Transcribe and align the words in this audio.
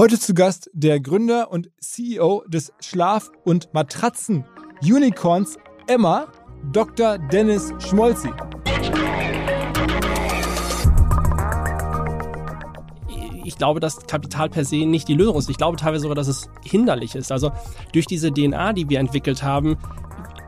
Heute 0.00 0.18
zu 0.18 0.32
Gast 0.32 0.70
der 0.72 0.98
Gründer 0.98 1.52
und 1.52 1.70
CEO 1.78 2.42
des 2.48 2.72
Schlaf- 2.80 3.30
und 3.44 3.74
Matratzen-Unicorns 3.74 5.58
Emma, 5.88 6.26
Dr. 6.72 7.18
Dennis 7.18 7.70
Schmolzi. 7.80 8.30
ich 13.44 13.58
glaube, 13.58 13.80
dass 13.80 14.06
Kapital 14.06 14.48
per 14.48 14.64
se 14.64 14.86
nicht 14.86 15.06
die 15.06 15.12
Lösung 15.12 15.36
ist. 15.36 15.50
Ich 15.50 15.58
glaube 15.58 15.76
teilweise 15.76 16.00
sogar, 16.00 16.14
dass 16.14 16.28
es 16.28 16.48
hinderlich 16.64 17.14
ist. 17.14 17.30
Also 17.30 17.52
durch 17.92 18.06
diese 18.06 18.32
DNA, 18.32 18.72
die 18.72 18.88
wir 18.88 19.00
entwickelt 19.00 19.42
haben, 19.42 19.76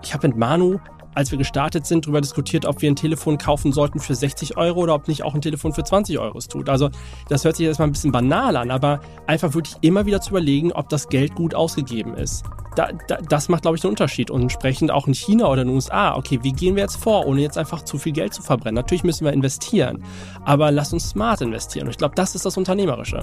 ich 0.03 0.15
habe 0.15 0.29
mit 0.29 0.39
Manu 0.39 0.79
als 1.15 1.31
wir 1.31 1.39
gestartet 1.39 1.87
sind, 1.87 2.07
darüber 2.07 2.21
diskutiert, 2.21 2.67
ob 2.67 2.83
wir 2.83 2.91
ein 2.91 2.97
Telefon 2.97 3.39
kaufen 3.39 3.73
sollten 3.73 4.01
für 4.01 4.15
60 4.15 4.57
Euro 4.57 4.81
oder 4.81 4.95
ob 4.95 5.09
nicht 5.09 5.23
auch 5.23 5.35
ein 5.35 5.41
Telefon 5.41 5.73
für 5.73 5.85
20 5.85 6.19
Euro 6.19 6.39
es 6.39 6.49
tut. 6.49 6.69
Also 6.69 6.91
das 7.29 7.45
hört 7.45 7.57
sich 7.57 7.67
erstmal 7.67 7.89
ein 7.89 7.93
bisschen 7.93 8.13
banal 8.13 8.57
an, 8.57 8.71
aber 8.71 9.01
einfach 9.27 9.55
wirklich 9.55 9.77
immer 9.81 10.07
wieder 10.07 10.21
zu 10.21 10.31
überlegen, 10.31 10.73
ob 10.73 10.89
das 10.89 11.09
Geld 11.09 11.35
gut 11.35 11.55
ausgegeben 11.55 12.15
ist. 12.15 12.45
Da, 12.77 12.89
da, 13.09 13.19
das 13.29 13.49
macht, 13.49 13.63
glaube 13.63 13.77
ich, 13.77 13.83
den 13.83 13.91
Unterschied. 13.91 14.31
Und 14.31 14.43
entsprechend 14.43 14.91
auch 14.91 15.07
in 15.07 15.15
China 15.15 15.49
oder 15.49 15.63
in 15.63 15.69
den 15.69 15.75
USA, 15.75 16.17
okay, 16.17 16.39
wie 16.43 16.53
gehen 16.53 16.75
wir 16.77 16.83
jetzt 16.83 16.97
vor, 16.97 17.27
ohne 17.27 17.43
jetzt 17.43 17.59
einfach 17.59 17.83
zu 17.83 17.99
viel 17.99 18.13
Geld 18.13 18.33
zu 18.33 18.43
verbrennen? 18.43 18.77
Natürlich 18.77 19.05
müssen 19.05 19.25
wir 19.25 19.33
investieren, 19.33 20.03
aber 20.45 20.71
lass 20.71 20.93
uns 20.93 21.11
smart 21.11 21.43
investieren. 21.43 21.87
Und 21.87 21.91
ich 21.91 21.99
glaube, 21.99 22.15
das 22.15 22.35
ist 22.35 22.47
das 22.47 22.57
Unternehmerische. 22.57 23.23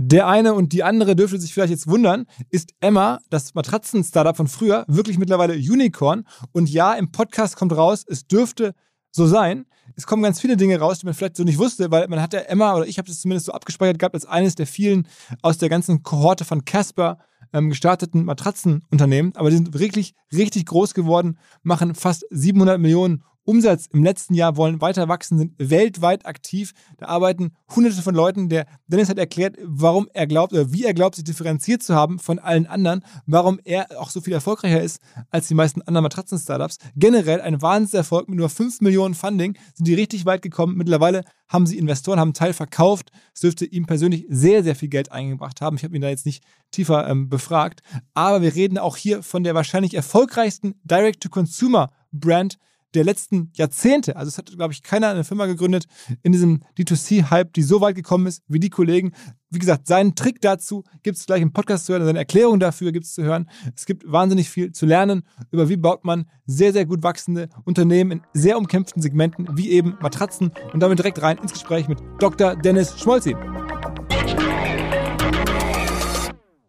Der 0.00 0.28
eine 0.28 0.54
und 0.54 0.72
die 0.72 0.84
andere 0.84 1.16
dürfte 1.16 1.40
sich 1.40 1.52
vielleicht 1.52 1.72
jetzt 1.72 1.88
wundern, 1.88 2.26
ist 2.50 2.72
Emma, 2.78 3.18
das 3.30 3.54
Matratzen-Startup 3.54 4.36
von 4.36 4.46
früher, 4.46 4.84
wirklich 4.86 5.18
mittlerweile 5.18 5.54
Unicorn. 5.54 6.24
Und 6.52 6.70
ja, 6.70 6.94
im 6.94 7.10
Podcast 7.10 7.56
kommt 7.56 7.76
raus, 7.76 8.04
es 8.06 8.28
dürfte 8.28 8.76
so 9.10 9.26
sein. 9.26 9.66
Es 9.96 10.06
kommen 10.06 10.22
ganz 10.22 10.40
viele 10.40 10.56
Dinge 10.56 10.78
raus, 10.78 11.00
die 11.00 11.06
man 11.06 11.16
vielleicht 11.16 11.36
so 11.36 11.42
nicht 11.42 11.58
wusste, 11.58 11.90
weil 11.90 12.06
man 12.06 12.22
hat 12.22 12.32
ja 12.32 12.38
Emma, 12.40 12.76
oder 12.76 12.86
ich 12.86 12.98
habe 12.98 13.08
das 13.08 13.20
zumindest 13.20 13.46
so 13.46 13.52
abgespeichert 13.52 13.98
gehabt, 13.98 14.14
als 14.14 14.24
eines 14.24 14.54
der 14.54 14.68
vielen 14.68 15.08
aus 15.42 15.58
der 15.58 15.68
ganzen 15.68 16.04
Kohorte 16.04 16.44
von 16.44 16.64
Casper 16.64 17.18
ähm, 17.52 17.70
gestarteten 17.70 18.24
Matratzenunternehmen. 18.24 19.34
Aber 19.34 19.50
die 19.50 19.56
sind 19.56 19.76
wirklich 19.76 20.14
richtig 20.32 20.66
groß 20.66 20.94
geworden, 20.94 21.38
machen 21.64 21.96
fast 21.96 22.24
700 22.30 22.78
Millionen 22.78 23.24
Umsatz 23.48 23.86
im 23.94 24.04
letzten 24.04 24.34
Jahr 24.34 24.58
wollen 24.58 24.82
weiter 24.82 25.08
wachsen, 25.08 25.38
sind 25.38 25.54
weltweit 25.56 26.26
aktiv. 26.26 26.74
Da 26.98 27.06
arbeiten 27.06 27.52
hunderte 27.74 28.02
von 28.02 28.14
Leuten. 28.14 28.50
Der 28.50 28.66
Dennis 28.88 29.08
hat 29.08 29.16
erklärt, 29.16 29.56
warum 29.64 30.06
er 30.12 30.26
glaubt 30.26 30.52
oder 30.52 30.70
wie 30.70 30.84
er 30.84 30.92
glaubt, 30.92 31.14
sich 31.14 31.24
differenziert 31.24 31.82
zu 31.82 31.94
haben 31.94 32.18
von 32.18 32.38
allen 32.38 32.66
anderen, 32.66 33.02
warum 33.24 33.58
er 33.64 33.86
auch 33.98 34.10
so 34.10 34.20
viel 34.20 34.34
erfolgreicher 34.34 34.82
ist 34.82 35.00
als 35.30 35.48
die 35.48 35.54
meisten 35.54 35.80
anderen 35.80 36.02
Matratzen-Startups. 36.02 36.76
Generell 36.94 37.40
ein 37.40 37.62
Wahnsinnserfolg 37.62 38.28
mit 38.28 38.38
nur 38.38 38.50
5 38.50 38.82
Millionen 38.82 39.14
Funding 39.14 39.56
sind 39.72 39.88
die 39.88 39.94
richtig 39.94 40.26
weit 40.26 40.42
gekommen. 40.42 40.76
Mittlerweile 40.76 41.24
haben 41.48 41.66
sie 41.66 41.78
Investoren, 41.78 42.20
haben 42.20 42.28
einen 42.28 42.34
Teil 42.34 42.52
verkauft. 42.52 43.10
Es 43.32 43.40
dürfte 43.40 43.64
ihm 43.64 43.86
persönlich 43.86 44.26
sehr, 44.28 44.62
sehr 44.62 44.76
viel 44.76 44.90
Geld 44.90 45.10
eingebracht 45.10 45.62
haben. 45.62 45.78
Ich 45.78 45.84
habe 45.84 45.96
ihn 45.96 46.02
da 46.02 46.10
jetzt 46.10 46.26
nicht 46.26 46.44
tiefer 46.70 47.08
ähm, 47.08 47.30
befragt. 47.30 47.80
Aber 48.12 48.42
wir 48.42 48.54
reden 48.54 48.76
auch 48.76 48.98
hier 48.98 49.22
von 49.22 49.42
der 49.42 49.54
wahrscheinlich 49.54 49.94
erfolgreichsten 49.94 50.78
Direct-to-Consumer-Brand 50.84 52.58
der 52.94 53.04
letzten 53.04 53.50
Jahrzehnte. 53.54 54.16
Also 54.16 54.28
es 54.28 54.38
hat, 54.38 54.50
glaube 54.56 54.72
ich, 54.72 54.82
keiner 54.82 55.08
eine 55.08 55.24
Firma 55.24 55.46
gegründet 55.46 55.86
in 56.22 56.32
diesem 56.32 56.62
D2C-Hype, 56.78 57.52
die 57.52 57.62
so 57.62 57.80
weit 57.80 57.94
gekommen 57.94 58.26
ist 58.26 58.42
wie 58.48 58.60
die 58.60 58.70
Kollegen. 58.70 59.12
Wie 59.50 59.58
gesagt, 59.58 59.86
seinen 59.86 60.14
Trick 60.14 60.40
dazu 60.40 60.84
gibt 61.02 61.18
es 61.18 61.26
gleich 61.26 61.42
im 61.42 61.52
Podcast 61.52 61.86
zu 61.86 61.92
hören, 61.92 62.04
seine 62.04 62.18
Erklärung 62.18 62.60
dafür 62.60 62.92
gibt 62.92 63.06
es 63.06 63.14
zu 63.14 63.22
hören. 63.22 63.48
Es 63.74 63.86
gibt 63.86 64.10
wahnsinnig 64.10 64.50
viel 64.50 64.72
zu 64.72 64.86
lernen 64.86 65.22
über 65.50 65.68
wie 65.68 65.76
baut 65.76 66.04
man 66.04 66.28
sehr, 66.46 66.72
sehr 66.72 66.86
gut 66.86 67.02
wachsende 67.02 67.48
Unternehmen 67.64 68.10
in 68.10 68.22
sehr 68.34 68.58
umkämpften 68.58 69.02
Segmenten, 69.02 69.48
wie 69.56 69.70
eben 69.70 69.96
Matratzen. 70.00 70.52
Und 70.72 70.80
damit 70.80 70.98
direkt 70.98 71.22
rein 71.22 71.38
ins 71.38 71.52
Gespräch 71.52 71.88
mit 71.88 71.98
Dr. 72.18 72.56
Dennis 72.56 72.98
Schmolzi. 72.98 73.34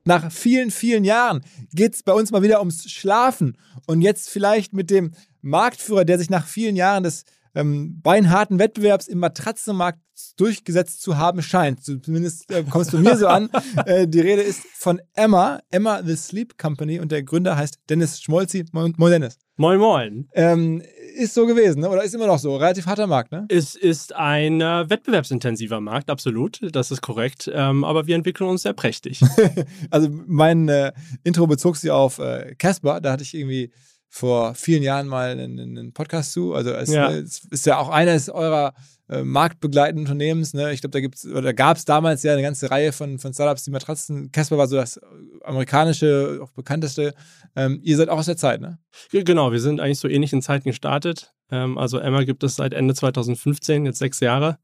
Nach 0.09 0.31
vielen, 0.31 0.72
vielen 0.72 1.03
Jahren 1.03 1.41
geht 1.72 1.94
es 1.94 2.01
bei 2.01 2.13
uns 2.13 2.31
mal 2.31 2.41
wieder 2.41 2.59
ums 2.59 2.90
Schlafen. 2.90 3.57
Und 3.86 4.01
jetzt 4.01 4.30
vielleicht 4.30 4.74
mit 4.74 4.90
dem 4.90 5.12
Marktführer, 5.41 6.05
der 6.05 6.17
sich 6.17 6.29
nach 6.29 6.45
vielen 6.45 6.75
Jahren 6.75 7.03
des 7.03 7.23
ähm, 7.55 8.00
beinharten 8.01 8.59
Wettbewerbs 8.59 9.07
im 9.07 9.19
Matratzenmarkt 9.19 10.00
durchgesetzt 10.38 11.01
zu 11.01 11.17
haben 11.17 11.41
scheint. 11.41 11.83
Zumindest 11.83 12.51
äh, 12.51 12.63
kommst 12.63 12.94
du 12.94 13.00
mir 13.00 13.17
so 13.17 13.27
an. 13.27 13.50
Äh, 13.85 14.07
die 14.07 14.19
Rede 14.19 14.41
ist 14.41 14.61
von 14.73 15.00
Emma, 15.13 15.59
Emma 15.72 16.01
The 16.03 16.16
Sleep 16.16 16.57
Company 16.57 17.00
und 17.00 17.11
der 17.11 17.23
Gründer 17.23 17.55
heißt 17.55 17.79
Dennis 17.89 18.22
Schmolzi. 18.22 18.66
Moin, 18.72 18.94
moin 18.97 19.11
Dennis. 19.11 19.38
Moin, 19.55 19.79
moin. 19.79 20.27
Ähm, 20.33 20.81
ist 21.16 21.33
so 21.33 21.45
gewesen, 21.45 21.81
ne? 21.81 21.89
oder 21.89 22.03
ist 22.03 22.13
immer 22.13 22.27
noch 22.27 22.39
so? 22.39 22.56
Relativ 22.56 22.85
harter 22.85 23.07
Markt, 23.07 23.31
ne? 23.31 23.45
Es 23.50 23.75
ist 23.75 24.16
ein 24.16 24.61
äh, 24.61 24.89
wettbewerbsintensiver 24.89 25.81
Markt, 25.81 26.09
absolut. 26.09 26.59
Das 26.73 26.91
ist 26.91 27.01
korrekt. 27.01 27.50
Ähm, 27.53 27.83
aber 27.83 28.07
wir 28.07 28.16
entwickeln 28.16 28.50
uns 28.50 28.63
sehr 28.63 28.73
prächtig. 28.73 29.21
also 29.91 30.09
mein 30.27 30.68
äh, 30.69 30.91
Intro 31.24 31.47
bezog 31.47 31.77
sich 31.77 31.91
auf 31.91 32.19
äh, 32.19 32.56
Casper. 32.57 33.01
Da 33.01 33.12
hatte 33.12 33.24
ich 33.24 33.33
irgendwie 33.33 33.71
vor 34.09 34.56
vielen 34.56 34.83
Jahren 34.83 35.07
mal 35.07 35.31
einen, 35.31 35.59
einen 35.59 35.94
Podcast 35.94 36.33
zu. 36.33 36.53
Also 36.53 36.71
es, 36.71 36.89
ja. 36.89 37.11
es, 37.11 37.45
ist 37.51 37.65
ja 37.65 37.77
auch 37.77 37.89
eines 37.89 38.27
eurer 38.29 38.73
äh, 39.07 39.23
marktbegleitenden 39.23 40.06
Unternehmens. 40.06 40.53
Ne? 40.53 40.73
Ich 40.73 40.81
glaube, 40.81 40.91
da 40.91 41.00
gibt's 41.00 41.25
oder 41.25 41.53
gab 41.53 41.77
es 41.77 41.85
damals 41.85 42.23
ja 42.23 42.33
eine 42.33 42.41
ganze 42.41 42.71
Reihe 42.71 42.91
von, 42.91 43.19
von 43.19 43.33
Startups, 43.33 43.63
die 43.63 43.71
Matratzen. 43.71 44.31
Casper 44.31 44.57
war 44.57 44.67
so 44.67 44.75
das 44.75 45.00
amerikanische, 45.44 46.39
auch 46.41 46.51
bekannteste. 46.51 47.13
Ähm, 47.56 47.79
ihr 47.83 47.97
seid 47.97 48.09
auch 48.09 48.17
aus 48.17 48.25
der 48.25 48.38
Zeit, 48.38 48.61
ne? 48.61 48.79
Genau, 49.11 49.51
wir 49.51 49.59
sind 49.59 49.79
eigentlich 49.79 50.00
so 50.00 50.07
ähnlichen 50.07 50.41
Zeiten 50.41 50.69
gestartet. 50.69 51.33
Ähm, 51.51 51.77
also 51.77 52.00
Emma 52.00 52.23
gibt 52.23 52.44
es 52.44 52.55
seit 52.55 52.73
Ende 52.73 52.95
2015, 52.95 53.85
jetzt 53.85 54.00
sechs 54.00 54.19
Jahre. 54.19 54.57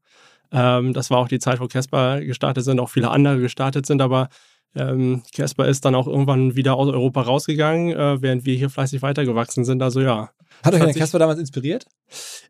Ähm, 0.52 0.92
das 0.92 1.10
war 1.10 1.18
auch 1.18 1.28
die 1.28 1.38
Zeit, 1.38 1.60
wo 1.60 1.66
Casper 1.66 2.20
gestartet 2.20 2.64
sind, 2.64 2.80
auch 2.80 2.90
viele 2.90 3.10
andere 3.10 3.40
gestartet 3.40 3.86
sind, 3.86 4.00
aber 4.00 4.28
ähm, 4.76 5.22
Casper 5.34 5.66
ist 5.66 5.84
dann 5.84 5.94
auch 5.94 6.06
irgendwann 6.06 6.54
wieder 6.54 6.74
aus 6.74 6.88
Europa 6.88 7.22
rausgegangen, 7.22 7.96
äh, 7.96 8.22
während 8.22 8.44
wir 8.44 8.54
hier 8.56 8.70
fleißig 8.70 9.02
weitergewachsen 9.02 9.64
sind. 9.64 9.82
Also 9.82 10.00
ja. 10.00 10.30
Hat 10.62 10.74
euch 10.74 10.84
der 10.84 10.94
Casper 10.94 11.18
damals 11.18 11.38
inspiriert? 11.38 11.86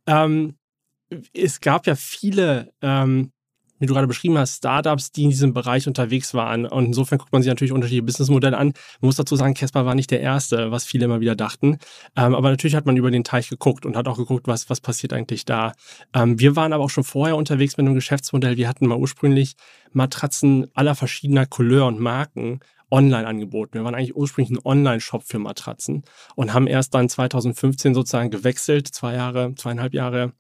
Ähm, 0.07 0.57
es 1.33 1.61
gab 1.61 1.87
ja 1.87 1.95
viele 1.95 2.73
ähm, 2.83 3.33
wie 3.79 3.87
du 3.87 3.95
gerade 3.95 4.07
beschrieben 4.07 4.39
hast, 4.39 4.57
Startups, 4.57 5.13
die 5.13 5.25
in 5.25 5.31
diesem 5.31 5.53
Bereich 5.53 5.87
unterwegs 5.87 6.35
waren. 6.35 6.67
Und 6.67 6.87
insofern 6.87 7.19
guckt 7.19 7.33
man 7.33 7.43
sich 7.43 7.49
natürlich 7.49 7.73
unterschiedliche 7.73 8.05
Businessmodelle 8.05 8.57
an. 8.57 8.69
Man 9.01 9.09
muss 9.09 9.17
dazu 9.17 9.37
sagen, 9.37 9.55
Casper 9.55 9.87
war 9.87 9.95
nicht 9.95 10.11
der 10.11 10.21
Erste, 10.21 10.71
was 10.71 10.85
viele 10.85 11.05
immer 11.05 11.21
wieder 11.21 11.37
dachten. 11.37 11.79
Ähm, 12.17 12.35
aber 12.35 12.51
natürlich 12.51 12.75
hat 12.75 12.87
man 12.87 12.97
über 12.97 13.11
den 13.11 13.25
Teich 13.25 13.49
geguckt 13.49 13.87
und 13.87 13.97
hat 13.97 14.09
auch 14.09 14.17
geguckt, 14.17 14.47
was, 14.49 14.71
was 14.71 14.81
passiert 14.81 15.13
eigentlich 15.13 15.45
da. 15.45 15.73
Ähm, 16.15 16.39
wir 16.41 16.57
waren 16.57 16.73
aber 16.73 16.85
auch 16.85 16.91
schon 16.91 17.05
vorher 17.05 17.37
unterwegs 17.37 17.77
mit 17.77 17.87
einem 17.87 17.95
Geschäftsmodell. 17.95 18.57
Wir 18.57 18.69
hatten 18.69 18.87
mal 18.87 18.99
ursprünglich 18.99 19.55
Matratzen 19.93 20.67
aller 20.75 20.95
verschiedener 20.95 21.47
Couleur 21.47 21.87
und 21.87 22.01
Marken 22.01 22.61
online 22.91 23.27
angeboten. 23.27 23.75
Wir 23.75 23.85
waren 23.85 23.95
eigentlich 23.95 24.17
ursprünglich 24.17 24.57
ein 24.57 24.65
Online-Shop 24.65 25.25
für 25.25 25.39
Matratzen 25.39 26.05
und 26.35 26.55
haben 26.55 26.67
erst 26.67 26.95
dann 26.95 27.09
2015 27.09 27.95
sozusagen 27.95 28.31
gewechselt, 28.31 28.89
zwei 28.89 29.15
Jahre, 29.15 29.55
zweieinhalb 29.57 29.93
Jahre 29.93 30.33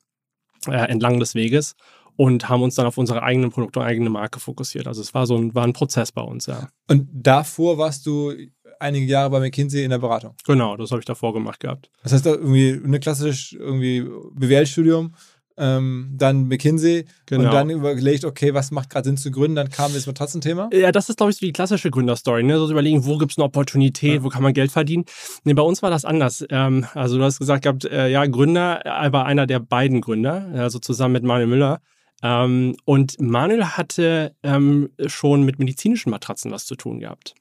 äh, 0.66 0.76
entlang 0.76 1.18
des 1.18 1.34
Weges 1.34 1.74
und 2.16 2.48
haben 2.48 2.62
uns 2.62 2.74
dann 2.74 2.86
auf 2.86 2.98
unsere 2.98 3.22
eigenen 3.22 3.50
Produkte 3.50 3.80
und 3.80 3.86
eigene 3.86 4.10
Marke 4.10 4.40
fokussiert. 4.40 4.86
Also 4.86 5.00
es 5.00 5.14
war 5.14 5.26
so 5.26 5.36
ein, 5.36 5.54
war 5.54 5.64
ein 5.64 5.72
Prozess 5.72 6.12
bei 6.12 6.22
uns, 6.22 6.46
ja. 6.46 6.68
Und 6.88 7.08
davor 7.12 7.78
warst 7.78 8.06
du 8.06 8.32
einige 8.78 9.06
Jahre 9.06 9.30
bei 9.30 9.40
McKinsey 9.40 9.84
in 9.84 9.90
der 9.90 9.98
Beratung. 9.98 10.34
Genau, 10.44 10.76
das 10.76 10.90
habe 10.90 11.00
ich 11.00 11.06
davor 11.06 11.32
gemacht 11.32 11.60
gehabt. 11.60 11.90
Das 12.02 12.12
heißt 12.12 12.26
irgendwie 12.26 12.80
eine 12.82 13.00
klassische 13.00 13.56
irgendwie 13.56 14.06
BWL-Studium, 14.34 15.14
ähm, 15.58 16.10
dann 16.12 16.48
McKinsey 16.48 17.06
genau. 17.24 17.44
und 17.44 17.54
dann 17.54 17.70
überlegt, 17.70 18.24
okay, 18.24 18.52
was 18.52 18.70
macht 18.70 18.90
gerade 18.90 19.08
Sinn 19.08 19.16
zu 19.16 19.30
gründen, 19.30 19.56
dann 19.56 19.70
kam 19.70 19.92
das 19.94 20.06
Matratzenthema. 20.06 20.68
Ja, 20.72 20.92
das 20.92 21.08
ist, 21.08 21.16
glaube 21.16 21.32
ich, 21.32 21.38
die 21.38 21.52
klassische 21.52 21.90
Gründerstory, 21.90 22.42
ne? 22.42 22.58
So 22.58 22.70
überlegen, 22.70 23.06
wo 23.06 23.16
gibt 23.16 23.32
es 23.32 23.38
eine 23.38 23.44
Opportunität, 23.44 24.16
ja. 24.16 24.22
wo 24.22 24.28
kann 24.28 24.42
man 24.42 24.52
Geld 24.52 24.70
verdienen. 24.70 25.04
Nee, 25.44 25.54
bei 25.54 25.62
uns 25.62 25.82
war 25.82 25.90
das 25.90 26.04
anders. 26.04 26.44
Ähm, 26.50 26.86
also 26.94 27.16
du 27.16 27.24
hast 27.24 27.38
gesagt 27.38 27.62
gehabt, 27.62 27.84
äh, 27.84 28.08
ja, 28.08 28.26
Gründer, 28.26 28.84
aber 28.86 29.24
einer 29.24 29.46
der 29.46 29.60
beiden 29.60 30.00
Gründer, 30.00 30.46
also 30.54 30.78
zusammen 30.78 31.14
mit 31.14 31.24
Manuel 31.24 31.46
Müller. 31.46 31.80
Ähm, 32.26 32.76
und 32.84 33.20
Manuel 33.20 33.64
hatte 33.64 34.34
ähm, 34.42 34.90
schon 35.06 35.44
mit 35.44 35.58
medizinischen 35.60 36.10
Matratzen 36.10 36.50
was 36.50 36.66
zu 36.66 36.74
tun 36.74 36.98
gehabt. 36.98 37.34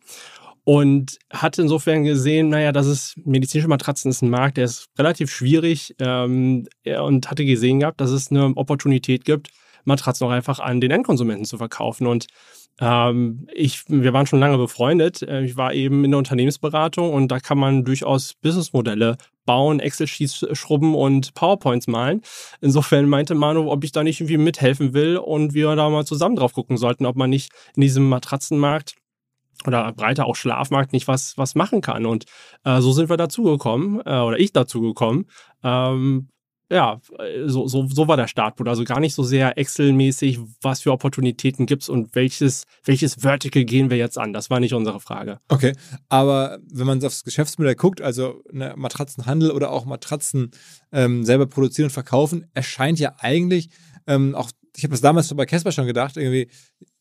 Und 0.64 1.20
hatte 1.32 1.62
insofern 1.62 2.04
gesehen, 2.04 2.50
naja, 2.50 2.72
das 2.72 2.88
ist 2.88 3.16
medizinische 3.24 3.68
Matratzen 3.68 4.10
ist 4.10 4.24
ein 4.24 4.30
Markt, 4.30 4.58
der 4.58 4.66
ist 4.66 4.88
relativ 4.98 5.32
schwierig 5.32 5.96
ähm, 6.00 6.68
und 7.00 7.30
hatte 7.30 7.46
gesehen 7.46 7.80
gehabt, 7.80 8.02
dass 8.02 8.10
es 8.10 8.32
eine 8.32 8.46
Opportunität 8.56 9.26
gibt, 9.26 9.50
Matratzen 9.84 10.26
auch 10.26 10.32
einfach 10.32 10.60
an 10.60 10.82
den 10.82 10.90
Endkonsumenten 10.90 11.46
zu 11.46 11.58
verkaufen. 11.58 12.08
Und 12.08 12.26
ähm, 12.82 13.48
ich, 13.54 13.84
wir 13.88 14.12
waren 14.14 14.28
schon 14.28 14.40
lange 14.40 14.58
befreundet. 14.58 15.22
Äh, 15.22 15.44
ich 15.44 15.56
war 15.56 15.74
eben 15.74 16.04
in 16.04 16.12
der 16.12 16.18
Unternehmensberatung 16.18 17.14
und 17.14 17.30
da 17.30 17.40
kann 17.40 17.58
man 17.58 17.86
durchaus 17.86 18.34
Businessmodelle 18.34 19.18
bauen, 19.46 19.80
Excel-Sheets 19.80 20.48
schrubben 20.54 20.96
und 20.96 21.34
PowerPoints 21.36 21.88
malen. 21.88 22.22
Insofern 22.62 23.08
meinte 23.08 23.36
Manu, 23.36 23.72
ob 23.72 23.84
ich 23.84 23.92
da 23.92 24.04
nicht 24.04 24.20
irgendwie 24.20 24.38
mithelfen 24.38 24.94
will 24.94 25.18
und 25.18 25.54
wir 25.54 25.76
da 25.76 25.90
mal 25.90 26.06
zusammen 26.06 26.36
drauf 26.36 26.54
gucken 26.54 26.78
sollten, 26.78 27.06
ob 27.06 27.16
man 27.16 27.30
nicht 27.30 27.52
in 27.76 27.82
diesem 27.82 28.10
Matratzenmarkt 28.10 28.96
oder 29.66 29.94
breiter 29.94 30.26
auch 30.26 30.36
Schlafmarkt 30.36 30.92
nicht 30.92 31.08
was, 31.08 31.38
was 31.38 31.56
machen 31.56 31.82
kann. 31.82 32.06
Und 32.06 32.26
äh, 32.66 32.82
so 32.82 32.92
sind 32.92 33.10
wir 33.10 33.18
dazugekommen, 33.18 34.02
äh, 34.06 34.20
oder 34.20 34.38
ich 34.38 34.52
dazugekommen, 34.52 35.30
ähm, 35.64 36.30
ja, 36.72 37.00
so, 37.46 37.68
so, 37.68 37.88
so 37.88 38.08
war 38.08 38.18
der 38.18 38.28
Startpunkt. 38.28 38.70
Also 38.70 38.84
gar 38.84 39.00
nicht 39.00 39.14
so 39.14 39.24
sehr 39.24 39.58
Excel-mäßig, 39.58 40.40
was 40.62 40.82
für 40.82 40.92
Opportunitäten 40.92 41.66
gibt 41.66 41.84
es 41.84 41.90
und 41.90 42.16
welches, 42.16 42.66
welches 42.84 43.16
Vertical 43.16 43.66
gehen 43.66 43.90
wir 43.90 43.98
jetzt 43.98 44.18
an. 44.18 44.34
Das 44.34 44.50
war 44.50 44.60
nicht 44.60 44.74
unsere 44.74 45.00
Frage. 45.00 45.40
Okay, 45.48 45.74
aber 46.10 46.60
wenn 46.72 46.88
man 46.88 47.04
aufs 47.04 47.24
Geschäftsmodell 47.24 47.76
guckt, 47.76 48.02
also 48.02 48.42
eine 48.52 48.74
Matratzenhandel 48.76 49.52
oder 49.52 49.72
auch 49.72 49.86
Matratzen 49.86 50.52
ähm, 50.92 51.24
selber 51.24 51.46
produzieren 51.46 51.86
und 51.86 51.92
verkaufen, 51.92 52.46
erscheint 52.54 53.00
ja 53.00 53.14
eigentlich 53.20 53.70
ähm, 54.08 54.36
auch, 54.36 54.50
ich 54.76 54.84
habe 54.84 54.92
das 54.92 55.02
damals 55.02 55.34
bei 55.34 55.46
Casper 55.46 55.72
schon 55.72 55.88
gedacht, 55.88 56.18
irgendwie 56.18 56.50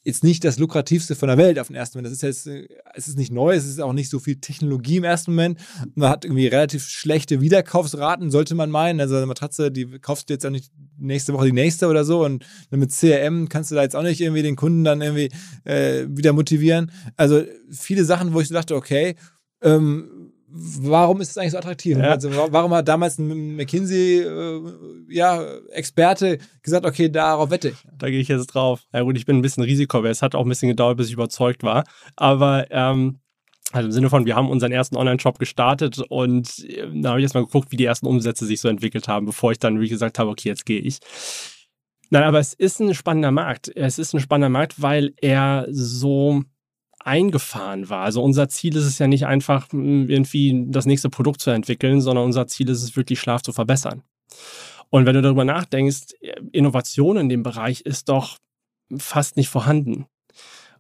jetzt 0.05 0.23
nicht 0.23 0.45
das 0.45 0.59
lukrativste 0.59 1.15
von 1.15 1.29
der 1.29 1.39
Welt 1.39 1.59
auf 1.59 1.69
den 1.69 1.77
ersten 1.77 1.99
Moment. 1.99 2.13
Das 2.13 2.23
ist 2.23 2.47
jetzt, 2.47 2.69
es 2.95 3.09
ist 3.09 3.19
nicht 3.19 3.33
neu, 3.33 3.55
es 3.55 3.67
ist 3.67 3.81
auch 3.81 3.95
nicht 3.95 4.11
so 4.11 4.19
viel 4.19 4.37
Technologie 4.37 4.99
im 4.99 5.05
ersten 5.05 5.33
Moment. 5.33 5.59
Man 5.95 6.11
hat 6.11 6.25
irgendwie 6.25 6.47
relativ 6.47 6.87
schlechte 6.87 7.41
Wiederkaufsraten, 7.41 8.31
sollte 8.31 8.55
man 8.55 8.71
meinen. 8.71 9.01
Also 9.01 9.17
eine 9.17 9.27
Matratze, 9.27 9.71
die 9.71 9.87
kaufst 9.99 10.29
du 10.29 10.35
jetzt 10.35 10.45
auch 10.45 10.51
nicht 10.51 10.71
nächste 10.99 11.33
Woche 11.33 11.47
die 11.47 11.53
nächste 11.53 11.89
oder 11.89 12.05
so. 12.05 12.25
Und 12.25 12.45
mit 12.71 12.93
CRM 12.93 13.49
kannst 13.49 13.71
du 13.71 13.75
da 13.75 13.83
jetzt 13.83 13.97
auch 13.97 14.03
nicht 14.03 14.21
irgendwie 14.21 14.43
den 14.43 14.57
Kunden 14.57 14.85
dann 14.85 15.01
irgendwie 15.01 15.31
äh, 15.65 16.07
wieder 16.09 16.33
motivieren. 16.33 16.93
Also 17.17 17.43
viele 17.71 18.05
Sachen, 18.05 18.35
wo 18.35 18.41
ich 18.41 18.49
so 18.49 18.55
dachte, 18.55 18.77
okay, 18.77 19.17
ähm, 19.63 20.24
warum 20.57 21.21
ist 21.21 21.31
es 21.31 21.39
eigentlich 21.39 21.51
so 21.53 21.59
attraktiv? 21.59 21.99
Ja. 21.99 22.11
Also, 22.11 22.31
warum 22.33 22.73
hat 22.73 22.87
damals 22.87 23.19
ein 23.19 23.57
McKinsey-Experte 23.57 26.27
äh, 26.27 26.39
ja, 26.39 26.45
gesagt, 26.63 26.87
okay, 26.87 27.09
darauf 27.09 27.51
wette 27.51 27.71
ich? 27.71 27.77
Da 27.99 28.09
gehe 28.09 28.21
ich 28.21 28.29
jetzt 28.29 28.47
drauf. 28.47 28.85
Ja 28.93 29.03
gut, 29.03 29.17
ich 29.17 29.27
bin 29.27 29.37
ein 29.37 29.43
bisschen 29.43 29.65
Risiko, 29.65 30.05
es 30.05 30.23
hat 30.23 30.37
auch 30.37 30.45
ein 30.45 30.49
bisschen 30.49 30.69
gedauert, 30.69 30.97
bis 30.97 31.09
ich 31.09 31.15
überzeugt 31.15 31.65
war. 31.65 31.83
Aber 32.17 32.67
ähm, 32.71 33.19
also 33.73 33.87
im 33.87 33.93
Sinne 33.93 34.11
von, 34.11 34.27
wir 34.27 34.37
haben 34.37 34.49
unseren 34.49 34.71
ersten 34.71 34.95
Online-Shop 34.97 35.41
gestartet 35.41 35.99
und 36.09 36.61
äh, 36.61 36.87
da 36.95 37.09
habe 37.11 37.19
ich 37.19 37.25
jetzt 37.25 37.35
mal 37.35 37.45
geguckt, 37.45 37.73
wie 37.73 37.77
die 37.77 37.87
ersten 37.87 38.07
Umsätze 38.07 38.47
sich 38.47 38.61
so 38.61 38.69
entwickelt 38.69 39.09
haben, 39.09 39.27
bevor 39.27 39.51
ich 39.51 39.59
dann, 39.59 39.81
wie 39.81 39.89
gesagt 39.89 40.21
habe, 40.21 40.31
okay, 40.31 40.49
jetzt 40.49 40.67
gehe 40.67 40.81
ich. 40.81 41.01
Nein, 42.11 42.23
aber 42.23 42.39
es 42.39 42.55
ist 42.55 42.81
ein 42.81 42.95
spannender 42.95 43.33
Markt. 43.33 43.73
Es 43.75 43.99
ist 43.99 44.15
ein 44.15 44.21
spannender 44.21 44.51
Markt, 44.51 44.81
weil 44.81 45.15
er 45.21 45.67
so 45.71 46.45
eingefahren 47.05 47.89
war. 47.89 48.03
Also 48.03 48.23
unser 48.23 48.49
Ziel 48.49 48.77
ist 48.77 48.85
es 48.85 48.99
ja 48.99 49.07
nicht 49.07 49.27
einfach, 49.27 49.71
hm, 49.71 50.09
irgendwie 50.09 50.65
das 50.69 50.87
nächste 50.87 51.11
Produkt 51.11 51.41
zu 51.41 51.51
entwickeln, 51.51 52.01
sondern 52.01 52.25
unser 52.25 52.47
Ziel 52.47 52.69
ist 52.69 52.83
es 52.83 52.97
wirklich, 52.97 53.21
Schlaf 53.21 53.43
zu 53.43 53.53
verbessern. 53.53 54.03
Und 54.91 55.07
wenn 55.07 55.15
du 55.15 55.23
darüber 55.23 55.45
nachdenkst, 55.45 56.15
Innovation 56.53 57.17
in 57.17 57.29
dem 57.29 57.43
Bereich 57.43 57.83
ist 57.83 58.09
doch 58.09 58.39
fast 58.97 59.37
nicht 59.37 59.49
vorhanden. 59.49 60.07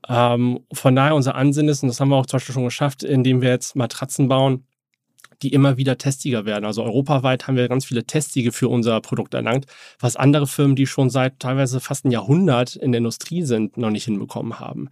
Ähm, 0.08 0.60
von 0.72 0.94
daher 0.94 1.14
unser 1.14 1.34
Ansinnen 1.34 1.68
ist, 1.68 1.82
und 1.82 1.88
das 1.88 2.00
haben 2.00 2.10
wir 2.10 2.16
auch 2.16 2.26
zum 2.26 2.38
Beispiel 2.38 2.54
schon 2.54 2.64
geschafft, 2.64 3.02
indem 3.02 3.40
wir 3.40 3.50
jetzt 3.50 3.76
Matratzen 3.76 4.28
bauen, 4.28 4.66
die 5.42 5.52
immer 5.52 5.76
wieder 5.76 5.98
testiger 5.98 6.44
werden. 6.44 6.64
Also 6.64 6.82
europaweit 6.84 7.46
haben 7.46 7.56
wir 7.56 7.68
ganz 7.68 7.84
viele 7.84 8.04
Testige 8.04 8.52
für 8.52 8.68
unser 8.68 9.00
Produkt 9.00 9.34
erlangt, 9.34 9.66
was 10.00 10.16
andere 10.16 10.46
Firmen, 10.46 10.76
die 10.76 10.86
schon 10.86 11.10
seit 11.10 11.40
teilweise 11.40 11.80
fast 11.80 12.04
ein 12.04 12.10
Jahrhundert 12.10 12.76
in 12.76 12.92
der 12.92 12.98
Industrie 12.98 13.42
sind, 13.42 13.76
noch 13.76 13.90
nicht 13.90 14.04
hinbekommen 14.04 14.60
haben. 14.60 14.88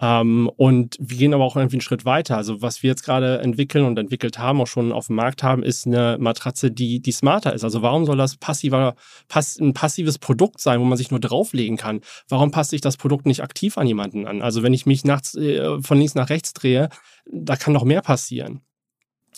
Ähm, 0.00 0.50
und 0.56 0.96
wir 1.00 1.16
gehen 1.16 1.34
aber 1.34 1.44
auch 1.44 1.56
irgendwie 1.56 1.76
einen 1.76 1.80
Schritt 1.80 2.04
weiter. 2.04 2.36
Also 2.36 2.62
was 2.62 2.82
wir 2.82 2.90
jetzt 2.90 3.04
gerade 3.04 3.38
entwickeln 3.38 3.84
und 3.84 3.98
entwickelt 3.98 4.38
haben, 4.38 4.60
auch 4.60 4.66
schon 4.66 4.92
auf 4.92 5.08
dem 5.08 5.16
Markt 5.16 5.42
haben, 5.42 5.62
ist 5.62 5.86
eine 5.86 6.16
Matratze, 6.18 6.70
die, 6.70 7.00
die 7.00 7.12
smarter 7.12 7.52
ist. 7.52 7.64
Also 7.64 7.82
warum 7.82 8.04
soll 8.06 8.16
das 8.16 8.36
passiver, 8.36 8.94
pass, 9.28 9.58
ein 9.58 9.74
passives 9.74 10.18
Produkt 10.18 10.60
sein, 10.60 10.80
wo 10.80 10.84
man 10.84 10.98
sich 10.98 11.10
nur 11.10 11.20
drauflegen 11.20 11.76
kann? 11.76 12.00
Warum 12.28 12.50
passt 12.50 12.70
sich 12.70 12.80
das 12.80 12.96
Produkt 12.96 13.26
nicht 13.26 13.42
aktiv 13.42 13.78
an 13.78 13.86
jemanden 13.86 14.26
an? 14.26 14.42
Also 14.42 14.62
wenn 14.62 14.74
ich 14.74 14.86
mich 14.86 15.04
nachts 15.04 15.34
äh, 15.34 15.80
von 15.82 15.98
links 15.98 16.14
nach 16.14 16.30
rechts 16.30 16.52
drehe, 16.52 16.88
da 17.30 17.56
kann 17.56 17.72
noch 17.72 17.84
mehr 17.84 18.02
passieren. 18.02 18.62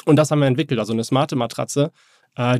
Und 0.05 0.17
das 0.17 0.31
haben 0.31 0.41
wir 0.41 0.47
entwickelt, 0.47 0.79
also 0.79 0.93
eine 0.93 1.05
smarte 1.05 1.37
Matratze, 1.37 1.93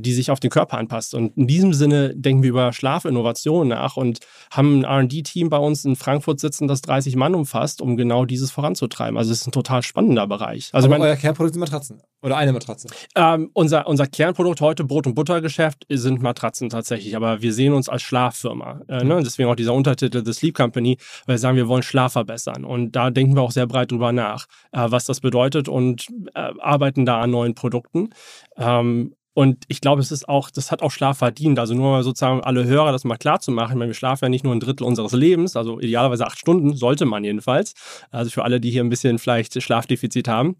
die 0.01 0.13
sich 0.13 0.31
auf 0.31 0.41
den 0.41 0.51
Körper 0.51 0.79
anpasst. 0.79 1.15
Und 1.15 1.37
in 1.37 1.47
diesem 1.47 1.73
Sinne 1.73 2.15
denken 2.15 2.43
wir 2.43 2.51
über 2.51 2.73
Schlafinnovation 2.73 3.69
nach 3.69 3.97
und 3.97 4.19
haben 4.51 4.85
ein 4.85 5.05
RD-Team 5.05 5.51
bei 5.51 5.59
uns 5.59 5.85
in 5.85 5.97
Frankfurt 5.97 6.41
sitzen, 6.41 6.69
das 6.69 6.81
30 6.83 7.17
Mann 7.17 7.35
umfasst, 7.35 7.81
um 7.81 7.97
genau 7.97 8.25
dieses 8.25 8.51
voranzutreiben. 8.51 9.17
Also 9.17 9.33
es 9.33 9.43
ist 9.43 9.47
ein 9.47 9.53
total 9.53 9.83
spannender 9.83 10.27
Bereich. 10.27 10.71
Also 10.73 10.89
mein, 10.89 11.01
euer 11.01 11.17
Kernprodukt 11.17 11.55
sind 11.55 11.61
Matratzen 11.61 12.03
oder 12.23 12.37
eine 12.37 12.53
Matratze? 12.53 12.89
Ähm, 13.15 13.51
unser, 13.53 13.87
unser 13.87 14.07
Kernprodukt 14.07 14.61
heute, 14.61 14.85
Brot- 14.85 15.07
und 15.07 15.15
Buttergeschäft, 15.15 15.87
sind 15.89 16.21
Matratzen 16.21 16.69
tatsächlich. 16.69 17.17
Aber 17.17 17.43
wir 17.43 17.53
sehen 17.53 17.73
uns 17.73 17.89
als 17.89 18.03
Schlaffirma. 18.03 18.81
Äh, 18.89 19.05
ne? 19.05 19.23
Deswegen 19.23 19.49
auch 19.49 19.55
dieser 19.55 19.75
Untertitel 19.75 20.25
The 20.25 20.33
Sleep 20.33 20.57
Company, 20.57 20.99
weil 21.27 21.35
wir 21.35 21.39
sagen, 21.39 21.57
wir 21.57 21.69
wollen 21.69 21.83
Schlaf 21.83 22.13
verbessern. 22.13 22.65
Und 22.65 22.93
da 22.93 23.11
denken 23.11 23.37
wir 23.37 23.43
auch 23.43 23.53
sehr 23.53 23.67
breit 23.67 23.93
drüber 23.93 24.13
nach, 24.13 24.47
äh, 24.73 24.87
was 24.89 25.05
das 25.05 25.21
bedeutet 25.21 25.69
und 25.69 26.09
äh, 26.35 26.51
arbeiten 26.59 27.07
da 27.07 27.21
an 27.21 27.31
neuen 27.31 27.55
Produkten. 27.55 28.11
Ähm, 28.57 29.15
und 29.35 29.65
ich 29.69 29.81
glaube, 29.81 30.03
es 30.03 30.11
ist 30.11 30.29
auch, 30.29 30.51
das 30.51 30.73
hat 30.73 30.83
auch 30.83 30.91
Schlaf 30.91 31.19
verdient. 31.19 31.59
Also 31.59 31.75
nur 31.75 31.91
mal 31.91 32.03
sozusagen 32.03 32.43
alle 32.43 32.65
Hörer 32.65 32.93
das 32.93 33.05
mal 33.05 33.17
klar 33.17 33.41
zu 33.41 33.53
machen. 33.53 33.73
Ich 33.73 33.79
meine, 33.79 33.91
wir 33.91 33.95
schlafen 33.95 34.25
ja 34.25 34.29
nicht 34.29 34.45
nur 34.45 34.55
ein 34.55 34.61
Drittel 34.61 34.85
unseres 34.85 35.13
Lebens, 35.13 35.57
also 35.57 35.79
idealerweise 35.79 36.27
acht 36.27 36.39
Stunden, 36.39 36.75
sollte 36.75 37.05
man 37.05 37.23
jedenfalls. 37.23 37.75
Also 38.11 38.31
für 38.31 38.45
alle, 38.45 38.61
die 38.61 38.71
hier 38.71 38.83
ein 38.83 38.89
bisschen 38.89 39.19
vielleicht 39.19 39.61
Schlafdefizit 39.63 40.27
haben. 40.29 40.57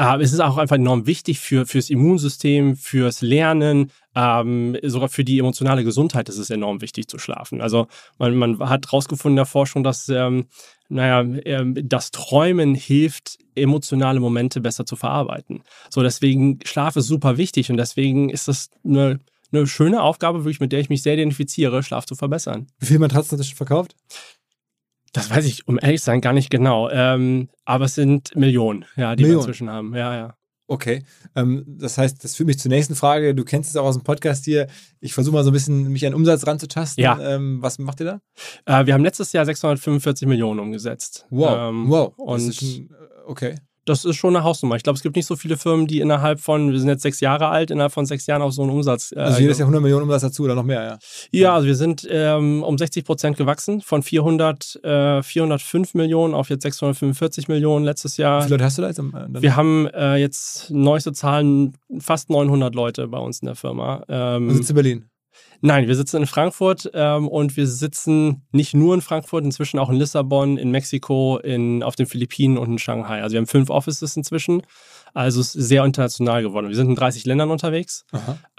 Aber 0.00 0.22
es 0.22 0.32
ist 0.32 0.40
auch 0.40 0.56
einfach 0.56 0.76
enorm 0.76 1.06
wichtig 1.06 1.40
für, 1.40 1.66
fürs 1.66 1.90
Immunsystem, 1.90 2.74
fürs 2.74 3.20
Lernen, 3.20 3.90
ähm, 4.14 4.74
sogar 4.82 5.10
für 5.10 5.24
die 5.24 5.38
emotionale 5.38 5.84
Gesundheit 5.84 6.30
ist 6.30 6.38
es 6.38 6.48
enorm 6.48 6.80
wichtig 6.80 7.06
zu 7.06 7.18
schlafen. 7.18 7.60
Also 7.60 7.86
man, 8.18 8.34
man 8.34 8.58
hat 8.60 8.86
herausgefunden 8.86 9.34
in 9.34 9.36
der 9.36 9.44
Forschung, 9.44 9.84
dass 9.84 10.08
ähm, 10.08 10.46
naja, 10.88 11.20
ähm, 11.44 11.76
das 11.86 12.12
Träumen 12.12 12.74
hilft, 12.74 13.36
emotionale 13.54 14.20
Momente 14.20 14.62
besser 14.62 14.86
zu 14.86 14.96
verarbeiten. 14.96 15.64
So, 15.90 16.02
deswegen 16.02 16.60
Schlaf 16.64 16.96
ist 16.96 17.06
super 17.06 17.36
wichtig 17.36 17.70
und 17.70 17.76
deswegen 17.76 18.30
ist 18.30 18.48
das 18.48 18.70
eine, 18.82 19.20
eine 19.52 19.66
schöne 19.66 20.02
Aufgabe, 20.02 20.44
wirklich, 20.44 20.60
mit 20.60 20.72
der 20.72 20.80
ich 20.80 20.88
mich 20.88 21.02
sehr 21.02 21.14
identifiziere, 21.14 21.82
Schlaf 21.82 22.06
zu 22.06 22.14
verbessern. 22.14 22.68
Wie 22.78 22.86
viel 22.86 22.98
Matratzen 22.98 23.38
hast 23.38 23.44
du 23.44 23.50
schon 23.50 23.56
verkauft? 23.56 23.94
Das 25.12 25.30
weiß 25.30 25.44
ich, 25.46 25.66
um 25.66 25.78
ehrlich 25.80 26.00
zu 26.00 26.06
sein, 26.06 26.20
gar 26.20 26.32
nicht 26.32 26.50
genau. 26.50 26.88
Ähm, 26.90 27.48
aber 27.64 27.86
es 27.86 27.94
sind 27.94 28.34
Millionen, 28.36 28.84
ja, 28.96 29.16
die 29.16 29.22
Millionen. 29.24 29.42
wir 29.42 29.48
inzwischen 29.48 29.70
haben. 29.70 29.94
Ja, 29.94 30.14
ja. 30.14 30.34
Okay, 30.68 31.02
ähm, 31.34 31.64
das 31.66 31.98
heißt, 31.98 32.22
das 32.22 32.36
führt 32.36 32.46
mich 32.46 32.60
zur 32.60 32.68
nächsten 32.68 32.94
Frage. 32.94 33.34
Du 33.34 33.42
kennst 33.44 33.70
es 33.70 33.76
auch 33.76 33.86
aus 33.86 33.96
dem 33.96 34.04
Podcast 34.04 34.44
hier. 34.44 34.68
Ich 35.00 35.14
versuche 35.14 35.34
mal 35.34 35.42
so 35.42 35.50
ein 35.50 35.52
bisschen 35.52 35.88
mich 35.88 36.06
an 36.06 36.14
Umsatz 36.14 36.46
ranzutasten. 36.46 37.02
Ja. 37.02 37.18
Ähm, 37.20 37.60
was 37.60 37.80
macht 37.80 37.98
ihr 38.00 38.20
da? 38.66 38.80
Äh, 38.80 38.86
wir 38.86 38.94
haben 38.94 39.02
letztes 39.02 39.32
Jahr 39.32 39.44
645 39.44 40.28
Millionen 40.28 40.60
umgesetzt. 40.60 41.26
Wow, 41.30 41.70
Ähm, 41.70 41.88
wow. 41.88 42.14
Und 42.16 42.46
Das 42.46 42.62
äh, 42.62 42.86
okay. 43.26 43.56
Das 43.90 44.04
ist 44.04 44.16
schon 44.16 44.34
eine 44.34 44.44
Hausnummer. 44.44 44.76
Ich 44.76 44.82
glaube, 44.82 44.96
es 44.96 45.02
gibt 45.02 45.16
nicht 45.16 45.26
so 45.26 45.36
viele 45.36 45.56
Firmen, 45.56 45.86
die 45.86 46.00
innerhalb 46.00 46.40
von, 46.40 46.70
wir 46.72 46.78
sind 46.78 46.88
jetzt 46.88 47.02
sechs 47.02 47.20
Jahre 47.20 47.48
alt, 47.48 47.70
innerhalb 47.70 47.92
von 47.92 48.06
sechs 48.06 48.26
Jahren 48.26 48.40
auf 48.42 48.52
so 48.52 48.62
einen 48.62 48.70
Umsatz. 48.70 49.12
Äh, 49.12 49.18
Also 49.20 49.40
jedes 49.40 49.58
Jahr 49.58 49.66
100 49.66 49.82
Millionen 49.82 50.04
Umsatz 50.04 50.22
dazu 50.22 50.44
oder 50.44 50.54
noch 50.54 50.62
mehr, 50.64 50.82
ja. 50.84 50.98
Ja, 51.32 51.54
also 51.54 51.66
wir 51.66 51.74
sind 51.74 52.06
ähm, 52.10 52.62
um 52.62 52.78
60 52.78 53.04
Prozent 53.04 53.36
gewachsen, 53.36 53.80
von 53.80 54.02
400, 54.02 54.80
äh, 54.84 55.22
405 55.22 55.94
Millionen 55.94 56.34
auf 56.34 56.48
jetzt 56.50 56.62
645 56.62 57.48
Millionen 57.48 57.84
letztes 57.84 58.16
Wie 58.16 58.22
Jahr. 58.22 58.42
viele 58.42 58.54
Leute 58.54 58.64
hast 58.64 58.78
du 58.78 58.82
da 58.82 58.88
jetzt? 58.88 59.00
am- 59.00 59.14
äh? 59.14 59.42
Wir 59.42 59.56
haben 59.56 59.86
äh, 59.88 60.16
jetzt 60.16 60.70
neueste 60.70 61.12
Zahlen, 61.12 61.74
fast 61.98 62.30
900 62.30 62.74
Leute 62.74 63.08
bei 63.08 63.18
uns 63.18 63.40
in 63.40 63.46
der 63.46 63.56
Firma. 63.56 64.02
Ähm, 64.08 64.50
sitzt 64.54 64.70
in 64.70 64.74
Berlin. 64.76 65.09
Nein, 65.60 65.88
wir 65.88 65.94
sitzen 65.94 66.18
in 66.18 66.26
Frankfurt 66.26 66.90
ähm, 66.94 67.28
und 67.28 67.56
wir 67.56 67.66
sitzen 67.66 68.46
nicht 68.50 68.74
nur 68.74 68.94
in 68.94 69.00
Frankfurt, 69.00 69.44
inzwischen 69.44 69.78
auch 69.78 69.90
in 69.90 69.96
Lissabon, 69.96 70.56
in 70.56 70.70
Mexiko, 70.70 71.38
in, 71.38 71.82
auf 71.82 71.96
den 71.96 72.06
Philippinen 72.06 72.56
und 72.56 72.70
in 72.72 72.78
Shanghai. 72.78 73.22
Also 73.22 73.34
wir 73.34 73.38
haben 73.38 73.46
fünf 73.46 73.70
Offices 73.70 74.16
inzwischen. 74.16 74.62
Also 75.12 75.40
es 75.40 75.54
ist 75.54 75.68
sehr 75.68 75.84
international 75.84 76.42
geworden. 76.42 76.68
Wir 76.68 76.76
sind 76.76 76.88
in 76.88 76.94
30 76.94 77.26
Ländern 77.26 77.50
unterwegs. 77.50 78.06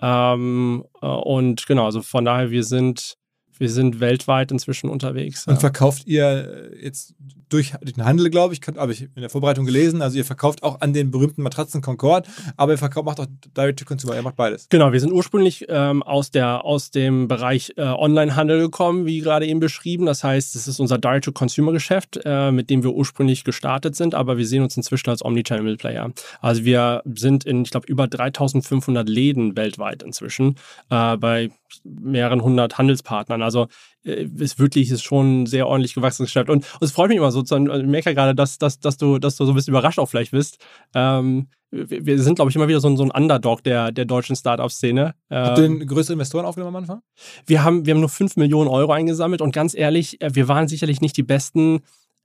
Ähm, 0.02 0.86
äh, 1.02 1.08
und 1.08 1.66
genau, 1.66 1.86
also 1.86 2.02
von 2.02 2.26
daher, 2.26 2.52
wir 2.52 2.64
sind, 2.64 3.18
wir 3.62 3.70
sind 3.70 4.00
weltweit 4.00 4.52
inzwischen 4.52 4.90
unterwegs. 4.90 5.46
Und 5.46 5.54
ja. 5.54 5.60
verkauft 5.60 6.08
ihr 6.08 6.72
äh, 6.74 6.84
jetzt 6.84 7.14
durch 7.48 7.74
den 7.82 8.04
Handel, 8.04 8.30
glaube 8.30 8.54
ich, 8.54 8.62
habe 8.78 8.92
ich 8.92 9.04
in 9.04 9.22
der 9.22 9.30
Vorbereitung 9.30 9.66
gelesen, 9.66 10.02
also 10.02 10.18
ihr 10.18 10.26
verkauft 10.26 10.64
auch 10.64 10.82
an 10.82 10.94
den 10.94 11.12
berühmten 11.12 11.44
Matratzen 11.44 11.82
Concorde, 11.82 12.28
aber 12.58 12.72
ihr 12.72 12.78
verkauft, 12.78 13.06
macht 13.06 13.20
auch 13.20 13.28
Direct-to-Consumer, 13.56 14.16
ihr 14.16 14.24
macht 14.24 14.36
beides. 14.36 14.68
Genau, 14.70 14.92
wir 14.92 15.00
sind 15.00 15.12
ursprünglich 15.12 15.66
ähm, 15.70 16.02
aus, 16.02 16.32
der, 16.32 16.66
aus 16.66 16.90
dem 16.92 17.28
Bereich 17.28 17.74
äh, 17.76 17.84
Online-Handel 17.84 18.60
gekommen, 18.62 19.06
wie 19.06 19.20
gerade 19.20 19.46
eben 19.46 19.60
beschrieben. 19.60 20.06
Das 20.06 20.24
heißt, 20.24 20.56
es 20.56 20.68
ist 20.68 20.80
unser 20.80 20.98
Direct-to-Consumer-Geschäft, 20.98 22.22
äh, 22.26 22.52
mit 22.52 22.70
dem 22.70 22.84
wir 22.84 22.94
ursprünglich 22.94 23.44
gestartet 23.44 23.96
sind, 23.96 24.16
aber 24.16 24.38
wir 24.38 24.48
sehen 24.48 24.64
uns 24.64 24.76
inzwischen 24.76 25.10
als 25.10 25.24
Omnichannel-Player. 25.24 26.12
Also 26.40 26.66
wir 26.66 27.04
sind 27.14 27.44
in, 27.44 27.64
ich 27.64 27.72
glaube, 27.72 27.86
über 27.88 28.08
3500 28.08 29.08
Läden 29.08 29.56
weltweit 29.56 30.02
inzwischen 30.02 30.56
äh, 30.90 31.18
bei 31.18 31.52
mehreren 31.84 32.42
hundert 32.42 32.78
Handelspartnern. 32.78 33.42
Also 33.42 33.68
äh, 34.04 34.28
ist 34.38 34.60
wirklich 34.60 34.90
ist 34.92 35.04
schon 35.04 35.46
sehr 35.46 35.68
ordentlich 35.68 35.94
gewachsenes 35.94 36.28
Geschäft. 36.30 36.50
Und, 36.50 36.66
und 36.66 36.82
es 36.84 36.92
freut 36.92 37.10
mich 37.10 37.18
immer 37.18 37.32
so, 37.32 37.42
zu- 37.42 37.56
ich 37.58 37.86
merke 37.86 38.10
ja 38.10 38.14
gerade, 38.14 38.36
dass, 38.36 38.58
dass, 38.58 38.80
dass, 38.80 38.98
du, 38.98 39.20
dass 39.20 39.36
du 39.36 39.46
so 39.46 39.52
ein 39.52 39.56
bisschen 39.56 39.72
überrascht 39.74 40.00
auch 40.00 40.08
vielleicht 40.08 40.32
bist. 40.32 40.58
Ähm, 40.94 41.48
wir 41.74 42.22
sind, 42.22 42.36
glaube 42.36 42.50
ich, 42.52 42.56
immer 42.58 42.68
wieder 42.68 42.82
so 42.82 42.90
ein, 42.90 42.98
so 42.98 43.04
ein 43.04 43.12
Underdog 43.12 43.64
der, 43.64 43.94
der 43.94 44.04
deutschen 44.04 44.36
Startup-Szene. 44.36 45.14
Habt 45.30 45.58
ihr 45.58 45.64
Ähm, 45.64 45.80
denn 45.80 45.88
größere 45.88 46.14
Investoren 46.14 46.46
aufgenommen 46.46 46.76
am 46.76 46.82
Anfang? 46.84 47.02
wir, 47.46 47.64
haben, 47.64 47.86
wir 47.86 47.94
haben 47.94 48.02
nur 48.02 48.10
5 48.10 48.36
Millionen 48.36 48.68
Euro 48.70 48.92
eingesammelt 48.92 49.42
und 49.42 49.54
ganz 49.54 49.74
ehrlich, 49.74 50.20
äh, 50.22 50.36
wir 50.36 50.50
waren 50.50 50.68
sicherlich 50.68 51.00
nicht 51.00 51.16
die 51.16 51.24
Besten 51.24 51.80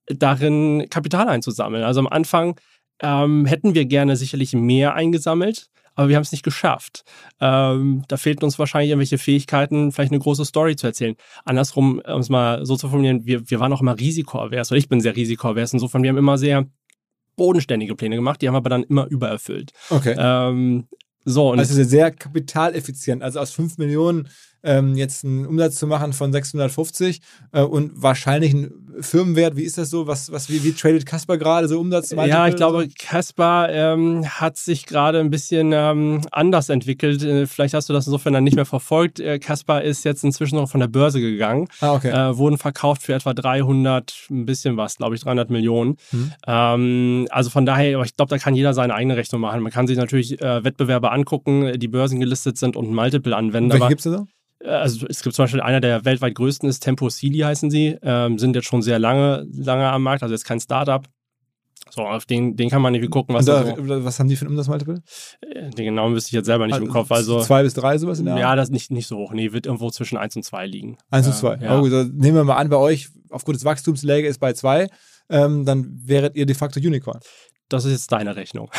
darin, 0.07 0.87
Kapital 0.91 1.29
einzusammeln. 1.29 1.85
Also 1.85 2.01
am 2.01 2.07
Anfang 2.07 2.59
ähm, 3.03 3.47
hätten 3.47 3.75
wir 3.75 3.85
gerne 3.85 4.17
sicherlich 4.17 4.53
mehr 4.55 4.95
eingesammelt, 4.95 5.69
aber 5.97 6.09
wir 6.09 6.17
haben 6.17 6.23
es 6.23 6.33
nicht 6.33 6.45
geschafft. 6.45 7.05
Ähm, 7.41 8.05
da 8.07 8.17
fehlten 8.17 8.45
uns 8.45 8.59
wahrscheinlich 8.59 8.91
irgendwelche 8.91 9.19
Fähigkeiten, 9.19 9.91
vielleicht 9.91 10.13
eine 10.13 10.21
große 10.21 10.45
Story 10.45 10.77
zu 10.77 10.87
erzählen. 10.87 11.17
Andersrum, 11.45 12.01
um 12.07 12.21
es 12.21 12.29
mal 12.29 12.65
so 12.65 12.77
zu 12.77 12.89
formulieren, 12.89 13.27
wir, 13.27 13.51
wir 13.51 13.59
waren 13.59 13.73
auch 13.73 13.81
immer 13.81 13.99
risikoavers, 13.99 14.71
oder 14.71 14.79
ich 14.79 14.89
bin 14.89 15.01
sehr 15.01 15.17
risikoavers. 15.17 15.73
Insofern, 15.73 16.03
wir 16.03 16.11
haben 16.11 16.19
immer 16.19 16.39
sehr 16.39 16.67
bodenständige 17.35 17.97
Pläne 17.97 18.17
gemacht, 18.17 18.41
die 18.41 18.47
haben 18.47 18.55
wir 18.55 18.59
aber 18.59 18.71
dann 18.71 18.85
immer 18.85 19.07
übererfüllt. 19.07 19.73
Okay. 19.91 20.15
Ähm, 20.19 20.87
so, 21.29 21.51
und 21.51 21.59
also 21.59 21.83
sehr 21.83 22.13
kapitaleffizient. 22.13 23.23
Also 23.23 23.41
aus 23.41 23.51
5 23.51 23.79
Millionen 23.79 24.29
ähm, 24.63 24.95
jetzt 24.95 25.25
einen 25.25 25.45
Umsatz 25.45 25.75
zu 25.77 25.89
machen 25.89 26.13
von 26.13 26.33
650 26.33 27.21
äh, 27.53 27.63
und 27.63 27.91
wahrscheinlich 28.01 28.55
ein 28.55 28.86
Firmenwert, 29.01 29.57
wie 29.57 29.63
ist 29.63 29.79
das 29.79 29.91
so? 29.91 30.07
Was, 30.07 30.31
was, 30.33 30.49
wie, 30.49 30.63
wie 30.65 30.73
tradet 30.73 31.07
Casper 31.07 31.37
gerade 31.39 31.69
so 31.69 31.79
Umsatz? 31.81 32.11
Ja, 32.11 32.49
ich 32.49 32.57
glaube, 32.57 32.89
Caspar 32.99 33.71
ähm, 33.71 34.25
hat 34.27 34.57
sich 34.57 34.87
gerade 34.87 35.21
ein 35.21 35.31
bisschen 35.31 35.73
ähm, 35.73 36.23
anders 36.31 36.69
entwickelt. 36.69 37.23
Äh, 37.23 37.47
vielleicht 37.47 37.75
hast 37.75 37.89
du 37.89 37.93
das 37.93 38.07
insofern 38.07 38.33
dann 38.33 38.45
nicht 38.45 38.57
mehr 38.57 38.65
verfolgt. 38.67 39.21
Äh, 39.21 39.39
Caspar 39.39 39.83
ist 39.83 40.05
jetzt 40.05 40.25
inzwischen 40.25 40.57
noch 40.57 40.69
von 40.69 40.81
der 40.81 40.89
Börse 40.89 41.21
gegangen, 41.21 41.69
Ah, 41.81 41.95
okay. 41.95 42.11
äh, 42.11 42.37
wurden 42.37 42.59
verkauft 42.59 43.03
für 43.03 43.15
etwa 43.15 43.35
300, 43.35 44.15
ein 44.31 44.47
bisschen 44.47 44.77
was, 44.77 44.97
glaube 44.97 45.15
ich, 45.15 45.23
300 45.23 45.51
Millionen. 45.51 45.97
Mhm. 46.13 46.33
Ähm, 46.47 47.29
also 47.31 47.51
von 47.51 47.67
daher, 47.67 47.97
aber 47.97 48.05
ich 48.05 48.17
glaube, 48.17 48.31
da 48.31 48.39
kann 48.39 48.55
jeder 48.55 48.75
seine 48.75 48.95
eigene 48.95 49.17
Rechnung 49.17 49.41
machen. 49.41 49.61
Man 49.63 49.73
kann 49.73 49.87
sich 49.87 49.97
natürlich 49.97 50.41
äh, 50.41 50.65
Wettbewerber 50.65 51.13
angucken, 51.13 51.79
die 51.79 51.89
börsengelistet 51.89 52.59
sind 52.59 52.77
und 52.77 52.91
ein 52.91 52.95
Multiple 52.95 53.35
anwenden. 53.37 53.73
Welche 53.73 53.89
gibt 53.89 54.05
es 54.07 54.13
da 54.13 54.19
äh, 54.21 54.25
also 54.65 55.07
es 55.09 55.23
gibt 55.23 55.35
zum 55.35 55.45
Beispiel 55.45 55.61
einer 55.61 55.81
der 55.81 56.05
weltweit 56.05 56.35
größten 56.35 56.69
ist 56.69 56.81
Tempo 56.81 57.09
Sealy 57.09 57.41
heißen 57.41 57.71
sie, 57.71 57.99
ähm, 58.03 58.39
sind 58.39 58.57
jetzt 58.57 58.67
schon 58.67 58.83
sehr 58.83 58.99
lange, 58.99 59.47
lange 59.53 59.89
am 59.89 60.03
Markt, 60.03 60.23
also 60.23 60.35
jetzt 60.35 60.45
kein 60.45 60.61
Startup. 60.61 61.07
So, 61.91 62.03
auf 62.03 62.27
den, 62.27 62.57
den 62.57 62.69
kann 62.69 62.83
man 62.83 62.95
irgendwie 62.95 63.11
gucken, 63.11 63.35
was 63.35 63.45
da 63.45 63.65
so, 63.65 63.75
was 63.79 64.19
haben 64.19 64.29
die 64.29 64.35
für 64.35 64.45
ein 64.45 64.49
Umsatzmultiple? 64.49 65.03
äh, 65.41 65.71
den 65.71 65.85
genauen 65.85 66.15
wüsste 66.15 66.31
ich 66.31 66.33
jetzt 66.33 66.47
selber 66.47 66.67
nicht 66.67 66.79
im 66.79 66.89
Kopf. 66.89 67.13
Also, 67.13 67.41
zwei 67.41 67.63
bis 67.63 67.75
drei, 67.75 67.97
sowas 67.99 68.19
in 68.19 68.25
der 68.27 68.37
ja, 68.37 68.51
Art? 68.51 68.59
das 68.59 68.69
ist 68.69 68.73
nicht, 68.73 68.91
nicht 68.91 69.07
so 69.07 69.17
hoch. 69.19 69.33
Nee, 69.33 69.53
wird 69.53 69.67
irgendwo 69.67 69.91
zwischen 69.91 70.17
1 70.19 70.35
und 70.37 70.43
2 70.43 70.67
liegen. 70.67 70.99
Eins 71.11 71.27
Ja, 71.27 71.33
und 71.33 71.39
zwei. 71.39 71.57
ja. 71.57 71.81
Oh, 71.81 71.89
dann 71.89 72.13
nehmen 72.17 72.37
wir 72.37 72.45
mal 72.45 72.57
an, 72.57 72.69
bei 72.69 72.77
euch 72.77 73.09
aufgrund 73.31 73.57
des 73.57 73.65
Wachstums 73.65 74.01
die 74.01 74.07
Läge 74.07 74.27
ist 74.27 74.39
bei 74.39 74.53
zwei, 74.53 74.89
ähm, 75.29 75.65
dann 75.65 75.87
wäret 76.03 76.37
ihr 76.37 76.47
de 76.47 76.57
facto 76.57 76.81
Unicorn. 76.81 77.21
Das 77.69 77.85
ist 77.85 77.93
jetzt 77.93 78.13
deine 78.13 78.37
Rechnung. 78.37 78.71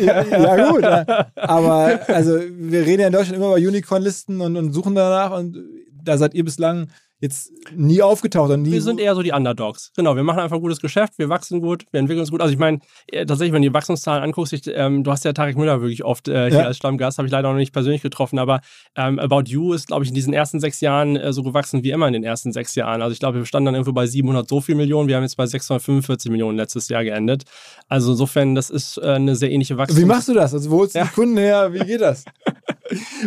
ja, 0.00 0.22
ja, 0.24 0.70
gut. 0.70 0.84
Aber 1.36 2.00
also 2.08 2.40
wir 2.40 2.84
reden 2.84 3.00
ja 3.00 3.06
in 3.06 3.12
Deutschland 3.12 3.36
immer 3.36 3.56
über 3.56 3.68
Unicorn-Listen 3.68 4.40
und, 4.40 4.56
und 4.56 4.72
suchen 4.72 4.94
danach 4.94 5.38
und 5.38 5.56
da 6.02 6.18
seid 6.18 6.34
ihr 6.34 6.44
bislang 6.44 6.88
jetzt 7.22 7.52
nie 7.74 8.02
aufgetaucht 8.02 8.54
nie. 8.58 8.70
Wir 8.72 8.82
sind 8.82 9.00
eher 9.00 9.14
so 9.14 9.22
die 9.22 9.30
Underdogs. 9.32 9.92
Genau, 9.96 10.16
wir 10.16 10.24
machen 10.24 10.40
einfach 10.40 10.58
gutes 10.60 10.80
Geschäft, 10.80 11.14
wir 11.18 11.28
wachsen 11.28 11.60
gut, 11.62 11.86
wir 11.92 12.00
entwickeln 12.00 12.20
uns 12.20 12.30
gut. 12.32 12.40
Also 12.42 12.52
ich 12.52 12.58
meine, 12.58 12.80
äh, 13.06 13.24
tatsächlich, 13.24 13.54
wenn 13.54 13.62
du 13.62 13.68
die 13.68 13.74
Wachstumszahlen 13.74 14.22
anguckst, 14.24 14.52
ich, 14.52 14.62
ähm, 14.66 15.04
du 15.04 15.10
hast 15.12 15.24
ja 15.24 15.32
Tarek 15.32 15.56
Müller 15.56 15.80
wirklich 15.80 16.04
oft 16.04 16.26
äh, 16.28 16.50
hier 16.50 16.58
Ja. 16.60 16.66
als 16.66 16.76
Stammgast, 16.76 17.18
habe 17.18 17.26
ich 17.26 17.32
leider 17.32 17.48
noch 17.48 17.56
nicht 17.56 17.72
persönlich 17.72 18.02
getroffen, 18.02 18.38
aber 18.40 18.60
ähm, 18.96 19.18
About 19.20 19.44
You 19.46 19.72
ist, 19.72 19.86
glaube 19.86 20.02
ich, 20.02 20.08
in 20.10 20.14
diesen 20.16 20.34
ersten 20.34 20.58
sechs 20.60 20.80
Jahren 20.80 21.16
äh, 21.16 21.32
so 21.32 21.42
gewachsen 21.44 21.82
wie 21.84 21.92
immer 21.92 22.08
in 22.08 22.12
den 22.12 22.24
ersten 22.24 22.52
sechs 22.52 22.74
Jahren. 22.74 23.00
Also 23.02 23.12
ich 23.12 23.20
glaube, 23.20 23.38
wir 23.38 23.46
standen 23.46 23.66
dann 23.66 23.74
irgendwo 23.76 23.92
bei 23.92 24.06
700 24.06 24.48
so 24.48 24.60
viel 24.60 24.74
Millionen, 24.74 25.06
wir 25.08 25.14
haben 25.16 25.22
jetzt 25.22 25.36
bei 25.36 25.46
645 25.46 26.30
Millionen 26.30 26.58
letztes 26.58 26.88
Jahr 26.88 27.04
geendet. 27.04 27.44
Also 27.88 28.10
insofern, 28.10 28.56
das 28.56 28.68
ist 28.68 28.98
äh, 28.98 29.02
eine 29.12 29.36
sehr 29.36 29.52
ähnliche 29.52 29.78
Wachstum. 29.78 29.98
Wie 30.00 30.04
machst 30.06 30.28
du 30.28 30.34
das? 30.34 30.52
Also 30.52 30.70
wo 30.70 30.78
holst 30.78 30.96
du 30.96 30.98
Ja. 30.98 31.04
die 31.04 31.10
Kunden 31.12 31.36
her? 31.38 31.72
Wie 31.72 31.78
geht 31.86 32.00
das? 32.00 32.24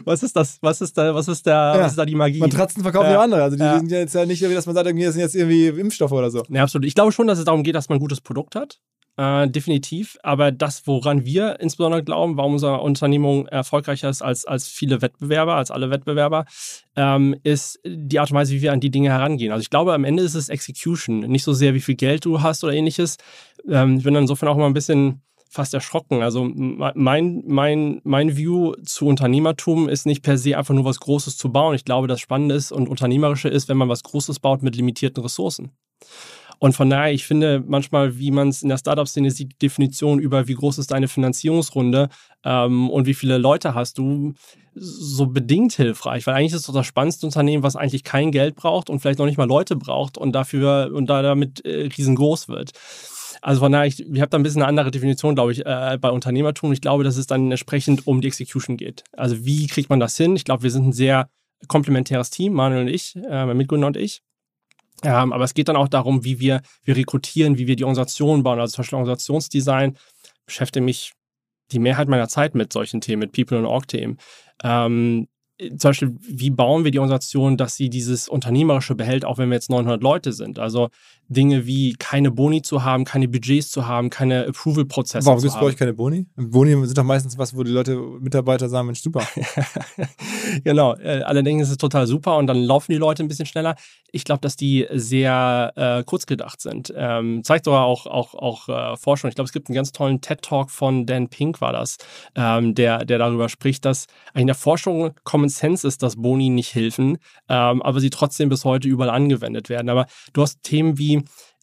Was 0.05 0.23
ist 0.23 0.35
das? 0.35 0.57
Was 0.61 0.81
ist 0.81 0.97
da, 0.97 1.13
was 1.15 1.27
ist 1.27 1.45
da, 1.47 1.75
Ja. 1.75 1.81
was 1.81 1.91
ist 1.91 1.97
da 1.97 2.05
die 2.05 2.15
Magie? 2.15 2.39
Matratzen 2.39 2.83
verkaufen 2.83 3.07
Ja. 3.07 3.13
ja 3.13 3.21
andere. 3.21 3.43
Also 3.43 3.57
die 3.57 3.63
Ja. 3.63 3.77
sind 3.79 3.91
ja 3.91 3.99
jetzt 3.99 4.15
ja 4.15 4.25
nicht, 4.25 4.41
dass 4.41 4.65
man 4.65 4.75
sagt, 4.75 4.87
irgendwie, 4.87 5.05
das 5.05 5.13
sind 5.13 5.21
jetzt 5.21 5.35
irgendwie 5.35 5.67
Impfstoffe 5.67 6.11
oder 6.11 6.29
so. 6.31 6.43
Ja, 6.49 6.63
absolut. 6.63 6.85
Ich 6.85 6.95
glaube 6.95 7.11
schon, 7.11 7.27
dass 7.27 7.39
es 7.39 7.45
darum 7.45 7.63
geht, 7.63 7.75
dass 7.75 7.89
man 7.89 7.97
ein 7.97 8.01
gutes 8.01 8.21
Produkt 8.21 8.55
hat. 8.55 8.79
Äh, 9.17 9.47
definitiv. 9.49 10.17
Aber 10.23 10.51
das, 10.51 10.85
woran 10.87 11.23
wir 11.25 11.61
insbesondere 11.61 12.03
glauben, 12.03 12.35
warum 12.35 12.53
unsere 12.53 12.81
Unternehmung 12.81 13.47
erfolgreicher 13.47 14.09
ist 14.09 14.21
als, 14.21 14.43
als 14.45 14.67
viele 14.67 15.01
Wettbewerber, 15.01 15.55
als 15.55 15.71
alle 15.71 15.89
Wettbewerber, 15.89 16.43
ähm, 16.97 17.33
ist 17.43 17.79
die 17.85 18.19
Art 18.19 18.29
und 18.31 18.35
Weise, 18.37 18.51
wie 18.53 18.61
wir 18.61 18.73
an 18.73 18.81
die 18.81 18.91
Dinge 18.91 19.09
herangehen. 19.11 19.53
Also 19.53 19.61
ich 19.61 19.69
glaube, 19.69 19.93
am 19.93 20.03
Ende 20.03 20.21
ist 20.21 20.35
es 20.35 20.49
Execution. 20.49 21.19
Nicht 21.19 21.43
so 21.45 21.53
sehr, 21.53 21.73
wie 21.73 21.79
viel 21.79 21.95
Geld 21.95 22.25
du 22.25 22.41
hast 22.41 22.63
oder 22.65 22.73
ähnliches. 22.73 23.15
Ähm, 23.69 23.97
ich 23.99 24.03
bin 24.03 24.13
dann 24.15 24.23
insofern 24.23 24.49
auch 24.49 24.57
mal 24.57 24.65
ein 24.67 24.73
bisschen 24.73 25.21
fast 25.55 25.73
erschrocken. 25.73 26.21
Also 26.21 26.43
mein, 26.53 27.43
mein, 27.47 28.01
mein 28.03 28.37
View 28.37 28.73
zu 28.83 29.07
Unternehmertum 29.07 29.89
ist 29.89 30.05
nicht 30.05 30.21
per 30.21 30.37
se 30.37 30.57
einfach 30.57 30.73
nur 30.73 30.85
was 30.85 30.99
Großes 30.99 31.37
zu 31.37 31.51
bauen. 31.51 31.75
Ich 31.75 31.85
glaube, 31.85 32.07
das 32.07 32.19
Spannende 32.19 32.55
ist 32.55 32.71
und 32.71 32.89
Unternehmerische 32.89 33.49
ist, 33.49 33.69
wenn 33.69 33.77
man 33.77 33.89
was 33.89 34.03
Großes 34.03 34.39
baut 34.39 34.61
mit 34.61 34.75
limitierten 34.75 35.23
Ressourcen. 35.23 35.71
Und 36.59 36.73
von 36.73 36.89
daher, 36.89 37.13
ich 37.13 37.25
finde 37.25 37.63
manchmal, 37.65 38.17
wie 38.17 38.31
man 38.31 38.49
es 38.49 38.63
in 38.63 38.69
der 38.69 38.77
Startup-Szene 38.77 39.31
sieht, 39.31 39.53
die 39.53 39.57
Definition 39.57 40.19
über, 40.19 40.47
wie 40.47 40.53
groß 40.53 40.77
ist 40.77 40.91
deine 40.91 41.07
Finanzierungsrunde 41.07 42.09
ähm, 42.43 42.89
und 42.89 43.07
wie 43.07 43.13
viele 43.13 43.37
Leute 43.37 43.75
hast 43.75 43.97
du, 43.97 44.33
so 44.73 45.27
bedingt 45.27 45.73
hilfreich. 45.73 46.27
Weil 46.27 46.35
eigentlich 46.35 46.53
ist 46.53 46.61
es 46.61 46.67
doch 46.67 46.73
das 46.73 46.85
spannendste 46.85 47.25
Unternehmen, 47.25 47.63
was 47.63 47.75
eigentlich 47.75 48.03
kein 48.03 48.31
Geld 48.31 48.55
braucht 48.55 48.89
und 48.89 48.99
vielleicht 48.99 49.19
noch 49.19 49.25
nicht 49.25 49.37
mal 49.37 49.47
Leute 49.47 49.75
braucht 49.75 50.17
und 50.17 50.33
dafür 50.33 50.91
und 50.93 51.07
da 51.07 51.21
damit 51.21 51.65
äh, 51.65 51.87
riesengroß 51.97 52.49
wird. 52.49 52.71
Also 53.45 53.59
von 53.59 53.71
daher, 53.71 53.85
ich, 53.85 53.99
ich 53.99 54.21
habe 54.21 54.29
da 54.29 54.39
ein 54.39 54.43
bisschen 54.43 54.63
eine 54.63 54.69
andere 54.69 54.89
Definition, 54.89 55.35
glaube 55.35 55.51
ich, 55.51 55.63
äh, 55.67 55.99
bei 56.01 56.09
Unternehmertum. 56.09 56.71
Ich 56.71 56.81
glaube, 56.81 57.03
dass 57.03 57.15
es 57.15 57.27
dann 57.27 57.51
entsprechend 57.51 58.07
um 58.07 58.19
die 58.19 58.27
Execution 58.27 58.75
geht. 58.75 59.03
Also 59.11 59.45
wie 59.45 59.67
kriegt 59.67 59.87
man 59.87 59.99
das 59.99 60.17
hin? 60.17 60.35
Ich 60.35 60.45
glaube, 60.45 60.63
wir 60.63 60.71
sind 60.71 60.87
ein 60.87 60.93
sehr 60.93 61.29
komplementäres 61.67 62.31
Team, 62.31 62.53
Manuel 62.53 62.81
und 62.81 62.87
ich, 62.87 63.15
äh, 63.15 63.45
mein 63.45 63.55
Mitgründer 63.55 63.85
und 63.85 63.97
ich. 63.97 64.23
Ähm, 65.03 65.31
aber 65.31 65.43
es 65.43 65.53
geht 65.53 65.67
dann 65.67 65.75
auch 65.75 65.89
darum, 65.89 66.23
wie 66.25 66.39
wir, 66.39 66.63
wir 66.85 66.95
rekrutieren, 66.95 67.59
wie 67.59 67.67
wir 67.67 67.75
die 67.75 67.83
Organisation 67.83 68.41
bauen. 68.41 68.59
Also 68.59 68.73
zum 68.73 68.81
Beispiel 68.81 68.97
Organisationsdesign 68.97 69.95
beschäftige 70.47 70.83
mich 70.83 71.13
die 71.71 71.77
Mehrheit 71.77 72.07
meiner 72.07 72.27
Zeit 72.27 72.55
mit 72.55 72.73
solchen 72.73 72.99
Themen, 72.99 73.19
mit 73.19 73.31
People- 73.31 73.59
und 73.59 73.67
Org-Themen. 73.67 74.17
Ähm, 74.63 75.27
zum 75.59 75.89
Beispiel, 75.89 76.15
wie 76.19 76.49
bauen 76.49 76.83
wir 76.83 76.91
die 76.91 76.99
Organisation, 76.99 77.57
dass 77.57 77.75
sie 77.75 77.89
dieses 77.89 78.27
Unternehmerische 78.27 78.95
behält, 78.95 79.23
auch 79.23 79.37
wenn 79.37 79.49
wir 79.49 79.55
jetzt 79.55 79.69
900 79.69 80.03
Leute 80.03 80.33
sind. 80.33 80.59
Also 80.59 80.89
Dinge 81.27 81.65
wie 81.65 81.93
keine 81.93 82.31
Boni 82.31 82.61
zu 82.61 82.83
haben, 82.83 83.03
keine 83.03 83.27
Budgets 83.27 83.69
zu 83.69 83.87
haben, 83.87 84.09
keine 84.09 84.47
Approval-Prozesse 84.47 85.25
Warum 85.25 85.41
gibt 85.41 85.53
es 85.53 85.59
bei 85.59 85.65
euch 85.65 85.77
keine 85.77 85.93
Boni? 85.93 86.27
Boni 86.35 86.71
sind 86.85 86.97
doch 86.97 87.03
meistens 87.03 87.37
was, 87.37 87.55
wo 87.55 87.63
die 87.63 87.71
Leute, 87.71 87.97
Mitarbeiter 87.97 88.69
sagen, 88.69 88.87
Mensch, 88.87 89.01
super. 89.01 89.27
genau, 90.63 90.95
äh, 90.95 91.21
alle 91.23 91.43
denken, 91.43 91.61
es 91.61 91.69
ist 91.69 91.81
total 91.81 92.07
super 92.07 92.37
und 92.37 92.47
dann 92.47 92.63
laufen 92.63 92.91
die 92.91 92.97
Leute 92.97 93.23
ein 93.23 93.27
bisschen 93.27 93.45
schneller. 93.45 93.75
Ich 94.11 94.23
glaube, 94.23 94.41
dass 94.41 94.55
die 94.55 94.87
sehr 94.93 95.73
äh, 95.75 96.03
kurz 96.05 96.25
gedacht 96.25 96.61
sind. 96.61 96.93
Ähm, 96.95 97.43
zeigt 97.43 97.65
sogar 97.65 97.85
auch, 97.85 98.05
auch, 98.05 98.33
auch 98.35 98.69
äh, 98.69 98.97
Forschung. 98.97 99.29
Ich 99.29 99.35
glaube, 99.35 99.47
es 99.47 99.51
gibt 99.53 99.67
einen 99.67 99.75
ganz 99.75 99.91
tollen 99.91 100.21
TED-Talk 100.21 100.71
von 100.71 101.05
Dan 101.05 101.27
Pink, 101.27 101.59
war 101.59 101.73
das, 101.73 101.97
ähm, 102.35 102.75
der, 102.75 103.03
der 103.03 103.17
darüber 103.17 103.49
spricht, 103.49 103.83
dass 103.83 104.07
eigentlich 104.33 104.45
in 104.45 104.47
der 104.47 104.55
Forschung 104.55 105.11
Common 105.23 105.49
Sense 105.49 105.87
ist, 105.87 106.03
dass 106.03 106.17
Boni 106.17 106.49
nicht 106.49 106.75
helfen, 106.75 107.17
ähm, 107.49 107.81
aber 107.81 107.99
sie 107.99 108.11
trotzdem 108.11 108.47
bis 108.49 108.63
heute 108.63 108.87
überall 108.87 109.09
angewendet 109.09 109.69
werden. 109.69 109.89
Aber 109.89 110.05
du 110.33 110.43
hast 110.43 110.61
Themen 110.61 110.99
wie 110.99 111.14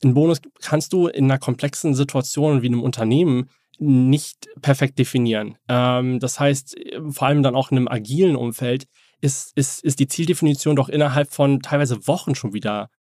ein 0.04 0.14
Bonus 0.14 0.40
kannst 0.60 0.92
du 0.92 1.06
in 1.06 1.24
einer 1.24 1.38
komplexen 1.38 1.94
Situation 1.94 2.62
wie 2.62 2.66
einem 2.66 2.82
Unternehmen 2.82 3.50
nicht 3.78 4.48
perfekt 4.60 4.98
definieren. 4.98 5.58
Ähm, 5.68 6.20
das 6.20 6.38
heißt, 6.38 6.76
vor 7.10 7.26
allem 7.26 7.42
dann 7.42 7.56
auch 7.56 7.70
in 7.70 7.78
einem 7.78 7.88
agilen 7.88 8.36
Umfeld 8.36 8.86
ist, 9.20 9.56
ist, 9.56 9.82
ist 9.82 9.98
die 9.98 10.08
Zieldefinition 10.08 10.76
doch 10.76 10.88
innerhalb 10.88 11.32
von 11.32 11.60
teilweise 11.60 12.06
Wochen 12.06 12.34
schon 12.34 12.52
wieder 12.52 12.90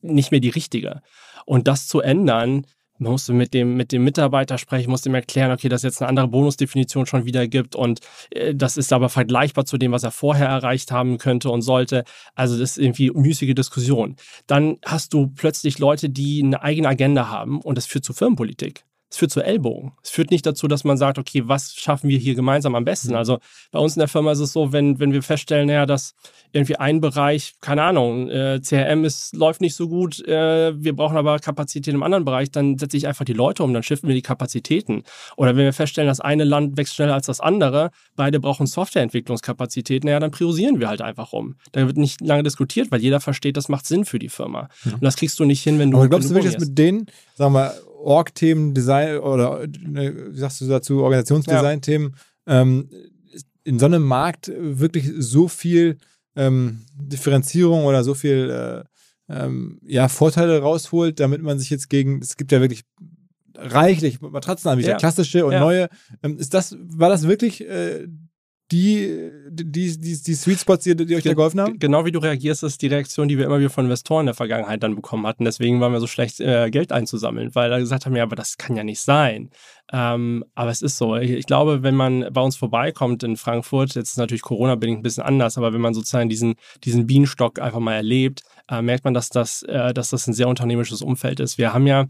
nicht 0.00 0.30
mehr 0.30 0.40
die 0.40 0.50
richtige. 0.50 1.00
Und 1.46 1.66
das 1.66 1.88
zu 1.88 2.00
ändern, 2.00 2.66
man 2.98 3.12
musste 3.12 3.32
mit 3.32 3.54
dem, 3.54 3.76
mit 3.76 3.92
dem 3.92 4.04
Mitarbeiter 4.04 4.58
sprechen, 4.58 4.90
musste 4.90 5.08
ihm 5.08 5.14
erklären, 5.14 5.50
okay, 5.50 5.68
dass 5.68 5.80
es 5.80 5.84
jetzt 5.84 6.02
eine 6.02 6.08
andere 6.08 6.28
Bonusdefinition 6.28 7.06
schon 7.06 7.24
wieder 7.24 7.48
gibt 7.48 7.74
und 7.74 8.00
äh, 8.30 8.54
das 8.54 8.76
ist 8.76 8.92
aber 8.92 9.08
vergleichbar 9.08 9.64
zu 9.64 9.78
dem, 9.78 9.92
was 9.92 10.04
er 10.04 10.10
vorher 10.10 10.48
erreicht 10.48 10.92
haben 10.92 11.18
könnte 11.18 11.50
und 11.50 11.62
sollte. 11.62 12.04
Also 12.34 12.58
das 12.58 12.72
ist 12.72 12.78
irgendwie 12.78 13.10
müßige 13.10 13.54
Diskussion. 13.54 14.16
Dann 14.46 14.78
hast 14.84 15.12
du 15.12 15.28
plötzlich 15.28 15.78
Leute, 15.78 16.10
die 16.10 16.42
eine 16.42 16.62
eigene 16.62 16.88
Agenda 16.88 17.28
haben 17.28 17.60
und 17.60 17.76
das 17.76 17.86
führt 17.86 18.04
zu 18.04 18.12
Firmenpolitik. 18.12 18.84
Es 19.14 19.18
führt 19.18 19.30
zu 19.30 19.42
Ellbogen. 19.42 19.92
Es 20.02 20.10
führt 20.10 20.32
nicht 20.32 20.44
dazu, 20.44 20.66
dass 20.66 20.82
man 20.82 20.96
sagt, 20.96 21.18
okay, 21.18 21.44
was 21.46 21.72
schaffen 21.76 22.10
wir 22.10 22.18
hier 22.18 22.34
gemeinsam 22.34 22.74
am 22.74 22.84
besten? 22.84 23.14
Also 23.14 23.38
bei 23.70 23.78
uns 23.78 23.94
in 23.94 24.00
der 24.00 24.08
Firma 24.08 24.32
ist 24.32 24.40
es 24.40 24.52
so, 24.52 24.72
wenn, 24.72 24.98
wenn 24.98 25.12
wir 25.12 25.22
feststellen, 25.22 25.68
naja, 25.68 25.86
dass 25.86 26.16
irgendwie 26.50 26.74
ein 26.74 27.00
Bereich, 27.00 27.54
keine 27.60 27.84
Ahnung, 27.84 28.28
äh, 28.28 28.60
CRM 28.60 29.04
ist, 29.04 29.32
läuft 29.36 29.60
nicht 29.60 29.76
so 29.76 29.88
gut, 29.88 30.18
äh, 30.26 30.72
wir 30.76 30.96
brauchen 30.96 31.16
aber 31.16 31.38
Kapazität 31.38 31.94
im 31.94 32.02
anderen 32.02 32.24
Bereich, 32.24 32.50
dann 32.50 32.76
setze 32.76 32.96
ich 32.96 33.06
einfach 33.06 33.24
die 33.24 33.34
Leute 33.34 33.62
um, 33.62 33.72
dann 33.72 33.84
shiften 33.84 34.08
wir 34.08 34.16
die 34.16 34.22
Kapazitäten. 34.22 35.04
Oder 35.36 35.54
wenn 35.54 35.64
wir 35.64 35.72
feststellen, 35.72 36.08
das 36.08 36.18
eine 36.18 36.42
Land 36.42 36.76
wächst 36.76 36.96
schneller 36.96 37.14
als 37.14 37.26
das 37.26 37.38
andere, 37.38 37.92
beide 38.16 38.40
brauchen 38.40 38.66
Softwareentwicklungskapazität, 38.66 40.02
naja, 40.02 40.18
dann 40.18 40.32
priorisieren 40.32 40.80
wir 40.80 40.88
halt 40.88 41.02
einfach 41.02 41.32
um. 41.32 41.54
Da 41.70 41.86
wird 41.86 41.98
nicht 41.98 42.20
lange 42.20 42.42
diskutiert, 42.42 42.90
weil 42.90 43.00
jeder 43.00 43.20
versteht, 43.20 43.56
das 43.56 43.68
macht 43.68 43.86
Sinn 43.86 44.06
für 44.06 44.18
die 44.18 44.28
Firma. 44.28 44.70
Und 44.86 45.04
das 45.04 45.14
kriegst 45.14 45.38
du 45.38 45.44
nicht 45.44 45.62
hin, 45.62 45.78
wenn 45.78 45.92
du. 45.92 45.98
Aber 45.98 46.08
glaubst 46.08 46.30
du 46.30 46.34
wirklich, 46.34 46.54
dass 46.54 46.66
mit 46.66 46.76
denen, 46.76 47.06
sagen 47.36 47.54
wir, 47.54 47.72
Org-Themen, 48.04 48.74
Design 48.74 49.18
oder 49.18 49.66
ne, 49.66 50.32
wie 50.32 50.38
sagst 50.38 50.60
du 50.60 50.66
dazu, 50.66 51.02
Organisationsdesign-Themen, 51.02 52.14
ähm, 52.46 52.88
in 53.64 53.78
so 53.78 53.86
einem 53.86 54.02
Markt 54.02 54.52
wirklich 54.56 55.10
so 55.18 55.48
viel 55.48 55.96
ähm, 56.36 56.84
Differenzierung 57.00 57.84
oder 57.84 58.04
so 58.04 58.14
viel 58.14 58.50
äh, 58.50 58.84
ähm, 59.32 59.78
ja, 59.86 60.08
Vorteile 60.08 60.60
rausholt, 60.60 61.18
damit 61.18 61.42
man 61.42 61.58
sich 61.58 61.70
jetzt 61.70 61.88
gegen, 61.88 62.20
es 62.20 62.36
gibt 62.36 62.52
ja 62.52 62.60
wirklich 62.60 62.84
reichlich 63.56 64.20
Matratzenanbieter, 64.20 64.90
Ja. 64.90 64.96
klassische 64.96 65.46
und 65.46 65.52
Ja. 65.52 65.60
neue. 65.60 65.88
Ähm, 66.22 66.38
ist 66.38 66.52
das, 66.54 66.76
war 66.80 67.08
das 67.08 67.26
wirklich 67.26 67.66
äh, 67.66 68.06
die, 68.74 69.30
die, 69.50 69.98
die, 69.98 70.22
die 70.22 70.34
Sweet 70.34 70.60
Spots, 70.60 70.84
die, 70.84 70.96
die 70.96 71.14
euch 71.14 71.22
da 71.22 71.30
Ge- 71.30 71.34
geholfen 71.34 71.60
haben? 71.60 71.78
Genau 71.78 72.04
wie 72.04 72.12
du 72.12 72.18
reagierst, 72.18 72.64
ist 72.64 72.82
die 72.82 72.88
Reaktion, 72.88 73.28
die 73.28 73.38
wir 73.38 73.44
immer 73.46 73.58
wieder 73.60 73.70
von 73.70 73.84
Investoren 73.84 74.22
in 74.22 74.26
der 74.26 74.34
Vergangenheit 74.34 74.82
dann 74.82 74.96
bekommen 74.96 75.26
hatten. 75.26 75.44
Deswegen 75.44 75.80
waren 75.80 75.92
wir 75.92 76.00
so 76.00 76.06
schlecht, 76.06 76.40
äh, 76.40 76.70
Geld 76.70 76.90
einzusammeln, 76.92 77.54
weil 77.54 77.70
da 77.70 77.78
gesagt 77.78 78.04
haben, 78.04 78.16
ja, 78.16 78.24
aber 78.24 78.36
das 78.36 78.56
kann 78.58 78.76
ja 78.76 78.82
nicht 78.84 79.00
sein. 79.00 79.50
Ähm, 79.92 80.44
aber 80.54 80.70
es 80.70 80.82
ist 80.82 80.96
so. 80.98 81.14
Ich, 81.16 81.30
ich 81.30 81.46
glaube, 81.46 81.82
wenn 81.82 81.94
man 81.94 82.26
bei 82.32 82.40
uns 82.40 82.56
vorbeikommt 82.56 83.22
in 83.22 83.36
Frankfurt, 83.36 83.94
jetzt 83.94 84.10
ist 84.10 84.18
natürlich 84.18 84.42
Corona-bedingt 84.42 85.00
ein 85.00 85.02
bisschen 85.02 85.22
anders, 85.24 85.56
aber 85.58 85.72
wenn 85.72 85.80
man 85.80 85.94
sozusagen 85.94 86.28
diesen, 86.28 86.54
diesen 86.84 87.06
Bienenstock 87.06 87.60
einfach 87.60 87.80
mal 87.80 87.94
erlebt, 87.94 88.42
äh, 88.70 88.80
merkt 88.82 89.04
man, 89.04 89.14
dass 89.14 89.28
das, 89.28 89.62
äh, 89.62 89.92
dass 89.92 90.10
das 90.10 90.26
ein 90.26 90.32
sehr 90.32 90.48
unternehmerisches 90.48 91.02
Umfeld 91.02 91.38
ist. 91.38 91.58
Wir 91.58 91.74
haben 91.74 91.86
ja 91.86 92.06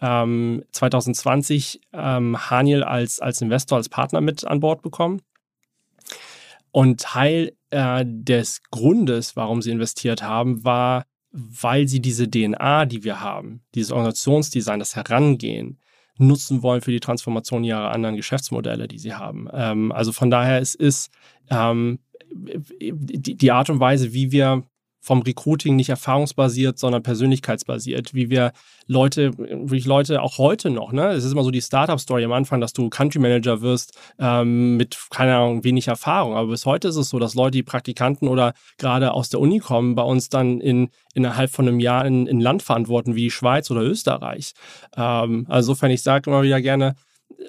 ähm, 0.00 0.64
2020 0.72 1.80
ähm, 1.92 2.50
Haniel 2.50 2.82
als, 2.82 3.20
als 3.20 3.40
Investor, 3.42 3.76
als 3.76 3.88
Partner 3.88 4.20
mit 4.20 4.46
an 4.46 4.60
Bord 4.60 4.82
bekommen. 4.82 5.20
Und 6.70 7.00
Teil 7.00 7.52
äh, 7.70 8.04
des 8.06 8.62
Grundes, 8.70 9.36
warum 9.36 9.62
sie 9.62 9.70
investiert 9.70 10.22
haben, 10.22 10.64
war, 10.64 11.04
weil 11.30 11.88
sie 11.88 12.00
diese 12.00 12.30
DNA, 12.30 12.86
die 12.86 13.04
wir 13.04 13.20
haben, 13.20 13.62
dieses 13.74 13.92
Organisationsdesign, 13.92 14.78
das 14.78 14.96
Herangehen, 14.96 15.78
nutzen 16.18 16.62
wollen 16.62 16.80
für 16.80 16.90
die 16.90 17.00
Transformation 17.00 17.64
ihrer 17.64 17.92
anderen 17.92 18.16
Geschäftsmodelle, 18.16 18.88
die 18.88 18.98
sie 18.98 19.14
haben. 19.14 19.48
Ähm, 19.52 19.92
also 19.92 20.12
von 20.12 20.30
daher, 20.30 20.60
es 20.60 20.74
ist 20.74 21.10
ähm, 21.50 22.00
die, 22.30 23.36
die 23.36 23.52
Art 23.52 23.70
und 23.70 23.80
Weise, 23.80 24.12
wie 24.12 24.32
wir 24.32 24.64
vom 25.00 25.22
Recruiting 25.22 25.76
nicht 25.76 25.88
erfahrungsbasiert, 25.88 26.78
sondern 26.78 27.02
persönlichkeitsbasiert, 27.02 28.14
wie 28.14 28.30
wir 28.30 28.52
Leute, 28.86 29.36
wirklich 29.38 29.86
Leute 29.86 30.22
auch 30.22 30.38
heute 30.38 30.70
noch, 30.70 30.92
ne? 30.92 31.08
Es 31.08 31.24
ist 31.24 31.32
immer 31.32 31.44
so 31.44 31.50
die 31.50 31.62
Startup-Story 31.62 32.24
am 32.24 32.32
Anfang, 32.32 32.60
dass 32.60 32.72
du 32.72 32.88
Country 32.88 33.18
Manager 33.18 33.60
wirst 33.60 33.98
ähm, 34.18 34.76
mit, 34.76 34.98
keine 35.10 35.36
Ahnung, 35.36 35.64
wenig 35.64 35.88
Erfahrung. 35.88 36.34
Aber 36.34 36.48
bis 36.48 36.66
heute 36.66 36.88
ist 36.88 36.96
es 36.96 37.10
so, 37.10 37.18
dass 37.18 37.34
Leute, 37.34 37.52
die 37.52 37.62
Praktikanten 37.62 38.28
oder 38.28 38.54
gerade 38.78 39.12
aus 39.12 39.28
der 39.28 39.40
Uni 39.40 39.58
kommen, 39.58 39.94
bei 39.94 40.02
uns 40.02 40.28
dann 40.28 40.60
in, 40.60 40.90
innerhalb 41.14 41.50
von 41.50 41.68
einem 41.68 41.80
Jahr 41.80 42.06
in, 42.06 42.26
in 42.26 42.40
Land 42.40 42.62
verantworten 42.62 43.14
wie 43.14 43.30
Schweiz 43.30 43.70
oder 43.70 43.82
Österreich. 43.82 44.52
Ähm, 44.96 45.46
also 45.48 45.72
insofern, 45.72 45.90
ich 45.90 46.02
sage 46.02 46.30
immer 46.30 46.42
wieder 46.42 46.60
gerne, 46.60 46.94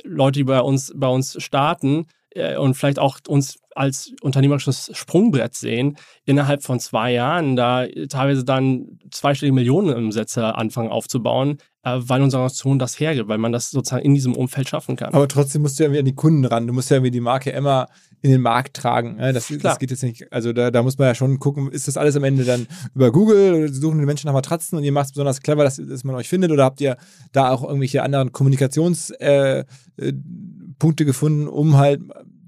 Leute, 0.03 0.39
die 0.39 0.43
bei 0.43 0.59
uns, 0.59 0.91
bei 0.95 1.07
uns 1.07 1.41
starten, 1.41 2.05
äh, 2.31 2.57
und 2.57 2.75
vielleicht 2.75 2.99
auch 2.99 3.19
uns 3.27 3.59
als 3.79 4.11
unternehmerisches 4.21 4.91
Sprungbrett 4.93 5.55
sehen, 5.55 5.97
innerhalb 6.25 6.63
von 6.63 6.81
zwei 6.81 7.13
Jahren 7.13 7.55
da 7.55 7.87
teilweise 8.09 8.43
dann 8.43 8.99
zweistellige 9.09 9.55
Millionenumsätze 9.55 10.53
anfangen 10.55 10.89
aufzubauen, 10.89 11.59
äh, 11.83 11.97
weil 11.97 12.21
unsere 12.21 12.41
Organisation 12.41 12.77
das 12.77 12.99
hergibt, 12.99 13.29
weil 13.29 13.37
man 13.37 13.53
das 13.53 13.71
sozusagen 13.71 14.03
in 14.03 14.13
diesem 14.13 14.35
Umfeld 14.35 14.67
schaffen 14.67 14.97
kann. 14.97 15.13
Aber 15.13 15.29
trotzdem 15.29 15.61
musst 15.61 15.79
du 15.79 15.83
ja 15.83 15.87
irgendwie 15.87 15.99
an 15.99 16.05
die 16.05 16.15
Kunden 16.15 16.43
ran. 16.43 16.67
Du 16.67 16.73
musst 16.73 16.89
ja 16.89 16.97
irgendwie 16.97 17.11
die 17.11 17.21
Marke 17.21 17.51
immer 17.51 17.87
in 18.21 18.31
den 18.31 18.41
Markt 18.41 18.75
tragen. 18.75 19.17
Ja, 19.17 19.31
das, 19.31 19.47
das 19.61 19.79
geht 19.79 19.91
jetzt 19.91 20.03
nicht. 20.03 20.29
Also 20.33 20.51
da, 20.51 20.71
da 20.71 20.83
muss 20.83 20.97
man 20.97 21.07
ja 21.07 21.15
schon 21.15 21.39
gucken, 21.39 21.71
ist 21.71 21.87
das 21.87 21.95
alles 21.95 22.17
am 22.17 22.25
Ende 22.25 22.43
dann 22.43 22.67
über 22.93 23.13
Google 23.13 23.53
oder 23.53 23.73
suchen 23.73 23.99
die 23.99 24.05
Menschen 24.05 24.27
nach 24.27 24.33
Matratzen 24.33 24.77
und 24.77 24.83
ihr 24.83 24.91
macht 24.91 25.05
es 25.05 25.11
besonders 25.13 25.39
clever, 25.39 25.63
dass, 25.63 25.77
dass 25.77 26.03
man 26.03 26.15
euch 26.15 26.27
findet 26.27 26.51
oder 26.51 26.65
habt 26.65 26.81
ihr 26.81 26.97
da 27.31 27.49
auch 27.49 27.63
irgendwelche 27.63 28.03
anderen 28.03 28.33
Kommunikationspunkte 28.33 29.63
äh, 29.97 30.09
äh, 30.09 31.05
gefunden, 31.05 31.47
um 31.47 31.77
halt 31.77 32.01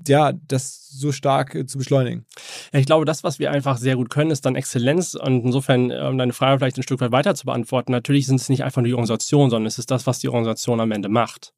ja, 0.08 0.34
das 0.48 0.90
so 0.90 1.12
stark 1.12 1.56
äh, 1.56 1.66
zu 1.66 1.78
beschleunigen. 1.78 2.26
Ja, 2.74 2.80
ich 2.80 2.86
glaube, 2.86 3.06
das, 3.06 3.24
was 3.24 3.40
wir 3.40 3.52
einfach 3.52 3.78
sehr 3.78 3.96
gut 3.96 4.10
können, 4.10 4.32
ist 4.32 4.46
dann 4.46 4.56
Exzellenz. 4.56 5.16
Und 5.16 5.46
insofern, 5.46 5.92
um 5.92 6.18
deine 6.18 6.34
Frage 6.34 6.60
vielleicht 6.60 6.78
ein 6.78 6.84
Stück 6.84 7.02
weit 7.02 7.12
weiter 7.12 7.36
zu 7.36 7.46
beantworten, 7.46 7.92
natürlich 7.92 8.28
sind 8.28 8.42
es 8.42 8.50
nicht 8.50 8.64
einfach 8.64 8.82
nur 8.82 8.88
die 8.88 8.94
Organisation, 8.94 9.50
sondern 9.50 9.68
es 9.68 9.80
ist 9.80 9.92
das, 9.92 10.08
was 10.08 10.20
die 10.20 10.30
Organisation 10.30 10.80
am 10.80 10.92
Ende 10.92 11.10
macht. 11.10 11.54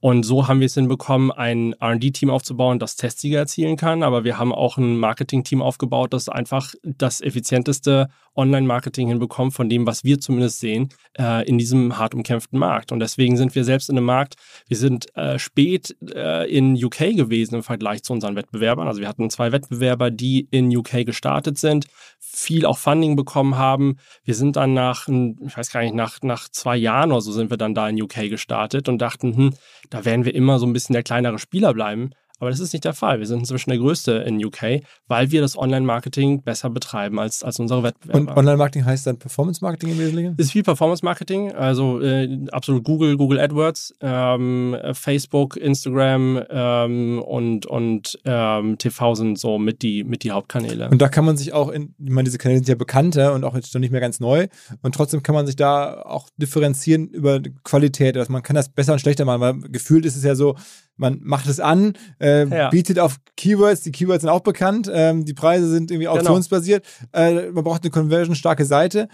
Und 0.00 0.24
so 0.24 0.48
haben 0.48 0.60
wir 0.60 0.66
es 0.66 0.74
hinbekommen, 0.74 1.30
ein 1.30 1.74
RD-Team 1.80 2.30
aufzubauen, 2.30 2.78
das 2.78 2.96
Testsieger 2.96 3.38
erzielen 3.38 3.76
kann. 3.76 4.02
Aber 4.02 4.24
wir 4.24 4.38
haben 4.38 4.52
auch 4.52 4.76
ein 4.78 4.98
Marketing-Team 4.98 5.62
aufgebaut, 5.62 6.12
das 6.12 6.28
einfach 6.28 6.74
das 6.82 7.20
effizienteste 7.20 8.08
Online-Marketing 8.34 9.08
hinbekommt, 9.08 9.52
von 9.52 9.68
dem, 9.68 9.86
was 9.86 10.04
wir 10.04 10.18
zumindest 10.18 10.60
sehen, 10.60 10.88
äh, 11.18 11.46
in 11.46 11.58
diesem 11.58 11.98
hart 11.98 12.14
umkämpften 12.14 12.58
Markt. 12.58 12.92
Und 12.92 13.00
deswegen 13.00 13.36
sind 13.36 13.54
wir 13.54 13.64
selbst 13.64 13.90
in 13.90 13.96
einem 13.96 14.06
Markt, 14.06 14.36
wir 14.68 14.76
sind 14.76 15.14
äh, 15.16 15.38
spät 15.38 15.94
äh, 16.14 16.50
in 16.50 16.82
UK 16.82 17.14
gewesen 17.14 17.56
im 17.56 17.62
Vergleich 17.62 18.02
zu 18.02 18.12
unseren 18.12 18.36
Wettbewerbern. 18.36 18.88
Also 18.88 19.00
wir 19.00 19.08
hatten 19.08 19.28
zwei 19.30 19.52
Wettbewerber, 19.52 20.10
die 20.10 20.48
in 20.50 20.74
UK 20.74 21.04
gestartet 21.04 21.58
sind, 21.58 21.86
viel 22.18 22.64
auch 22.64 22.78
Funding 22.78 23.16
bekommen 23.16 23.56
haben. 23.56 23.96
Wir 24.24 24.34
sind 24.34 24.56
dann 24.56 24.72
nach, 24.72 25.08
ich 25.08 25.56
weiß 25.56 25.70
gar 25.70 25.82
nicht, 25.82 25.94
nach, 25.94 26.18
nach 26.22 26.48
zwei 26.48 26.76
Jahren 26.76 27.12
oder 27.12 27.20
so 27.20 27.32
sind 27.32 27.50
wir 27.50 27.58
dann 27.58 27.74
da 27.74 27.88
in 27.88 28.00
UK 28.00 28.30
gestartet 28.30 28.88
und 28.88 28.98
dachten, 28.98 29.36
hm, 29.36 29.41
da 29.90 30.04
werden 30.04 30.24
wir 30.24 30.34
immer 30.34 30.58
so 30.58 30.66
ein 30.66 30.72
bisschen 30.72 30.92
der 30.94 31.02
kleinere 31.02 31.38
Spieler 31.38 31.74
bleiben. 31.74 32.10
Aber 32.42 32.50
das 32.50 32.58
ist 32.58 32.72
nicht 32.72 32.84
der 32.84 32.92
Fall. 32.92 33.20
Wir 33.20 33.26
sind 33.28 33.38
inzwischen 33.38 33.70
der 33.70 33.78
größte 33.78 34.14
in 34.14 34.44
UK, 34.44 34.82
weil 35.06 35.30
wir 35.30 35.40
das 35.40 35.56
Online-Marketing 35.56 36.42
besser 36.42 36.70
betreiben 36.70 37.20
als, 37.20 37.44
als 37.44 37.60
unsere 37.60 37.84
Wettbewerber. 37.84 38.18
Und 38.18 38.36
Online-Marketing 38.36 38.84
heißt 38.84 39.06
dann 39.06 39.16
Performance-Marketing 39.16 39.90
im 39.90 39.98
Wesentlichen? 40.00 40.34
ist 40.38 40.50
viel 40.50 40.64
Performance-Marketing, 40.64 41.52
also 41.52 42.00
äh, 42.00 42.46
absolut 42.50 42.82
Google, 42.82 43.16
Google 43.16 43.38
AdWords, 43.38 43.94
ähm, 44.00 44.76
Facebook, 44.92 45.56
Instagram 45.56 46.42
ähm, 46.50 47.22
und, 47.22 47.66
und 47.66 48.18
ähm, 48.24 48.76
TV 48.76 49.14
sind 49.14 49.38
so 49.38 49.60
mit 49.60 49.82
die, 49.82 50.02
mit 50.02 50.24
die 50.24 50.32
Hauptkanäle. 50.32 50.90
Und 50.90 51.00
da 51.00 51.08
kann 51.08 51.24
man 51.24 51.36
sich 51.36 51.52
auch, 51.52 51.68
in, 51.68 51.94
ich 52.04 52.10
meine, 52.10 52.24
diese 52.24 52.38
Kanäle 52.38 52.58
sind 52.58 52.68
ja 52.68 52.74
bekannter 52.74 53.34
und 53.34 53.44
auch 53.44 53.54
jetzt 53.54 53.70
schon 53.70 53.82
nicht 53.82 53.92
mehr 53.92 54.00
ganz 54.00 54.18
neu. 54.18 54.48
Und 54.82 54.96
trotzdem 54.96 55.22
kann 55.22 55.36
man 55.36 55.46
sich 55.46 55.54
da 55.54 56.02
auch 56.02 56.28
differenzieren 56.38 57.06
über 57.06 57.40
Qualität. 57.62 58.16
Also 58.16 58.32
man 58.32 58.42
kann 58.42 58.56
das 58.56 58.68
besser 58.68 58.94
und 58.94 58.98
schlechter 58.98 59.24
machen, 59.24 59.40
weil 59.40 59.60
gefühlt 59.70 60.04
ist 60.04 60.16
es 60.16 60.24
ja 60.24 60.34
so, 60.34 60.56
man 60.96 61.18
macht 61.22 61.46
es 61.46 61.58
an, 61.60 61.94
äh, 62.20 62.46
Ja. 62.46 62.68
bietet 62.70 62.98
auf 62.98 63.16
Keywords, 63.36 63.80
die 63.82 63.92
Keywords 63.92 64.22
sind 64.22 64.30
auch 64.30 64.40
bekannt, 64.40 64.90
ähm, 64.92 65.24
die 65.24 65.34
Preise 65.34 65.68
sind 65.68 65.90
irgendwie 65.90 66.06
Genau. 66.06 66.18
auktionsbasiert, 66.18 66.84
äh, 67.12 67.50
man 67.50 67.64
braucht 67.64 67.82
eine 67.82 67.90
conversion-starke 67.90 68.64
Seite. 68.64 69.08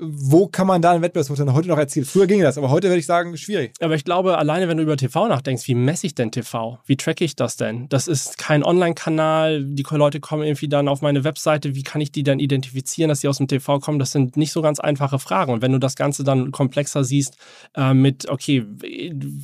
Wo 0.00 0.46
kann 0.46 0.66
man 0.66 0.80
da 0.80 0.92
einen 0.92 1.02
Wettbewerbsvorteil 1.02 1.52
heute 1.52 1.68
noch 1.68 1.78
erzielen? 1.78 2.06
Früher 2.06 2.26
ging 2.26 2.40
das, 2.40 2.56
aber 2.56 2.70
heute 2.70 2.88
würde 2.88 2.98
ich 2.98 3.06
sagen, 3.06 3.36
schwierig. 3.36 3.74
Aber 3.80 3.94
ich 3.94 4.04
glaube, 4.04 4.38
alleine 4.38 4.66
wenn 4.68 4.78
du 4.78 4.82
über 4.82 4.96
TV 4.96 5.28
nachdenkst, 5.28 5.66
wie 5.68 5.74
messe 5.74 6.06
ich 6.06 6.14
denn 6.14 6.32
TV? 6.32 6.78
Wie 6.86 6.96
tracke 6.96 7.24
ich 7.24 7.36
das 7.36 7.56
denn? 7.56 7.88
Das 7.88 8.08
ist 8.08 8.38
kein 8.38 8.64
Online-Kanal, 8.64 9.64
die 9.64 9.84
Leute 9.90 10.20
kommen 10.20 10.42
irgendwie 10.42 10.68
dann 10.68 10.88
auf 10.88 11.02
meine 11.02 11.24
Webseite, 11.24 11.74
wie 11.74 11.82
kann 11.82 12.00
ich 12.00 12.12
die 12.12 12.22
dann 12.22 12.38
identifizieren, 12.38 13.08
dass 13.10 13.20
sie 13.20 13.28
aus 13.28 13.38
dem 13.38 13.48
TV 13.48 13.78
kommen? 13.80 13.98
Das 13.98 14.12
sind 14.12 14.36
nicht 14.36 14.52
so 14.52 14.62
ganz 14.62 14.80
einfache 14.80 15.18
Fragen. 15.18 15.52
Und 15.52 15.62
wenn 15.62 15.72
du 15.72 15.78
das 15.78 15.96
Ganze 15.96 16.24
dann 16.24 16.50
komplexer 16.52 17.04
siehst, 17.04 17.36
äh, 17.76 17.92
mit, 17.92 18.28
okay, 18.28 18.64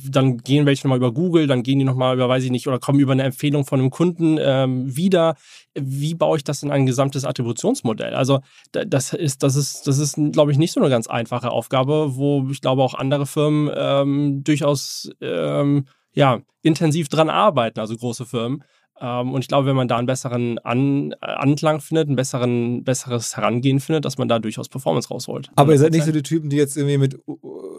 dann 0.09 0.37
gehen 0.37 0.65
welche 0.65 0.87
nochmal 0.87 0.97
über 0.97 1.13
Google, 1.13 1.47
dann 1.47 1.63
gehen 1.63 1.79
die 1.79 1.85
nochmal 1.85 2.15
über, 2.15 2.27
weiß 2.27 2.43
ich 2.43 2.51
nicht, 2.51 2.67
oder 2.67 2.79
kommen 2.79 2.99
über 2.99 3.11
eine 3.11 3.23
Empfehlung 3.23 3.65
von 3.65 3.79
einem 3.79 3.91
Kunden 3.91 4.37
ähm, 4.39 4.95
wieder. 4.95 5.35
Wie 5.75 6.15
baue 6.15 6.37
ich 6.37 6.43
das 6.43 6.63
in 6.63 6.71
ein 6.71 6.87
gesamtes 6.87 7.23
Attributionsmodell? 7.23 8.15
Also 8.15 8.39
das 8.71 9.13
ist, 9.13 9.43
das 9.43 9.55
ist, 9.55 9.85
das 9.85 9.99
ist, 9.99 10.15
glaube 10.31 10.46
ich, 10.51 10.57
nicht 10.57 10.71
so 10.71 10.79
eine 10.79 10.89
ganz 10.89 11.07
einfache 11.07 11.51
Aufgabe, 11.51 12.15
wo 12.15 12.47
ich 12.49 12.61
glaube 12.61 12.83
auch 12.83 12.93
andere 12.93 13.25
Firmen 13.25 13.71
ähm, 13.75 14.43
durchaus 14.43 15.09
ähm, 15.21 15.85
ja, 16.13 16.41
intensiv 16.61 17.09
dran 17.09 17.29
arbeiten, 17.29 17.79
also 17.79 17.95
große 17.95 18.25
Firmen. 18.25 18.63
Ähm, 18.99 19.33
und 19.33 19.41
ich 19.41 19.47
glaube, 19.47 19.67
wenn 19.67 19.75
man 19.75 19.87
da 19.87 19.97
einen 19.97 20.07
besseren 20.07 20.57
An 20.59 21.13
Anklang 21.21 21.81
findet, 21.81 22.09
ein 22.09 22.15
besseren, 22.15 22.83
besseres 22.83 23.37
Herangehen 23.37 23.79
findet, 23.79 24.05
dass 24.05 24.17
man 24.17 24.27
da 24.27 24.39
durchaus 24.39 24.69
Performance 24.69 25.09
rausholt. 25.09 25.49
Aber 25.55 25.73
ihr 25.73 25.79
seid 25.79 25.91
nicht 25.91 26.05
so 26.05 26.11
die 26.11 26.23
Typen, 26.23 26.49
die 26.49 26.57
jetzt 26.57 26.77
irgendwie 26.77 26.97
mit, 26.97 27.13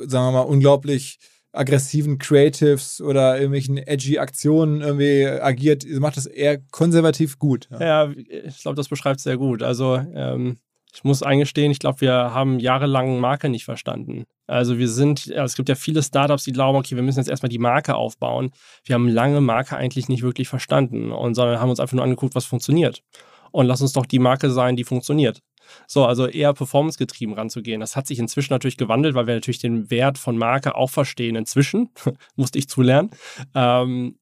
sagen 0.06 0.26
wir 0.26 0.32
mal, 0.32 0.40
unglaublich 0.42 1.18
aggressiven 1.52 2.18
Creatives 2.18 3.00
oder 3.00 3.36
irgendwelchen 3.36 3.78
edgy 3.78 4.18
Aktionen 4.18 4.82
irgendwie 4.82 5.26
agiert. 5.26 5.82
Ihr 5.82 5.98
macht 5.98 6.16
das 6.16 6.26
eher 6.26 6.58
konservativ 6.70 7.38
gut. 7.38 7.68
Ja, 7.70 8.06
ja 8.06 8.12
ich 8.16 8.60
glaube, 8.62 8.76
das 8.76 8.88
beschreibt 8.88 9.18
es 9.18 9.24
sehr 9.24 9.38
gut. 9.38 9.62
Also 9.62 9.96
ähm, 10.14 10.58
ich 10.98 11.04
muss 11.04 11.22
eingestehen, 11.22 11.70
ich 11.70 11.78
glaube, 11.78 12.00
wir 12.00 12.12
haben 12.12 12.58
jahrelang 12.58 13.20
Marke 13.20 13.48
nicht 13.48 13.64
verstanden. 13.64 14.24
Also 14.48 14.78
wir 14.78 14.88
sind, 14.88 15.28
es 15.28 15.54
gibt 15.54 15.68
ja 15.68 15.76
viele 15.76 16.02
Startups, 16.02 16.42
die 16.42 16.50
glauben, 16.50 16.76
okay, 16.76 16.96
wir 16.96 17.04
müssen 17.04 17.20
jetzt 17.20 17.28
erstmal 17.28 17.50
die 17.50 17.60
Marke 17.60 17.94
aufbauen. 17.94 18.50
Wir 18.82 18.96
haben 18.96 19.06
lange 19.06 19.40
Marke 19.40 19.76
eigentlich 19.76 20.08
nicht 20.08 20.24
wirklich 20.24 20.48
verstanden 20.48 21.12
und 21.12 21.34
sondern 21.34 21.60
haben 21.60 21.70
uns 21.70 21.78
einfach 21.78 21.94
nur 21.94 22.02
angeguckt, 22.02 22.34
was 22.34 22.46
funktioniert. 22.46 23.04
Und 23.52 23.66
lass 23.66 23.80
uns 23.80 23.92
doch 23.92 24.06
die 24.06 24.18
Marke 24.18 24.50
sein, 24.50 24.74
die 24.74 24.82
funktioniert. 24.82 25.40
So, 25.86 26.04
also 26.04 26.26
eher 26.26 26.52
performancegetrieben 26.52 27.34
ranzugehen. 27.36 27.80
Das 27.80 27.94
hat 27.94 28.08
sich 28.08 28.18
inzwischen 28.18 28.52
natürlich 28.52 28.76
gewandelt, 28.76 29.14
weil 29.14 29.28
wir 29.28 29.34
natürlich 29.34 29.60
den 29.60 29.92
Wert 29.92 30.18
von 30.18 30.36
Marke 30.36 30.74
auch 30.74 30.90
verstehen. 30.90 31.36
Inzwischen 31.36 31.90
musste 32.34 32.58
ich 32.58 32.68
zulernen. 32.68 33.10
Ähm, 33.54 34.17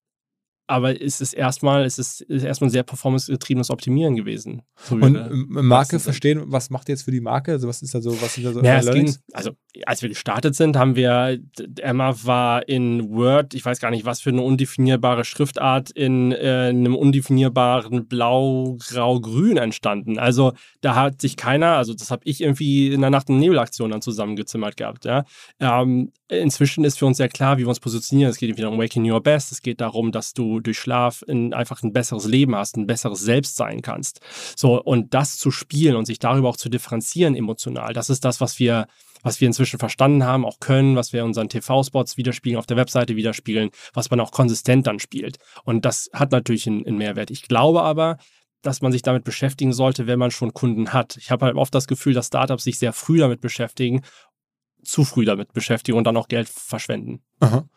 aber 0.66 1.00
es 1.00 1.20
ist 1.20 1.32
erstmal, 1.32 1.84
es 1.84 1.98
ist, 1.98 2.22
ist 2.22 2.42
erstmal 2.42 2.68
ein 2.68 2.72
sehr 2.72 2.82
performancegetriebenes 2.82 3.70
Optimieren 3.70 4.16
gewesen. 4.16 4.62
So 4.76 4.96
und 4.96 5.48
Marke 5.48 6.00
verstehen, 6.00 6.42
was 6.46 6.70
macht 6.70 6.88
ihr 6.88 6.94
jetzt 6.94 7.02
für 7.02 7.10
die 7.10 7.20
Marke? 7.20 7.52
Also 7.52 7.68
was 7.68 7.82
ist 7.82 7.94
da 7.94 8.00
so, 8.00 8.20
was 8.20 8.34
sind 8.34 8.44
da 8.44 8.52
so 8.52 8.62
ja, 8.62 8.80
ging, 8.80 9.14
Also 9.32 9.52
als 9.84 10.02
wir 10.02 10.08
gestartet 10.08 10.54
sind, 10.54 10.76
haben 10.76 10.96
wir, 10.96 11.38
Emma 11.80 12.14
war 12.24 12.68
in 12.68 13.10
Word, 13.10 13.54
ich 13.54 13.64
weiß 13.64 13.78
gar 13.80 13.90
nicht, 13.90 14.04
was 14.04 14.20
für 14.20 14.30
eine 14.30 14.42
undefinierbare 14.42 15.24
Schriftart 15.24 15.90
in, 15.90 16.32
äh, 16.32 16.68
einem 16.70 16.96
undefinierbaren 16.96 18.06
Blau-Grau-Grün 18.06 19.58
entstanden. 19.58 20.18
Also 20.18 20.52
da 20.80 20.94
hat 20.94 21.20
sich 21.20 21.36
keiner, 21.36 21.76
also 21.76 21.94
das 21.94 22.10
habe 22.10 22.22
ich 22.24 22.40
irgendwie 22.40 22.92
in 22.92 23.00
der 23.00 23.10
Nacht- 23.10 23.28
und 23.30 23.38
Nebelaktion 23.38 23.90
dann 23.90 24.02
zusammengezimmert 24.02 24.76
gehabt. 24.76 25.04
Ja. 25.04 25.24
Ähm, 25.60 26.12
inzwischen 26.28 26.84
ist 26.84 26.98
für 26.98 27.06
uns 27.06 27.16
sehr 27.16 27.28
klar, 27.28 27.56
wie 27.56 27.62
wir 27.62 27.68
uns 27.68 27.80
positionieren. 27.80 28.30
Es 28.30 28.38
geht 28.38 28.56
wieder 28.56 28.70
um 28.70 28.78
Waking 28.78 29.10
Your 29.10 29.22
Best. 29.22 29.52
Es 29.52 29.62
geht 29.62 29.80
darum, 29.80 30.12
dass 30.12 30.32
du 30.32 30.60
durch 30.60 30.78
Schlaf 30.78 31.22
in, 31.26 31.54
einfach 31.54 31.82
ein 31.82 31.92
besseres 31.92 32.26
Leben 32.26 32.56
hast, 32.56 32.76
ein 32.76 32.86
besseres 32.86 33.20
Selbst 33.20 33.56
sein 33.56 33.82
kannst. 33.82 34.20
So, 34.56 34.82
und 34.82 35.14
das 35.14 35.38
zu 35.38 35.50
spielen 35.50 35.96
und 35.96 36.06
sich 36.06 36.18
darüber 36.18 36.48
auch 36.48 36.56
zu 36.56 36.68
differenzieren 36.68 37.34
emotional, 37.34 37.92
das 37.92 38.10
ist 38.10 38.24
das, 38.24 38.40
was 38.40 38.58
wir 38.58 38.86
was 39.22 39.40
wir 39.40 39.48
inzwischen 39.48 39.80
verstanden 39.80 40.22
haben, 40.22 40.44
auch 40.44 40.60
können, 40.60 40.94
was 40.94 41.12
wir 41.12 41.24
unseren 41.24 41.48
TV-Spots 41.48 42.16
widerspiegeln, 42.16 42.60
auf 42.60 42.66
der 42.66 42.76
Webseite 42.76 43.16
widerspiegeln, 43.16 43.70
was 43.92 44.08
man 44.08 44.20
auch 44.20 44.30
konsistent 44.30 44.86
dann 44.86 45.00
spielt. 45.00 45.38
Und 45.64 45.84
das 45.84 46.08
hat 46.12 46.30
natürlich 46.30 46.68
einen, 46.68 46.86
einen 46.86 46.98
Mehrwert. 46.98 47.32
Ich 47.32 47.42
glaube 47.42 47.82
aber, 47.82 48.18
dass 48.62 48.82
man 48.82 48.92
sich 48.92 49.02
damit 49.02 49.24
beschäftigen 49.24 49.72
sollte, 49.72 50.06
wenn 50.06 50.20
man 50.20 50.30
schon 50.30 50.54
Kunden 50.54 50.92
hat. 50.92 51.16
Ich 51.16 51.32
habe 51.32 51.46
halt 51.46 51.56
oft 51.56 51.74
das 51.74 51.88
Gefühl, 51.88 52.14
dass 52.14 52.28
Startups 52.28 52.64
sich 52.64 52.78
sehr 52.78 52.92
früh 52.92 53.18
damit 53.18 53.40
beschäftigen 53.40 54.02
zu 54.86 55.04
früh 55.04 55.24
damit 55.24 55.52
beschäftigen 55.52 55.98
und 55.98 56.04
dann 56.04 56.16
auch 56.16 56.28
Geld 56.28 56.48
verschwenden. 56.48 57.20
Aha. 57.40 57.68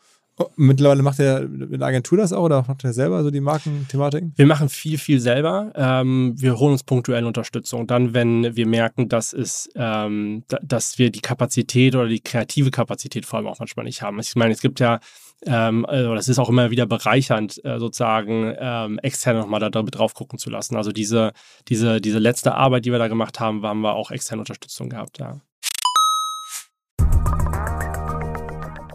Oh, 0.41 0.47
mittlerweile 0.55 1.03
macht 1.03 1.19
er 1.19 1.41
mit 1.49 1.81
der 1.81 1.87
Agentur 1.87 2.17
das 2.17 2.31
auch 2.31 2.43
oder 2.43 2.63
macht 2.65 2.85
er 2.85 2.93
selber 2.93 3.23
so 3.23 3.29
die 3.29 3.41
Markenthematiken? 3.41 4.31
Wir 4.37 4.45
machen 4.45 4.69
viel, 4.69 4.97
viel 4.97 5.19
selber. 5.19 5.73
Ähm, 5.75 6.33
wir 6.37 6.57
holen 6.57 6.71
uns 6.71 6.83
punktuell 6.83 7.25
Unterstützung. 7.25 7.87
Dann, 7.87 8.13
wenn 8.13 8.55
wir 8.55 8.65
merken, 8.65 9.09
dass, 9.09 9.33
es, 9.33 9.69
ähm, 9.75 10.45
dass 10.47 10.97
wir 10.97 11.11
die 11.11 11.19
Kapazität 11.19 11.93
oder 11.93 12.07
die 12.07 12.21
kreative 12.21 12.71
Kapazität 12.71 13.25
vor 13.25 13.37
allem 13.37 13.47
auch 13.47 13.59
manchmal 13.59 13.83
nicht 13.83 14.01
haben. 14.01 14.17
Ich 14.19 14.33
meine, 14.37 14.53
es 14.53 14.61
gibt 14.61 14.79
ja 14.79 15.01
ähm, 15.45 15.85
also 15.85 16.15
das 16.15 16.27
ist 16.27 16.39
auch 16.39 16.49
immer 16.49 16.71
wieder 16.71 16.85
bereichernd, 16.85 17.63
äh, 17.63 17.79
sozusagen 17.79 18.53
ähm, 18.57 18.99
extern 18.99 19.37
nochmal 19.37 19.59
da 19.59 19.69
drauf 19.69 20.13
gucken 20.13 20.39
zu 20.39 20.49
lassen. 20.49 20.75
Also 20.75 20.91
diese, 20.91 21.31
diese, 21.67 22.01
diese 22.01 22.19
letzte 22.19 22.55
Arbeit, 22.55 22.85
die 22.85 22.91
wir 22.91 22.99
da 22.99 23.07
gemacht 23.07 23.39
haben, 23.39 23.65
haben 23.65 23.81
wir 23.81 23.95
auch 23.95 24.11
externe 24.11 24.41
Unterstützung 24.41 24.89
gehabt, 24.89 25.19
ja. 25.19 25.41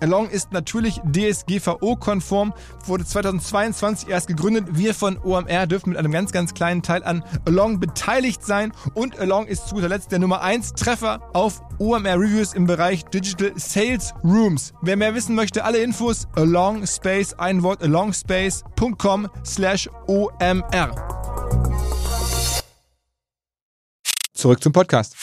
Along 0.00 0.28
ist 0.28 0.52
natürlich 0.52 1.00
DSGVO-konform, 1.04 2.52
wurde 2.84 3.04
2022 3.04 4.08
erst 4.08 4.28
gegründet. 4.28 4.66
Wir 4.72 4.94
von 4.94 5.18
OMR 5.18 5.66
dürfen 5.66 5.90
mit 5.90 5.98
einem 5.98 6.12
ganz, 6.12 6.32
ganz 6.32 6.54
kleinen 6.54 6.82
Teil 6.82 7.02
an 7.04 7.24
Along 7.46 7.80
beteiligt 7.80 8.44
sein 8.44 8.72
und 8.94 9.18
Along 9.18 9.46
ist 9.46 9.68
zu 9.68 9.76
guter 9.76 9.88
Letzt 9.88 10.12
der 10.12 10.18
Nummer 10.18 10.42
1 10.42 10.74
Treffer 10.74 11.20
auf 11.32 11.62
OMR 11.78 12.18
Reviews 12.18 12.54
im 12.54 12.66
Bereich 12.66 13.04
Digital 13.04 13.52
Sales 13.56 14.12
Rooms. 14.22 14.72
Wer 14.82 14.96
mehr 14.96 15.14
wissen 15.14 15.34
möchte, 15.34 15.64
alle 15.64 15.78
Infos 15.78 16.26
Along 16.36 16.86
Space, 16.86 17.34
ein 17.34 17.62
Wort 17.62 17.82
alongspace.com 17.82 19.28
slash 19.44 19.88
OMR. 20.06 21.16
Zurück 24.34 24.62
zum 24.62 24.72
Podcast. 24.72 25.16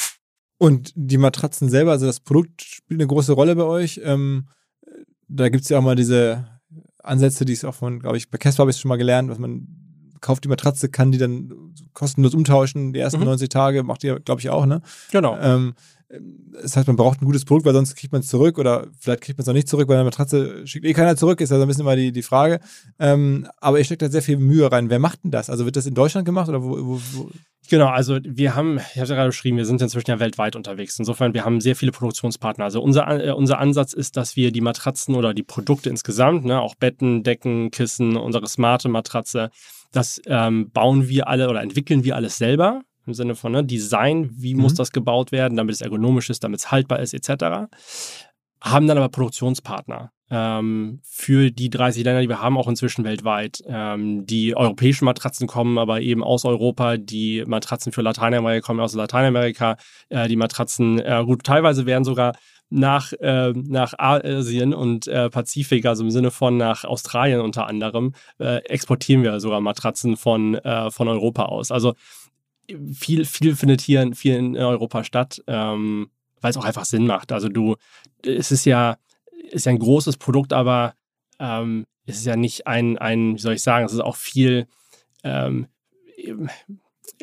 Und 0.57 0.91
die 0.95 1.17
Matratzen 1.17 1.69
selber, 1.69 1.91
also 1.91 2.05
das 2.05 2.19
Produkt 2.19 2.61
spielt 2.61 2.99
eine 2.99 3.07
große 3.07 3.33
Rolle 3.33 3.55
bei 3.55 3.63
euch. 3.63 4.01
Ähm, 4.03 4.47
da 5.33 5.49
gibt 5.49 5.63
es 5.63 5.69
ja 5.69 5.79
auch 5.79 5.83
mal 5.83 5.95
diese 5.95 6.47
Ansätze, 6.99 7.45
die 7.45 7.53
es 7.53 7.65
auch 7.65 7.75
von, 7.75 7.99
glaube 7.99 8.17
ich, 8.17 8.29
bei 8.29 8.37
Casper 8.37 8.61
habe 8.61 8.71
ich 8.71 8.77
schon 8.77 8.89
mal 8.89 8.97
gelernt, 8.97 9.29
dass 9.29 9.39
man 9.39 9.67
kauft 10.21 10.45
die 10.45 10.49
Matratze, 10.49 10.89
kann 10.89 11.11
die 11.11 11.17
dann 11.17 11.73
kostenlos 11.93 12.33
umtauschen, 12.33 12.93
die 12.93 12.99
ersten 12.99 13.19
mhm. 13.19 13.25
90 13.25 13.49
Tage, 13.49 13.83
macht 13.83 14.03
ihr, 14.03 14.19
glaube 14.19 14.39
ich, 14.39 14.49
auch, 14.49 14.65
ne? 14.65 14.81
Genau. 15.11 15.37
Ähm, 15.39 15.73
das 16.61 16.77
heißt, 16.77 16.87
man 16.87 16.95
braucht 16.95 17.21
ein 17.21 17.25
gutes 17.25 17.43
Produkt, 17.43 17.65
weil 17.65 17.73
sonst 17.73 17.95
kriegt 17.95 18.13
man 18.13 18.21
es 18.21 18.27
zurück 18.27 18.59
oder 18.59 18.87
vielleicht 18.99 19.21
kriegt 19.21 19.37
man 19.37 19.43
es 19.43 19.49
auch 19.49 19.53
nicht 19.53 19.67
zurück, 19.67 19.87
weil 19.89 19.95
eine 19.95 20.05
Matratze 20.05 20.65
schickt 20.67 20.85
eh 20.85 20.93
keiner 20.93 21.17
zurück, 21.17 21.41
ist 21.41 21.51
also 21.51 21.63
ein 21.63 21.67
bisschen 21.67 21.81
immer 21.81 21.95
die, 21.95 22.11
die 22.11 22.21
Frage. 22.21 22.59
Ähm, 22.99 23.47
aber 23.59 23.79
ihr 23.79 23.85
steckt 23.85 24.03
da 24.03 24.09
sehr 24.09 24.21
viel 24.21 24.37
Mühe 24.37 24.71
rein. 24.71 24.89
Wer 24.89 24.99
macht 24.99 25.23
denn 25.23 25.31
das? 25.31 25.49
Also 25.49 25.65
wird 25.65 25.75
das 25.75 25.87
in 25.87 25.95
Deutschland 25.95 26.25
gemacht 26.25 26.49
oder 26.49 26.63
wo? 26.63 26.77
wo, 26.77 27.01
wo? 27.13 27.31
Genau, 27.69 27.87
also 27.87 28.19
wir 28.23 28.55
haben, 28.55 28.77
ich 28.77 28.99
hatte 28.99 29.15
gerade 29.15 29.29
beschrieben, 29.29 29.57
wir 29.57 29.65
sind 29.65 29.81
inzwischen 29.81 30.11
ja 30.11 30.19
weltweit 30.19 30.55
unterwegs. 30.55 30.99
Insofern, 30.99 31.33
wir 31.33 31.45
haben 31.45 31.61
sehr 31.61 31.75
viele 31.75 31.91
Produktionspartner. 31.91 32.65
Also 32.65 32.81
unser, 32.81 33.25
äh, 33.25 33.31
unser 33.31 33.59
Ansatz 33.59 33.93
ist, 33.93 34.17
dass 34.17 34.35
wir 34.35 34.51
die 34.51 34.61
Matratzen 34.61 35.15
oder 35.15 35.33
die 35.33 35.43
Produkte 35.43 35.89
insgesamt, 35.89 36.45
ne, 36.45 36.59
auch 36.61 36.75
Betten, 36.75 37.23
Decken, 37.23 37.71
Kissen, 37.71 38.17
unsere 38.17 38.47
smarte 38.47 38.89
Matratze, 38.89 39.49
Das 39.91 40.21
ähm, 40.25 40.71
bauen 40.71 41.07
wir 41.07 41.27
alle 41.27 41.49
oder 41.49 41.61
entwickeln 41.61 42.03
wir 42.03 42.15
alles 42.15 42.37
selber 42.37 42.81
im 43.05 43.13
Sinne 43.13 43.35
von 43.35 43.51
ne, 43.51 43.63
Design, 43.63 44.29
wie 44.33 44.55
mhm. 44.55 44.61
muss 44.61 44.73
das 44.73 44.91
gebaut 44.91 45.31
werden, 45.31 45.55
damit 45.55 45.75
es 45.75 45.81
ergonomisch 45.81 46.29
ist, 46.29 46.43
damit 46.43 46.59
es 46.59 46.71
haltbar 46.71 46.99
ist, 46.99 47.13
etc. 47.13 47.67
Haben 48.61 48.87
dann 48.87 48.97
aber 48.97 49.09
Produktionspartner 49.09 50.11
ähm, 50.33 50.99
für 51.03 51.51
die 51.51 51.69
30 51.69 52.03
Länder, 52.03 52.21
die 52.21 52.29
wir 52.29 52.41
haben, 52.41 52.57
auch 52.57 52.67
inzwischen 52.67 53.03
weltweit. 53.03 53.61
Ähm, 53.67 54.25
die 54.25 54.55
europäischen 54.55 55.05
Matratzen 55.05 55.45
kommen 55.45 55.77
aber 55.77 56.01
eben 56.01 56.23
aus 56.23 56.43
Europa, 56.43 56.97
die 56.97 57.43
Matratzen 57.45 57.91
für 57.91 58.01
Lateinamerika 58.01 58.65
kommen 58.65 58.79
aus 58.79 58.95
Lateinamerika, 58.95 59.77
äh, 60.09 60.27
die 60.27 60.35
Matratzen, 60.35 60.97
äh, 60.99 61.23
gut, 61.23 61.43
teilweise 61.43 61.85
werden 61.85 62.03
sogar 62.03 62.33
nach, 62.71 63.13
äh, 63.13 63.51
nach 63.51 63.93
Asien 63.99 64.73
und 64.73 65.07
äh, 65.07 65.29
Pazifik, 65.29 65.85
also 65.85 66.03
im 66.03 66.09
Sinne 66.09 66.31
von 66.31 66.57
nach 66.57 66.83
Australien 66.83 67.39
unter 67.39 67.67
anderem, 67.67 68.13
äh, 68.39 68.57
exportieren 68.65 69.21
wir 69.21 69.39
sogar 69.39 69.61
Matratzen 69.61 70.17
von, 70.17 70.55
äh, 70.55 70.89
von 70.89 71.07
Europa 71.07 71.43
aus. 71.43 71.69
Also 71.69 71.93
viel, 72.91 73.25
viel 73.25 73.55
findet 73.55 73.81
hier 73.81 74.09
viel 74.15 74.35
in 74.35 74.57
Europa 74.57 75.03
statt, 75.03 75.43
ähm, 75.45 76.09
weil 76.41 76.49
es 76.49 76.57
auch 76.57 76.65
einfach 76.65 76.85
Sinn 76.85 77.05
macht. 77.05 77.31
Also 77.31 77.49
du, 77.49 77.75
es 78.25 78.51
ist 78.51 78.65
ja, 78.65 78.97
ist 79.51 79.65
ja 79.65 79.71
ein 79.71 79.79
großes 79.79 80.17
Produkt, 80.17 80.53
aber 80.53 80.95
ähm, 81.39 81.85
es 82.05 82.17
ist 82.17 82.25
ja 82.25 82.35
nicht 82.35 82.67
ein, 82.67 82.97
ein, 82.97 83.35
wie 83.35 83.41
soll 83.41 83.53
ich 83.53 83.63
sagen, 83.63 83.85
es 83.85 83.93
ist 83.93 83.99
auch 83.99 84.15
viel, 84.15 84.67
ähm, 85.23 85.67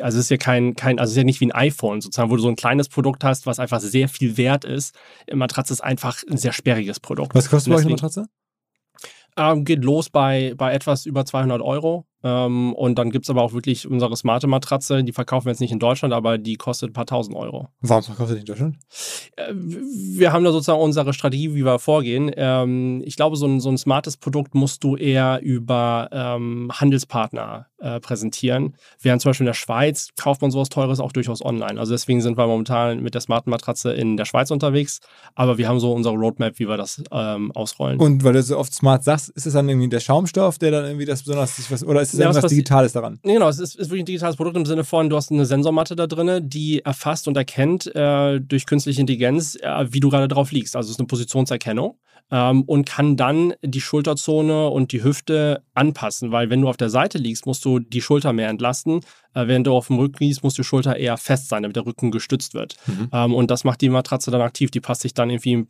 also 0.01 0.19
es 0.19 0.27
ist 0.27 0.31
ja 0.31 0.37
kein, 0.37 0.75
kein, 0.75 0.99
also 0.99 1.11
es 1.11 1.13
ist 1.13 1.19
ja 1.19 1.25
nicht 1.25 1.41
wie 1.41 1.47
ein 1.47 1.53
iPhone 1.53 2.01
sozusagen, 2.01 2.31
wo 2.31 2.37
du 2.37 2.43
so 2.43 2.49
ein 2.49 2.57
kleines 2.57 2.89
Produkt 2.89 3.25
hast, 3.25 3.47
was 3.47 3.59
einfach 3.59 3.81
sehr 3.81 4.09
viel 4.09 4.37
wert 4.37 4.65
ist. 4.65 4.95
Matratze 5.33 5.73
ist 5.73 5.81
einfach 5.81 6.23
ein 6.31 6.37
sehr 6.37 6.53
sperriges 6.53 7.01
Produkt. 7.01 7.35
Was 7.35 7.51
kostet 7.51 7.73
bei 7.73 7.79
euch 7.79 7.85
eine 7.85 7.93
Matratze? 7.93 8.27
Ähm, 9.37 9.65
geht 9.65 9.85
los 9.85 10.11
bei, 10.11 10.55
bei 10.57 10.73
etwas 10.73 11.07
über 11.07 11.25
200 11.25 11.63
Euro. 11.63 12.07
Ähm, 12.23 12.75
und 12.75 12.99
dann 12.99 13.11
gibt 13.11 13.25
es 13.25 13.31
aber 13.31 13.43
auch 13.43 13.53
wirklich 13.53 13.89
unsere 13.89 14.17
smarte 14.17 14.47
Matratze, 14.47 15.03
die 15.03 15.13
verkaufen 15.13 15.47
wir 15.47 15.53
jetzt 15.53 15.61
nicht 15.61 15.73
in 15.73 15.79
Deutschland, 15.79 16.13
aber 16.13 16.39
die 16.39 16.57
kostet 16.57 16.91
ein 16.91 16.93
paar 16.93 17.07
tausend 17.07 17.37
Euro. 17.37 17.69
Warum 17.81 18.03
verkauft 18.03 18.31
ihr 18.31 18.35
nicht 18.35 18.49
in 18.49 18.55
Deutschland? 18.55 18.77
Äh, 19.37 19.53
wir 19.55 20.33
haben 20.33 20.45
da 20.45 20.53
sozusagen 20.53 20.81
unsere 20.81 21.13
Strategie, 21.13 21.55
wie 21.55 21.65
wir 21.65 21.79
vorgehen. 21.79 22.31
Ähm, 22.37 23.03
ich 23.05 23.17
glaube, 23.17 23.37
so 23.37 23.47
ein, 23.47 23.61
so 23.61 23.71
ein 23.71 23.79
smartes 23.79 24.17
Produkt 24.17 24.55
musst 24.55 24.85
du 24.85 24.97
eher 24.97 25.41
über 25.43 26.09
ähm, 26.13 26.71
Handelspartner 26.73 27.67
äh, 27.81 28.01
präsentieren. 28.01 28.75
Während 29.01 29.23
zum 29.23 29.31
Beispiel 29.31 29.45
in 29.45 29.51
der 29.51 29.55
Schweiz 29.55 30.11
kauft 30.19 30.43
man 30.43 30.51
sowas 30.51 30.69
Teures 30.69 31.01
auch 31.01 31.13
durchaus 31.13 31.43
online. 31.43 31.81
Also 31.81 31.93
deswegen 31.93 32.21
sind 32.21 32.37
wir 32.37 32.47
momentan 32.47 33.03
mit 33.03 33.15
der 33.15 33.21
smarten 33.21 33.51
Matratze 33.51 33.93
in 33.93 34.17
der 34.17 34.27
Schweiz 34.27 34.51
unterwegs, 34.51 35.01
aber 35.35 35.59
wir 35.59 35.69
haben 35.69 35.81
so 35.81 35.93
unsere 35.93 36.15
Roadmap, 36.15 36.59
wie 36.59 36.69
wir 36.69 36.77
das 36.77 37.03
ähm, 37.11 37.53
ausrollen. 37.53 37.99
Und 37.99 38.23
weil 38.25 38.35
du 38.35 38.43
so 38.43 38.59
oft 38.59 38.75
smart 38.75 39.05
sagst, 39.05 39.31
ist 39.31 39.47
es 39.47 39.55
dann 39.55 39.69
irgendwie 39.69 39.89
der 39.89 40.01
Schaumstoff, 40.01 40.59
der 40.59 40.71
dann 40.71 40.85
irgendwie 40.85 41.07
das 41.07 41.23
besonders 41.23 41.57
sich 41.57 41.71
was, 41.71 41.85
oder 41.85 42.03
ist 42.03 42.10
es 42.13 42.19
ja, 42.19 42.27
irgendwas 42.27 42.51
Digitales 42.51 42.93
daran? 42.93 43.19
Genau, 43.23 43.49
es 43.49 43.59
ist, 43.59 43.77
ist, 43.77 43.89
wirklich 43.89 44.03
ein 44.03 44.07
digitales 44.07 44.37
Produkt 44.37 44.57
im 44.57 44.67
Sinne 44.67 44.85
von, 44.85 45.09
du 45.09 45.17
hast 45.17 45.31
eine 45.31 45.47
Sensormatte 45.47 45.97
da 45.97 46.07
drin, 46.07 46.49
die 46.49 46.85
erfasst 46.85 47.29
und 47.29 47.37
erkennt 47.37 47.95
äh, 47.95 48.41
durch 48.41 48.67
künstliche 48.67 49.01
Intelligenz, 49.01 49.57
äh, 49.57 49.87
wie 49.91 50.01
du 50.01 50.11
gerade 50.11 50.29
drauf 50.29 50.53
liegst. 50.53 50.77
Also 50.77 50.89
es 50.89 50.93
ist 50.93 51.01
eine 51.01 51.07
Positionserkennung 51.07 51.97
ähm, 52.31 52.63
und 52.63 52.87
kann 52.87 53.17
dann 53.17 53.55
die 53.63 53.81
Schulterzone 53.81 54.69
und 54.69 54.93
die 54.93 55.03
Hüfte 55.03 55.63
anpassen, 55.75 56.33
weil 56.33 56.51
wenn 56.51 56.61
du 56.61 56.69
auf 56.69 56.77
der 56.77 56.91
Seite 56.91 57.19
liegst, 57.19 57.47
musst 57.47 57.65
du 57.65 57.79
die 57.79 58.01
Schulter 58.01 58.33
mehr 58.33 58.49
entlasten. 58.49 59.01
Äh, 59.35 59.47
während 59.47 59.67
du 59.67 59.73
auf 59.73 59.87
dem 59.87 59.99
Rücken 59.99 60.25
liegst, 60.25 60.43
muss 60.43 60.55
die 60.55 60.65
Schulter 60.65 60.97
eher 60.97 61.17
fest 61.17 61.49
sein, 61.49 61.63
damit 61.63 61.77
der 61.77 61.87
Rücken 61.87 62.11
gestützt 62.11 62.55
wird. 62.55 62.77
Mhm. 62.87 63.09
Ähm, 63.13 63.35
und 63.35 63.51
das 63.51 63.65
macht 63.65 63.81
die 63.81 63.89
Matratze 63.89 64.31
dann 64.31 64.41
aktiv. 64.41 64.71
Die 64.71 64.81
passt 64.81 65.03
sich 65.03 65.15
dann 65.15 65.31
irgendwie 65.31 65.67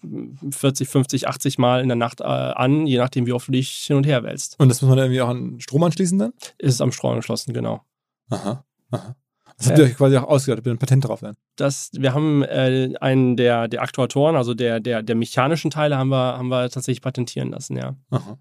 40, 0.51 0.89
50, 0.89 1.29
80 1.29 1.59
Mal 1.59 1.83
in 1.83 1.89
der 1.89 1.97
Nacht 1.97 2.21
äh, 2.21 2.25
an, 2.25 2.87
je 2.87 2.99
nachdem, 2.99 3.27
wie 3.27 3.33
oft 3.33 3.49
du 3.49 3.53
dich 3.53 3.71
hin 3.87 3.97
und 3.97 4.07
her 4.07 4.23
wälzt. 4.23 4.59
Und 4.59 4.69
das 4.69 4.81
muss 4.81 4.89
man 4.89 4.97
dann 4.97 5.07
irgendwie 5.07 5.23
auch 5.23 5.29
an 5.29 5.61
Strom 5.61 5.83
anschließen 5.83 6.19
dann? 6.19 6.33
Ist 6.59 6.81
am 6.81 6.93
Strom 6.93 7.13
angeschlossen, 7.13 7.53
genau. 7.53 7.83
Aha, 8.31 8.65
aha. 8.91 9.17
Das 9.61 9.69
habt 9.69 9.79
ihr 9.79 9.85
euch 9.85 9.97
quasi 9.97 10.17
auch 10.17 10.25
ausgedacht, 10.25 10.59
habt 10.59 10.67
ihr 10.67 10.73
ein 10.73 10.79
Patent 10.79 11.07
drauf 11.07 11.21
dann? 11.21 11.37
Das, 11.57 11.91
wir 11.93 12.15
haben 12.15 12.43
äh, 12.43 12.95
einen 13.01 13.37
der, 13.37 13.69
der 13.69 13.83
Aktuatoren, 13.83 14.35
also 14.35 14.55
der, 14.55 14.81
der, 14.81 15.03
der 15.03 15.15
mechanischen 15.15 15.71
Teile, 15.71 15.99
haben 15.99 16.09
wir, 16.09 16.39
haben 16.39 16.49
wir 16.49 16.71
tatsächlich 16.71 17.03
patentieren 17.03 17.51
lassen, 17.51 17.77
ja. 17.77 17.95
Aha. 18.11 18.39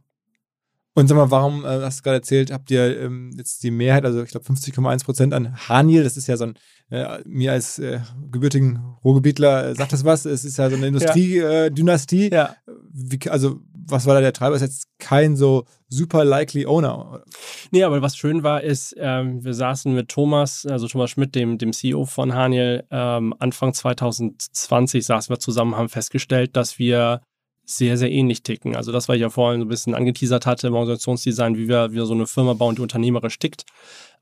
Und 0.94 1.08
sag 1.08 1.16
mal, 1.16 1.30
warum, 1.30 1.66
äh, 1.66 1.82
hast 1.82 2.00
du 2.00 2.04
gerade 2.04 2.18
erzählt, 2.18 2.52
habt 2.52 2.72
ihr 2.72 3.02
ähm, 3.02 3.32
jetzt 3.38 3.64
die 3.64 3.72
Mehrheit, 3.72 4.06
also 4.06 4.24
ich 4.24 4.32
glaube 4.32 4.46
50,1 4.46 5.04
Prozent 5.06 5.34
an 5.34 5.56
Haniel, 5.68 6.04
das 6.04 6.18
ist 6.18 6.28
ja 6.28 6.38
so 6.38 6.46
ein, 6.46 6.54
äh, 6.90 7.20
mir 7.26 7.52
als 7.52 7.80
äh, 7.80 8.00
gebürtigen 8.32 8.80
Ruhrgebietler 9.04 9.70
äh, 9.70 9.76
sagt 9.76 9.94
das 9.94 10.04
was, 10.04 10.26
es 10.26 10.46
ist 10.46 10.58
ja 10.58 10.70
so 10.70 10.76
eine 10.76 10.88
Industriedynastie. 10.88 12.32
Ja. 12.32 12.56
Wie, 12.92 13.30
also 13.30 13.62
was 13.92 14.06
war 14.06 14.16
da 14.16 14.22
der 14.22 14.34
Treiber? 14.34 14.56
Ist 14.56 14.62
jetzt 14.62 14.88
kein 15.00 15.36
so 15.36 15.66
super 15.88 16.24
likely 16.24 16.66
Owner. 16.66 17.24
Nee, 17.72 17.84
aber 17.84 18.02
was 18.02 18.16
schön 18.16 18.44
war, 18.44 18.62
ist, 18.62 18.96
ähm, 18.98 19.44
wir 19.44 19.54
saßen 19.54 19.94
mit 19.94 20.10
Thomas, 20.10 20.66
also 20.66 20.88
Thomas 20.88 21.12
Schmidt, 21.12 21.36
dem, 21.36 21.58
dem 21.58 21.74
CEO 21.74 22.06
von 22.06 22.34
Haniel, 22.34 22.86
ähm, 22.92 23.34
Anfang 23.40 23.74
2020 23.74 25.06
saßen 25.06 25.34
wir 25.34 25.40
zusammen, 25.40 25.76
haben 25.76 25.90
festgestellt, 25.90 26.56
dass 26.56 26.80
wir 26.80 27.22
sehr, 27.66 27.98
sehr 27.98 28.12
ähnlich 28.12 28.42
ticken. 28.42 28.76
Also 28.76 28.92
das, 28.92 29.08
was 29.08 29.16
ich 29.16 29.22
ja 29.22 29.30
vorhin 29.30 29.62
so 29.62 29.66
ein 29.66 29.70
bisschen 29.70 29.94
angeteasert 29.94 30.46
hatte 30.48 30.68
im 30.68 30.74
Organisationsdesign, 30.74 31.56
wie 31.56 31.68
wir, 31.68 31.92
wie 31.92 31.96
wir 31.96 32.06
so 32.06 32.16
eine 32.16 32.26
Firma 32.26 32.54
bauen, 32.54 32.76
die 32.76 32.82
unternehmerisch 32.82 33.38
tickt. 33.38 33.64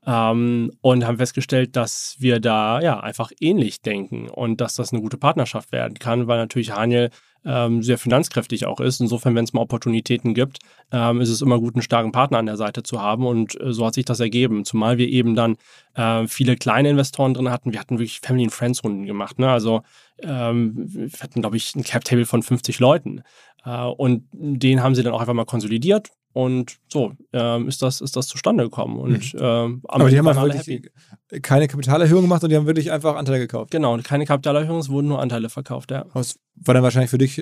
Ähm, 0.08 0.72
und 0.80 1.06
haben 1.06 1.18
festgestellt, 1.18 1.76
dass 1.76 2.16
wir 2.18 2.40
da 2.40 2.80
ja 2.80 2.98
einfach 3.00 3.30
ähnlich 3.40 3.82
denken 3.82 4.30
und 4.30 4.58
dass 4.58 4.74
das 4.74 4.90
eine 4.90 5.02
gute 5.02 5.18
Partnerschaft 5.18 5.70
werden 5.70 5.98
kann, 5.98 6.26
weil 6.26 6.38
natürlich 6.38 6.70
Haniel 6.70 7.10
ähm, 7.44 7.82
sehr 7.82 7.98
finanzkräftig 7.98 8.64
auch 8.64 8.80
ist. 8.80 9.02
Insofern, 9.02 9.34
wenn 9.34 9.44
es 9.44 9.52
mal 9.52 9.60
Opportunitäten 9.60 10.32
gibt, 10.32 10.60
ähm, 10.92 11.20
ist 11.20 11.28
es 11.28 11.42
immer 11.42 11.58
gut, 11.58 11.74
einen 11.74 11.82
starken 11.82 12.10
Partner 12.10 12.38
an 12.38 12.46
der 12.46 12.56
Seite 12.56 12.82
zu 12.82 13.02
haben. 13.02 13.26
Und 13.26 13.60
äh, 13.60 13.70
so 13.70 13.84
hat 13.84 13.94
sich 13.94 14.06
das 14.06 14.20
ergeben. 14.20 14.64
Zumal 14.64 14.96
wir 14.96 15.08
eben 15.08 15.34
dann 15.34 15.56
äh, 15.94 16.26
viele 16.26 16.56
kleine 16.56 16.88
Investoren 16.88 17.34
drin 17.34 17.50
hatten. 17.50 17.72
Wir 17.72 17.80
hatten 17.80 17.98
wirklich 17.98 18.20
Family 18.20 18.44
and 18.44 18.54
Friends 18.54 18.82
Runden 18.82 19.04
gemacht. 19.04 19.38
Ne? 19.38 19.50
Also 19.50 19.82
ähm, 20.22 20.72
wir 20.74 21.20
hatten, 21.20 21.42
glaube 21.42 21.58
ich, 21.58 21.74
ein 21.76 21.84
Cap 21.84 22.04
Table 22.04 22.24
von 22.24 22.42
50 22.42 22.78
Leuten. 22.80 23.22
Äh, 23.62 23.84
und 23.84 24.26
den 24.32 24.82
haben 24.82 24.94
sie 24.94 25.02
dann 25.02 25.12
auch 25.12 25.20
einfach 25.20 25.34
mal 25.34 25.44
konsolidiert. 25.44 26.08
Und 26.38 26.78
so 26.86 27.14
ähm, 27.32 27.66
ist, 27.66 27.82
das, 27.82 28.00
ist 28.00 28.14
das 28.14 28.28
zustande 28.28 28.62
gekommen. 28.62 29.00
Und, 29.00 29.34
mhm. 29.34 29.40
ähm, 29.42 29.82
Aber 29.88 30.08
die 30.08 30.16
haben 30.16 30.28
einfach 30.28 30.44
wirklich 30.44 30.84
happy. 31.28 31.40
keine 31.40 31.66
Kapitalerhöhung 31.66 32.22
gemacht 32.22 32.44
und 32.44 32.50
die 32.50 32.56
haben 32.56 32.66
wirklich 32.66 32.92
einfach 32.92 33.16
Anteile 33.16 33.40
gekauft. 33.40 33.72
Genau, 33.72 33.98
keine 34.04 34.24
Kapitalerhöhung, 34.24 34.78
es 34.78 34.88
wurden 34.88 35.08
nur 35.08 35.20
Anteile 35.20 35.48
verkauft, 35.48 35.90
ja. 35.90 36.06
Das 36.14 36.38
war 36.54 36.74
dann 36.74 36.84
wahrscheinlich 36.84 37.10
für 37.10 37.18
dich, 37.18 37.38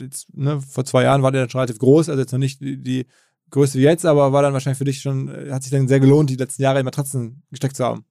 jetzt, 0.00 0.34
ne, 0.34 0.60
vor 0.60 0.84
zwei 0.84 1.04
Jahren 1.04 1.22
war 1.22 1.30
der 1.30 1.42
dann 1.42 1.50
schon 1.50 1.60
relativ 1.60 1.78
groß, 1.78 2.08
also 2.08 2.20
jetzt 2.20 2.32
noch 2.32 2.40
nicht 2.40 2.60
die, 2.60 2.82
die 2.82 3.06
Größe 3.50 3.78
wie 3.78 3.82
jetzt, 3.82 4.04
aber 4.04 4.32
war 4.32 4.42
dann 4.42 4.54
wahrscheinlich 4.54 4.78
für 4.78 4.86
dich 4.86 5.02
schon, 5.02 5.30
hat 5.48 5.62
sich 5.62 5.70
dann 5.70 5.86
sehr 5.86 6.00
gelohnt, 6.00 6.28
die 6.28 6.34
letzten 6.34 6.62
Jahre 6.62 6.80
in 6.80 6.84
Matratzen 6.84 7.44
gesteckt 7.48 7.76
zu 7.76 7.84
haben 7.84 8.04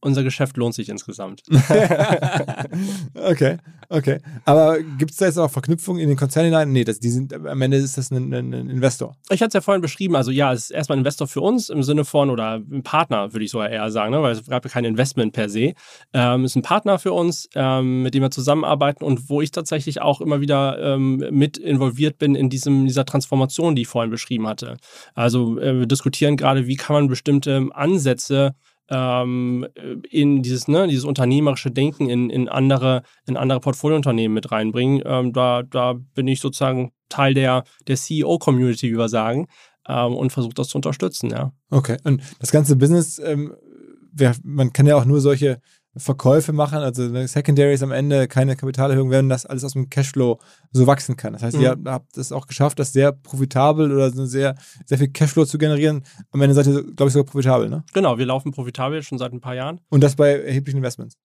unser 0.00 0.22
Geschäft 0.22 0.56
lohnt 0.56 0.74
sich 0.74 0.88
insgesamt. 0.88 1.42
okay, 3.14 3.56
okay. 3.88 4.20
Aber 4.44 4.80
gibt 4.80 5.10
es 5.10 5.16
da 5.16 5.26
jetzt 5.26 5.38
auch 5.38 5.50
Verknüpfungen 5.50 6.00
in 6.00 6.08
den 6.08 6.16
Konzern 6.16 6.44
hinein? 6.44 6.70
Nee, 6.70 6.84
das, 6.84 7.00
die 7.00 7.10
sind, 7.10 7.34
am 7.34 7.60
Ende 7.60 7.78
ist 7.78 7.98
das 7.98 8.10
ein, 8.10 8.32
ein, 8.32 8.54
ein 8.54 8.70
Investor. 8.70 9.16
Ich 9.30 9.40
hatte 9.40 9.48
es 9.48 9.54
ja 9.54 9.60
vorhin 9.60 9.82
beschrieben, 9.82 10.14
also 10.14 10.30
ja, 10.30 10.52
es 10.52 10.64
ist 10.64 10.70
erstmal 10.70 10.96
ein 10.96 11.00
Investor 11.00 11.26
für 11.26 11.40
uns 11.40 11.68
im 11.68 11.82
Sinne 11.82 12.04
von, 12.04 12.30
oder 12.30 12.54
ein 12.56 12.82
Partner, 12.84 13.32
würde 13.32 13.44
ich 13.44 13.50
sogar 13.50 13.70
eher 13.70 13.90
sagen, 13.90 14.12
ne? 14.12 14.22
weil 14.22 14.32
es 14.32 14.44
gab 14.46 14.64
ja 14.64 14.70
kein 14.70 14.84
Investment 14.84 15.32
per 15.32 15.48
se. 15.48 15.74
Ähm, 16.12 16.44
ist 16.44 16.54
ein 16.54 16.62
Partner 16.62 16.98
für 17.00 17.12
uns, 17.12 17.48
ähm, 17.56 18.02
mit 18.02 18.14
dem 18.14 18.22
wir 18.22 18.30
zusammenarbeiten 18.30 19.04
und 19.04 19.28
wo 19.28 19.40
ich 19.40 19.50
tatsächlich 19.50 20.00
auch 20.00 20.20
immer 20.20 20.40
wieder 20.40 20.78
ähm, 20.78 21.24
mit 21.30 21.58
involviert 21.58 22.18
bin 22.18 22.36
in 22.36 22.50
diesem, 22.50 22.86
dieser 22.86 23.04
Transformation, 23.04 23.74
die 23.74 23.82
ich 23.82 23.88
vorhin 23.88 24.10
beschrieben 24.10 24.46
hatte. 24.46 24.76
Also 25.14 25.58
äh, 25.58 25.80
wir 25.80 25.86
diskutieren 25.86 26.36
gerade, 26.36 26.68
wie 26.68 26.76
kann 26.76 26.94
man 26.94 27.08
bestimmte 27.08 27.68
Ansätze 27.72 28.54
ähm, 28.90 29.66
in 30.10 30.42
dieses, 30.42 30.68
ne, 30.68 30.86
dieses 30.88 31.04
unternehmerische 31.04 31.70
Denken 31.70 32.08
in, 32.08 32.30
in 32.30 32.48
andere, 32.48 33.02
in 33.26 33.36
andere 33.36 33.60
Portfoliounternehmen 33.60 34.34
mit 34.34 34.50
reinbringen. 34.50 35.02
Ähm, 35.04 35.32
da, 35.32 35.62
da 35.62 35.94
bin 36.14 36.28
ich 36.28 36.40
sozusagen 36.40 36.92
Teil 37.08 37.34
der, 37.34 37.64
der 37.86 37.96
CEO-Community, 37.96 38.90
wie 38.90 38.98
wir 38.98 39.08
sagen, 39.08 39.46
ähm, 39.86 40.14
und 40.14 40.30
versuche 40.30 40.54
das 40.54 40.68
zu 40.68 40.78
unterstützen, 40.78 41.30
ja. 41.30 41.52
Okay, 41.70 41.96
und 42.04 42.22
das 42.40 42.50
ganze 42.50 42.76
Business, 42.76 43.18
ähm, 43.18 43.54
wer, 44.12 44.34
man 44.42 44.72
kann 44.72 44.86
ja 44.86 44.96
auch 44.96 45.04
nur 45.04 45.20
solche 45.20 45.60
Verkäufe 45.96 46.52
machen, 46.52 46.78
also 46.78 47.26
Secondaries 47.26 47.82
am 47.82 47.92
Ende, 47.92 48.28
keine 48.28 48.56
Kapitalerhöhung, 48.56 49.10
werden 49.10 49.28
das 49.28 49.46
alles 49.46 49.64
aus 49.64 49.72
dem 49.72 49.90
Cashflow 49.90 50.38
so 50.70 50.86
wachsen 50.86 51.16
kann. 51.16 51.32
Das 51.32 51.42
heißt, 51.42 51.56
mhm. 51.56 51.62
ihr 51.62 51.76
habt 51.86 52.16
es 52.16 52.32
auch 52.32 52.46
geschafft, 52.46 52.78
das 52.78 52.92
sehr 52.92 53.12
profitabel 53.12 53.92
oder 53.92 54.10
sehr, 54.10 54.54
sehr 54.86 54.98
viel 54.98 55.08
Cashflow 55.08 55.44
zu 55.44 55.58
generieren. 55.58 56.04
Am 56.30 56.40
Ende 56.40 56.54
seid 56.54 56.66
ihr, 56.66 56.82
glaube 56.82 57.08
ich, 57.08 57.12
sogar 57.12 57.30
profitabel, 57.30 57.68
ne? 57.68 57.84
Genau, 57.94 58.18
wir 58.18 58.26
laufen 58.26 58.52
profitabel 58.52 59.02
schon 59.02 59.18
seit 59.18 59.32
ein 59.32 59.40
paar 59.40 59.54
Jahren. 59.54 59.80
Und 59.88 60.02
das 60.02 60.16
bei 60.16 60.40
erheblichen 60.40 60.78
Investments? 60.78 61.16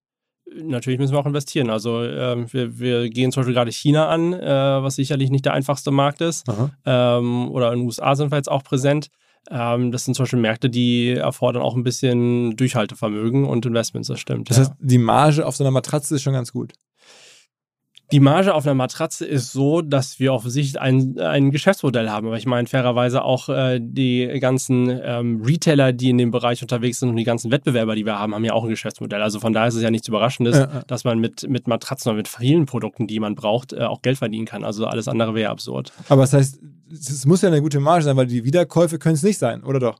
Natürlich 0.56 1.00
müssen 1.00 1.14
wir 1.14 1.20
auch 1.20 1.26
investieren. 1.26 1.70
Also 1.70 2.04
ähm, 2.04 2.52
wir, 2.52 2.78
wir, 2.80 3.10
gehen 3.10 3.32
zum 3.32 3.42
Beispiel 3.42 3.56
gerade 3.56 3.72
China 3.72 4.10
an, 4.10 4.34
äh, 4.34 4.46
was 4.84 4.96
sicherlich 4.96 5.32
nicht 5.32 5.46
der 5.46 5.54
einfachste 5.54 5.92
Markt 5.92 6.22
ist. 6.22 6.46
Ähm, 6.86 7.50
oder 7.52 7.72
in 7.74 7.80
den 7.80 7.86
USA 7.86 8.16
sind 8.16 8.32
wir 8.32 8.38
jetzt 8.38 8.52
auch 8.52 8.64
präsent. 8.64 9.10
Ähm, 9.50 9.92
das 9.92 10.06
sind 10.06 10.14
zum 10.14 10.24
Beispiel 10.24 10.40
Märkte, 10.40 10.70
die 10.70 11.12
erfordern 11.12 11.62
auch 11.62 11.76
ein 11.76 11.84
bisschen 11.84 12.56
Durchhaltevermögen 12.56 13.46
und 13.46 13.66
Investments, 13.66 14.08
das 14.08 14.20
stimmt. 14.20 14.50
Das 14.50 14.58
ja. 14.58 14.64
heißt, 14.64 14.74
die 14.80 14.98
Marge 14.98 15.46
auf 15.46 15.56
so 15.56 15.64
einer 15.64 15.72
Matratze 15.72 16.16
ist 16.16 16.24
schon 16.24 16.34
ganz 16.34 16.54
gut. 16.54 16.74
Die 18.14 18.20
Marge 18.20 18.54
auf 18.54 18.68
einer 18.68 18.76
Matratze 18.76 19.26
ist 19.26 19.54
so, 19.54 19.82
dass 19.82 20.20
wir 20.20 20.34
auf 20.34 20.44
Sicht 20.44 20.78
ein, 20.78 21.18
ein 21.18 21.50
Geschäftsmodell 21.50 22.12
haben. 22.12 22.28
Aber 22.28 22.38
ich 22.38 22.46
meine, 22.46 22.68
fairerweise 22.68 23.24
auch 23.24 23.50
äh, 23.50 23.80
die 23.82 24.28
ganzen 24.40 24.88
ähm, 25.04 25.42
Retailer, 25.44 25.94
die 25.94 26.12
in 26.12 26.20
dem 26.20 26.30
Bereich 26.30 26.62
unterwegs 26.62 27.00
sind 27.00 27.10
und 27.10 27.16
die 27.16 27.24
ganzen 27.24 27.50
Wettbewerber, 27.50 27.96
die 27.96 28.06
wir 28.06 28.20
haben, 28.20 28.36
haben 28.36 28.46
ja 28.46 28.54
auch 28.54 28.66
ein 28.66 28.70
Geschäftsmodell. 28.70 29.24
Also 29.24 29.40
von 29.40 29.52
daher 29.52 29.70
ist 29.70 29.74
es 29.74 29.82
ja 29.82 29.90
nichts 29.90 30.08
Überraschendes, 30.08 30.58
ja, 30.58 30.70
ja. 30.72 30.84
dass 30.86 31.06
man 31.06 31.18
mit, 31.18 31.50
mit 31.50 31.68
Matratzen 31.68 32.12
oder 32.12 32.18
mit 32.18 32.28
vielen 32.28 32.68
Produkten, 32.68 33.08
die 33.08 33.20
man 33.20 33.34
braucht, 33.34 33.74
äh, 33.74 33.80
auch 33.80 34.04
Geld 34.04 34.20
verdienen 34.20 34.46
kann. 34.46 34.64
Also 34.64 34.86
alles 34.86 35.08
andere 35.08 35.34
wäre 35.34 35.50
absurd. 35.50 35.92
Aber 36.08 36.22
das 36.22 36.34
heißt, 36.34 36.60
es 36.92 37.26
muss 37.26 37.42
ja 37.42 37.48
eine 37.48 37.64
gute 37.64 37.80
Marge 37.80 38.04
sein, 38.04 38.16
weil 38.16 38.28
die 38.28 38.44
Wiederkäufe 38.44 39.00
können 39.00 39.16
es 39.16 39.24
nicht 39.24 39.40
sein, 39.40 39.64
oder 39.64 39.80
doch? 39.80 39.98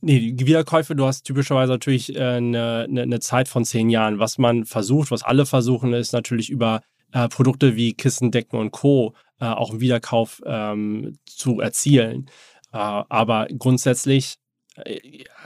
Nee, 0.00 0.32
die 0.32 0.46
Wiederkäufe, 0.46 0.96
du 0.96 1.04
hast 1.04 1.24
typischerweise 1.24 1.72
natürlich 1.72 2.16
äh, 2.16 2.20
eine, 2.20 2.86
eine, 2.88 3.02
eine 3.02 3.20
Zeit 3.20 3.48
von 3.48 3.66
zehn 3.66 3.90
Jahren. 3.90 4.18
Was 4.18 4.38
man 4.38 4.64
versucht, 4.64 5.10
was 5.10 5.22
alle 5.22 5.44
versuchen, 5.44 5.92
ist 5.92 6.14
natürlich 6.14 6.48
über 6.48 6.80
äh, 7.12 7.28
Produkte 7.28 7.76
wie 7.76 7.94
Kissen, 7.94 8.30
Decken 8.30 8.58
und 8.58 8.70
Co. 8.72 9.14
Äh, 9.40 9.46
auch 9.46 9.70
einen 9.70 9.80
Wiederkauf 9.80 10.42
ähm, 10.44 11.18
zu 11.26 11.60
erzielen. 11.60 12.26
Äh, 12.72 12.78
aber 12.78 13.46
grundsätzlich 13.58 14.36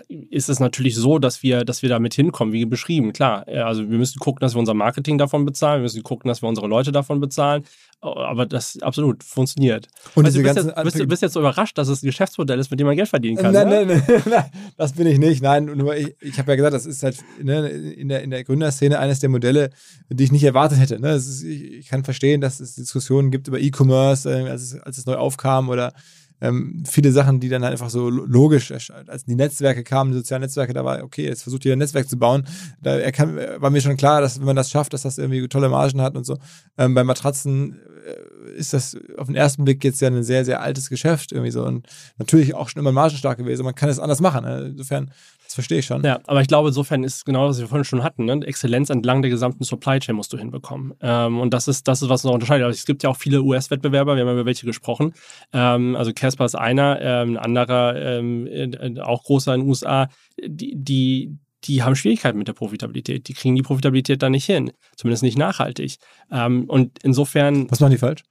ist 0.09 0.49
es 0.49 0.61
natürlich 0.61 0.95
so, 0.95 1.19
dass 1.19 1.43
wir, 1.43 1.65
dass 1.65 1.83
wir 1.83 1.89
damit 1.89 2.15
hinkommen, 2.15 2.53
wie 2.53 2.65
beschrieben. 2.65 3.12
Klar, 3.12 3.47
also 3.49 3.91
wir 3.91 3.99
müssen 3.99 4.21
gucken, 4.21 4.41
dass 4.41 4.55
wir 4.55 4.61
unser 4.61 4.75
Marketing 4.75 5.19
davon 5.19 5.45
bezahlen, 5.45 5.81
wir 5.81 5.83
müssen 5.83 6.05
gucken, 6.05 6.29
dass 6.29 6.43
wir 6.43 6.49
unsere 6.49 6.69
Leute 6.69 6.93
davon 6.93 7.21
bezahlen. 7.21 7.65
Aber 8.01 8.47
das 8.47 8.81
absolut 8.83 9.25
funktioniert. 9.25 9.89
Und 10.15 10.27
also, 10.27 10.39
du, 10.39 10.45
bist 10.45 10.57
jetzt, 10.57 10.75
bist, 10.85 11.09
bist 11.09 11.23
jetzt 11.23 11.33
so 11.33 11.41
überrascht, 11.41 11.77
dass 11.77 11.89
es 11.89 12.03
ein 12.03 12.07
Geschäftsmodell 12.07 12.59
ist, 12.61 12.71
mit 12.71 12.79
dem 12.79 12.87
man 12.87 12.95
Geld 12.95 13.09
verdienen 13.09 13.37
kann. 13.37 13.53
Nein, 13.53 13.69
nein, 13.69 13.87
nein, 13.87 14.03
nein, 14.27 14.45
das 14.77 14.93
bin 14.93 15.07
ich 15.07 15.19
nicht. 15.19 15.43
Nein, 15.43 15.65
nur 15.65 15.97
ich, 15.97 16.15
ich 16.21 16.39
habe 16.39 16.53
ja 16.53 16.57
gesagt, 16.57 16.75
das 16.75 16.87
ist 16.87 17.03
halt 17.03 17.17
ne, 17.43 17.67
in, 17.69 18.09
der, 18.09 18.23
in 18.23 18.31
der 18.31 18.45
Gründerszene 18.45 18.99
eines 18.99 19.21
der 19.21 19.31
Modelle, 19.31 19.71
die 20.09 20.23
ich 20.23 20.31
nicht 20.31 20.45
erwartet 20.45 20.79
hätte. 20.79 21.01
Ne? 21.01 21.15
Ist, 21.15 21.43
ich, 21.43 21.73
ich, 21.73 21.89
kann 21.89 22.05
verstehen, 22.05 22.41
dass 22.41 22.61
es 22.61 22.77
Diskussionen 22.77 23.31
gibt 23.31 23.49
über 23.49 23.59
E-Commerce, 23.59 24.31
äh, 24.31 24.49
als, 24.49 24.62
es, 24.62 24.81
als 24.81 24.99
es 24.99 25.07
neu 25.07 25.17
aufkam 25.17 25.69
oder 25.69 25.93
ähm, 26.40 26.85
viele 26.87 27.12
Sachen, 27.12 27.40
die 27.40 27.49
dann 27.49 27.62
halt 27.62 27.72
einfach 27.72 27.90
so 27.90 28.11
logisch, 28.11 28.70
als 28.70 29.25
die 29.25 29.35
Netzwerke 29.35 29.83
kamen, 29.83 30.12
die 30.12 30.18
sozialen 30.18 30.42
Netzwerke, 30.42 30.75
da 30.75 30.85
war, 30.85 31.03
okay, 31.03 31.25
jetzt 31.25 31.42
versucht 31.42 31.64
jeder 31.64 31.77
ein 31.77 31.79
Netzwerk 31.79 32.09
zu 32.09 32.18
bauen. 32.18 32.46
Da 32.83 32.96
erkan, 32.96 33.37
war 33.37 33.70
mir 33.70 33.81
schon 33.81 33.96
klar, 33.96 34.20
dass 34.20 34.38
wenn 34.38 34.46
man 34.46 34.57
das 34.57 34.70
schafft, 34.70 34.92
dass 34.92 35.03
das 35.03 35.18
irgendwie 35.18 35.46
tolle 35.49 35.68
Margen 35.68 36.01
hat 36.03 36.16
und 36.16 36.25
so. 36.25 36.38
Ähm, 36.77 36.94
bei 36.94 37.05
Matratzen 37.05 37.81
äh, 38.07 38.59
ist 38.59 38.72
das 38.72 38.96
auf 39.16 39.27
den 39.27 39.37
ersten 39.37 39.64
Blick 39.64 39.83
jetzt 39.83 40.01
ja 40.01 40.09
ein 40.09 40.22
sehr, 40.22 40.44
sehr 40.44 40.61
altes 40.61 40.90
Geschäft 40.90 41.33
irgendwie 41.33 41.51
so 41.51 41.64
und 41.64 41.87
natürlich 42.18 42.55
auch 42.55 42.68
schon 42.68 42.81
immer 42.81 42.92
margenstark 42.92 43.38
gewesen. 43.38 43.64
Man 43.64 43.75
kann 43.75 43.88
es 43.88 43.99
anders 43.99 44.20
machen. 44.20 44.44
Ne? 44.44 44.66
Insofern 44.70 45.11
verstehe 45.57 45.81
ich 45.81 45.87
schon. 45.87 46.05
Ja, 46.05 46.21
aber 46.27 46.40
ich 46.40 46.47
glaube, 46.47 46.69
insofern 46.69 47.03
ist 47.03 47.25
genau, 47.25 47.49
was 47.49 47.59
wir 47.59 47.66
vorhin 47.66 47.85
schon 47.85 48.05
hatten. 48.05 48.25
Ne? 48.25 48.40
Exzellenz 48.45 48.90
entlang 48.90 49.23
der 49.23 49.31
gesamten 49.31 49.64
Supply 49.64 49.99
Chain 49.99 50.14
musst 50.14 50.33
du 50.33 50.38
hinbekommen. 50.38 50.95
Ähm, 51.01 51.40
und 51.40 51.53
das 51.53 51.66
ist, 51.66 51.88
das 51.88 52.03
ist, 52.03 52.09
was 52.09 52.25
uns 52.25 52.31
auch 52.31 52.35
unterscheidet. 52.35 52.64
Also 52.64 52.77
es 52.77 52.87
gibt 52.87 53.03
ja 53.03 53.11
auch 53.11 53.16
viele 53.16 53.42
US-Wettbewerber, 53.42 54.14
wir 54.14 54.21
haben 54.21 54.29
ja 54.29 54.35
über 54.35 54.47
welche 54.47 54.66
gesprochen. 54.66 55.12
Ähm, 55.53 55.97
also 55.97 56.12
Casper 56.12 56.45
ist 56.45 56.55
einer, 56.55 57.01
ähm, 57.01 57.31
ein 57.31 57.37
anderer, 57.37 57.97
ähm, 57.97 58.47
äh, 58.47 59.01
auch 59.01 59.25
großer 59.25 59.55
in 59.55 59.62
den 59.62 59.69
USA, 59.69 60.09
die, 60.40 60.77
die, 60.77 61.37
die 61.64 61.83
haben 61.83 61.97
Schwierigkeiten 61.97 62.38
mit 62.38 62.47
der 62.47 62.53
Profitabilität. 62.53 63.27
Die 63.27 63.35
kriegen 63.35 63.57
die 63.57 63.62
Profitabilität 63.62 64.23
da 64.23 64.31
nicht 64.31 64.47
hin. 64.47 64.71
Zumindest 64.97 65.25
nicht 65.25 65.38
nachhaltig. 65.38 65.97
Ähm, 66.31 66.64
und 66.69 66.99
insofern. 67.03 67.71
Was 67.71 67.81
machen 67.81 67.92
die 67.92 67.99
falsch? 67.99 68.23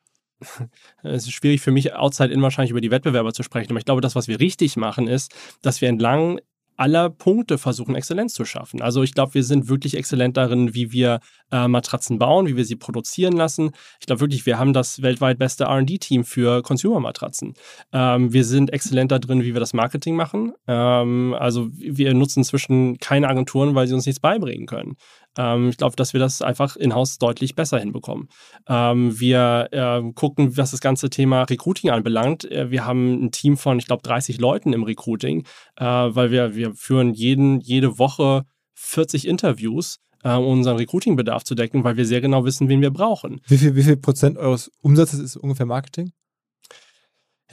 es 1.03 1.23
ist 1.23 1.33
schwierig 1.33 1.61
für 1.61 1.71
mich, 1.71 1.93
outside 1.93 2.31
in 2.33 2.41
wahrscheinlich 2.41 2.71
über 2.71 2.81
die 2.81 2.91
Wettbewerber 2.91 3.33
zu 3.33 3.43
sprechen. 3.43 3.71
Aber 3.71 3.79
ich 3.79 3.85
glaube, 3.85 4.01
das, 4.01 4.15
was 4.15 4.27
wir 4.27 4.39
richtig 4.39 4.77
machen, 4.77 5.07
ist, 5.07 5.33
dass 5.61 5.81
wir 5.81 5.89
entlang 5.89 6.39
aller 6.77 7.09
Punkte 7.09 7.57
versuchen, 7.57 7.95
Exzellenz 7.95 8.33
zu 8.33 8.45
schaffen. 8.45 8.81
Also 8.81 9.03
ich 9.03 9.13
glaube, 9.13 9.33
wir 9.33 9.43
sind 9.43 9.69
wirklich 9.69 9.95
exzellent 9.95 10.37
darin, 10.37 10.73
wie 10.73 10.91
wir 10.91 11.19
äh, 11.51 11.67
Matratzen 11.67 12.19
bauen, 12.19 12.47
wie 12.47 12.57
wir 12.57 12.65
sie 12.65 12.75
produzieren 12.75 13.33
lassen. 13.33 13.71
Ich 13.99 14.07
glaube 14.07 14.21
wirklich, 14.21 14.45
wir 14.45 14.59
haben 14.59 14.73
das 14.73 15.01
weltweit 15.01 15.39
beste 15.39 15.65
RD-Team 15.65 16.23
für 16.23 16.61
Consumer-Matratzen. 16.61 17.53
Ähm, 17.93 18.33
wir 18.33 18.43
sind 18.43 18.73
exzellent 18.73 19.11
darin, 19.11 19.43
wie 19.43 19.53
wir 19.53 19.59
das 19.59 19.73
Marketing 19.73 20.15
machen. 20.15 20.53
Ähm, 20.67 21.35
also 21.37 21.69
wir 21.71 22.13
nutzen 22.13 22.39
inzwischen 22.39 22.97
keine 22.97 23.29
Agenturen, 23.29 23.75
weil 23.75 23.87
sie 23.87 23.93
uns 23.93 24.05
nichts 24.05 24.19
beibringen 24.19 24.65
können. 24.65 24.95
Ähm, 25.37 25.69
ich 25.69 25.77
glaube, 25.77 25.95
dass 25.95 26.13
wir 26.13 26.19
das 26.19 26.41
einfach 26.41 26.75
in-house 26.75 27.17
deutlich 27.17 27.55
besser 27.55 27.79
hinbekommen. 27.79 28.29
Ähm, 28.67 29.19
wir 29.19 29.67
äh, 29.71 30.11
gucken, 30.13 30.57
was 30.57 30.71
das 30.71 30.81
ganze 30.81 31.09
Thema 31.09 31.43
Recruiting 31.43 31.89
anbelangt. 31.89 32.49
Äh, 32.51 32.71
wir 32.71 32.85
haben 32.85 33.25
ein 33.25 33.31
Team 33.31 33.57
von, 33.57 33.79
ich 33.79 33.87
glaube, 33.87 34.03
30 34.03 34.39
Leuten 34.39 34.73
im 34.73 34.83
Recruiting, 34.83 35.45
äh, 35.77 35.85
weil 35.85 36.31
wir, 36.31 36.55
wir 36.55 36.73
führen 36.75 37.13
jeden, 37.13 37.59
jede 37.59 37.99
Woche 37.99 38.43
40 38.75 39.27
Interviews 39.27 39.97
äh, 40.25 40.33
um 40.33 40.57
unseren 40.59 40.77
Recruiting-Bedarf 40.77 41.43
zu 41.43 41.55
decken, 41.55 41.83
weil 41.83 41.97
wir 41.97 42.05
sehr 42.05 42.19
genau 42.19 42.43
wissen, 42.43 42.67
wen 42.67 42.81
wir 42.81 42.91
brauchen. 42.91 43.41
Wie 43.47 43.57
viel, 43.57 43.75
wie 43.75 43.83
viel 43.83 43.97
Prozent 43.97 44.37
eures 44.37 44.71
Umsatzes 44.81 45.19
ist 45.19 45.37
ungefähr 45.37 45.67
Marketing? 45.67 46.11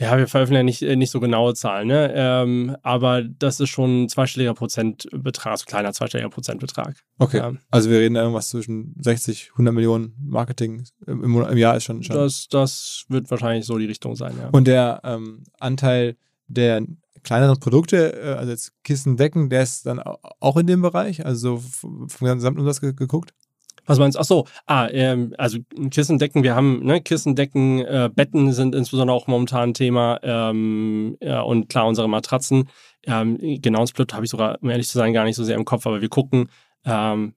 Ja, 0.02 0.18
wir 0.18 0.28
veröffentlichen 0.28 0.60
ja 0.60 0.62
nicht, 0.64 0.82
äh, 0.82 0.96
nicht 0.96 1.10
so 1.10 1.20
genaue 1.20 1.54
Zahlen, 1.54 1.88
ne? 1.88 2.12
Ähm, 2.14 2.76
aber 2.82 3.22
das 3.22 3.60
ist 3.60 3.70
schon 3.70 4.04
ein 4.04 4.08
zweistelliger 4.08 4.54
Prozentbetrag, 4.54 5.52
also 5.52 5.64
kleiner 5.64 5.92
zweistelliger 5.92 6.30
Prozentbetrag. 6.30 6.96
Okay. 7.18 7.38
Ja. 7.38 7.52
Also 7.70 7.90
wir 7.90 7.98
reden 7.98 8.14
da 8.14 8.22
irgendwas 8.22 8.48
zwischen 8.48 8.94
60, 9.00 9.50
100 9.52 9.74
Millionen 9.74 10.14
Marketing 10.20 10.84
im, 11.06 11.22
im 11.22 11.56
Jahr 11.56 11.76
ist 11.76 11.84
schon, 11.84 12.02
schon. 12.02 12.16
Das, 12.16 12.48
das 12.48 13.04
wird 13.08 13.30
wahrscheinlich 13.30 13.64
so 13.64 13.78
die 13.78 13.86
Richtung 13.86 14.16
sein, 14.16 14.34
ja. 14.38 14.48
Und 14.50 14.66
der 14.66 15.00
ähm, 15.04 15.44
Anteil 15.58 16.16
der 16.48 16.82
kleineren 17.22 17.58
Produkte, 17.58 18.20
äh, 18.20 18.34
also 18.34 18.50
jetzt 18.50 18.72
Kissen, 18.84 19.16
Decken, 19.16 19.48
der 19.48 19.62
ist 19.62 19.86
dann 19.86 20.00
auch 20.00 20.56
in 20.56 20.66
dem 20.66 20.82
Bereich, 20.82 21.24
also 21.24 21.58
vom 21.58 22.08
Gesamtumsatz 22.20 22.80
geguckt? 22.80 23.32
Was 23.86 23.98
meinst 23.98 24.16
du? 24.16 24.20
Ach 24.20 24.24
so, 24.24 24.46
ah, 24.66 24.88
ähm, 24.90 25.34
also 25.38 25.58
Kissendecken, 25.90 26.42
wir 26.42 26.54
haben, 26.54 26.84
ne, 26.84 27.00
Kissendecken, 27.00 27.80
äh, 27.80 28.10
Betten 28.14 28.52
sind 28.52 28.74
insbesondere 28.74 29.16
auch 29.16 29.26
momentan 29.26 29.70
ein 29.70 29.74
Thema 29.74 30.20
ähm, 30.22 31.16
ja, 31.20 31.40
und 31.40 31.68
klar, 31.68 31.86
unsere 31.86 32.08
Matratzen. 32.08 32.68
Ähm, 33.04 33.38
genau, 33.60 33.84
Split 33.86 34.14
habe 34.14 34.24
ich 34.24 34.30
sogar, 34.30 34.58
um 34.62 34.70
ehrlich 34.70 34.88
zu 34.88 34.98
sein, 34.98 35.12
gar 35.12 35.24
nicht 35.24 35.36
so 35.36 35.44
sehr 35.44 35.56
im 35.56 35.64
Kopf, 35.64 35.86
aber 35.86 36.00
wir 36.00 36.08
gucken 36.08 36.48
ähm, 36.84 37.34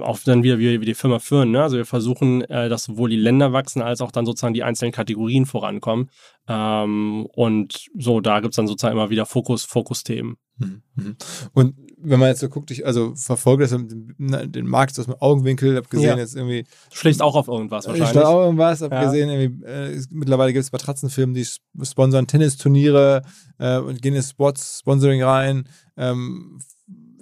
auch 0.00 0.18
dann 0.24 0.42
wieder, 0.42 0.58
wie 0.58 0.80
wir 0.80 0.80
die 0.80 0.94
Firma 0.94 1.18
führen. 1.18 1.50
Ne? 1.52 1.62
Also 1.62 1.76
wir 1.76 1.86
versuchen, 1.86 2.42
äh, 2.42 2.68
dass 2.68 2.84
sowohl 2.84 3.10
die 3.10 3.16
Länder 3.16 3.52
wachsen, 3.52 3.80
als 3.80 4.00
auch 4.00 4.12
dann 4.12 4.26
sozusagen 4.26 4.54
die 4.54 4.64
einzelnen 4.64 4.92
Kategorien 4.92 5.46
vorankommen. 5.46 6.10
Ähm, 6.48 7.26
und 7.34 7.86
so, 7.96 8.20
da 8.20 8.40
gibt 8.40 8.52
es 8.52 8.56
dann 8.56 8.66
sozusagen 8.66 8.96
immer 8.96 9.10
wieder 9.10 9.24
Fokus, 9.24 9.64
Fokusthemen. 9.64 10.36
Mhm, 10.58 10.82
mhm. 10.94 11.16
Und 11.54 11.74
wenn 11.96 12.18
man 12.18 12.28
jetzt 12.28 12.40
so 12.40 12.48
guckt, 12.48 12.70
ich 12.70 12.84
also 12.84 13.14
verfolge 13.14 13.64
das 13.66 13.70
den 13.70 14.66
Markt 14.66 14.98
aus 14.98 15.06
dem 15.06 15.14
Augenwinkel, 15.14 15.76
habe 15.76 15.88
gesehen 15.88 16.08
ja. 16.08 16.16
jetzt 16.16 16.34
irgendwie. 16.34 16.64
Schlägst 16.92 17.22
auch 17.22 17.36
auf 17.36 17.48
irgendwas 17.48 17.86
wahrscheinlich. 17.86 18.16
Ich 18.16 18.22
auch 18.22 18.44
irgendwas, 18.44 18.82
habe 18.82 18.94
ja. 18.94 19.04
gesehen, 19.04 19.30
irgendwie, 19.30 19.64
äh, 19.64 20.02
mittlerweile 20.10 20.52
gibt 20.52 20.64
es 20.64 20.72
Matratzenfirmen, 20.72 21.34
die 21.34 21.46
sponsern 21.82 22.26
Tennisturniere 22.26 23.22
äh, 23.58 23.78
und 23.78 24.02
gehen 24.02 24.14
in 24.14 24.22
Sports 24.22 24.80
Sponsoring 24.80 25.22
rein. 25.22 25.68
Ähm, 25.96 26.58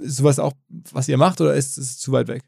ist 0.00 0.16
sowas 0.16 0.38
auch, 0.38 0.52
was 0.92 1.08
ihr 1.08 1.16
macht 1.16 1.40
oder 1.40 1.54
ist 1.54 1.78
es 1.78 1.98
zu 1.98 2.12
weit 2.12 2.28
weg? 2.28 2.42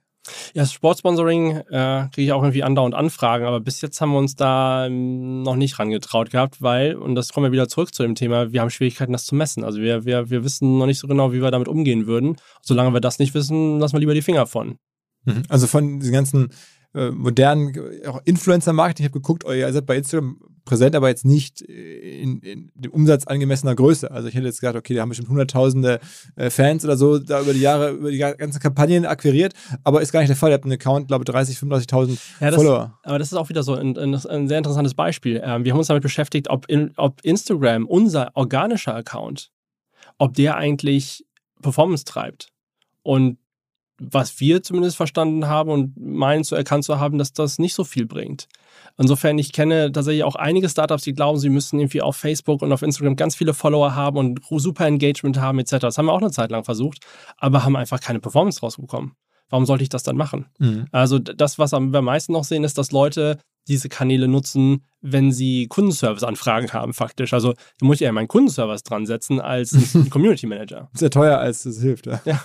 Ja, 0.54 0.64
Sportsponsoring 0.64 1.62
äh, 1.70 2.08
kriege 2.12 2.26
ich 2.26 2.32
auch 2.32 2.42
irgendwie 2.42 2.62
andauernd 2.62 2.94
Anfragen, 2.94 3.44
aber 3.44 3.60
bis 3.60 3.80
jetzt 3.80 4.00
haben 4.00 4.12
wir 4.12 4.18
uns 4.18 4.36
da 4.36 4.86
ähm, 4.86 5.42
noch 5.42 5.56
nicht 5.56 5.78
rangetraut 5.78 6.30
gehabt, 6.30 6.62
weil, 6.62 6.94
und 6.94 7.16
das 7.16 7.32
kommen 7.32 7.46
wir 7.46 7.52
wieder 7.52 7.68
zurück 7.68 7.92
zu 7.92 8.04
dem 8.04 8.14
Thema, 8.14 8.52
wir 8.52 8.60
haben 8.60 8.70
Schwierigkeiten, 8.70 9.12
das 9.12 9.24
zu 9.24 9.34
messen. 9.34 9.64
Also 9.64 9.80
wir, 9.80 10.04
wir, 10.04 10.30
wir 10.30 10.44
wissen 10.44 10.78
noch 10.78 10.86
nicht 10.86 10.98
so 10.98 11.08
genau, 11.08 11.32
wie 11.32 11.42
wir 11.42 11.50
damit 11.50 11.66
umgehen 11.66 12.06
würden. 12.06 12.36
Solange 12.62 12.92
wir 12.92 13.00
das 13.00 13.18
nicht 13.18 13.34
wissen, 13.34 13.80
lassen 13.80 13.94
wir 13.94 14.00
lieber 14.00 14.14
die 14.14 14.22
Finger 14.22 14.46
von. 14.46 14.76
Mhm. 15.24 15.42
Also 15.48 15.66
von 15.66 15.98
diesen 15.98 16.12
ganzen 16.12 16.52
äh, 16.94 17.10
modernen 17.10 17.74
Influencer-Marketing, 18.24 19.04
ich 19.04 19.10
habe 19.10 19.20
geguckt, 19.20 19.44
oh, 19.44 19.52
ihr 19.52 19.72
seid 19.72 19.86
bei 19.86 19.96
Instagram 19.96 20.38
präsent, 20.64 20.94
aber 20.94 21.08
jetzt 21.08 21.24
nicht 21.24 21.60
in, 21.60 22.40
in 22.40 22.70
dem 22.74 22.92
Umsatz 22.92 23.26
angemessener 23.26 23.74
Größe. 23.74 24.10
Also 24.10 24.28
ich 24.28 24.34
hätte 24.34 24.46
jetzt 24.46 24.60
gedacht, 24.60 24.76
okay, 24.76 24.94
da 24.94 25.02
haben 25.02 25.08
bestimmt 25.08 25.28
hunderttausende 25.28 26.00
äh, 26.36 26.50
Fans 26.50 26.84
oder 26.84 26.96
so 26.96 27.18
da 27.18 27.40
über 27.40 27.52
die 27.52 27.60
Jahre, 27.60 27.90
über 27.90 28.10
die 28.10 28.18
ganzen 28.18 28.60
Kampagnen 28.60 29.06
akquiriert, 29.06 29.54
aber 29.84 30.02
ist 30.02 30.12
gar 30.12 30.20
nicht 30.20 30.28
der 30.28 30.36
Fall. 30.36 30.50
Ihr 30.50 30.54
habt 30.54 30.64
einen 30.64 30.74
Account, 30.74 31.08
glaube 31.08 31.24
ich, 31.26 31.32
30, 31.32 31.56
35.000 31.56 32.18
ja, 32.40 32.52
Follower. 32.52 32.98
Aber 33.02 33.18
das 33.18 33.32
ist 33.32 33.38
auch 33.38 33.48
wieder 33.48 33.62
so 33.62 33.74
ein, 33.74 33.96
ein, 33.96 34.14
ein 34.14 34.48
sehr 34.48 34.58
interessantes 34.58 34.94
Beispiel. 34.94 35.42
Ähm, 35.44 35.64
wir 35.64 35.72
haben 35.72 35.78
uns 35.78 35.88
damit 35.88 36.02
beschäftigt, 36.02 36.48
ob, 36.50 36.68
in, 36.68 36.92
ob 36.96 37.20
Instagram, 37.22 37.86
unser 37.86 38.30
organischer 38.34 38.94
Account, 38.94 39.50
ob 40.18 40.34
der 40.34 40.56
eigentlich 40.56 41.24
Performance 41.60 42.04
treibt. 42.04 42.48
Und 43.02 43.38
was 44.10 44.40
wir 44.40 44.62
zumindest 44.62 44.96
verstanden 44.96 45.46
haben 45.46 45.70
und 45.70 45.96
meinen 45.96 46.44
zu 46.44 46.54
erkannt 46.54 46.84
zu 46.84 46.98
haben, 46.98 47.18
dass 47.18 47.32
das 47.32 47.58
nicht 47.58 47.74
so 47.74 47.84
viel 47.84 48.06
bringt. 48.06 48.48
Insofern, 48.98 49.38
ich 49.38 49.52
kenne 49.52 49.92
tatsächlich 49.92 50.24
auch 50.24 50.34
einige 50.34 50.68
Startups, 50.68 51.04
die 51.04 51.14
glauben, 51.14 51.38
sie 51.38 51.48
müssen 51.48 51.78
irgendwie 51.78 52.02
auf 52.02 52.16
Facebook 52.16 52.62
und 52.62 52.72
auf 52.72 52.82
Instagram 52.82 53.16
ganz 53.16 53.36
viele 53.36 53.54
Follower 53.54 53.94
haben 53.94 54.16
und 54.16 54.40
super 54.50 54.86
Engagement 54.86 55.40
haben 55.40 55.58
etc. 55.58 55.78
Das 55.78 55.98
haben 55.98 56.06
wir 56.06 56.12
auch 56.12 56.20
eine 56.20 56.30
Zeit 56.30 56.50
lang 56.50 56.64
versucht, 56.64 56.98
aber 57.38 57.64
haben 57.64 57.76
einfach 57.76 58.00
keine 58.00 58.20
Performance 58.20 58.60
rausbekommen. 58.60 59.12
Warum 59.48 59.66
sollte 59.66 59.82
ich 59.82 59.90
das 59.90 60.02
dann 60.02 60.16
machen? 60.16 60.46
Mhm. 60.58 60.86
Also 60.92 61.18
das, 61.18 61.58
was 61.58 61.72
wir 61.72 61.76
am 61.78 61.90
meisten 62.04 62.32
noch 62.32 62.44
sehen, 62.44 62.64
ist, 62.64 62.78
dass 62.78 62.90
Leute 62.90 63.38
diese 63.68 63.88
Kanäle 63.88 64.28
nutzen, 64.28 64.84
wenn 65.02 65.32
sie 65.32 65.66
Kundenservice-Anfragen 65.68 66.72
haben, 66.72 66.94
faktisch. 66.94 67.34
Also 67.34 67.52
da 67.52 67.86
muss 67.86 67.96
ich 67.96 68.02
eher 68.02 68.12
meinen 68.12 68.28
Kundenservice 68.28 68.84
dran 68.84 69.04
setzen 69.04 69.40
als 69.40 69.76
Community 70.10 70.46
Manager. 70.46 70.88
Sehr 70.94 71.10
teuer, 71.10 71.38
als 71.38 71.66
es 71.66 71.82
hilft. 71.82 72.06
Ja. 72.06 72.20
ja. 72.24 72.42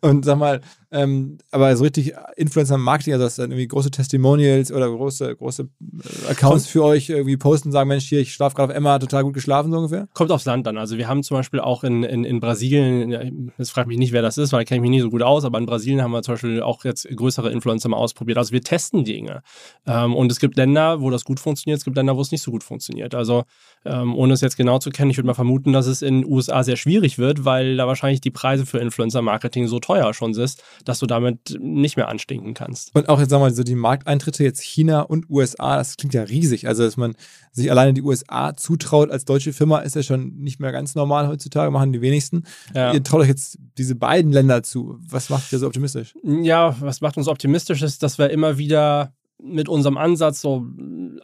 Und 0.00 0.24
sag 0.24 0.38
mal, 0.38 0.60
ähm, 0.92 1.38
aber 1.52 1.76
so 1.76 1.84
richtig 1.84 2.14
Influencer-Marketing, 2.36 3.12
also 3.12 3.24
dass 3.24 3.36
dann 3.36 3.52
irgendwie 3.52 3.68
große 3.68 3.92
Testimonials 3.92 4.72
oder 4.72 4.90
große, 4.90 5.36
große 5.36 5.62
äh, 5.62 6.30
Accounts 6.30 6.66
für 6.66 6.82
euch 6.82 7.08
irgendwie 7.08 7.36
posten 7.36 7.68
und 7.68 7.72
sagen, 7.72 7.88
Mensch, 7.88 8.06
hier, 8.08 8.20
ich 8.20 8.32
schlafe 8.32 8.56
gerade 8.56 8.72
auf 8.72 8.76
Emma, 8.76 8.98
total 8.98 9.22
gut 9.22 9.34
geschlafen, 9.34 9.70
so 9.70 9.78
ungefähr? 9.78 10.08
Kommt 10.14 10.32
aufs 10.32 10.46
Land 10.46 10.66
dann. 10.66 10.78
Also 10.78 10.98
wir 10.98 11.06
haben 11.06 11.22
zum 11.22 11.36
Beispiel 11.36 11.60
auch 11.60 11.84
in, 11.84 12.02
in, 12.02 12.24
in 12.24 12.40
Brasilien, 12.40 13.52
das 13.56 13.70
fragt 13.70 13.86
mich 13.86 13.98
nicht, 13.98 14.12
wer 14.12 14.22
das 14.22 14.36
ist, 14.36 14.52
weil 14.52 14.60
da 14.60 14.64
kenne 14.64 14.78
ich 14.78 14.82
mich 14.82 14.90
nicht 14.90 15.02
so 15.02 15.10
gut 15.10 15.22
aus, 15.22 15.44
aber 15.44 15.58
in 15.58 15.66
Brasilien 15.66 16.02
haben 16.02 16.10
wir 16.10 16.22
zum 16.22 16.34
Beispiel 16.34 16.60
auch 16.60 16.84
jetzt 16.84 17.08
größere 17.08 17.50
Influencer 17.52 17.88
mal 17.88 17.96
ausprobiert. 17.96 18.38
Also 18.38 18.52
wir 18.52 18.62
testen 18.62 19.04
Dinge. 19.04 19.42
Ähm, 19.86 20.16
und 20.16 20.32
es 20.32 20.40
gibt 20.40 20.56
Länder, 20.56 21.00
wo 21.00 21.10
das 21.10 21.24
gut 21.24 21.38
funktioniert, 21.38 21.78
es 21.78 21.84
gibt 21.84 21.96
Länder, 22.00 22.16
wo 22.16 22.20
es 22.20 22.32
nicht 22.32 22.42
so 22.42 22.50
gut 22.50 22.64
funktioniert. 22.64 23.14
Also 23.14 23.44
ähm, 23.84 24.14
ohne 24.14 24.34
es 24.34 24.40
jetzt 24.40 24.56
genau 24.56 24.78
zu 24.78 24.90
kennen, 24.90 25.10
ich 25.10 25.16
würde 25.16 25.26
mal 25.26 25.34
vermuten, 25.34 25.72
dass 25.72 25.86
es 25.86 26.02
in 26.02 26.22
den 26.22 26.30
USA 26.30 26.62
sehr 26.64 26.76
schwierig 26.76 27.18
wird, 27.18 27.44
weil 27.44 27.76
da 27.76 27.86
wahrscheinlich 27.86 28.20
die 28.20 28.30
Preise 28.30 28.66
für 28.66 28.78
Influencer-Marketing 28.78 29.68
so 29.68 29.78
teuer 29.80 30.12
schon 30.14 30.34
sind, 30.34 30.56
dass 30.84 30.98
du 30.98 31.06
damit 31.06 31.58
nicht 31.60 31.96
mehr 31.96 32.08
anstinken 32.08 32.54
kannst. 32.54 32.94
Und 32.94 33.08
auch 33.08 33.20
jetzt 33.20 33.30
sagen 33.30 33.42
wir 33.42 33.48
mal 33.48 33.54
so 33.54 33.62
die 33.62 33.74
Markteintritte 33.74 34.44
jetzt 34.44 34.62
China 34.62 35.02
und 35.02 35.30
USA, 35.30 35.76
das 35.76 35.96
klingt 35.96 36.14
ja 36.14 36.22
riesig. 36.22 36.66
Also 36.66 36.84
dass 36.84 36.96
man 36.96 37.14
sich 37.52 37.70
alleine 37.70 37.94
die 37.94 38.02
USA 38.02 38.54
zutraut 38.56 39.10
als 39.10 39.24
deutsche 39.24 39.52
Firma, 39.52 39.78
ist 39.78 39.96
ja 39.96 40.02
schon 40.02 40.36
nicht 40.36 40.60
mehr 40.60 40.72
ganz 40.72 40.94
normal 40.94 41.28
heutzutage, 41.28 41.70
machen 41.70 41.92
die 41.92 42.00
wenigsten. 42.00 42.44
Ja. 42.74 42.92
Ihr 42.92 43.02
traut 43.02 43.22
euch 43.22 43.28
jetzt 43.28 43.58
diese 43.78 43.94
beiden 43.94 44.32
Länder 44.32 44.62
zu. 44.62 44.98
Was 45.00 45.30
macht 45.30 45.52
ihr 45.52 45.58
so 45.58 45.66
optimistisch? 45.66 46.14
Ja, 46.22 46.76
was 46.80 47.00
macht 47.00 47.16
uns 47.16 47.28
optimistisch 47.28 47.82
ist, 47.82 48.02
dass 48.02 48.18
wir 48.18 48.30
immer 48.30 48.58
wieder 48.58 49.12
mit 49.42 49.68
unserem 49.68 49.96
Ansatz 49.96 50.40
so 50.40 50.66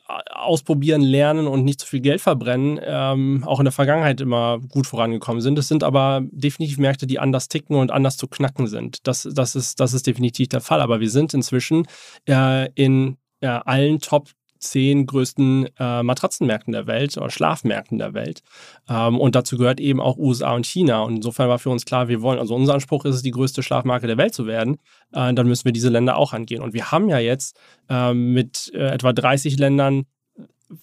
äh, 0.09 0.13
ausprobieren, 0.35 1.01
lernen 1.01 1.47
und 1.47 1.65
nicht 1.65 1.81
zu 1.81 1.87
viel 1.87 2.01
Geld 2.01 2.21
verbrennen, 2.21 2.81
ähm, 2.83 3.45
auch 3.47 3.61
in 3.61 3.65
der 3.65 3.73
Vergangenheit 3.73 4.21
immer 4.21 4.59
gut 4.61 4.87
vorangekommen 4.87 5.41
sind. 5.41 5.59
Es 5.59 5.69
sind 5.69 5.85
aber 5.85 6.23
definitiv 6.31 6.79
Märkte, 6.79 7.07
die 7.07 7.19
anders 7.19 7.49
ticken 7.49 7.77
und 7.77 7.91
anders 7.91 8.17
zu 8.17 8.29
knacken 8.29 8.67
sind. 8.67 9.07
Das, 9.07 9.29
das, 9.31 9.55
ist, 9.55 9.81
das 9.81 9.93
ist 9.93 10.07
definitiv 10.07 10.49
der 10.49 10.61
Fall. 10.61 10.81
Aber 10.81 11.01
wir 11.01 11.11
sind 11.11 11.35
inzwischen 11.35 11.87
äh, 12.29 12.71
in 12.75 13.17
äh, 13.41 13.47
allen 13.47 14.01
Top 14.01 14.31
zehn 14.71 15.07
größten 15.07 15.69
äh, 15.79 16.03
Matratzenmärkten 16.03 16.73
der 16.73 16.87
Welt 16.87 17.17
oder 17.17 17.31
Schlafmärkten 17.31 17.99
der 17.99 18.15
Welt. 18.15 18.43
Ähm, 18.89 19.19
und 19.19 19.35
dazu 19.35 19.57
gehört 19.57 19.81
eben 19.81 20.01
auch 20.01 20.17
USA 20.17 20.55
und 20.55 20.67
China. 20.67 21.03
Und 21.03 21.17
insofern 21.17 21.49
war 21.49 21.59
für 21.59 21.71
uns 21.71 21.85
klar, 21.85 22.09
wir 22.09 22.23
wollen, 22.23 22.39
also 22.39 22.55
unser 22.55 22.75
Anspruch 22.75 23.05
ist 23.05 23.17
es, 23.17 23.23
die 23.23 23.31
größte 23.31 23.63
Schlafmarke 23.63 24.07
der 24.07 24.19
Welt 24.19 24.35
zu 24.35 24.47
werden. 24.47 24.77
Äh, 25.13 25.35
dann 25.35 25.47
müssen 25.47 25.65
wir 25.65 25.73
diese 25.73 25.89
Länder 25.89 26.17
auch 26.17 26.33
angehen. 26.33 26.63
Und 26.63 26.75
wir 26.75 26.91
haben 26.91 27.09
ja 27.09 27.19
jetzt 27.19 27.59
äh, 27.89 28.13
mit 28.15 28.71
äh, 28.75 28.89
etwa 28.89 29.13
30 29.13 29.59
Ländern 29.59 30.07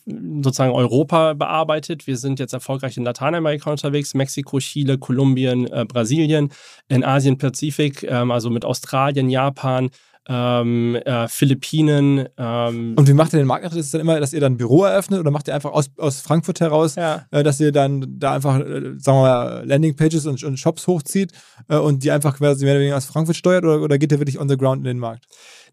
sozusagen 0.06 0.74
Europa 0.74 1.34
bearbeitet. 1.34 2.08
Wir 2.08 2.18
sind 2.18 2.40
jetzt 2.40 2.54
erfolgreich 2.54 2.98
in 2.98 3.04
Lateinamerika 3.04 3.70
unterwegs, 3.70 4.14
Mexiko, 4.14 4.60
Chile, 4.60 4.98
Kolumbien, 4.98 5.68
äh, 5.68 5.86
Brasilien, 5.86 6.52
in 6.88 7.04
Asien, 7.04 7.38
Pazifik, 7.38 8.04
ähm, 8.04 8.32
also 8.32 8.50
mit 8.50 8.66
Australien, 8.66 9.30
Japan, 9.30 9.90
ähm, 10.28 10.96
äh, 10.96 11.28
Philippinen. 11.28 12.28
Ähm, 12.38 12.96
und 12.98 13.08
wie 13.08 13.14
macht 13.14 13.34
ihr 13.34 13.40
den 13.40 13.48
Markt? 13.48 13.66
Ist 13.66 13.76
es 13.76 13.92
dann 13.92 14.02
immer, 14.02 14.20
dass 14.20 14.34
ihr 14.34 14.40
dann 14.40 14.54
ein 14.54 14.58
Büro 14.58 14.84
eröffnet 14.84 15.20
oder 15.20 15.32
macht 15.32 15.48
ihr 15.48 15.56
einfach 15.56 15.72
aus, 15.72 15.92
aus 15.98 16.22
Frankfurt 16.22 16.62
heraus, 16.62 16.96
ja. 16.96 17.26
äh, 17.32 17.44
dass 17.44 17.60
ihr 17.60 17.72
dann 17.72 18.06
da 18.20 18.34
einfach, 18.34 18.60
äh, 18.60 18.94
sagen 18.98 19.18
wir 19.18 19.22
mal, 19.22 19.64
Landingpages 19.66 20.26
und, 20.26 20.44
und 20.44 20.58
Shops 20.58 20.88
hochzieht 20.88 21.32
äh, 21.68 21.78
und 21.78 22.04
die 22.04 22.12
einfach 22.12 22.38
quasi 22.38 22.64
mehr 22.64 22.76
oder 22.76 22.82
weniger 22.82 22.98
aus 22.98 23.06
Frankfurt 23.06 23.36
steuert 23.36 23.66
oder, 23.66 23.82
oder 23.82 23.98
geht 23.98 24.12
ihr 24.12 24.20
wirklich 24.20 24.40
on 24.40 24.48
the 24.48 24.58
ground 24.58 24.80
in 24.80 24.86
den 24.86 25.00
Markt? 25.00 25.26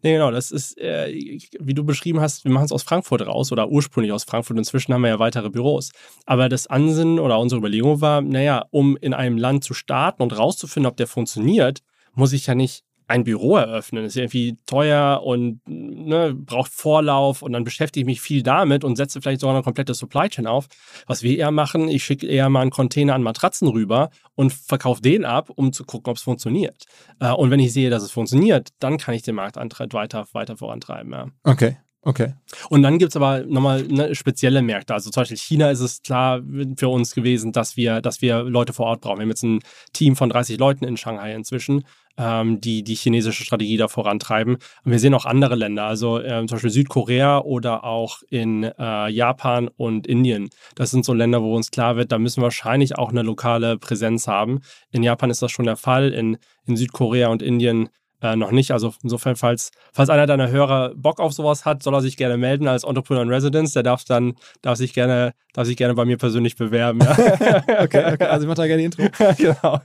Nee, 0.03 0.13
genau, 0.13 0.31
das 0.31 0.51
ist, 0.51 0.77
äh, 0.79 1.13
wie 1.59 1.73
du 1.73 1.83
beschrieben 1.83 2.19
hast, 2.19 2.43
wir 2.43 2.51
machen 2.51 2.65
es 2.65 2.71
aus 2.71 2.83
Frankfurt 2.83 3.25
raus 3.25 3.51
oder 3.51 3.69
ursprünglich 3.69 4.11
aus 4.11 4.23
Frankfurt. 4.23 4.57
Inzwischen 4.57 4.93
haben 4.93 5.01
wir 5.01 5.09
ja 5.09 5.19
weitere 5.19 5.49
Büros. 5.49 5.91
Aber 6.25 6.49
das 6.49 6.67
Ansinnen 6.67 7.19
oder 7.19 7.39
unsere 7.39 7.59
Überlegung 7.59 8.01
war, 8.01 8.21
naja, 8.21 8.65
um 8.71 8.97
in 8.97 9.13
einem 9.13 9.37
Land 9.37 9.63
zu 9.63 9.73
starten 9.73 10.23
und 10.23 10.37
rauszufinden, 10.37 10.89
ob 10.89 10.97
der 10.97 11.07
funktioniert, 11.07 11.81
muss 12.13 12.33
ich 12.33 12.47
ja 12.47 12.55
nicht 12.55 12.83
ein 13.11 13.23
Büro 13.23 13.57
eröffnen. 13.57 14.05
Ist 14.05 14.15
irgendwie 14.15 14.57
teuer 14.65 15.21
und 15.23 15.61
ne, 15.67 16.33
braucht 16.33 16.71
Vorlauf 16.71 17.41
und 17.41 17.53
dann 17.53 17.63
beschäftige 17.63 18.01
ich 18.01 18.05
mich 18.05 18.21
viel 18.21 18.41
damit 18.41 18.83
und 18.83 18.95
setze 18.95 19.21
vielleicht 19.21 19.41
sogar 19.41 19.55
eine 19.55 19.63
komplette 19.63 19.93
Supply 19.93 20.29
Chain 20.29 20.47
auf. 20.47 20.67
Was 21.07 21.21
wir 21.21 21.37
eher 21.37 21.51
machen, 21.51 21.89
ich 21.89 22.03
schicke 22.03 22.27
eher 22.27 22.49
mal 22.49 22.61
einen 22.61 22.71
Container 22.71 23.13
an 23.13 23.23
Matratzen 23.23 23.67
rüber 23.67 24.09
und 24.35 24.53
verkaufe 24.53 25.01
den 25.01 25.25
ab, 25.25 25.49
um 25.53 25.73
zu 25.73 25.83
gucken, 25.83 26.09
ob 26.09 26.17
es 26.17 26.23
funktioniert. 26.23 26.85
Äh, 27.19 27.31
und 27.31 27.51
wenn 27.51 27.59
ich 27.59 27.73
sehe, 27.73 27.89
dass 27.89 28.03
es 28.03 28.11
funktioniert, 28.11 28.69
dann 28.79 28.97
kann 28.97 29.13
ich 29.13 29.21
den 29.21 29.35
Marktantritt 29.35 29.93
weiter, 29.93 30.25
weiter 30.31 30.57
vorantreiben. 30.57 31.11
Ja. 31.11 31.27
Okay. 31.43 31.77
Okay. 32.03 32.33
Und 32.69 32.81
dann 32.81 32.97
gibt 32.97 33.11
es 33.11 33.15
aber 33.15 33.45
nochmal 33.45 33.83
ne, 33.83 34.15
spezielle 34.15 34.63
Märkte. 34.63 34.93
Also 34.93 35.11
zum 35.11 35.21
Beispiel 35.21 35.37
China 35.37 35.69
ist 35.69 35.81
es 35.81 36.01
klar 36.01 36.41
für 36.75 36.89
uns 36.89 37.13
gewesen, 37.13 37.51
dass 37.51 37.77
wir, 37.77 38.01
dass 38.01 38.21
wir 38.21 38.41
Leute 38.43 38.73
vor 38.73 38.87
Ort 38.87 39.01
brauchen. 39.01 39.17
Wir 39.17 39.23
haben 39.23 39.29
jetzt 39.29 39.43
ein 39.43 39.59
Team 39.93 40.15
von 40.15 40.29
30 40.29 40.57
Leuten 40.57 40.83
in 40.83 40.97
Shanghai 40.97 41.33
inzwischen 41.35 41.83
ähm, 42.17 42.61
die 42.61 42.83
die 42.83 42.95
chinesische 42.95 43.43
Strategie 43.43 43.77
da 43.77 43.87
vorantreiben. 43.87 44.55
Und 44.83 44.91
wir 44.91 44.99
sehen 44.99 45.13
auch 45.13 45.25
andere 45.25 45.55
Länder, 45.55 45.85
also 45.85 46.21
ähm, 46.21 46.47
zum 46.47 46.55
Beispiel 46.55 46.69
Südkorea 46.69 47.39
oder 47.39 47.83
auch 47.83 48.21
in 48.29 48.63
äh, 48.63 49.09
Japan 49.09 49.67
und 49.69 50.07
Indien. 50.07 50.49
Das 50.75 50.91
sind 50.91 51.05
so 51.05 51.13
Länder, 51.13 51.41
wo 51.41 51.55
uns 51.55 51.71
klar 51.71 51.95
wird, 51.95 52.11
da 52.11 52.19
müssen 52.19 52.41
wir 52.41 52.45
wahrscheinlich 52.45 52.97
auch 52.97 53.09
eine 53.09 53.23
lokale 53.23 53.77
Präsenz 53.77 54.27
haben. 54.27 54.61
In 54.91 55.03
Japan 55.03 55.29
ist 55.29 55.41
das 55.41 55.51
schon 55.51 55.65
der 55.65 55.77
Fall, 55.77 56.11
in, 56.11 56.37
in 56.65 56.77
Südkorea 56.77 57.29
und 57.29 57.41
Indien 57.41 57.89
äh, 58.21 58.35
noch 58.35 58.51
nicht. 58.51 58.71
Also 58.71 58.93
insofern, 59.03 59.35
falls, 59.35 59.71
falls 59.93 60.09
einer 60.09 60.27
deiner 60.27 60.49
Hörer 60.49 60.93
Bock 60.95 61.19
auf 61.19 61.33
sowas 61.33 61.65
hat, 61.65 61.83
soll 61.83 61.93
er 61.93 62.01
sich 62.01 62.17
gerne 62.17 62.37
melden 62.37 62.67
als 62.67 62.83
Entrepreneur 62.83 63.23
in 63.23 63.29
Residence. 63.29 63.73
Der 63.73 63.83
darf 63.83 64.03
dann, 64.03 64.33
darf 64.61 64.77
sich 64.77 64.93
gerne, 64.93 65.33
darf 65.53 65.65
sich 65.67 65.77
gerne 65.77 65.95
bei 65.95 66.05
mir 66.05 66.17
persönlich 66.17 66.55
bewerben. 66.55 66.99
Ja. 67.01 67.11
okay, 67.83 68.13
okay, 68.13 68.25
also 68.25 68.43
ich 68.43 68.47
mache 68.47 68.57
da 68.57 68.67
gerne 68.67 68.83
Intro. 68.83 69.03
genau. 69.37 69.81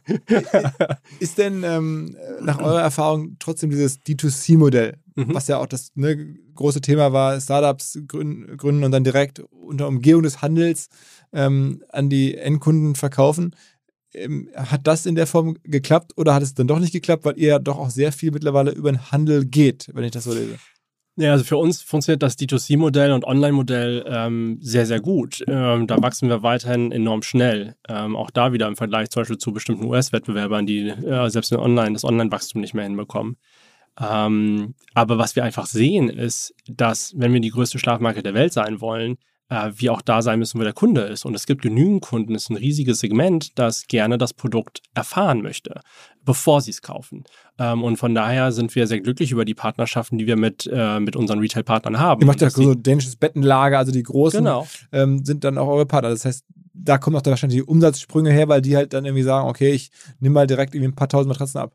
Ist 1.19 1.39
denn 1.39 1.65
ähm, 1.65 2.17
nach 2.41 2.61
eurer 2.61 2.83
Erfahrung 2.83 3.37
trotzdem 3.39 3.71
dieses 3.71 4.01
D2C-Modell, 4.03 4.99
mhm. 5.15 5.35
was 5.35 5.49
ja 5.49 5.59
auch 5.59 5.67
das 5.67 5.93
ne, 5.95 6.37
große 6.55 6.81
Thema 6.81 7.13
war, 7.13 7.41
Startups 7.41 7.99
gründen, 8.07 8.57
gründen 8.57 8.85
und 8.85 8.93
dann 8.93 9.05
direkt 9.05 9.41
unter 9.41 9.89
Umgehung 9.89 10.23
des 10.23 10.43
Handels 10.43 10.89
ähm, 11.33 11.83
an 11.91 12.09
die 12.11 12.37
Endkunden 12.37 12.95
verkaufen, 12.95 13.55
ähm, 14.15 14.51
hat 14.55 14.87
das 14.87 15.07
in 15.07 15.15
der 15.15 15.27
Form 15.27 15.57
geklappt 15.65 16.13
oder 16.17 16.35
hat 16.35 16.43
es 16.43 16.55
dann 16.55 16.67
doch 16.67 16.79
nicht 16.79 16.93
geklappt, 16.93 17.25
weil 17.25 17.39
ihr 17.39 17.49
ja 17.49 17.59
doch 17.59 17.79
auch 17.79 17.91
sehr 17.91 18.13
viel 18.13 18.31
mittlerweile 18.31 18.73
über 18.73 18.93
den 18.93 19.11
Handel 19.11 19.45
geht, 19.45 19.91
wenn 19.93 20.05
ich 20.05 20.13
das 20.13 20.25
so 20.25 20.33
lese? 20.33 20.59
Ja, 21.19 21.33
also 21.33 21.45
für 21.45 21.57
uns 21.57 21.81
funktioniert 21.81 22.23
das 22.23 22.37
D2C-Modell 22.39 23.13
und 23.13 23.25
Online-Modell 23.25 24.05
ähm, 24.07 24.59
sehr, 24.61 24.85
sehr 24.85 25.01
gut. 25.01 25.43
Ähm, 25.49 25.87
da 25.87 26.03
wachsen 26.03 26.29
wir 26.29 26.43
weiterhin 26.43 26.93
enorm 26.93 27.23
schnell. 27.23 27.75
Ähm, 27.89 28.15
auch 28.15 28.31
da 28.31 28.53
wieder 28.53 28.69
im 28.69 28.77
Vergleich 28.77 29.09
zum 29.09 29.23
Beispiel 29.23 29.39
zu 29.39 29.53
bestimmten 29.53 29.87
US-Wettbewerbern, 29.87 30.67
die 30.67 30.89
äh, 30.89 31.31
selbst 31.31 31.53
in 31.53 31.59
Online 31.59 31.95
das 31.95 32.05
Online-Wachstum 32.05 32.61
nicht 32.61 32.75
mehr 32.75 32.85
hinbekommen. 32.85 33.39
Ähm, 33.99 34.75
aber 34.93 35.17
was 35.17 35.37
wir 35.37 35.45
einfach 35.45 35.65
sehen, 35.65 36.11
ist, 36.11 36.55
dass 36.69 37.15
wenn 37.17 37.33
wir 37.33 37.41
die 37.41 37.51
größte 37.51 37.79
Schlafmarke 37.79 38.23
der 38.23 38.35
Welt 38.35 38.53
sein 38.53 38.83
wollen, 38.83 39.17
äh, 39.49 39.71
wir 39.75 39.93
auch 39.93 40.03
da 40.03 40.23
sein 40.23 40.39
müssen, 40.39 40.59
wo 40.59 40.65
der 40.65 40.73
Kunde 40.73 41.03
ist. 41.03 41.25
Und 41.25 41.35
es 41.35 41.47
gibt 41.47 41.63
genügend 41.63 42.03
Kunden, 42.03 42.35
es 42.35 42.45
ist 42.45 42.51
ein 42.51 42.57
riesiges 42.57 43.01
Segment, 43.01 43.59
das 43.59 43.87
gerne 43.87 44.19
das 44.19 44.35
Produkt 44.35 44.83
erfahren 44.95 45.43
möchte, 45.43 45.81
bevor 46.25 46.61
sie 46.61 46.71
es 46.71 46.83
kaufen. 46.83 47.25
Ähm, 47.59 47.83
und 47.83 47.97
von 47.97 48.15
daher 48.15 48.53
sind 48.53 48.75
wir 48.75 48.87
sehr 48.87 49.01
glücklich 49.01 49.31
über 49.31 49.45
die 49.45 49.55
Partnerschaften, 49.55 50.19
die 50.19 50.27
wir 50.27 50.37
mit, 50.37 50.69
äh, 50.73 51.01
mit 51.01 51.17
unseren 51.17 51.39
Retail-Partnern 51.39 51.99
haben. 51.99 52.21
Ihr 52.21 52.27
macht 52.27 52.41
ja 52.41 52.51
so 52.51 52.75
dänisches 52.75 53.17
Bettenlager, 53.17 53.79
also 53.79 53.93
die 53.93 54.03
großen 54.03 54.41
genau. 54.41 54.67
ähm, 54.93 55.25
sind 55.25 55.45
dann 55.45 55.59
auch 55.59 55.69
eure 55.69 55.87
Partner. 55.87 56.11
Das 56.11 56.25
heißt, 56.25 56.45
da 56.75 56.99
kommen 56.99 57.17
auch 57.17 57.23
da 57.23 57.31
wahrscheinlich 57.31 57.61
die 57.61 57.67
Umsatzsprünge 57.67 58.31
her, 58.31 58.49
weil 58.49 58.61
die 58.61 58.77
halt 58.77 58.93
dann 58.93 59.05
irgendwie 59.05 59.23
sagen, 59.23 59.49
okay, 59.49 59.73
ich 59.73 59.91
nehme 60.21 60.35
mal 60.35 60.47
direkt 60.47 60.75
irgendwie 60.75 60.93
ein 60.93 60.95
paar 60.95 61.09
tausend 61.09 61.29
Matratzen 61.29 61.61
ab. 61.61 61.73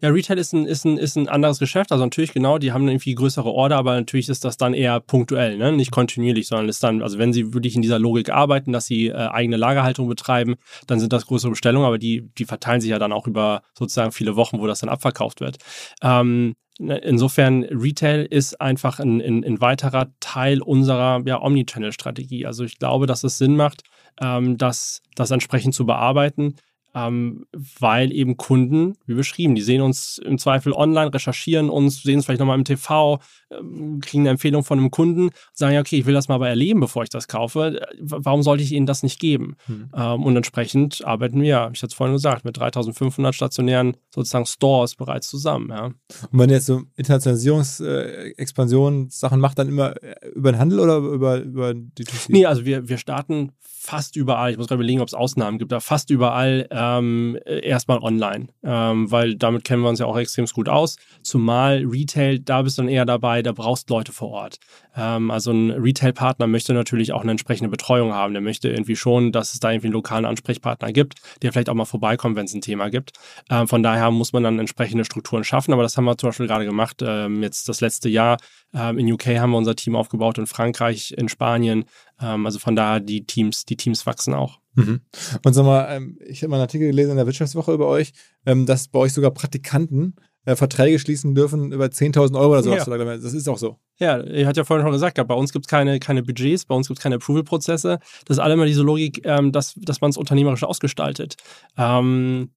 Ja, 0.00 0.10
Retail 0.10 0.38
ist 0.38 0.52
ein, 0.52 0.66
ist, 0.66 0.84
ein, 0.84 0.98
ist 0.98 1.16
ein 1.16 1.28
anderes 1.28 1.58
Geschäft. 1.58 1.92
Also 1.92 2.04
natürlich, 2.04 2.32
genau, 2.32 2.58
die 2.58 2.72
haben 2.72 2.88
irgendwie 2.88 3.14
größere 3.14 3.48
Order, 3.48 3.76
aber 3.76 3.94
natürlich 3.94 4.28
ist 4.28 4.44
das 4.44 4.56
dann 4.56 4.74
eher 4.74 5.00
punktuell, 5.00 5.56
ne? 5.56 5.72
nicht 5.72 5.90
kontinuierlich, 5.90 6.48
sondern 6.48 6.68
ist 6.68 6.82
dann, 6.82 7.02
also 7.02 7.18
wenn 7.18 7.32
sie 7.32 7.54
wirklich 7.54 7.76
in 7.76 7.82
dieser 7.82 7.98
Logik 7.98 8.30
arbeiten, 8.30 8.72
dass 8.72 8.86
sie 8.86 9.08
äh, 9.08 9.14
eigene 9.14 9.56
Lagerhaltung 9.56 10.08
betreiben, 10.08 10.56
dann 10.86 11.00
sind 11.00 11.12
das 11.12 11.26
größere 11.26 11.50
Bestellungen, 11.50 11.86
aber 11.86 11.98
die, 11.98 12.28
die 12.38 12.44
verteilen 12.44 12.80
sich 12.80 12.90
ja 12.90 12.98
dann 12.98 13.12
auch 13.12 13.26
über 13.26 13.62
sozusagen 13.76 14.12
viele 14.12 14.36
Wochen, 14.36 14.58
wo 14.60 14.66
das 14.66 14.80
dann 14.80 14.88
abverkauft 14.88 15.40
wird. 15.40 15.58
Ähm, 16.02 16.54
ne, 16.78 16.98
Insofern, 16.98 17.64
Retail 17.64 18.26
ist 18.28 18.60
einfach 18.60 18.98
ein, 18.98 19.20
ein, 19.20 19.44
ein 19.44 19.60
weiterer 19.60 20.08
Teil 20.20 20.62
unserer 20.62 21.22
ja, 21.26 21.40
Omnichannel-Strategie. 21.40 22.46
Also 22.46 22.64
ich 22.64 22.78
glaube, 22.78 23.06
dass 23.06 23.24
es 23.24 23.38
Sinn 23.38 23.56
macht, 23.56 23.82
ähm, 24.20 24.58
das, 24.58 25.02
das 25.14 25.30
entsprechend 25.30 25.74
zu 25.74 25.86
bearbeiten 25.86 26.54
ähm, 26.94 27.46
weil 27.78 28.12
eben 28.12 28.36
Kunden, 28.36 28.94
wie 29.06 29.14
beschrieben, 29.14 29.54
die 29.54 29.62
sehen 29.62 29.82
uns 29.82 30.18
im 30.18 30.38
Zweifel 30.38 30.72
online, 30.72 31.12
recherchieren 31.12 31.70
uns, 31.70 32.02
sehen 32.02 32.20
es 32.20 32.24
vielleicht 32.24 32.40
nochmal 32.40 32.58
im 32.58 32.64
TV, 32.64 33.20
ähm, 33.50 34.00
kriegen 34.00 34.22
eine 34.22 34.30
Empfehlung 34.30 34.64
von 34.64 34.78
einem 34.78 34.90
Kunden, 34.90 35.28
sagen 35.52 35.74
ja, 35.74 35.80
okay, 35.80 35.98
ich 35.98 36.06
will 36.06 36.14
das 36.14 36.28
mal 36.28 36.36
aber 36.36 36.48
erleben, 36.48 36.80
bevor 36.80 37.02
ich 37.02 37.10
das 37.10 37.28
kaufe. 37.28 37.80
Warum 38.00 38.42
sollte 38.42 38.62
ich 38.62 38.72
ihnen 38.72 38.86
das 38.86 39.02
nicht 39.02 39.20
geben? 39.20 39.56
Hm. 39.66 39.90
Ähm, 39.94 40.22
und 40.22 40.34
entsprechend 40.36 41.04
arbeiten 41.04 41.42
wir, 41.42 41.70
ich 41.72 41.82
hatte 41.82 41.88
es 41.88 41.94
vorhin 41.94 42.14
gesagt, 42.14 42.44
mit 42.44 42.56
3500 42.56 43.34
stationären 43.34 43.96
sozusagen 44.14 44.46
Stores 44.46 44.94
bereits 44.94 45.28
zusammen. 45.28 45.70
Ja. 45.70 45.86
Und 45.86 45.96
wenn 46.32 46.50
ihr 46.50 46.56
jetzt 46.56 46.66
so 46.66 46.82
Internationalisierungs-Expansion 46.96 49.06
äh, 49.06 49.10
Sachen 49.10 49.40
macht, 49.40 49.58
dann 49.58 49.68
immer 49.68 50.00
äh, 50.02 50.14
über 50.34 50.52
den 50.52 50.60
Handel 50.60 50.80
oder 50.80 50.98
über, 50.98 51.38
über 51.38 51.70
D2C? 51.70 52.26
Nee, 52.28 52.44
also 52.46 52.64
wir, 52.64 52.88
wir 52.88 52.98
starten 52.98 53.52
fast 53.84 54.16
überall, 54.16 54.50
ich 54.50 54.56
muss 54.56 54.68
gerade 54.68 54.80
überlegen, 54.80 55.02
ob 55.02 55.08
es 55.08 55.14
Ausnahmen 55.14 55.58
gibt, 55.58 55.70
aber 55.70 55.82
fast 55.82 56.08
überall 56.08 56.66
ähm, 56.70 57.38
erstmal 57.44 57.98
online, 57.98 58.48
ähm, 58.62 59.10
weil 59.10 59.34
damit 59.34 59.64
kennen 59.64 59.82
wir 59.82 59.90
uns 59.90 59.98
ja 59.98 60.06
auch 60.06 60.16
extrem 60.16 60.46
gut 60.46 60.70
aus. 60.70 60.96
Zumal 61.22 61.84
Retail, 61.84 62.38
da 62.38 62.62
bist 62.62 62.78
du 62.78 62.82
dann 62.82 62.88
eher 62.88 63.04
dabei, 63.04 63.42
da 63.42 63.52
brauchst 63.52 63.90
Leute 63.90 64.12
vor 64.12 64.30
Ort. 64.30 64.58
Ähm, 64.96 65.30
also 65.30 65.52
ein 65.52 65.70
Retail-Partner 65.70 66.46
möchte 66.46 66.72
natürlich 66.72 67.12
auch 67.12 67.22
eine 67.22 67.32
entsprechende 67.32 67.68
Betreuung 67.68 68.14
haben. 68.14 68.32
Der 68.32 68.40
möchte 68.40 68.70
irgendwie 68.70 68.96
schon, 68.96 69.32
dass 69.32 69.52
es 69.52 69.60
da 69.60 69.70
irgendwie 69.70 69.88
einen 69.88 69.94
lokalen 69.94 70.24
Ansprechpartner 70.24 70.92
gibt, 70.92 71.20
der 71.42 71.52
vielleicht 71.52 71.68
auch 71.68 71.74
mal 71.74 71.84
vorbeikommt, 71.84 72.36
wenn 72.36 72.46
es 72.46 72.54
ein 72.54 72.62
Thema 72.62 72.88
gibt. 72.88 73.12
Ähm, 73.50 73.68
von 73.68 73.82
daher 73.82 74.10
muss 74.10 74.32
man 74.32 74.42
dann 74.44 74.58
entsprechende 74.58 75.04
Strukturen 75.04 75.44
schaffen, 75.44 75.74
aber 75.74 75.82
das 75.82 75.98
haben 75.98 76.04
wir 76.04 76.16
zum 76.16 76.30
Beispiel 76.30 76.46
gerade 76.46 76.64
gemacht. 76.64 77.02
Ähm, 77.02 77.42
jetzt 77.42 77.68
das 77.68 77.82
letzte 77.82 78.08
Jahr 78.08 78.38
ähm, 78.72 78.98
in 78.98 79.12
UK 79.12 79.26
haben 79.38 79.50
wir 79.50 79.58
unser 79.58 79.76
Team 79.76 79.94
aufgebaut, 79.94 80.38
in 80.38 80.46
Frankreich, 80.46 81.14
in 81.16 81.28
Spanien. 81.28 81.84
Ähm, 82.24 82.46
also 82.46 82.58
von 82.58 82.76
daher, 82.76 83.00
die 83.00 83.26
Teams, 83.26 83.64
die 83.64 83.76
Teams 83.76 84.06
wachsen 84.06 84.34
auch. 84.34 84.60
Mhm. 84.74 85.00
Und 85.44 85.52
sag 85.52 85.64
mal, 85.64 85.86
ähm, 85.90 86.18
ich 86.26 86.42
habe 86.42 86.50
mal 86.50 86.56
einen 86.56 86.62
Artikel 86.62 86.88
gelesen 86.88 87.12
in 87.12 87.16
der 87.16 87.26
Wirtschaftswoche 87.26 87.72
über 87.72 87.86
euch, 87.86 88.12
ähm, 88.46 88.66
dass 88.66 88.88
bei 88.88 88.98
euch 88.98 89.12
sogar 89.12 89.30
Praktikanten 89.30 90.16
äh, 90.46 90.56
Verträge 90.56 90.98
schließen 90.98 91.34
dürfen 91.34 91.72
über 91.72 91.86
10.000 91.86 92.38
Euro 92.38 92.52
oder 92.52 92.62
sowas. 92.62 92.86
Ja. 92.86 93.16
Das 93.16 93.32
ist 93.32 93.48
auch 93.48 93.58
so. 93.58 93.78
Ja, 93.98 94.22
ich 94.22 94.46
hatte 94.46 94.60
ja 94.60 94.64
vorhin 94.64 94.84
schon 94.84 94.92
gesagt, 94.92 95.16
bei 95.26 95.34
uns 95.34 95.52
gibt 95.52 95.66
es 95.66 95.70
keine, 95.70 96.00
keine 96.00 96.22
Budgets, 96.22 96.64
bei 96.64 96.74
uns 96.74 96.88
gibt 96.88 96.98
es 96.98 97.02
keine 97.02 97.16
Approval-Prozesse. 97.16 97.98
Das 98.24 98.36
ist 98.36 98.42
alle 98.42 98.54
immer 98.54 98.66
diese 98.66 98.82
Logik, 98.82 99.22
dass, 99.22 99.74
dass 99.74 100.00
man 100.00 100.10
es 100.10 100.16
unternehmerisch 100.16 100.64
ausgestaltet. 100.64 101.36
Ähm, 101.78 102.50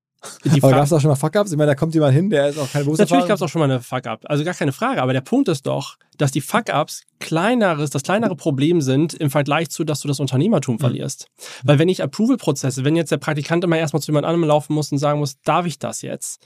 aber 0.61 0.72
gab 0.72 0.86
es 0.86 0.93
auch 0.93 0.99
schon 0.99 1.09
mal 1.09 1.15
Fuck-Ups? 1.15 1.51
Ich 1.51 1.57
meine, 1.57 1.72
da 1.72 1.76
kommt 1.76 1.93
jemand 1.93 2.13
hin, 2.13 2.30
der 2.30 2.49
ist 2.49 2.57
auch 2.57 2.72
keine 2.72 2.86
Berufserfahrung. 2.86 3.20
Natürlich 3.20 3.28
gab 3.28 3.36
es 3.36 3.41
auch 3.41 3.49
schon 3.49 3.59
mal 3.59 3.70
eine 3.70 3.82
Fuck-Up. 3.82 4.22
Also 4.26 4.43
gar 4.43 4.53
keine 4.53 4.72
Frage. 4.72 5.01
Aber 5.01 5.13
der 5.13 5.22
Punkt 5.22 5.47
ist 5.47 5.68
doch, 5.68 5.97
dass 6.18 6.32
die 6.32 6.41
Fuck-Ups 6.41 7.03
kleineres, 7.20 7.89
das 7.91 8.03
kleinere 8.03 8.36
Problem 8.36 8.82
sind 8.82 9.13
im 9.13 9.30
Vergleich 9.30 9.70
zu, 9.70 9.84
dass 9.84 9.99
du 9.99 10.07
das 10.07 10.20
Unternehmertum 10.20 10.76
mhm. 10.76 10.80
verlierst. 10.80 11.28
Weil 11.63 11.80
wenn 11.80 11.89
ich 11.89 12.01
Approval-Prozesse, 12.03 12.84
wenn 12.84 12.95
jetzt 12.95 13.11
der 13.11 13.18
Praktikant 13.18 13.63
immer 13.63 13.78
erstmal 13.78 14.01
zu 14.01 14.07
jemand 14.07 14.26
anderem 14.26 14.47
laufen 14.47 14.74
muss 14.74 14.91
und 14.91 14.97
sagen 14.97 15.20
muss, 15.20 15.39
darf 15.41 15.65
ich 15.65 15.80
das 15.80 16.01
jetzt? 16.01 16.45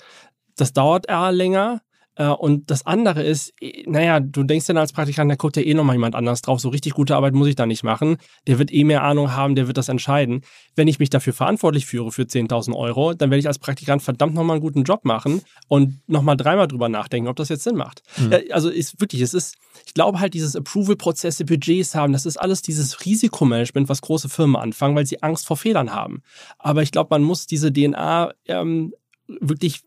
Das 0.57 0.73
dauert 0.73 1.07
eher 1.07 1.31
länger 1.31 1.81
und 2.25 2.69
das 2.69 2.85
andere 2.85 3.23
ist, 3.23 3.53
äh, 3.61 3.83
naja, 3.87 4.19
du 4.19 4.43
denkst 4.43 4.67
dann 4.67 4.77
als 4.77 4.91
Praktikant, 4.91 5.31
da 5.31 5.35
guckt 5.35 5.55
ja 5.55 5.63
eh 5.63 5.73
nochmal 5.73 5.95
jemand 5.95 6.15
anders 6.15 6.41
drauf. 6.41 6.59
So 6.59 6.69
richtig 6.69 6.93
gute 6.93 7.15
Arbeit 7.15 7.33
muss 7.33 7.47
ich 7.47 7.55
da 7.55 7.65
nicht 7.65 7.83
machen. 7.83 8.17
Der 8.47 8.59
wird 8.59 8.73
eh 8.73 8.83
mehr 8.83 9.03
Ahnung 9.03 9.33
haben, 9.33 9.55
der 9.55 9.67
wird 9.67 9.77
das 9.77 9.87
entscheiden. 9.87 10.41
Wenn 10.75 10.87
ich 10.87 10.99
mich 10.99 11.09
dafür 11.09 11.33
verantwortlich 11.33 11.85
führe 11.85 12.11
für 12.11 12.23
10.000 12.23 12.75
Euro, 12.75 13.13
dann 13.13 13.31
werde 13.31 13.39
ich 13.39 13.47
als 13.47 13.59
Praktikant 13.59 14.01
verdammt 14.01 14.33
nochmal 14.33 14.55
einen 14.55 14.61
guten 14.61 14.83
Job 14.83 15.05
machen 15.05 15.41
und 15.67 15.99
nochmal 16.07 16.35
dreimal 16.35 16.67
drüber 16.67 16.89
nachdenken, 16.89 17.29
ob 17.29 17.37
das 17.37 17.49
jetzt 17.49 17.63
Sinn 17.63 17.75
macht. 17.75 18.03
Mhm. 18.17 18.35
Also 18.51 18.69
ist 18.69 18.99
wirklich, 18.99 19.21
es 19.21 19.33
ist, 19.33 19.55
ich 19.85 19.93
glaube 19.93 20.19
halt, 20.19 20.33
dieses 20.33 20.55
Approval-Prozesse, 20.55 21.45
Budgets 21.45 21.95
haben, 21.95 22.11
das 22.11 22.25
ist 22.25 22.37
alles 22.37 22.61
dieses 22.61 23.05
Risikomanagement, 23.05 23.87
was 23.87 24.01
große 24.01 24.27
Firmen 24.27 24.57
anfangen, 24.57 24.95
weil 24.95 25.05
sie 25.05 25.23
Angst 25.23 25.47
vor 25.47 25.55
Fehlern 25.55 25.93
haben. 25.93 26.23
Aber 26.59 26.83
ich 26.83 26.91
glaube, 26.91 27.07
man 27.11 27.23
muss 27.23 27.47
diese 27.47 27.71
DNA 27.71 28.33
ähm, 28.47 28.93
wirklich 29.27 29.83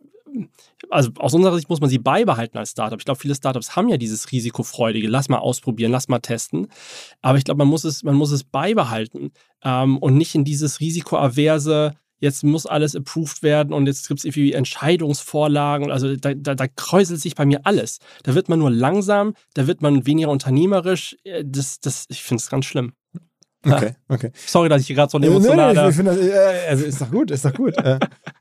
also 0.90 1.10
aus 1.18 1.34
unserer 1.34 1.56
Sicht 1.56 1.68
muss 1.68 1.80
man 1.80 1.90
sie 1.90 1.98
beibehalten 1.98 2.58
als 2.58 2.70
Startup. 2.70 2.98
Ich 2.98 3.04
glaube, 3.04 3.20
viele 3.20 3.34
Startups 3.34 3.76
haben 3.76 3.88
ja 3.88 3.96
dieses 3.96 4.32
Risikofreudige, 4.32 5.08
lass 5.08 5.28
mal 5.28 5.38
ausprobieren, 5.38 5.92
lass 5.92 6.08
mal 6.08 6.18
testen. 6.20 6.68
Aber 7.22 7.38
ich 7.38 7.44
glaube, 7.44 7.58
man 7.58 7.68
muss 7.68 7.84
es, 7.84 8.02
man 8.02 8.14
muss 8.14 8.30
es 8.30 8.44
beibehalten 8.44 9.32
ähm, 9.62 9.98
und 9.98 10.16
nicht 10.16 10.34
in 10.34 10.44
dieses 10.44 10.80
Risikoaverse, 10.80 11.94
jetzt 12.20 12.42
muss 12.42 12.66
alles 12.66 12.96
approved 12.96 13.42
werden 13.42 13.72
und 13.72 13.86
jetzt 13.86 14.08
gibt 14.08 14.20
es 14.20 14.24
irgendwie 14.24 14.52
Entscheidungsvorlagen. 14.52 15.90
Also 15.90 16.16
da, 16.16 16.34
da, 16.34 16.54
da 16.54 16.66
kräuselt 16.68 17.20
sich 17.20 17.34
bei 17.34 17.44
mir 17.46 17.66
alles. 17.66 17.98
Da 18.22 18.34
wird 18.34 18.48
man 18.48 18.58
nur 18.58 18.70
langsam, 18.70 19.34
da 19.54 19.66
wird 19.66 19.82
man 19.82 20.06
weniger 20.06 20.30
unternehmerisch. 20.30 21.16
Äh, 21.24 21.44
das, 21.46 21.80
das, 21.80 22.06
ich 22.08 22.22
finde 22.22 22.40
es 22.40 22.50
ganz 22.50 22.64
schlimm. 22.64 22.94
Okay, 23.64 23.94
okay. 24.08 24.30
Sorry, 24.34 24.68
dass 24.68 24.82
ich 24.82 24.86
hier 24.86 24.96
gerade 24.96 25.10
so 25.10 25.18
emotional... 25.18 25.74
Nee, 25.74 25.80
nee, 25.80 25.88
ich, 25.88 25.96
finde 25.96 26.16
das, 26.16 26.20
äh, 26.20 26.68
also 26.68 26.84
ist 26.84 27.00
doch 27.00 27.10
gut, 27.10 27.30
ist 27.30 27.44
doch 27.44 27.52
gut. 27.52 27.76
äh, 27.78 27.98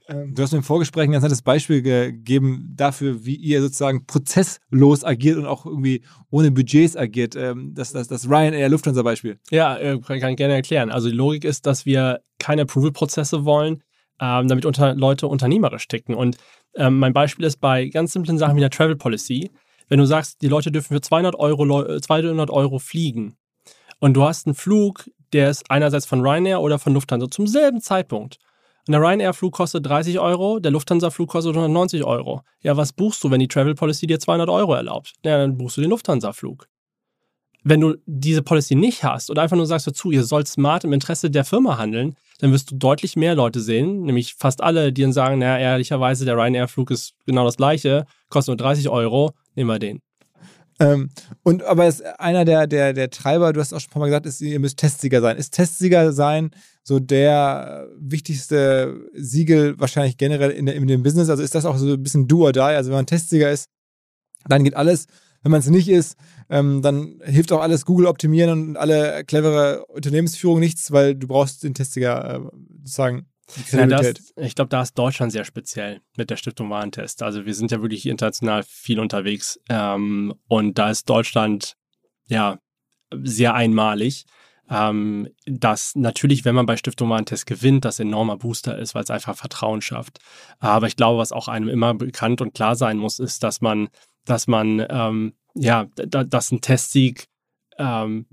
ähm, 0.09 0.33
du 0.33 0.43
hast 0.43 0.51
mir 0.51 0.57
im 0.57 0.63
Vorgespräch 0.63 1.05
ein 1.05 1.11
ganz 1.11 1.23
nettes 1.23 1.41
Beispiel 1.41 1.81
gegeben 1.81 2.73
dafür, 2.75 3.25
wie 3.25 3.35
ihr 3.35 3.61
sozusagen 3.61 4.05
prozesslos 4.05 5.03
agiert 5.03 5.37
und 5.37 5.45
auch 5.45 5.65
irgendwie 5.65 6.03
ohne 6.29 6.51
Budgets 6.51 6.97
agiert. 6.97 7.35
Ähm, 7.35 7.73
das, 7.73 7.93
das, 7.93 8.07
das 8.07 8.29
Ryanair 8.29 8.69
Lufthansa 8.69 9.01
Beispiel. 9.01 9.39
Ja, 9.51 9.77
äh, 9.77 9.99
kann 9.99 10.17
ich 10.17 10.37
gerne 10.37 10.53
erklären. 10.53 10.91
Also 10.91 11.09
die 11.09 11.15
Logik 11.15 11.45
ist, 11.45 11.65
dass 11.65 11.85
wir 11.85 12.21
keine 12.39 12.63
Approval-Prozesse 12.63 13.45
wollen, 13.45 13.83
ähm, 14.19 14.47
damit 14.47 14.65
unter, 14.65 14.95
Leute 14.95 15.27
unternehmerisch 15.27 15.87
ticken. 15.87 16.15
Und 16.15 16.37
mein 16.75 17.13
Beispiel 17.13 17.45
ist 17.45 17.57
bei 17.57 17.85
ganz 17.85 18.13
simplen 18.13 18.39
Sachen 18.39 18.55
wie 18.55 18.59
der 18.59 18.71
Travel 18.71 18.95
Policy. 18.95 19.51
Wenn 19.89 19.99
du 19.99 20.05
sagst, 20.05 20.41
die 20.41 20.47
Leute 20.47 20.71
dürfen 20.71 20.95
für 20.95 21.01
200 21.01 21.35
Euro, 21.35 21.99
200 21.99 22.49
Euro 22.49 22.79
fliegen, 22.79 23.37
und 24.03 24.15
du 24.15 24.25
hast 24.25 24.45
einen 24.45 24.53
Flug, 24.53 25.09
der 25.31 25.49
ist 25.49 25.63
einerseits 25.71 26.05
von 26.05 26.19
Ryanair 26.19 26.59
oder 26.59 26.77
von 26.77 26.93
Lufthansa 26.93 27.31
zum 27.31 27.47
selben 27.47 27.79
Zeitpunkt. 27.79 28.37
Und 28.85 28.91
der 28.91 28.99
Ryanair-Flug 28.99 29.53
kostet 29.53 29.85
30 29.85 30.19
Euro, 30.19 30.59
der 30.59 30.71
Lufthansa-Flug 30.71 31.29
kostet 31.29 31.55
190 31.55 32.03
Euro. 32.03 32.41
Ja, 32.63 32.75
was 32.75 32.91
buchst 32.91 33.23
du, 33.23 33.31
wenn 33.31 33.39
die 33.39 33.47
Travel 33.47 33.75
Policy 33.75 34.05
dir 34.05 34.19
200 34.19 34.49
Euro 34.49 34.73
erlaubt? 34.73 35.13
Ja, 35.23 35.37
dann 35.37 35.57
buchst 35.57 35.77
du 35.77 35.81
den 35.81 35.89
Lufthansa-Flug. 35.89 36.67
Wenn 37.63 37.79
du 37.79 37.95
diese 38.05 38.41
Policy 38.41 38.75
nicht 38.75 39.05
hast 39.05 39.29
oder 39.29 39.41
einfach 39.41 39.55
nur 39.55 39.67
sagst 39.67 39.87
dazu, 39.87 40.11
ihr 40.11 40.25
sollt 40.25 40.49
smart 40.49 40.83
im 40.83 40.91
Interesse 40.91 41.31
der 41.31 41.45
Firma 41.45 41.77
handeln, 41.77 42.17
dann 42.39 42.51
wirst 42.51 42.71
du 42.71 42.75
deutlich 42.75 43.15
mehr 43.15 43.35
Leute 43.35 43.61
sehen, 43.61 44.01
nämlich 44.01 44.33
fast 44.33 44.61
alle, 44.61 44.91
die 44.91 45.03
dann 45.03 45.13
sagen, 45.13 45.39
naja, 45.39 45.59
ehrlicherweise, 45.59 46.25
der 46.25 46.35
Ryanair-Flug 46.35 46.91
ist 46.91 47.13
genau 47.25 47.45
das 47.45 47.55
gleiche, 47.55 48.05
kostet 48.27 48.49
nur 48.49 48.57
30 48.57 48.89
Euro, 48.89 49.31
nehmen 49.55 49.69
wir 49.69 49.79
den. 49.79 50.01
Ähm, 50.79 51.09
und 51.43 51.63
aber 51.63 51.87
ist 51.87 52.03
einer 52.19 52.45
der, 52.45 52.67
der, 52.67 52.93
der 52.93 53.09
Treiber, 53.09 53.53
du 53.53 53.59
hast 53.59 53.73
auch 53.73 53.79
schon 53.79 53.89
ein 53.89 53.93
paar 53.93 53.99
Mal 54.01 54.07
gesagt, 54.07 54.25
ist, 54.25 54.41
ihr 54.41 54.59
müsst 54.59 54.77
Testsieger 54.77 55.21
sein. 55.21 55.37
Ist 55.37 55.53
Testsieger 55.53 56.13
sein 56.13 56.51
so 56.83 56.99
der 56.99 57.87
wichtigste 57.97 59.09
Siegel 59.13 59.79
wahrscheinlich 59.79 60.17
generell 60.17 60.51
in, 60.51 60.67
in 60.67 60.87
dem 60.87 61.03
Business? 61.03 61.29
Also 61.29 61.43
ist 61.43 61.55
das 61.55 61.65
auch 61.65 61.77
so 61.77 61.93
ein 61.93 62.03
bisschen 62.03 62.27
do 62.27 62.43
or 62.43 62.51
die? 62.51 62.59
Also 62.59 62.89
wenn 62.89 62.97
man 62.97 63.05
Testsieger 63.05 63.51
ist, 63.51 63.69
dann 64.47 64.63
geht 64.63 64.75
alles. 64.75 65.07
Wenn 65.43 65.51
man 65.51 65.59
es 65.59 65.69
nicht 65.69 65.89
ist, 65.89 66.15
ähm, 66.49 66.81
dann 66.81 67.21
hilft 67.23 67.51
auch 67.51 67.61
alles 67.61 67.85
Google 67.85 68.07
optimieren 68.07 68.49
und 68.49 68.77
alle 68.77 69.25
clevere 69.25 69.85
Unternehmensführung 69.87 70.59
nichts, 70.59 70.91
weil 70.91 71.15
du 71.15 71.27
brauchst 71.27 71.63
den 71.63 71.73
Testsieger 71.73 72.35
äh, 72.35 72.39
sozusagen 72.79 73.25
ja, 73.71 73.85
das, 73.85 74.33
ich 74.37 74.55
glaube, 74.55 74.69
da 74.69 74.81
ist 74.81 74.97
Deutschland 74.97 75.31
sehr 75.31 75.45
speziell 75.45 76.01
mit 76.17 76.29
der 76.29 76.37
Stiftung 76.37 76.69
Warentest. 76.69 77.23
Also 77.23 77.45
wir 77.45 77.53
sind 77.53 77.71
ja 77.71 77.81
wirklich 77.81 78.05
international 78.05 78.63
viel 78.63 78.99
unterwegs 78.99 79.59
ähm, 79.69 80.33
und 80.47 80.77
da 80.77 80.89
ist 80.89 81.09
Deutschland 81.09 81.75
ja 82.27 82.59
sehr 83.11 83.53
einmalig. 83.53 84.25
Ähm, 84.69 85.27
dass 85.45 85.93
natürlich, 85.95 86.45
wenn 86.45 86.55
man 86.55 86.65
bei 86.65 86.77
Stiftung 86.77 87.09
Warentest 87.09 87.45
gewinnt, 87.45 87.83
das 87.83 87.99
enormer 87.99 88.37
Booster 88.37 88.77
ist, 88.79 88.95
weil 88.95 89.03
es 89.03 89.11
einfach 89.11 89.35
Vertrauen 89.35 89.81
schafft. 89.81 90.19
Aber 90.59 90.87
ich 90.87 90.95
glaube, 90.95 91.19
was 91.19 91.33
auch 91.33 91.49
einem 91.49 91.67
immer 91.67 91.93
bekannt 91.93 92.39
und 92.39 92.53
klar 92.53 92.75
sein 92.75 92.97
muss, 92.97 93.19
ist, 93.19 93.43
dass 93.43 93.59
man, 93.59 93.89
dass 94.23 94.47
man, 94.47 94.83
ähm, 94.89 95.33
ja, 95.53 95.87
da, 95.95 96.23
dass 96.23 96.51
ein 96.51 96.61
Testsieg 96.61 97.27
ähm, 97.77 98.25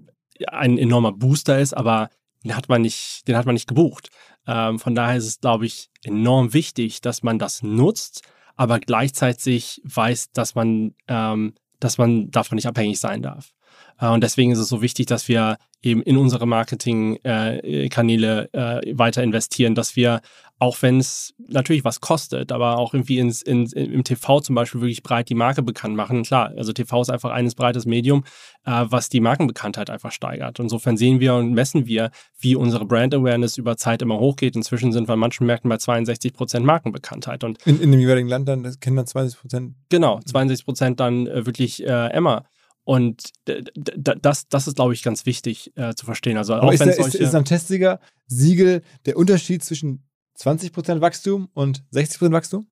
ein 0.47 0.79
enormer 0.79 1.13
Booster 1.13 1.59
ist, 1.59 1.77
aber 1.77 2.11
den 2.45 2.57
hat 2.57 2.69
man 2.69 2.83
nicht, 2.83 3.27
den 3.29 3.37
hat 3.37 3.47
man 3.47 3.55
nicht 3.55 3.69
gebucht. 3.69 4.11
Ähm, 4.47 4.79
von 4.79 4.95
daher 4.95 5.17
ist 5.17 5.27
es, 5.27 5.41
glaube 5.41 5.67
ich, 5.67 5.91
enorm 6.05 6.53
wichtig, 6.53 7.01
dass 7.01 7.23
man 7.23 7.39
das 7.39 7.63
nutzt, 7.63 8.23
aber 8.57 8.81
gleichzeitig 8.81 9.81
weiß, 9.85 10.33
dass 10.33 10.55
man, 10.55 10.95
ähm, 11.09 11.55
dass 11.79 11.99
man 11.99 12.31
davon 12.31 12.57
nicht 12.57 12.67
abhängig 12.67 13.01
sein 13.01 13.23
darf. 13.23 13.53
Äh, 14.01 14.09
und 14.09 14.23
deswegen 14.23 14.53
ist 14.53 14.59
es 14.59 14.69
so 14.69 14.83
wichtig, 14.83 15.07
dass 15.07 15.29
wir 15.29 15.57
eben 15.83 16.03
in 16.03 16.19
unsere 16.19 16.47
Marketingkanäle 16.47 18.51
äh, 18.53 18.99
weiter 18.99 19.23
investieren, 19.23 19.75
dass 19.75 19.97
wir, 19.97 20.21
auch 20.59 20.77
wenn 20.83 20.99
es 20.99 21.33
natürlich 21.49 21.87
was 21.87 22.03
kostet, 22.03 22.53
aber 22.53 22.77
auch 22.77 22.93
irgendwie 22.93 23.19
ins, 23.19 23.41
in, 23.41 23.65
im 23.65 24.05
TV 24.05 24.41
zum 24.41 24.55
Beispiel 24.55 24.83
wirklich 24.83 25.03
breit 25.03 25.31
die 25.31 25.35
Marke 25.35 25.63
bekannt 25.63 25.97
machen. 25.97 26.23
Klar, 26.23 26.53
also 26.55 26.75
TV 26.75 27.01
ist 27.01 27.09
einfach 27.09 27.31
eines 27.31 27.55
breites 27.55 27.87
Medium, 27.87 28.25
äh, 28.67 28.85
was 28.89 29.09
die 29.09 29.21
Markenbekanntheit 29.21 29.89
einfach 29.89 30.13
steigert. 30.13 30.59
Insofern 30.59 30.99
sehen 30.99 31.21
wir 31.21 31.35
und 31.35 31.55
messen 31.55 31.87
wir, 31.87 32.11
wie 32.39 32.57
unsere 32.57 32.85
Brand 32.85 33.15
Awareness 33.15 33.57
über 33.57 33.79
Zeit 33.79 34.03
immer 34.03 34.19
hochgeht. 34.19 34.55
Inzwischen 34.55 34.93
sind 34.93 35.09
wir 35.09 35.15
in 35.15 35.21
manchen 35.21 35.47
Märkten 35.47 35.71
bei 35.71 35.79
62 35.79 36.35
Prozent 36.35 36.67
Markenbekanntheit. 36.67 37.43
Und 37.43 37.67
in, 37.67 37.81
in 37.81 37.91
dem 37.91 38.01
jeweiligen 38.01 38.29
Land 38.29 38.47
dann 38.47 38.65
kennen 38.81 38.97
dann 38.97 39.07
20 39.07 39.41
Prozent. 39.41 39.77
Genau, 39.89 40.21
62 40.27 40.67
Prozent 40.67 41.01
dann 41.01 41.25
wirklich 41.25 41.83
äh, 41.87 42.09
Emma. 42.09 42.45
Und 42.85 43.31
das, 43.45 44.49
das 44.49 44.67
ist, 44.67 44.77
glaube 44.77 44.95
ich, 44.95 45.03
ganz 45.03 45.27
wichtig 45.27 45.73
äh, 45.77 45.95
zu 45.95 46.07
verstehen. 46.07 46.37
Also 46.37 46.55
auch 46.55 46.73
ist, 46.73 46.81
der, 46.81 46.99
ist, 46.99 47.15
ist 47.15 47.35
am 47.35 47.45
Testsieger 47.45 48.01
Siegel 48.27 48.83
der 49.07 49.17
Unterschied 49.17 49.63
zwischen 49.63 50.09
20% 50.39 51.01
Wachstum 51.01 51.49
und 51.53 51.85
60% 51.93 52.33
Wachstum? 52.33 52.69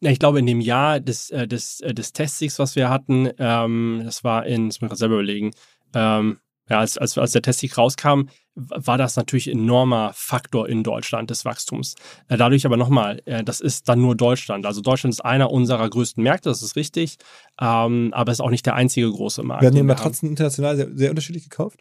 Na, 0.00 0.10
ich 0.10 0.18
glaube, 0.18 0.38
in 0.38 0.46
dem 0.46 0.60
Jahr 0.60 0.98
des, 1.00 1.30
äh, 1.30 1.46
des, 1.46 1.80
äh, 1.80 1.94
des 1.94 2.12
Testsiegs, 2.12 2.58
was 2.58 2.74
wir 2.74 2.88
hatten, 2.88 3.30
ähm, 3.38 4.02
das 4.04 4.24
war 4.24 4.46
in, 4.46 4.68
das 4.68 4.80
muss 4.80 4.86
ich 4.86 4.88
gerade 4.88 4.98
selber 4.98 5.14
überlegen, 5.14 5.52
ähm, 5.94 6.38
ja, 6.68 6.80
als, 6.80 6.98
als, 6.98 7.18
als 7.18 7.32
der 7.32 7.42
Testsieg 7.42 7.76
rauskam, 7.76 8.28
war 8.68 8.98
das 8.98 9.16
natürlich 9.16 9.48
enormer 9.48 10.12
Faktor 10.14 10.68
in 10.68 10.82
Deutschland 10.82 11.30
des 11.30 11.44
Wachstums. 11.44 11.94
Äh, 12.28 12.36
dadurch 12.36 12.66
aber 12.66 12.76
nochmal, 12.76 13.22
äh, 13.24 13.42
das 13.42 13.60
ist 13.60 13.88
dann 13.88 14.00
nur 14.00 14.14
Deutschland. 14.14 14.66
Also 14.66 14.80
Deutschland 14.80 15.14
ist 15.14 15.24
einer 15.24 15.50
unserer 15.50 15.88
größten 15.88 16.22
Märkte, 16.22 16.48
das 16.48 16.62
ist 16.62 16.76
richtig, 16.76 17.18
ähm, 17.60 18.10
aber 18.12 18.32
es 18.32 18.36
ist 18.36 18.44
auch 18.44 18.50
nicht 18.50 18.66
der 18.66 18.74
einzige 18.74 19.10
große 19.10 19.42
Markt. 19.42 19.62
Werden 19.62 19.76
die 19.76 19.82
Matratzen 19.82 20.28
international 20.28 20.76
sehr, 20.76 20.88
sehr 20.94 21.10
unterschiedlich 21.10 21.44
gekauft? 21.44 21.80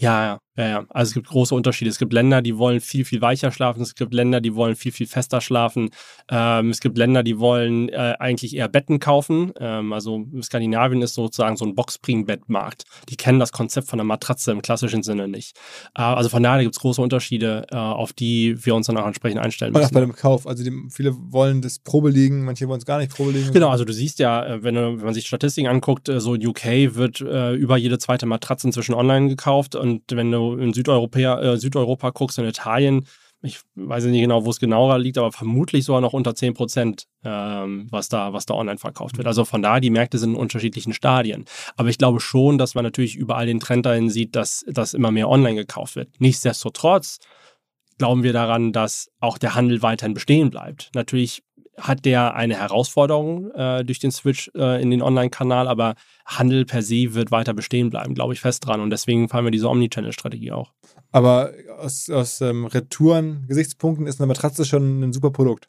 Ja, 0.00 0.24
ja, 0.24 0.38
ja, 0.56 0.68
ja. 0.68 0.86
Also 0.90 1.10
es 1.10 1.14
gibt 1.14 1.26
große 1.26 1.52
Unterschiede. 1.52 1.90
Es 1.90 1.98
gibt 1.98 2.12
Länder, 2.12 2.40
die 2.40 2.56
wollen 2.56 2.80
viel, 2.80 3.04
viel 3.04 3.20
weicher 3.20 3.50
schlafen. 3.50 3.82
Es 3.82 3.96
gibt 3.96 4.14
Länder, 4.14 4.40
die 4.40 4.54
wollen 4.54 4.76
viel, 4.76 4.92
viel 4.92 5.08
fester 5.08 5.40
schlafen. 5.40 5.90
Ähm, 6.30 6.70
es 6.70 6.78
gibt 6.78 6.96
Länder, 6.96 7.24
die 7.24 7.40
wollen 7.40 7.88
äh, 7.88 8.14
eigentlich 8.20 8.54
eher 8.54 8.68
Betten 8.68 9.00
kaufen. 9.00 9.52
Ähm, 9.58 9.92
also 9.92 10.24
Skandinavien 10.40 11.02
ist 11.02 11.14
sozusagen 11.14 11.56
so 11.56 11.64
ein 11.64 11.74
Boxspring-Bettmarkt. 11.74 12.84
Die 13.08 13.16
kennen 13.16 13.40
das 13.40 13.50
Konzept 13.50 13.88
von 13.88 13.98
einer 13.98 14.06
Matratze 14.06 14.52
im 14.52 14.62
klassischen 14.62 15.02
Sinne 15.02 15.26
nicht. 15.26 15.56
Äh, 15.96 16.02
also 16.02 16.28
von 16.28 16.44
daher 16.44 16.62
gibt 16.62 16.76
es 16.76 16.80
große 16.80 17.02
Unterschiede, 17.02 17.66
äh, 17.72 17.76
auf 17.76 18.12
die 18.12 18.54
wir 18.64 18.76
uns 18.76 18.86
dann 18.86 18.98
auch 18.98 19.06
entsprechend 19.06 19.40
einstellen 19.40 19.72
müssen. 19.72 19.82
Und 19.82 19.90
auch 19.90 19.94
bei 19.94 20.00
dem 20.00 20.14
Kauf. 20.14 20.46
Also 20.46 20.62
die, 20.62 20.72
viele 20.90 21.12
wollen 21.16 21.60
das 21.60 21.80
Probe 21.80 22.10
liegen, 22.10 22.44
manche 22.44 22.68
wollen 22.68 22.78
es 22.78 22.86
gar 22.86 22.98
nicht 22.98 23.12
Probe 23.12 23.32
liegen. 23.32 23.52
Genau, 23.52 23.70
also 23.70 23.84
du 23.84 23.92
siehst 23.92 24.20
ja, 24.20 24.46
äh, 24.46 24.62
wenn, 24.62 24.76
wenn 24.76 25.04
man 25.04 25.14
sich 25.14 25.26
Statistiken 25.26 25.68
anguckt, 25.68 26.08
äh, 26.08 26.20
so 26.20 26.34
in 26.34 26.46
UK 26.46 26.94
wird 26.94 27.20
äh, 27.20 27.54
über 27.54 27.76
jede 27.76 27.98
zweite 27.98 28.26
Matratze 28.26 28.68
inzwischen 28.68 28.94
online 28.94 29.28
gekauft 29.28 29.74
und 29.88 30.02
wenn 30.10 30.30
du 30.30 30.54
in 30.56 30.72
Südeuropa, 30.72 31.40
äh, 31.40 31.56
Südeuropa 31.56 32.10
guckst, 32.10 32.38
in 32.38 32.44
Italien, 32.44 33.06
ich 33.40 33.60
weiß 33.76 34.04
nicht 34.04 34.20
genau, 34.20 34.44
wo 34.44 34.50
es 34.50 34.58
genauer 34.58 34.98
liegt, 34.98 35.16
aber 35.16 35.30
vermutlich 35.30 35.84
sogar 35.84 36.00
noch 36.00 36.12
unter 36.12 36.34
10 36.34 36.54
Prozent, 36.54 37.04
ähm, 37.24 37.86
was, 37.90 38.08
da, 38.08 38.32
was 38.32 38.46
da 38.46 38.54
online 38.54 38.78
verkauft 38.78 39.16
wird. 39.16 39.28
Also 39.28 39.44
von 39.44 39.62
daher, 39.62 39.80
die 39.80 39.90
Märkte 39.90 40.18
sind 40.18 40.30
in 40.30 40.36
unterschiedlichen 40.36 40.92
Stadien. 40.92 41.44
Aber 41.76 41.88
ich 41.88 41.98
glaube 41.98 42.20
schon, 42.20 42.58
dass 42.58 42.74
man 42.74 42.84
natürlich 42.84 43.14
überall 43.14 43.46
den 43.46 43.60
Trend 43.60 43.86
dahin 43.86 44.10
sieht, 44.10 44.34
dass, 44.34 44.64
dass 44.68 44.92
immer 44.92 45.12
mehr 45.12 45.28
online 45.28 45.54
gekauft 45.54 45.94
wird. 45.94 46.08
Nichtsdestotrotz 46.18 47.18
glauben 47.98 48.22
wir 48.24 48.32
daran, 48.32 48.72
dass 48.72 49.10
auch 49.20 49.38
der 49.38 49.54
Handel 49.54 49.82
weiterhin 49.82 50.14
bestehen 50.14 50.50
bleibt. 50.50 50.90
Natürlich 50.94 51.42
hat 51.78 52.04
der 52.04 52.34
eine 52.34 52.54
Herausforderung 52.54 53.50
äh, 53.52 53.84
durch 53.84 53.98
den 53.98 54.10
Switch 54.10 54.50
äh, 54.54 54.82
in 54.82 54.90
den 54.90 55.02
Online-Kanal, 55.02 55.68
aber 55.68 55.94
Handel 56.26 56.64
per 56.64 56.82
se 56.82 57.14
wird 57.14 57.30
weiter 57.30 57.54
bestehen 57.54 57.90
bleiben, 57.90 58.14
glaube 58.14 58.34
ich 58.34 58.40
fest 58.40 58.66
dran. 58.66 58.80
Und 58.80 58.90
deswegen 58.90 59.28
fahren 59.28 59.44
wir 59.44 59.50
diese 59.50 59.68
Omnichannel-Strategie 59.68 60.52
auch. 60.52 60.72
Aber 61.12 61.52
aus, 61.78 62.10
aus 62.10 62.40
ähm, 62.40 62.66
Retouren-Gesichtspunkten 62.66 64.06
ist 64.06 64.20
eine 64.20 64.26
Matratze 64.26 64.64
schon 64.64 65.02
ein 65.02 65.12
super 65.12 65.30
Produkt. 65.30 65.68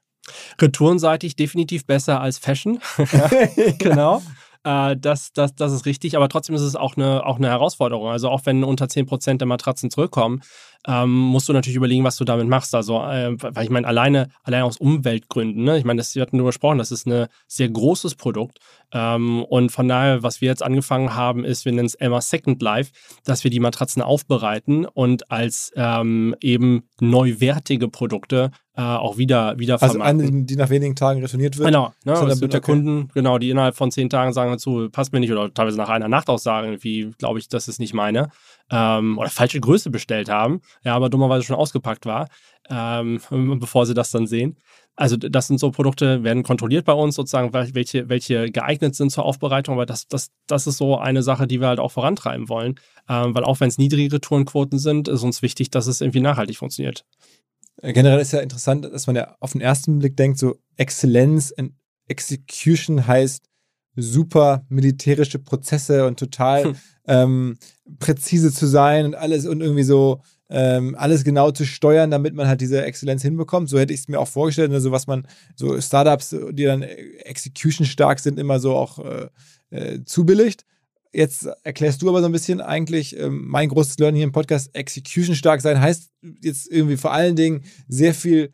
Retourenseitig 0.60 1.36
definitiv 1.36 1.86
besser 1.86 2.22
als 2.22 2.38
Fashion. 2.38 2.80
genau. 3.80 4.22
Äh, 4.64 4.98
das, 4.98 5.32
das, 5.34 5.56
das 5.56 5.72
ist 5.72 5.86
richtig, 5.86 6.18
aber 6.18 6.30
trotzdem 6.30 6.56
ist 6.56 6.62
es 6.62 6.76
auch 6.76 6.98
eine, 6.98 7.26
auch 7.26 7.38
eine 7.38 7.48
Herausforderung. 7.48 8.10
Also 8.10 8.30
auch 8.30 8.46
wenn 8.46 8.64
unter 8.64 8.86
10% 8.86 9.38
der 9.38 9.48
Matratzen 9.48 9.90
zurückkommen, 9.90 10.42
ähm, 10.88 11.12
musst 11.12 11.50
du 11.50 11.54
natürlich 11.54 11.76
überlegen, 11.76 12.04
was 12.04 12.16
du 12.16 12.24
damit 12.24 12.48
machst. 12.48 12.74
Also, 12.74 13.02
äh, 13.04 13.36
weil 13.38 13.64
ich 13.64 13.70
meine, 13.70 13.88
alleine, 13.88 14.30
alleine 14.44 14.66
aus 14.66 14.78
Umweltgründen, 14.78 15.64
ne? 15.64 15.78
ich 15.78 15.84
meine, 15.84 15.98
das, 15.98 16.16
wir 16.16 16.22
hatten 16.22 16.38
darüber 16.38 16.50
gesprochen, 16.50 16.78
das 16.78 16.92
ist 16.92 17.06
ein 17.06 17.28
sehr 17.48 17.70
großes 17.70 18.16
Produkt. 18.16 18.60
Ähm, 18.92 19.44
und 19.44 19.72
von 19.72 19.88
daher, 19.88 20.24
was 20.24 20.42
wir 20.42 20.48
jetzt 20.48 20.64
angefangen 20.64 21.16
haben, 21.16 21.44
ist, 21.44 21.66
wir 21.66 21.72
nennen 21.72 21.86
es 21.86 21.96
Emma 21.96 22.22
Second 22.22 22.62
Life, 22.62 22.92
dass 23.26 23.44
wir 23.44 23.52
die 23.52 23.60
Matratzen 23.60 24.02
aufbereiten 24.02 24.86
und 24.86 25.30
als 25.32 25.72
ähm, 25.76 26.36
eben 26.42 26.84
neuwertige 27.00 27.88
Produkte 27.88 28.52
äh, 28.76 28.82
auch 28.82 29.18
wieder, 29.18 29.60
wieder 29.60 29.74
also 29.74 29.96
vermarkten. 29.96 30.22
Also 30.22 30.34
eine, 30.34 30.46
die 30.46 30.56
nach 30.56 30.70
wenigen 30.70 30.96
Tagen 30.96 31.22
retourniert 31.22 31.58
wird? 31.58 31.68
Genau. 31.68 31.94
Ne? 32.06 32.14
Es 32.14 32.40
gibt 32.40 32.54
ja 32.54 32.60
okay. 32.60 32.72
Kunden, 32.72 33.10
genau, 33.14 33.38
die 33.38 33.50
innerhalb 33.50 33.76
von 33.76 33.92
zehn 33.92 34.10
Tagen 34.10 34.32
sagen 34.32 34.52
dazu, 34.52 34.88
passt 34.90 35.12
mir 35.12 35.20
nicht 35.20 35.32
oder 35.32 35.54
teilweise 35.54 35.78
nach 35.78 35.90
einer 35.90 36.08
Nacht 36.08 36.30
auch 36.30 36.40
sagen, 36.40 36.78
wie 36.82 37.12
glaube 37.18 37.40
ich, 37.40 37.50
das 37.50 37.68
ist 37.68 37.80
nicht 37.80 37.94
meine 37.94 38.30
ähm, 38.72 39.18
oder 39.18 39.30
falsche 39.30 39.60
Größe 39.60 39.90
bestellt 39.90 40.30
haben, 40.30 40.62
ja, 40.84 40.96
aber 40.96 41.10
dummerweise 41.10 41.44
schon 41.44 41.56
ausgepackt 41.56 42.06
war, 42.06 42.30
ähm, 42.70 43.20
bevor 43.60 43.86
sie 43.86 43.94
das 43.94 44.12
dann 44.12 44.28
sehen. 44.28 44.58
Also 44.96 45.16
das 45.16 45.48
sind 45.48 45.60
so 45.60 45.72
Produkte, 45.72 46.24
werden 46.24 46.44
kontrolliert 46.44 46.86
bei 46.86 46.92
uns 46.94 47.16
sozusagen, 47.16 47.54
welche, 47.54 48.10
welche 48.10 48.52
geeignet 48.52 48.96
sind 48.96 49.12
zur 49.12 49.24
Aufbereitung, 49.24 49.76
aber 49.76 49.86
das, 49.86 50.08
das, 50.08 50.30
das 50.46 50.68
ist 50.68 50.78
so 50.78 50.98
eine 50.98 51.24
Sache, 51.24 51.48
die 51.48 51.62
wir 51.62 51.68
halt 51.68 51.80
auch 51.80 51.92
vorantreiben 51.92 52.50
wollen, 52.50 52.76
ähm, 53.08 53.34
weil 53.34 53.46
auch 53.46 53.62
wenn 53.62 53.70
es 53.70 53.78
niedrige 53.78 54.16
Retourenquoten 54.16 54.78
sind, 54.78 55.08
ist 55.08 55.24
uns 55.24 55.42
wichtig, 55.42 55.72
dass 55.72 55.88
es 55.88 56.02
irgendwie 56.02 56.20
nachhaltig 56.20 56.58
funktioniert. 56.58 57.06
Äh, 57.82 57.94
generell 57.94 58.20
ist 58.20 58.34
ja 58.34 58.42
interessant, 58.42 58.86
dass 58.86 59.08
man 59.08 59.16
ja 59.16 59.36
auf 59.40 59.54
den 59.54 59.62
ersten 59.62 60.00
Blick 60.00 60.18
denkt, 60.18 60.38
so 60.38 60.58
Exzellenz 60.76 61.52
in 61.52 61.78
Execution 62.10 63.08
heißt 63.08 63.46
super 63.96 64.66
militärische 64.70 65.40
Prozesse 65.40 66.06
und 66.06 66.20
total 66.20 66.64
hm. 66.66 66.76
ähm, 67.08 67.58
präzise 68.00 68.52
zu 68.52 68.66
sein 68.66 69.06
und 69.06 69.16
alles 69.16 69.46
und 69.46 69.62
irgendwie 69.62 69.84
so 69.84 70.22
ähm, 70.50 70.96
alles 70.98 71.24
genau 71.24 71.52
zu 71.52 71.66
steuern, 71.66 72.12
damit 72.12 72.34
man 72.34 72.48
halt 72.48 72.62
diese 72.62 72.84
Exzellenz 72.84 73.22
hinbekommt. 73.22 73.70
So 73.70 73.80
hätte 73.80 73.94
ich 73.94 74.02
es 74.02 74.08
mir 74.08 74.20
auch 74.20 74.28
vorgestellt, 74.28 74.72
also 74.72 74.92
was 74.92 75.08
man, 75.08 75.28
so 75.56 75.80
Startups, 75.80 76.36
die 76.52 76.64
dann 76.64 76.82
execution 76.82 77.86
stark 77.86 78.20
sind, 78.20 78.40
immer 78.40 78.60
so 78.60 78.76
auch 78.76 79.00
äh, 79.00 79.28
äh, 79.70 80.04
zubilligt. 80.06 80.66
Jetzt 81.12 81.48
erklärst 81.64 82.02
du 82.02 82.10
aber 82.10 82.22
so 82.22 82.28
ein 82.28 82.32
bisschen 82.32 82.62
eigentlich, 82.62 83.18
ähm, 83.18 83.48
mein 83.48 83.70
großes 83.70 83.98
Learning 83.98 84.18
hier 84.18 84.26
im 84.26 84.32
Podcast, 84.32 84.76
execution 84.76 85.36
stark 85.36 85.62
sein 85.62 85.82
heißt 85.82 86.12
jetzt 86.42 86.72
irgendwie 86.72 86.98
vor 86.98 87.14
allen 87.14 87.36
Dingen 87.36 87.64
sehr 87.88 88.14
viel 88.14 88.52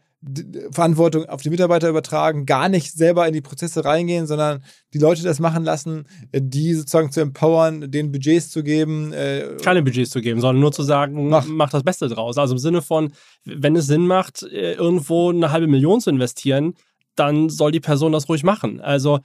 Verantwortung 0.72 1.26
auf 1.26 1.42
die 1.42 1.50
Mitarbeiter 1.50 1.90
übertragen, 1.90 2.46
gar 2.46 2.70
nicht 2.70 2.94
selber 2.94 3.28
in 3.28 3.34
die 3.34 3.42
Prozesse 3.42 3.86
reingehen, 3.86 4.26
sondern 4.28 4.64
die 4.94 4.98
Leute 4.98 5.24
das 5.24 5.40
machen 5.40 5.64
lassen, 5.64 6.06
äh, 6.32 6.42
die 6.44 6.74
sozusagen 6.74 7.12
zu 7.12 7.22
empowern, 7.22 7.92
denen 7.92 8.12
Budgets 8.12 8.50
zu 8.50 8.64
geben. 8.64 9.14
Äh, 9.14 9.58
Keine 9.62 9.84
Budgets 9.84 10.12
zu 10.12 10.22
geben, 10.22 10.42
sondern 10.42 10.62
nur 10.62 10.72
zu 10.72 10.84
sagen, 10.84 11.30
mach, 11.30 11.46
mach 11.48 11.70
das 11.70 11.84
Beste 11.84 12.08
draus. 12.08 12.38
Also 12.38 12.56
im 12.56 12.60
Sinne 12.60 12.82
von, 12.82 13.12
wenn 13.44 13.76
es 13.76 13.88
Sinn 13.88 14.08
macht, 14.08 14.44
äh, 14.44 14.74
irgendwo 14.74 15.30
eine 15.30 15.52
halbe 15.52 15.68
Million 15.68 16.02
zu 16.02 16.10
investieren, 16.10 16.74
dann 17.16 17.50
soll 17.50 17.72
die 17.72 17.80
Person 17.80 18.12
das 18.12 18.28
ruhig 18.28 18.44
machen. 18.44 18.82
Also 18.82 19.20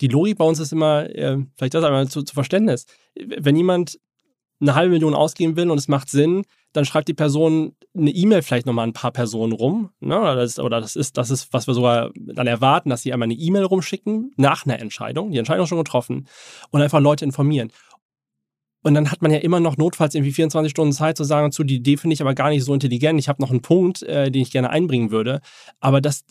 die 0.00 0.08
Logik 0.08 0.36
bei 0.36 0.44
uns 0.44 0.58
ist 0.58 0.72
immer, 0.72 1.06
vielleicht 1.56 1.74
das 1.74 1.84
einmal 1.84 2.08
zu, 2.08 2.22
zu 2.22 2.34
Verständnis, 2.34 2.86
wenn 3.14 3.54
jemand 3.54 4.00
eine 4.60 4.74
halbe 4.74 4.90
Million 4.90 5.14
ausgeben 5.14 5.54
will 5.54 5.70
und 5.70 5.78
es 5.78 5.86
macht 5.86 6.10
Sinn, 6.10 6.42
dann 6.74 6.84
schreibt 6.84 7.08
die 7.08 7.14
Person 7.14 7.74
eine 7.96 8.10
E-Mail 8.10 8.42
vielleicht 8.42 8.66
nochmal 8.66 8.86
ein 8.86 8.92
paar 8.92 9.12
Personen 9.12 9.52
rum. 9.52 9.90
Ne? 10.00 10.18
Oder, 10.18 10.34
das, 10.34 10.58
oder 10.58 10.80
das 10.80 10.96
ist, 10.96 11.16
das 11.16 11.30
ist, 11.30 11.52
was 11.52 11.66
wir 11.66 11.74
sogar 11.74 12.10
dann 12.14 12.48
erwarten, 12.48 12.90
dass 12.90 13.02
sie 13.02 13.12
einmal 13.12 13.26
eine 13.26 13.34
E-Mail 13.34 13.62
rumschicken 13.62 14.32
nach 14.36 14.66
einer 14.66 14.80
Entscheidung, 14.80 15.30
die 15.30 15.38
Entscheidung 15.38 15.66
schon 15.66 15.78
getroffen 15.78 16.26
und 16.70 16.82
einfach 16.82 17.00
Leute 17.00 17.24
informieren. 17.24 17.70
Und 18.84 18.92
dann 18.92 19.10
hat 19.10 19.22
man 19.22 19.30
ja 19.30 19.38
immer 19.38 19.60
noch 19.60 19.78
notfalls 19.78 20.14
irgendwie 20.14 20.32
24 20.32 20.70
Stunden 20.70 20.92
Zeit 20.92 21.16
zu 21.16 21.24
sagen, 21.24 21.50
zu 21.52 21.64
die 21.64 21.76
Idee 21.76 21.96
finde 21.96 22.12
ich 22.12 22.20
aber 22.20 22.34
gar 22.34 22.50
nicht 22.50 22.64
so 22.64 22.74
intelligent. 22.74 23.18
Ich 23.18 23.30
habe 23.30 23.40
noch 23.40 23.50
einen 23.50 23.62
Punkt, 23.62 24.02
äh, 24.02 24.30
den 24.30 24.42
ich 24.42 24.50
gerne 24.50 24.68
einbringen 24.68 25.10
würde. 25.10 25.40
Aber 25.80 26.02
das, 26.02 26.26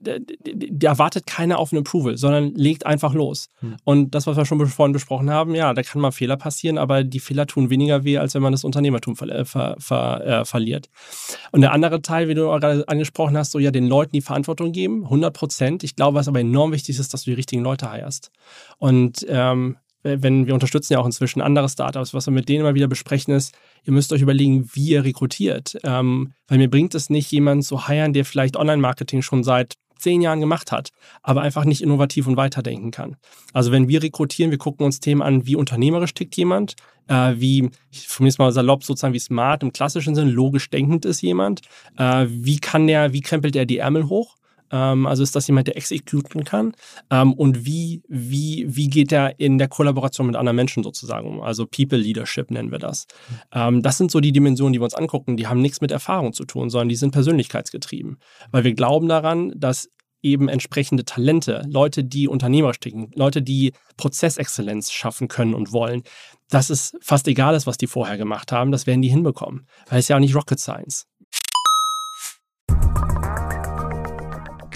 da 0.00 0.88
erwartet 0.88 1.28
keiner 1.28 1.58
auf 1.58 1.70
ein 1.70 1.78
Approval, 1.78 2.16
sondern 2.16 2.56
legt 2.56 2.86
einfach 2.86 3.14
los. 3.14 3.48
Hm. 3.60 3.76
Und 3.84 4.14
das, 4.16 4.26
was 4.26 4.36
wir 4.36 4.44
schon 4.44 4.66
vorhin 4.66 4.92
besprochen 4.92 5.30
haben, 5.30 5.54
ja, 5.54 5.72
da 5.74 5.82
kann 5.82 6.02
mal 6.02 6.10
Fehler 6.10 6.36
passieren, 6.36 6.76
aber 6.76 7.04
die 7.04 7.20
Fehler 7.20 7.46
tun 7.46 7.70
weniger 7.70 8.02
weh, 8.02 8.18
als 8.18 8.34
wenn 8.34 8.42
man 8.42 8.52
das 8.52 8.64
Unternehmertum 8.64 9.14
ver 9.14 9.28
äh, 9.28 9.44
ver 9.44 9.76
ver 9.78 10.26
äh, 10.26 10.44
verliert. 10.44 10.90
Und 11.52 11.60
der 11.60 11.70
andere 11.70 12.02
Teil, 12.02 12.26
wie 12.26 12.34
du 12.34 12.46
gerade 12.46 12.82
angesprochen 12.88 13.36
hast, 13.36 13.52
so 13.52 13.60
ja, 13.60 13.70
den 13.70 13.86
Leuten 13.86 14.12
die 14.12 14.22
Verantwortung 14.22 14.72
geben, 14.72 15.04
100 15.04 15.32
Prozent. 15.32 15.84
Ich 15.84 15.94
glaube, 15.94 16.18
was 16.18 16.26
aber 16.26 16.40
enorm 16.40 16.72
wichtig 16.72 16.98
ist, 16.98 17.14
dass 17.14 17.22
du 17.22 17.30
die 17.30 17.36
richtigen 17.36 17.62
Leute 17.62 17.88
heierst. 17.88 18.32
Und 18.78 19.24
ähm, 19.28 19.76
wenn 20.02 20.46
wir 20.46 20.54
unterstützen 20.54 20.94
ja 20.94 20.98
auch 20.98 21.06
inzwischen 21.06 21.40
andere 21.40 21.68
Startups, 21.68 22.14
was 22.14 22.26
wir 22.26 22.32
mit 22.32 22.48
denen 22.48 22.60
immer 22.60 22.74
wieder 22.74 22.88
besprechen 22.88 23.34
ist, 23.34 23.54
ihr 23.84 23.92
müsst 23.92 24.12
euch 24.12 24.22
überlegen, 24.22 24.68
wie 24.72 24.90
ihr 24.90 25.04
rekrutiert. 25.04 25.78
Ähm, 25.84 26.32
weil 26.48 26.58
mir 26.58 26.70
bringt 26.70 26.94
es 26.94 27.10
nicht, 27.10 27.30
jemanden 27.30 27.62
zu 27.62 27.88
heiren, 27.88 28.12
der 28.12 28.24
vielleicht 28.24 28.56
Online-Marketing 28.56 29.22
schon 29.22 29.44
seit 29.44 29.76
zehn 30.02 30.20
Jahren 30.20 30.40
gemacht 30.40 30.72
hat, 30.72 30.90
aber 31.22 31.42
einfach 31.42 31.64
nicht 31.64 31.80
innovativ 31.80 32.26
und 32.26 32.36
weiterdenken 32.36 32.90
kann. 32.90 33.16
Also 33.52 33.70
wenn 33.70 33.88
wir 33.88 34.02
rekrutieren, 34.02 34.50
wir 34.50 34.58
gucken 34.58 34.84
uns 34.84 35.00
Themen 35.00 35.22
an, 35.22 35.46
wie 35.46 35.56
unternehmerisch 35.56 36.12
tickt 36.12 36.36
jemand, 36.36 36.74
äh, 37.06 37.34
wie, 37.36 37.70
ich 37.90 38.08
formuliere 38.08 38.42
mal 38.42 38.52
salopp, 38.52 38.84
sozusagen 38.84 39.14
wie 39.14 39.20
smart 39.20 39.62
im 39.62 39.72
klassischen 39.72 40.14
Sinn, 40.14 40.28
logisch 40.28 40.68
denkend 40.70 41.04
ist 41.04 41.22
jemand, 41.22 41.60
äh, 41.96 42.26
wie 42.28 42.58
kann 42.58 42.86
der, 42.86 43.12
wie 43.12 43.20
krempelt 43.20 43.54
er 43.54 43.64
die 43.64 43.78
Ärmel 43.78 44.08
hoch, 44.08 44.36
ähm, 44.72 45.06
also 45.06 45.22
ist 45.22 45.36
das 45.36 45.46
jemand, 45.46 45.68
der 45.68 45.76
exekutieren 45.76 46.44
kann? 46.44 46.72
Ähm, 47.10 47.34
und 47.34 47.64
wie, 47.64 48.02
wie, 48.08 48.66
wie 48.68 48.88
geht 48.88 49.12
er 49.12 49.38
in 49.38 49.58
der 49.58 49.68
Kollaboration 49.68 50.26
mit 50.26 50.36
anderen 50.36 50.56
Menschen 50.56 50.82
sozusagen 50.82 51.28
um? 51.28 51.40
Also 51.40 51.66
People 51.66 51.98
Leadership 51.98 52.50
nennen 52.50 52.72
wir 52.72 52.78
das. 52.78 53.06
Ähm, 53.52 53.82
das 53.82 53.98
sind 53.98 54.10
so 54.10 54.20
die 54.20 54.32
Dimensionen, 54.32 54.72
die 54.72 54.80
wir 54.80 54.84
uns 54.84 54.94
angucken. 54.94 55.36
Die 55.36 55.46
haben 55.46 55.60
nichts 55.60 55.80
mit 55.80 55.92
Erfahrung 55.92 56.32
zu 56.32 56.44
tun, 56.44 56.70
sondern 56.70 56.88
die 56.88 56.96
sind 56.96 57.12
persönlichkeitsgetrieben. 57.12 58.18
Weil 58.50 58.64
wir 58.64 58.74
glauben 58.74 59.08
daran, 59.08 59.52
dass 59.54 59.88
eben 60.22 60.48
entsprechende 60.48 61.04
Talente, 61.04 61.62
Leute, 61.68 62.04
die 62.04 62.28
unternehmerisch 62.28 62.78
ticken, 62.78 63.10
Leute, 63.14 63.42
die 63.42 63.72
Prozessexzellenz 63.96 64.92
schaffen 64.92 65.28
können 65.28 65.52
und 65.52 65.72
wollen, 65.72 66.02
dass 66.48 66.70
es 66.70 66.96
fast 67.00 67.26
egal 67.28 67.54
ist, 67.54 67.66
was 67.66 67.78
die 67.78 67.86
vorher 67.86 68.16
gemacht 68.16 68.52
haben, 68.52 68.72
das 68.72 68.86
werden 68.86 69.02
die 69.02 69.08
hinbekommen. 69.08 69.66
Weil 69.88 69.98
es 69.98 70.08
ja 70.08 70.16
auch 70.16 70.20
nicht 70.20 70.36
Rocket 70.36 70.60
Science. 70.60 71.06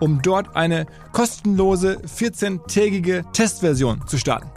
um 0.00 0.22
dort 0.22 0.56
eine 0.56 0.86
kostenlose 1.12 1.98
14-tägige 2.06 3.30
Testversion 3.32 4.06
zu 4.06 4.18
starten. 4.18 4.50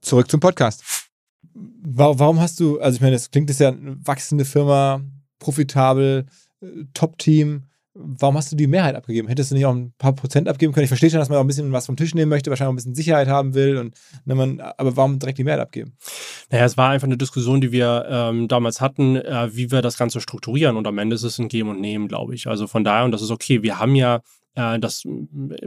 Zurück 0.00 0.30
zum 0.30 0.40
Podcast. 0.40 0.84
Warum 1.52 2.40
hast 2.40 2.60
du, 2.60 2.80
also 2.80 2.96
ich 2.96 3.00
meine, 3.00 3.14
das 3.14 3.30
klingt 3.30 3.50
das 3.50 3.58
ja 3.58 3.68
eine 3.68 3.96
wachsende 4.06 4.44
Firma, 4.44 5.00
profitabel, 5.38 6.26
äh, 6.60 6.66
Top-Team. 6.94 7.64
Warum 7.98 8.36
hast 8.36 8.52
du 8.52 8.56
die 8.56 8.66
Mehrheit 8.66 8.94
abgegeben? 8.94 9.28
Hättest 9.28 9.50
du 9.50 9.54
nicht 9.54 9.66
auch 9.66 9.74
ein 9.74 9.92
paar 9.98 10.12
Prozent 10.12 10.48
abgeben 10.48 10.72
können? 10.72 10.84
Ich 10.84 10.90
verstehe 10.90 11.10
schon, 11.10 11.18
dass 11.18 11.28
man 11.28 11.38
auch 11.38 11.44
ein 11.44 11.46
bisschen 11.46 11.72
was 11.72 11.86
vom 11.86 11.96
Tisch 11.96 12.14
nehmen 12.14 12.28
möchte, 12.28 12.50
wahrscheinlich 12.50 12.68
auch 12.68 12.72
ein 12.72 12.76
bisschen 12.76 12.94
Sicherheit 12.94 13.28
haben 13.28 13.54
will. 13.54 13.78
Und, 13.78 13.94
ne, 14.24 14.34
man, 14.34 14.60
aber 14.60 14.96
warum 14.96 15.18
direkt 15.18 15.38
die 15.38 15.44
Mehrheit 15.44 15.60
abgeben? 15.60 15.96
Naja, 16.50 16.64
es 16.64 16.76
war 16.76 16.90
einfach 16.90 17.06
eine 17.06 17.16
Diskussion, 17.16 17.60
die 17.60 17.72
wir 17.72 18.06
ähm, 18.08 18.48
damals 18.48 18.80
hatten, 18.80 19.16
äh, 19.16 19.48
wie 19.54 19.70
wir 19.70 19.82
das 19.82 19.96
Ganze 19.96 20.20
strukturieren. 20.20 20.76
Und 20.76 20.86
am 20.86 20.98
Ende 20.98 21.14
ist 21.14 21.22
es 21.22 21.38
ein 21.38 21.48
Geben 21.48 21.70
und 21.70 21.80
Nehmen, 21.80 22.08
glaube 22.08 22.34
ich. 22.34 22.46
Also 22.46 22.66
von 22.66 22.84
daher, 22.84 23.04
und 23.04 23.12
das 23.12 23.22
ist 23.22 23.30
okay, 23.30 23.62
wir 23.62 23.78
haben 23.78 23.94
ja 23.94 24.20
äh, 24.56 24.78
das 24.78 25.04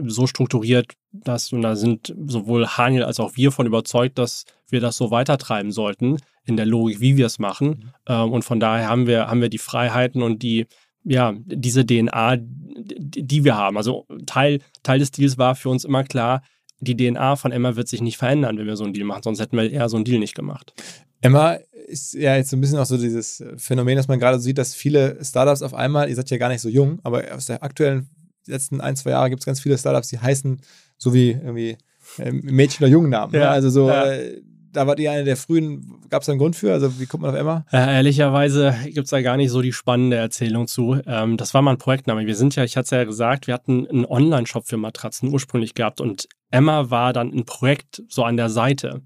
so 0.06 0.26
strukturiert, 0.26 0.92
dass, 1.12 1.52
und 1.52 1.62
da 1.62 1.76
sind 1.76 2.14
sowohl 2.26 2.66
Haniel 2.66 3.04
als 3.04 3.18
auch 3.18 3.36
wir 3.36 3.52
von 3.52 3.66
überzeugt, 3.66 4.18
dass 4.18 4.44
wir 4.68 4.80
das 4.80 4.96
so 4.96 5.10
weitertreiben 5.10 5.72
sollten, 5.72 6.18
in 6.44 6.56
der 6.56 6.66
Logik, 6.66 7.00
wie 7.00 7.16
wir 7.16 7.26
es 7.26 7.38
machen. 7.38 7.68
Mhm. 7.68 7.92
Ähm, 8.06 8.32
und 8.32 8.44
von 8.44 8.60
daher 8.60 8.88
haben 8.88 9.06
wir, 9.06 9.28
haben 9.28 9.40
wir 9.40 9.48
die 9.48 9.58
Freiheiten 9.58 10.22
und 10.22 10.42
die, 10.42 10.66
ja, 11.04 11.34
diese 11.44 11.84
DNA, 11.84 12.36
die 12.38 13.44
wir 13.44 13.56
haben. 13.56 13.76
Also 13.76 14.06
Teil, 14.26 14.60
Teil 14.82 14.98
des 14.98 15.10
Deals 15.10 15.38
war 15.38 15.54
für 15.54 15.68
uns 15.68 15.84
immer 15.84 16.04
klar, 16.04 16.42
die 16.80 16.96
DNA 16.96 17.36
von 17.36 17.52
Emma 17.52 17.76
wird 17.76 17.88
sich 17.88 18.00
nicht 18.00 18.16
verändern, 18.16 18.58
wenn 18.58 18.66
wir 18.66 18.76
so 18.76 18.84
einen 18.84 18.94
Deal 18.94 19.06
machen, 19.06 19.22
sonst 19.22 19.40
hätten 19.40 19.56
wir 19.56 19.70
eher 19.70 19.88
so 19.88 19.96
einen 19.96 20.04
Deal 20.04 20.18
nicht 20.18 20.34
gemacht. 20.34 20.72
Emma 21.20 21.58
ist 21.86 22.14
ja 22.14 22.36
jetzt 22.36 22.50
so 22.50 22.56
ein 22.56 22.60
bisschen 22.60 22.78
auch 22.78 22.86
so 22.86 22.96
dieses 22.96 23.44
Phänomen, 23.56 23.96
dass 23.96 24.08
man 24.08 24.18
gerade 24.18 24.40
sieht, 24.40 24.56
dass 24.56 24.74
viele 24.74 25.22
Startups 25.22 25.60
auf 25.62 25.74
einmal, 25.74 26.08
ihr 26.08 26.16
seid 26.16 26.30
ja 26.30 26.38
gar 26.38 26.48
nicht 26.48 26.62
so 26.62 26.68
jung, 26.68 26.98
aber 27.02 27.34
aus 27.34 27.46
der 27.46 27.62
aktuellen 27.62 28.08
letzten 28.46 28.80
ein, 28.80 28.96
zwei 28.96 29.10
Jahre 29.10 29.28
gibt 29.28 29.40
es 29.40 29.46
ganz 29.46 29.60
viele 29.60 29.76
Startups, 29.76 30.08
die 30.08 30.18
heißen 30.18 30.60
so 30.96 31.12
wie 31.12 31.32
irgendwie 31.32 31.76
äh, 32.18 32.32
Mädchen- 32.32 32.84
oder 32.84 32.90
Jungennamen. 32.90 33.32
Ne? 33.32 33.40
Ja, 33.40 33.44
ne? 33.46 33.50
Also 33.50 33.68
so, 33.68 33.88
ja. 33.88 34.12
äh, 34.12 34.40
da 34.72 34.86
war 34.86 34.96
die 34.96 35.08
eine 35.08 35.24
der 35.24 35.36
frühen, 35.36 36.00
gab 36.08 36.22
es 36.22 36.26
da 36.26 36.32
einen 36.32 36.38
Grund 36.38 36.56
für? 36.56 36.72
Also 36.72 37.00
wie 37.00 37.06
kommt 37.06 37.22
man 37.22 37.32
auf 37.32 37.36
Emma? 37.36 37.64
Äh, 37.72 37.96
ehrlicherweise 37.96 38.74
gibt 38.84 39.04
es 39.04 39.10
da 39.10 39.20
gar 39.20 39.36
nicht 39.36 39.50
so 39.50 39.62
die 39.62 39.72
spannende 39.72 40.16
Erzählung 40.16 40.66
zu. 40.66 41.00
Ähm, 41.06 41.36
das 41.36 41.54
war 41.54 41.62
mal 41.62 41.72
ein 41.72 41.78
Projektname. 41.78 42.26
Wir 42.26 42.36
sind 42.36 42.56
ja, 42.56 42.64
ich 42.64 42.76
hatte 42.76 42.84
es 42.84 42.90
ja 42.90 43.04
gesagt, 43.04 43.46
wir 43.46 43.54
hatten 43.54 43.86
einen 43.86 44.06
Online-Shop 44.06 44.66
für 44.66 44.76
Matratzen 44.76 45.32
ursprünglich 45.32 45.74
gehabt 45.74 46.00
und 46.00 46.28
Emma 46.50 46.90
war 46.90 47.12
dann 47.12 47.32
ein 47.32 47.44
Projekt 47.44 48.02
so 48.08 48.24
an 48.24 48.36
der 48.36 48.50
Seite. 48.50 49.02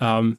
Ähm, 0.00 0.38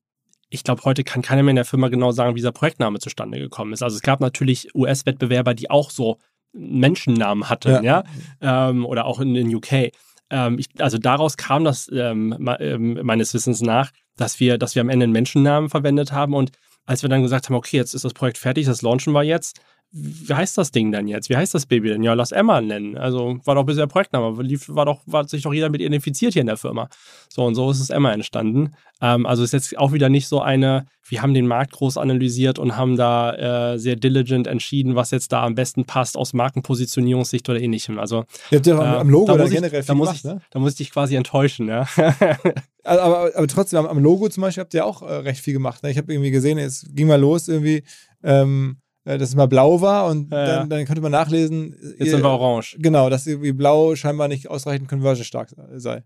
ich 0.50 0.64
glaube, 0.64 0.84
heute 0.86 1.04
kann 1.04 1.22
keiner 1.22 1.44
mehr 1.44 1.52
in 1.52 1.58
der 1.58 1.66
Firma 1.66 1.90
genau 1.90 2.12
sagen, 2.12 2.36
wie 2.36 2.40
dieser 2.40 2.52
Projektname 2.52 3.00
zustande 3.00 3.40
gekommen 3.40 3.74
ist. 3.74 3.84
Also 3.84 3.96
es 3.96 4.02
gab 4.02 4.22
natürlich 4.22 4.74
US-Wettbewerber, 4.74 5.54
die 5.54 5.70
auch 5.70 5.92
so 5.92 6.20
Menschennamen 6.54 7.50
hatten, 7.50 7.84
ja, 7.84 8.04
ja? 8.42 8.70
Ähm, 8.70 8.86
oder 8.86 9.06
auch 9.06 9.20
in 9.20 9.34
den 9.34 9.54
UK. 9.54 9.92
Ähm, 10.30 10.60
ich, 10.60 10.68
also 10.80 10.98
daraus 10.98 11.38
kam 11.38 11.64
das 11.64 11.90
ähm, 11.94 12.50
ähm, 12.60 13.00
meines 13.04 13.34
Wissens 13.34 13.62
nach, 13.62 13.92
dass 14.18 14.40
wir, 14.40 14.58
dass 14.58 14.76
wir 14.76 14.82
am 14.82 14.90
Ende 14.90 15.06
einen 15.06 15.14
Menschennamen 15.14 15.70
verwendet 15.70 16.12
haben. 16.12 16.34
Und 16.34 16.52
als 16.86 17.02
wir 17.02 17.10
dann 17.10 17.24
gesagt 17.24 17.48
haben, 17.48 17.56
okay, 17.56 17.78
jetzt 17.78 17.94
ist 17.94 18.04
das 18.06 18.14
Projekt 18.14 18.38
fertig, 18.38 18.66
das 18.66 18.82
launchen 18.82 19.14
wir 19.14 19.24
jetzt, 19.24 19.62
wie 19.92 20.34
heißt 20.34 20.58
das 20.58 20.72
Ding 20.72 20.92
denn 20.92 21.08
jetzt? 21.08 21.30
Wie 21.30 21.38
heißt 21.38 21.54
das 21.54 21.66
Baby 21.66 21.90
denn? 21.90 22.04
Ja, 22.04 22.14
lass 22.14 22.32
Emma 22.32 22.60
nennen. 22.62 22.98
Also 22.98 23.40
war 23.46 23.56
doch 23.56 23.64
bisher 23.64 23.88
Projektname, 23.88 24.42
lief, 24.44 24.68
war 24.68 24.86
doch, 24.86 25.02
war 25.06 25.28
sich 25.28 25.44
doch 25.44 25.54
jeder 25.54 25.70
mit 25.70 25.82
identifiziert 25.82 26.34
hier 26.34 26.42
in 26.42 26.48
der 26.48 26.58
Firma. 26.58 26.90
So 27.30 27.46
und 27.46 27.56
so 27.56 27.72
ist 27.72 27.80
es 27.80 27.90
Emma 27.90 28.12
entstanden. 28.12 28.76
Ähm, 29.02 29.26
also 29.26 29.44
ist 29.44 29.54
jetzt 29.54 29.78
auch 29.78 29.94
wieder 29.94 30.10
nicht 30.10 30.28
so 30.28 30.42
eine, 30.42 30.88
wir 31.08 31.22
haben 31.22 31.34
den 31.34 31.48
Markt 31.48 31.72
groß 31.72 31.98
analysiert 31.98 32.60
und 32.60 32.76
haben 32.76 32.98
da 32.98 33.74
äh, 33.74 33.80
sehr 33.80 33.96
diligent 33.96 34.46
entschieden, 34.46 34.96
was 34.96 35.12
jetzt 35.12 35.32
da 35.32 35.44
am 35.44 35.56
besten 35.56 35.86
passt 35.86 36.18
aus 36.18 36.34
Markenpositionierungssicht 36.34 37.48
oder 37.50 37.60
ähnlichem. 37.60 37.98
Also 37.98 38.26
Ihr 38.52 38.58
habt 38.58 38.68
ja 38.68 38.78
äh, 38.78 39.00
am 39.00 39.10
Logo 39.10 39.28
da 39.28 39.34
oder 39.36 39.50
generell 39.50 39.80
ich, 39.80 39.86
viel 39.86 39.88
da 39.88 39.94
gemacht, 39.94 40.10
muss 40.10 40.18
ich, 40.18 40.24
ne? 40.26 40.42
Da 40.52 40.60
muss 40.60 40.72
ich 40.74 40.78
dich 40.78 40.92
quasi 40.92 41.16
enttäuschen, 41.16 41.70
ja. 41.70 41.88
aber, 42.84 43.02
aber, 43.04 43.32
aber, 43.36 43.48
trotzdem, 43.48 43.86
am, 43.86 44.00
Logo 44.00 44.28
zum 44.28 44.42
Beispiel 44.42 44.62
habt 44.62 44.74
ihr 44.74 44.86
auch 44.86 45.02
äh, 45.02 45.14
recht 45.14 45.40
viel 45.40 45.54
gemacht. 45.54 45.82
Ne? 45.84 45.92
Ich 45.92 45.98
habe 45.98 46.12
irgendwie 46.12 46.32
gesehen, 46.32 46.58
es 46.58 46.86
ging 46.94 47.08
mal 47.08 47.20
los 47.20 47.48
irgendwie. 47.48 47.84
Ähm, 48.24 48.78
äh, 48.80 48.87
dass 49.08 49.30
es 49.30 49.36
mal 49.36 49.48
blau 49.48 49.80
war 49.80 50.08
und 50.08 50.32
ja, 50.34 50.46
dann, 50.46 50.70
dann, 50.70 50.86
könnte 50.86 51.02
man 51.02 51.14
nachlesen. 51.14 51.76
Jetzt 51.98 52.00
ihr, 52.00 52.12
sind 52.12 52.24
wir 52.24 52.30
orange. 52.30 52.76
Genau, 52.80 53.10
dass 53.10 53.26
irgendwie 53.26 53.54
blau 53.54 53.96
scheinbar 53.96 54.28
nicht 54.28 54.50
ausreichend 54.50 54.90
conversion 54.90 55.24
stark 55.24 55.50
sei. 55.76 56.04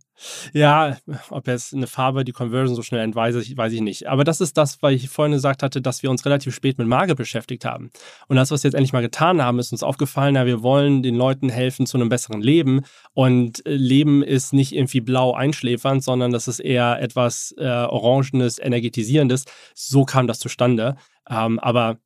Ja, 0.53 0.97
ob 1.31 1.47
jetzt 1.47 1.73
eine 1.73 1.87
Farbe 1.87 2.23
die 2.23 2.31
Conversion 2.31 2.75
so 2.75 2.83
schnell 2.83 3.01
entweise, 3.01 3.39
weiß 3.39 3.73
ich 3.73 3.81
nicht. 3.81 4.07
Aber 4.07 4.23
das 4.23 4.39
ist 4.39 4.55
das, 4.55 4.83
was 4.83 4.93
ich 4.93 5.09
vorhin 5.09 5.31
gesagt 5.31 5.63
hatte, 5.63 5.81
dass 5.81 6.03
wir 6.03 6.11
uns 6.11 6.23
relativ 6.25 6.53
spät 6.53 6.77
mit 6.77 6.87
Marke 6.87 7.15
beschäftigt 7.15 7.65
haben. 7.65 7.89
Und 8.27 8.35
das, 8.35 8.51
was 8.51 8.63
wir 8.63 8.67
jetzt 8.67 8.75
endlich 8.75 8.93
mal 8.93 9.01
getan 9.01 9.41
haben, 9.41 9.57
ist 9.57 9.71
uns 9.71 9.81
aufgefallen, 9.81 10.35
ja, 10.35 10.45
wir 10.45 10.61
wollen 10.61 11.01
den 11.01 11.15
Leuten 11.15 11.49
helfen 11.49 11.87
zu 11.87 11.97
einem 11.97 12.09
besseren 12.09 12.41
Leben. 12.41 12.81
Und 13.13 13.65
äh, 13.65 13.73
Leben 13.73 14.21
ist 14.21 14.53
nicht 14.53 14.75
irgendwie 14.75 15.01
blau 15.01 15.33
einschläfernd, 15.33 16.03
sondern 16.03 16.31
das 16.31 16.47
ist 16.47 16.59
eher 16.59 17.01
etwas 17.01 17.55
äh, 17.57 17.65
Orangenes, 17.65 18.59
Energetisierendes. 18.59 19.45
So 19.73 20.05
kam 20.05 20.27
das 20.27 20.37
zustande. 20.37 20.97
Ähm, 21.27 21.59
aber 21.59 21.97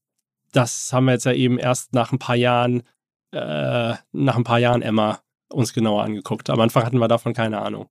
das 0.55 0.93
haben 0.93 1.05
wir 1.05 1.13
jetzt 1.13 1.25
ja 1.25 1.33
eben 1.33 1.57
erst 1.57 1.93
nach 1.93 2.11
ein 2.11 2.19
paar 2.19 2.35
Jahren, 2.35 2.83
äh, 3.31 3.93
nach 4.11 4.37
ein 4.37 4.43
paar 4.43 4.59
Jahren 4.59 4.81
Emma 4.81 5.19
uns 5.49 5.73
genauer 5.73 6.03
angeguckt. 6.03 6.49
Am 6.49 6.59
Anfang 6.59 6.85
hatten 6.85 6.97
wir 6.97 7.07
davon 7.07 7.33
keine 7.33 7.61
Ahnung. 7.61 7.87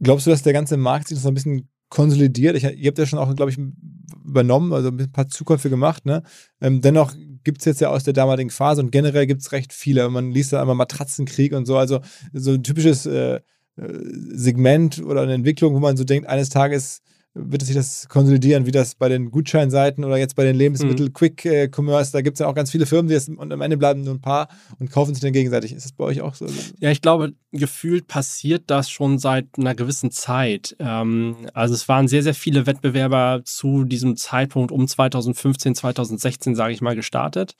Glaubst 0.00 0.26
du, 0.26 0.30
dass 0.30 0.42
der 0.42 0.52
ganze 0.52 0.76
Markt 0.76 1.08
sich 1.08 1.18
noch 1.18 1.30
ein 1.30 1.34
bisschen 1.34 1.68
konsolidiert? 1.88 2.56
Ich, 2.56 2.64
ihr 2.64 2.88
habt 2.88 2.98
ja 2.98 3.06
schon 3.06 3.18
auch, 3.18 3.34
glaube 3.36 3.52
ich, 3.52 3.58
übernommen, 4.24 4.72
also 4.72 4.88
ein 4.88 5.12
paar 5.12 5.28
Zukäufe 5.28 5.70
gemacht. 5.70 6.04
Ne? 6.04 6.22
Ähm, 6.60 6.80
dennoch 6.80 7.14
gibt 7.44 7.60
es 7.60 7.64
jetzt 7.64 7.80
ja 7.80 7.90
aus 7.90 8.04
der 8.04 8.12
damaligen 8.12 8.50
Phase 8.50 8.82
und 8.82 8.90
generell 8.90 9.26
gibt 9.26 9.42
es 9.42 9.52
recht 9.52 9.72
viele. 9.72 10.08
Man 10.10 10.32
liest 10.32 10.52
da 10.52 10.62
immer 10.62 10.74
Matratzenkrieg 10.74 11.52
und 11.52 11.66
so. 11.66 11.76
Also 11.76 12.00
so 12.32 12.52
ein 12.52 12.62
typisches 12.62 13.06
äh, 13.06 13.36
äh 13.36 13.40
Segment 13.76 15.02
oder 15.04 15.22
eine 15.22 15.34
Entwicklung, 15.34 15.74
wo 15.74 15.78
man 15.78 15.96
so 15.96 16.04
denkt, 16.04 16.28
eines 16.28 16.48
Tages 16.48 17.02
wird 17.34 17.62
sich 17.62 17.74
das 17.74 18.08
konsolidieren, 18.08 18.64
wie 18.64 18.70
das 18.70 18.94
bei 18.94 19.08
den 19.08 19.30
Gutscheinseiten 19.30 20.04
oder 20.04 20.16
jetzt 20.16 20.36
bei 20.36 20.44
den 20.44 20.56
Lebensmittel 20.56 21.08
mhm. 21.08 21.14
Äh, 21.44 21.68
da 21.68 22.20
gibt 22.20 22.34
es 22.34 22.38
ja 22.40 22.46
auch 22.46 22.54
ganz 22.54 22.70
viele 22.70 22.86
Firmen, 22.86 23.08
die 23.08 23.14
das, 23.14 23.28
und 23.28 23.52
am 23.52 23.60
Ende 23.60 23.76
bleiben 23.76 24.02
nur 24.02 24.14
ein 24.14 24.20
paar 24.20 24.48
und 24.78 24.90
kaufen 24.90 25.14
sich 25.14 25.22
dann 25.22 25.32
gegenseitig. 25.32 25.72
Ist 25.72 25.84
das 25.84 25.92
bei 25.92 26.04
euch 26.04 26.20
auch 26.20 26.34
so? 26.34 26.46
Ja, 26.78 26.90
ich 26.90 27.02
glaube, 27.02 27.34
gefühlt 27.50 28.06
passiert 28.06 28.64
das 28.68 28.90
schon 28.90 29.18
seit 29.18 29.46
einer 29.56 29.74
gewissen 29.74 30.10
Zeit. 30.10 30.76
Ähm, 30.78 31.36
also 31.54 31.74
es 31.74 31.88
waren 31.88 32.08
sehr, 32.08 32.22
sehr 32.22 32.34
viele 32.34 32.66
Wettbewerber 32.66 33.42
zu 33.44 33.84
diesem 33.84 34.16
Zeitpunkt 34.16 34.70
um 34.70 34.86
2015, 34.86 35.74
2016, 35.74 36.54
sage 36.54 36.72
ich 36.72 36.80
mal, 36.80 36.94
gestartet. 36.94 37.56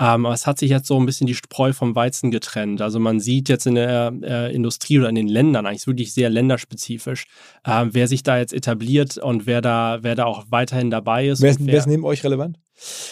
Ähm, 0.00 0.26
aber 0.26 0.34
es 0.34 0.46
hat 0.46 0.58
sich 0.58 0.70
jetzt 0.70 0.86
so 0.86 0.98
ein 0.98 1.06
bisschen 1.06 1.26
die 1.26 1.34
Spreu 1.34 1.72
vom 1.72 1.94
Weizen 1.94 2.30
getrennt. 2.30 2.80
Also 2.80 2.98
man 2.98 3.20
sieht 3.20 3.48
jetzt 3.48 3.66
in 3.66 3.74
der 3.74 4.12
äh, 4.22 4.54
Industrie 4.54 4.98
oder 4.98 5.08
in 5.08 5.14
den 5.14 5.28
Ländern, 5.28 5.66
eigentlich 5.66 5.86
wirklich 5.86 6.14
sehr 6.14 6.30
länderspezifisch, 6.30 7.26
äh, 7.64 7.86
wer 7.90 8.08
sich 8.08 8.22
da 8.22 8.38
jetzt 8.38 8.52
etabliert, 8.52 9.11
und 9.18 9.46
wer 9.46 9.60
da, 9.60 9.98
wer 10.02 10.14
da 10.14 10.24
auch 10.24 10.44
weiterhin 10.50 10.90
dabei 10.90 11.28
ist. 11.28 11.42
Wer 11.42 11.50
ist, 11.50 11.66
wer 11.66 11.78
ist 11.78 11.86
neben 11.86 12.04
euch 12.04 12.24
relevant? 12.24 12.58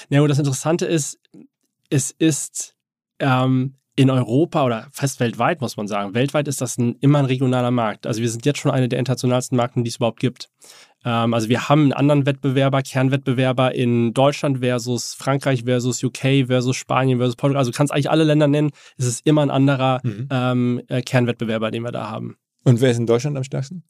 Ja, 0.09 0.23
und 0.23 0.29
das 0.29 0.39
Interessante 0.39 0.87
ist, 0.87 1.19
es 1.91 2.11
ist 2.11 2.75
ähm, 3.19 3.75
in 3.97 4.11
Europa 4.11 4.65
oder 4.65 4.87
fast 4.93 5.21
weltweit, 5.21 5.61
muss 5.61 5.77
man 5.77 5.87
sagen. 5.87 6.15
Weltweit 6.15 6.49
ist 6.49 6.61
das 6.61 6.79
ein, 6.79 6.97
immer 7.01 7.19
ein 7.19 7.25
regionaler 7.27 7.71
Markt. 7.71 8.07
Also 8.07 8.23
wir 8.23 8.31
sind 8.31 8.47
jetzt 8.47 8.59
schon 8.59 8.71
eine 8.71 8.89
der 8.89 8.99
internationalsten 8.99 9.57
Marken, 9.57 9.85
die 9.85 9.91
es 9.91 9.97
überhaupt 9.97 10.21
gibt. 10.21 10.49
Ähm, 11.05 11.35
also 11.35 11.49
wir 11.49 11.69
haben 11.69 11.83
einen 11.83 11.93
anderen 11.93 12.27
Wettbewerber, 12.27 12.83
Kernwettbewerber 12.83 13.75
in 13.75 14.15
Deutschland 14.15 14.61
versus 14.61 15.15
Frankreich 15.15 15.65
versus 15.65 16.03
UK 16.03 16.47
versus 16.47 16.77
Spanien 16.77 17.19
versus 17.19 17.37
Portugal. 17.37 17.59
Also 17.59 17.73
du 17.73 17.77
kannst 17.77 17.93
eigentlich 17.93 18.11
alle 18.11 18.25
Länder 18.25 18.49
nennen. 18.49 18.71
Es 18.97 19.07
ist 19.07 19.27
immer 19.27 19.43
ein 19.43 19.51
anderer 19.51 20.01
mhm. 20.03 20.29
ähm, 20.31 20.83
äh, 20.89 21.03
Kernwettbewerber, 21.03 21.71
den 21.71 21.83
wir 21.83 21.93
da 21.93 22.09
haben. 22.09 22.37
Und 22.65 22.81
wer 22.81 22.91
ist 22.91 22.99
in 22.99 23.07
Deutschland 23.07 23.37
am 23.37 23.45
stärksten? 23.45 23.85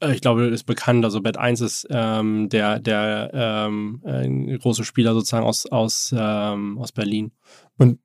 Äh, 0.00 0.12
ich 0.12 0.20
glaube, 0.20 0.46
ist 0.46 0.64
bekannt. 0.64 1.04
Also 1.04 1.20
Bet 1.20 1.36
1 1.36 1.60
ist 1.60 1.86
ähm, 1.90 2.48
der, 2.48 2.78
der 2.78 3.30
ähm, 3.32 4.02
äh, 4.04 4.58
große 4.58 4.84
Spieler 4.84 5.14
sozusagen 5.14 5.46
aus, 5.46 5.66
aus, 5.66 6.14
ähm, 6.16 6.78
aus 6.78 6.92
Berlin. 6.92 7.32
Und 7.78 7.98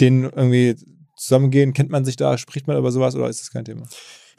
den 0.00 0.24
irgendwie 0.24 0.76
zusammengehen, 1.16 1.72
kennt 1.72 1.90
man 1.90 2.04
sich 2.04 2.16
da, 2.16 2.38
spricht 2.38 2.66
man 2.66 2.76
über 2.76 2.90
sowas 2.90 3.14
oder 3.14 3.28
ist 3.28 3.40
das 3.40 3.50
kein 3.50 3.64
Thema? 3.64 3.86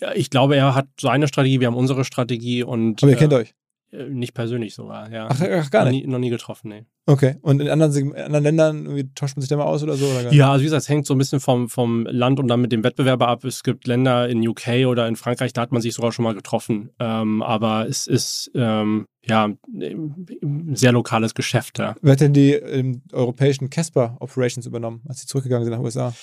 Ja, 0.01 0.13
ich 0.13 0.30
glaube, 0.30 0.55
er 0.55 0.76
hat 0.76 0.88
seine 0.99 1.28
Strategie, 1.28 1.59
wir 1.59 1.67
haben 1.67 1.76
unsere 1.76 2.03
Strategie 2.03 2.63
und. 2.63 3.01
Aber 3.01 3.11
ihr 3.11 3.17
kennt 3.17 3.34
äh, 3.34 3.38
euch? 3.38 3.55
Äh, 3.97 4.09
nicht 4.09 4.33
persönlich 4.33 4.73
sogar, 4.75 5.11
ja. 5.11 5.27
Ach, 5.29 5.41
ach 5.41 5.69
gar 5.71 5.85
noch 5.85 5.91
nicht? 5.91 6.05
Nie, 6.05 6.11
noch 6.11 6.19
nie 6.19 6.29
getroffen, 6.29 6.69
nee. 6.69 6.85
Okay. 7.07 7.35
Und 7.41 7.61
in 7.61 7.69
anderen, 7.69 7.91
Seg- 7.91 8.15
anderen 8.15 8.43
Ländern 8.43 9.11
tauscht 9.13 9.35
man 9.37 9.41
sich 9.41 9.49
da 9.49 9.57
mal 9.57 9.65
aus 9.65 9.83
oder 9.83 9.93
so? 9.95 10.05
Oder? 10.07 10.33
Ja, 10.33 10.51
also 10.51 10.61
wie 10.61 10.65
gesagt, 10.65 10.81
es 10.83 10.89
hängt 10.89 11.05
so 11.05 11.13
ein 11.13 11.17
bisschen 11.19 11.39
vom, 11.39 11.69
vom 11.69 12.05
Land 12.09 12.39
und 12.39 12.47
dann 12.47 12.61
mit 12.61 12.71
dem 12.71 12.83
Wettbewerber 12.83 13.27
ab. 13.27 13.43
Es 13.43 13.61
gibt 13.63 13.85
Länder 13.87 14.27
in 14.27 14.45
UK 14.47 14.87
oder 14.87 15.07
in 15.07 15.15
Frankreich, 15.15 15.53
da 15.53 15.61
hat 15.61 15.71
man 15.71 15.81
sich 15.81 15.93
sogar 15.93 16.11
schon 16.11 16.23
mal 16.23 16.33
getroffen. 16.33 16.89
Ähm, 16.99 17.41
aber 17.43 17.87
es 17.87 18.07
ist 18.07 18.49
ähm, 18.55 19.05
ja 19.23 19.45
ein 19.45 20.71
sehr 20.73 20.91
lokales 20.91 21.35
Geschäft 21.35 21.77
da. 21.79 21.95
Wer 22.01 22.13
hat 22.13 22.21
denn 22.21 22.33
die 22.33 22.53
ähm, 22.53 23.03
europäischen 23.11 23.69
Casper 23.69 24.17
Operations 24.19 24.65
übernommen, 24.65 25.01
als 25.07 25.21
sie 25.21 25.27
zurückgegangen 25.27 25.65
sind 25.65 25.73
nach 25.73 25.81
USA? 25.83 26.13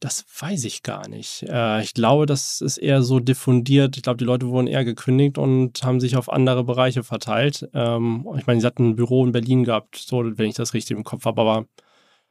Das 0.00 0.24
weiß 0.40 0.64
ich 0.64 0.82
gar 0.82 1.08
nicht. 1.08 1.44
Äh, 1.48 1.82
ich 1.82 1.94
glaube, 1.94 2.26
das 2.26 2.60
ist 2.60 2.76
eher 2.78 3.02
so 3.02 3.20
diffundiert. 3.20 3.96
Ich 3.96 4.02
glaube, 4.02 4.18
die 4.18 4.24
Leute 4.24 4.48
wurden 4.48 4.66
eher 4.66 4.84
gekündigt 4.84 5.38
und 5.38 5.82
haben 5.82 6.00
sich 6.00 6.16
auf 6.16 6.30
andere 6.30 6.64
Bereiche 6.64 7.02
verteilt. 7.02 7.68
Ähm, 7.72 8.26
ich 8.38 8.46
meine, 8.46 8.60
sie 8.60 8.66
hatten 8.66 8.90
ein 8.90 8.96
Büro 8.96 9.24
in 9.24 9.32
Berlin 9.32 9.64
gehabt, 9.64 9.96
so, 9.96 10.22
wenn 10.24 10.48
ich 10.48 10.56
das 10.56 10.74
richtig 10.74 10.96
im 10.96 11.04
Kopf 11.04 11.24
habe, 11.24 11.40
aber 11.40 11.64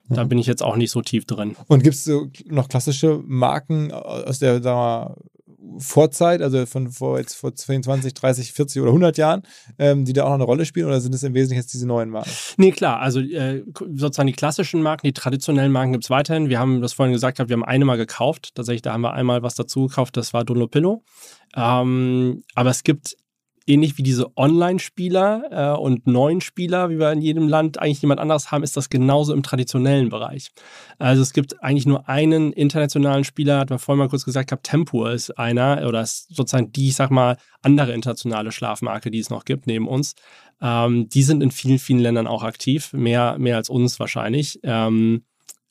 da 0.10 0.26
Mhm. 0.26 0.30
bin 0.30 0.38
ich 0.38 0.48
jetzt 0.48 0.62
auch 0.62 0.76
nicht 0.76 0.92
so 0.92 1.02
tief 1.02 1.26
drin. 1.26 1.56
Und 1.68 1.82
gibt 1.82 1.96
es 1.96 2.04
so 2.04 2.28
noch 2.46 2.68
klassische 2.68 3.22
Marken 3.26 3.92
aus 3.92 4.40
der 4.40 4.62
sagen 4.62 4.66
wir 4.66 4.74
mal, 4.76 5.16
Vorzeit, 5.78 6.42
also 6.42 6.66
von 6.66 6.90
vor 6.90 7.18
jetzt 7.18 7.36
vor 7.36 7.54
20, 7.54 8.14
30, 8.14 8.54
40 8.54 8.82
oder 8.82 8.92
100 8.92 9.18
Jahren, 9.18 9.44
ähm, 9.80 10.06
die 10.06 10.14
da 10.14 10.24
auch 10.24 10.30
noch 10.30 10.36
eine 10.36 10.44
Rolle 10.44 10.66
spielen 10.66 10.88
oder 10.88 11.02
sind 11.02 11.16
es 11.16 11.24
im 11.24 11.34
Wesentlichen 11.34 11.62
jetzt 11.62 11.74
diese 11.74 11.88
neuen 11.88 12.10
Marken? 12.10 12.30
Nee, 12.58 12.72
klar, 12.72 13.00
also 13.00 13.20
äh, 13.20 13.64
sozusagen 13.96 14.28
die 14.28 14.34
klassischen 14.34 14.82
Marken, 14.82 15.08
die 15.08 15.14
traditionellen 15.14 15.72
Marken 15.72 15.94
gibt 15.94 16.04
es 16.04 16.10
weiterhin. 16.10 16.50
Wir 16.50 16.60
haben 16.60 16.82
das 16.82 16.94
vorhin 16.94 17.14
gesagt, 17.14 17.40
wir 17.40 17.54
haben 17.54 17.64
eine 17.64 17.86
mal 17.86 17.98
gekauft. 17.98 18.56
Tatsächlich, 18.56 18.82
da 18.82 18.94
haben 18.94 19.02
wir 19.02 19.14
einmal 19.14 19.44
was 19.44 19.56
dazu 19.56 19.88
gekauft, 19.88 20.18
das 20.18 20.34
war 20.34 20.44
Dunlopillo. 20.44 21.04
Ähm, 21.56 22.44
aber 22.56 22.70
es 22.70 22.84
gibt 22.84 23.16
ähnlich 23.68 23.98
wie 23.98 24.04
diese 24.04 24.36
Online-Spieler 24.38 25.76
äh, 25.76 25.80
und 25.80 26.08
neuen 26.08 26.42
Spieler, 26.42 26.90
wie 26.90 27.00
wir 27.00 27.12
in 27.12 27.22
jedem 27.22 27.48
Land 27.48 27.80
eigentlich 27.80 28.02
jemand 28.02 28.20
anderes 28.20 28.52
haben, 28.52 28.64
ist 28.64 28.78
das 28.78 28.90
genauso 28.90 29.34
im 29.34 29.44
traditionellen 29.44 30.10
Bereich. 30.10 30.52
Also 31.00 31.22
es 31.22 31.34
gibt 31.34 31.64
eigentlich 31.64 31.86
nur 31.86 32.08
einen 32.10 32.54
internationalen 32.54 33.24
Spieler, 33.24 33.60
hat 33.60 33.70
man 33.70 33.80
vorhin 33.80 34.00
mal 34.00 34.10
kurz 34.10 34.26
gesagt, 34.26 34.50
gehabt, 34.50 34.66
Tempur 34.66 35.12
ist 35.12 35.38
einer 35.38 35.88
oder 35.88 36.02
ist 36.02 36.34
sozusagen 36.36 36.72
die, 36.72 36.90
ich 36.90 36.96
sag 36.96 37.12
mal, 37.12 37.38
andere 37.62 37.94
internationale 37.94 38.52
Schlafmarke, 38.52 39.12
die 39.12 39.20
es 39.20 39.30
noch 39.30 39.46
gibt 39.46 39.68
neben 39.68 39.88
uns. 39.88 40.16
Ähm, 40.62 41.10
die 41.10 41.24
sind 41.24 41.44
in 41.44 41.52
vielen, 41.52 41.80
vielen 41.80 42.00
Ländern 42.00 42.28
auch 42.28 42.44
aktiv, 42.44 42.94
mehr, 42.94 43.38
mehr 43.38 43.58
als 43.58 43.70
uns 43.70 44.00
wahrscheinlich. 44.00 44.60
Ähm, 44.64 45.24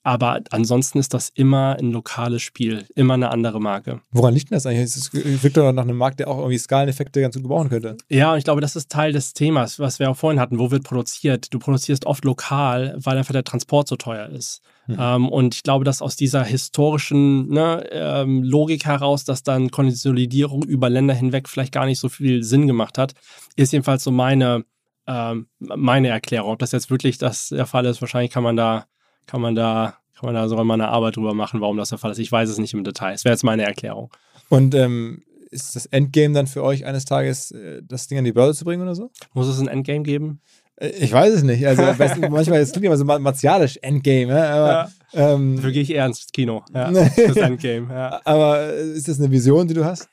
aber 0.03 0.41
ansonsten 0.51 0.99
ist 0.99 1.15
das 1.15 1.29
immer 1.29 1.77
ein 1.79 1.93
lokales 1.93 2.43
Spiel, 2.43 2.87
immer 2.95 3.15
eine 3.15 3.31
andere 3.31 3.61
Marke. 3.61 4.01
Woran 4.11 4.35
liegt 4.35 4.51
denn 4.51 4.57
das 4.57 4.67
eigentlich? 4.67 4.83
Es 4.83 5.13
wirkt 5.13 5.57
doch 5.57 5.73
nach 5.73 5.85
einem 5.85 5.97
Markt, 5.97 6.19
der 6.19 6.29
auch 6.29 6.39
irgendwie 6.39 6.59
Skaleneffekte 6.59 7.21
ganz 7.21 7.35
gut 7.37 7.45
gebrauchen 7.45 7.69
könnte. 7.69 7.97
Ja, 8.09 8.33
und 8.33 8.39
ich 8.39 8.45
glaube, 8.45 8.61
das 8.61 8.75
ist 8.75 8.91
Teil 8.91 9.13
des 9.13 9.33
Themas, 9.33 9.79
was 9.79 10.01
wir 10.01 10.11
auch 10.11 10.17
vorhin 10.17 10.41
hatten. 10.41 10.59
Wo 10.59 10.71
wird 10.71 10.83
produziert? 10.83 11.55
Du 11.55 11.59
produzierst 11.61 12.05
oft 12.07 12.25
lokal, 12.25 12.97
weil 12.99 13.17
einfach 13.17 13.33
der 13.33 13.45
Transport 13.45 13.87
so 13.87 13.97
teuer 13.97 14.29
ist. 14.29 14.61
Mhm. 14.87 14.97
Ähm, 14.99 15.29
und 15.29 15.55
ich 15.55 15.63
glaube, 15.63 15.85
dass 15.85 16.03
aus 16.03 16.17
dieser 16.17 16.45
historischen 16.45 17.49
ne, 17.49 17.87
ähm, 17.93 18.43
Logik 18.43 18.85
heraus, 18.85 19.25
dass 19.25 19.43
dann 19.43 19.71
Konsolidierung 19.71 20.65
über 20.65 20.91
Länder 20.91 21.15
hinweg 21.15 21.49
vielleicht 21.49 21.73
gar 21.73 21.87
nicht 21.87 22.01
so 22.01 22.09
viel 22.09 22.43
Sinn 22.43 22.67
gemacht 22.67 22.99
hat, 22.99 23.15
ist 23.55 23.73
jedenfalls 23.73 24.03
so 24.03 24.11
meine, 24.11 24.65
ähm, 25.07 25.47
meine 25.59 26.09
Erklärung. 26.09 26.53
Ob 26.53 26.59
das 26.59 26.73
jetzt 26.73 26.91
wirklich 26.91 27.19
das 27.19 27.49
der 27.51 27.67
Fall 27.67 27.87
ist, 27.87 28.01
wahrscheinlich 28.01 28.33
kann 28.33 28.43
man 28.43 28.57
da, 28.57 28.87
kann 29.27 29.41
man 29.41 29.55
da, 29.55 29.97
kann 30.19 30.27
man 30.27 30.35
da 30.35 30.49
sogar 30.49 30.65
mal 30.65 30.75
eine 30.75 30.89
Arbeit 30.89 31.17
drüber 31.17 31.35
machen, 31.35 31.61
warum 31.61 31.77
das 31.77 31.89
der 31.91 31.99
Fall 31.99 32.11
ist. 32.13 32.19
Ich 32.19 32.31
weiß 32.33 32.49
es 32.49 32.59
nicht 32.59 32.75
im 32.75 32.85
Detail. 32.85 33.13
Es 33.15 33.25
wäre 33.25 33.33
jetzt 33.35 33.45
meine 33.45 33.65
Erklärung. 33.65 34.11
Und 34.49 34.75
ähm, 34.75 35.23
ist 35.51 35.77
das 35.77 35.87
Endgame 35.87 36.35
dann 36.35 36.47
für 36.47 36.63
euch 36.63 36.85
eines 36.87 37.05
Tages, 37.05 37.51
äh, 37.53 37.83
das 37.87 38.09
Ding 38.09 38.19
an 38.19 38.25
die 38.25 38.33
Börse 38.33 38.59
zu 38.59 38.65
bringen 38.65 38.83
oder 38.83 38.95
so? 38.95 39.11
Muss 39.35 39.49
es 39.49 39.59
ein 39.61 39.69
Endgame 39.69 40.03
geben? 40.03 40.41
Äh, 40.77 40.89
Ich 40.89 41.13
weiß 41.13 41.35
es 41.35 41.43
nicht. 41.43 41.67
Also 41.67 41.83
manchmal 42.31 42.61
es 42.61 42.73
klingt 42.73 42.87
immer 42.87 42.97
so 42.97 43.05
ma- 43.05 43.19
martialisch 43.19 43.79
Endgame, 43.83 44.29
ja? 44.35 44.51
aber, 44.51 44.91
ähm, 45.15 45.57
Dafür 45.57 45.73
gehe 45.73 45.83
ich 45.83 45.91
eher 45.91 46.07
ins 46.07 46.27
Kino. 46.33 46.63
Ja, 46.75 46.91
das 46.91 47.37
Endgame. 47.37 47.93
Ja. 47.93 48.21
aber 48.25 48.73
äh, 48.73 48.93
ist 48.93 49.09
das 49.09 49.19
eine 49.21 49.31
Vision, 49.31 49.69
die 49.69 49.75
du 49.75 49.85
hast? 49.85 50.09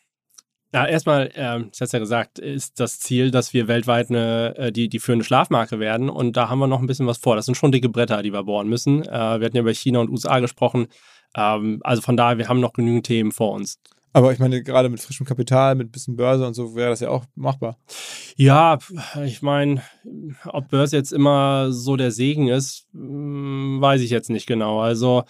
Ja, 0.72 0.86
erstmal, 0.86 1.32
ähm, 1.34 1.70
ich 1.74 1.82
hatte 1.82 1.94
ja 1.94 2.00
gesagt, 2.00 2.38
ist 2.38 2.80
das 2.80 3.00
Ziel, 3.00 3.32
dass 3.32 3.54
wir 3.54 3.68
weltweit 3.68 4.10
eine, 4.10 4.56
äh, 4.56 4.72
die, 4.72 4.88
die 4.88 5.00
führende 5.00 5.26
Schlafmarke 5.26 5.80
werden. 5.80 6.10
Und 6.10 6.38
da 6.38 6.50
haben 6.50 6.60
wir 6.60 6.68
noch 6.68 6.80
ein 6.80 6.86
bisschen 6.86 7.08
was 7.08 7.18
vor. 7.18 7.36
Das 7.36 7.46
sind 7.46 7.56
schon 7.56 7.72
dicke 7.72 7.90
Bretter, 7.90 8.22
die 8.22 8.32
wir 8.32 8.44
bohren 8.44 8.70
müssen. 8.70 9.02
Äh, 9.02 9.40
wir 9.40 9.46
hatten 9.46 9.56
ja 9.56 9.62
über 9.62 9.74
China 9.74 10.00
und 10.00 10.10
USA 10.10 10.40
gesprochen. 10.40 10.88
Ähm, 11.36 11.80
also 11.84 12.04
von 12.04 12.16
daher, 12.16 12.38
wir 12.38 12.50
haben 12.50 12.60
noch 12.60 12.74
genügend 12.74 13.08
Themen 13.08 13.32
vor 13.32 13.54
uns. 13.54 13.80
Aber 14.14 14.32
ich 14.32 14.40
meine, 14.40 14.64
gerade 14.64 14.90
mit 14.90 15.00
frischem 15.00 15.26
Kapital, 15.26 15.76
mit 15.76 15.90
ein 15.90 15.92
bisschen 15.92 16.16
Börse 16.16 16.46
und 16.46 16.54
so 16.54 16.76
wäre 16.76 16.90
das 16.90 17.00
ja 17.00 17.10
auch 17.10 17.26
machbar. 17.36 17.78
Ja, 18.36 18.80
ich 19.24 19.42
meine, 19.42 19.82
ob 20.46 20.70
Börse 20.70 20.98
jetzt 20.98 21.14
immer 21.14 21.72
so 21.72 21.96
der 21.96 22.12
Segen 22.12 22.48
ist, 22.48 22.88
mh, 22.94 23.82
weiß 23.82 24.02
ich 24.02 24.10
jetzt 24.10 24.30
nicht 24.30 24.48
genau. 24.48 24.82
Also, 24.82 25.24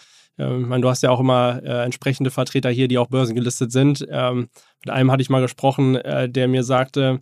meine, 0.48 0.82
du 0.82 0.90
hast 0.90 1.04
ja 1.04 1.10
auch 1.10 1.20
immer 1.20 1.62
äh, 1.64 1.84
entsprechende 1.84 2.32
Vertreter 2.32 2.70
hier, 2.70 2.88
die 2.88 2.98
auch 2.98 3.08
börsengelistet 3.08 3.72
sind. 3.72 4.06
Ähm, 4.10 4.50
mit 4.84 4.90
einem 4.90 5.12
hatte 5.12 5.22
ich 5.22 5.30
mal 5.30 5.42
gesprochen, 5.42 5.96
äh, 5.96 6.30
der 6.30 6.48
mir 6.48 6.64
sagte, 6.64 7.22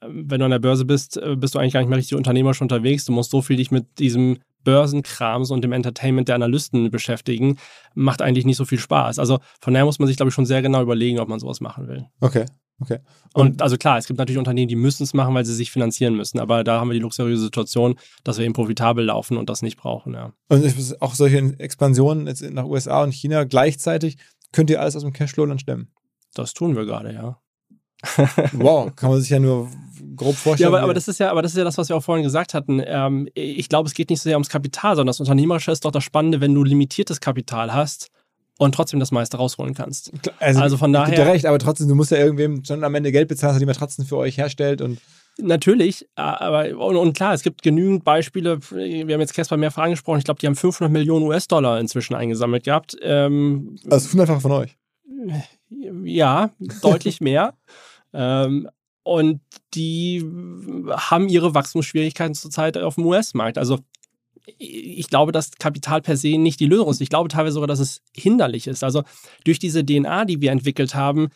äh, 0.00 0.06
wenn 0.08 0.40
du 0.40 0.44
an 0.44 0.50
der 0.50 0.58
Börse 0.58 0.84
bist, 0.84 1.16
äh, 1.16 1.36
bist 1.36 1.54
du 1.54 1.58
eigentlich 1.58 1.74
gar 1.74 1.80
nicht 1.80 1.88
mehr 1.88 1.98
richtig 1.98 2.16
unternehmerisch 2.16 2.62
unterwegs. 2.62 3.04
Du 3.04 3.12
musst 3.12 3.30
so 3.30 3.42
viel 3.42 3.56
dich 3.56 3.70
mit 3.70 3.98
diesem 3.98 4.38
Börsenkrams 4.64 5.50
und 5.50 5.62
dem 5.62 5.72
Entertainment 5.72 6.28
der 6.28 6.34
Analysten 6.34 6.90
beschäftigen. 6.90 7.56
Macht 7.94 8.20
eigentlich 8.20 8.44
nicht 8.44 8.56
so 8.56 8.64
viel 8.64 8.80
Spaß. 8.80 9.18
Also 9.18 9.38
von 9.60 9.72
daher 9.72 9.86
muss 9.86 10.00
man 10.00 10.08
sich, 10.08 10.16
glaube 10.16 10.28
ich, 10.28 10.34
schon 10.34 10.46
sehr 10.46 10.60
genau 10.60 10.82
überlegen, 10.82 11.20
ob 11.20 11.28
man 11.28 11.38
sowas 11.38 11.60
machen 11.60 11.86
will. 11.86 12.06
Okay, 12.20 12.46
okay. 12.80 12.98
Und 13.34 13.62
also 13.62 13.76
klar, 13.76 13.98
es 13.98 14.06
gibt 14.06 14.18
natürlich 14.18 14.38
Unternehmen, 14.38 14.68
die 14.68 14.76
müssen 14.76 15.02
es 15.02 15.14
machen, 15.14 15.34
weil 15.34 15.44
sie 15.44 15.54
sich 15.54 15.70
finanzieren 15.70 16.16
müssen. 16.16 16.38
Aber 16.40 16.64
da 16.64 16.80
haben 16.80 16.88
wir 16.88 16.94
die 16.94 17.00
luxuriöse 17.00 17.42
Situation, 17.42 17.96
dass 18.24 18.38
wir 18.38 18.44
eben 18.44 18.54
profitabel 18.54 19.04
laufen 19.04 19.36
und 19.36 19.50
das 19.50 19.62
nicht 19.62 19.76
brauchen. 19.76 20.14
Ja. 20.14 20.32
Und 20.48 20.64
auch 21.00 21.14
solche 21.14 21.38
Expansionen 21.58 22.26
jetzt 22.26 22.42
nach 22.42 22.64
USA 22.64 23.02
und 23.02 23.12
China 23.12 23.44
gleichzeitig, 23.44 24.16
könnt 24.52 24.70
ihr 24.70 24.80
alles 24.80 24.96
aus 24.96 25.02
dem 25.02 25.12
Cashflow 25.12 25.46
dann 25.46 25.58
stemmen. 25.58 25.92
Das 26.34 26.54
tun 26.54 26.76
wir 26.76 26.84
gerade, 26.84 27.12
ja. 27.12 27.40
Wow, 28.52 28.94
kann 28.94 29.10
man 29.10 29.20
sich 29.20 29.30
ja 29.30 29.38
nur 29.38 29.70
grob 30.16 30.34
Ja, 30.34 30.36
vorstellen. 30.36 30.68
aber, 30.68 30.82
aber 30.82 30.94
das 30.94 31.08
ist 31.08 31.18
ja, 31.18 31.30
aber 31.30 31.42
das 31.42 31.52
ist 31.52 31.58
ja 31.58 31.64
das, 31.64 31.78
was 31.78 31.88
wir 31.88 31.96
auch 31.96 32.02
vorhin 32.02 32.24
gesagt 32.24 32.54
hatten. 32.54 32.82
Ähm, 32.84 33.28
ich 33.34 33.68
glaube, 33.68 33.88
es 33.88 33.94
geht 33.94 34.10
nicht 34.10 34.20
so 34.20 34.28
sehr 34.28 34.36
ums 34.36 34.48
Kapital, 34.48 34.96
sondern 34.96 35.08
das 35.08 35.20
Unternehmerische 35.20 35.70
ist 35.70 35.84
doch 35.84 35.90
das 35.90 36.04
Spannende, 36.04 36.40
wenn 36.40 36.54
du 36.54 36.64
limitiertes 36.64 37.20
Kapital 37.20 37.72
hast 37.72 38.10
und 38.58 38.74
trotzdem 38.74 39.00
das 39.00 39.10
meiste 39.12 39.36
rausholen 39.36 39.74
kannst. 39.74 40.12
also, 40.38 40.60
also 40.60 40.76
von 40.76 40.94
ich 40.94 41.00
geb 41.00 41.10
dir 41.10 41.16
daher- 41.16 41.32
recht, 41.32 41.46
aber 41.46 41.58
trotzdem, 41.58 41.88
du 41.88 41.94
musst 41.94 42.10
ja 42.10 42.18
irgendwem 42.18 42.64
schon 42.64 42.84
am 42.84 42.94
Ende 42.94 43.12
Geld 43.12 43.28
bezahlen, 43.28 43.54
der 43.54 43.60
die 43.60 43.66
Matratzen 43.66 44.04
für 44.06 44.16
euch 44.16 44.38
herstellt 44.38 44.80
und 44.80 44.98
Natürlich, 45.38 46.08
aber 46.14 46.78
und, 46.78 46.96
und 46.96 47.14
klar, 47.14 47.34
es 47.34 47.42
gibt 47.42 47.62
genügend 47.62 48.04
Beispiele. 48.04 48.58
Wir 48.70 49.12
haben 49.12 49.20
jetzt 49.20 49.34
Casper 49.34 49.58
mehrfach 49.58 49.82
angesprochen. 49.82 50.16
Ich 50.16 50.24
glaube, 50.24 50.40
die 50.40 50.46
haben 50.46 50.56
500 50.56 50.90
Millionen 50.90 51.26
US-Dollar 51.26 51.78
inzwischen 51.78 52.14
eingesammelt 52.14 52.64
gehabt. 52.64 52.96
Ähm, 53.02 53.76
also 53.90 54.12
hundertfach 54.12 54.40
von 54.40 54.52
euch. 54.52 54.78
Ja, 56.04 56.52
deutlich 56.80 57.20
mehr. 57.20 57.52
ähm, 58.14 58.70
und 59.02 59.40
die 59.74 60.24
haben 60.90 61.28
ihre 61.28 61.54
Wachstumsschwierigkeiten 61.54 62.34
zurzeit 62.34 62.78
auf 62.78 62.94
dem 62.94 63.04
US-Markt. 63.04 63.58
Also 63.58 63.80
ich 64.58 65.08
glaube, 65.08 65.32
dass 65.32 65.52
Kapital 65.52 66.00
per 66.02 66.16
se 66.16 66.38
nicht 66.38 66.60
die 66.60 66.66
Lösung 66.66 66.88
ist. 66.88 67.00
Ich 67.00 67.08
glaube 67.08 67.28
teilweise 67.28 67.54
sogar, 67.54 67.66
dass 67.66 67.80
es 67.80 68.02
hinderlich 68.14 68.66
ist. 68.66 68.84
Also 68.84 69.02
durch 69.44 69.58
diese 69.58 69.84
DNA, 69.84 70.24
die 70.24 70.40
wir 70.40 70.52
entwickelt 70.52 70.94
haben, 70.94 71.28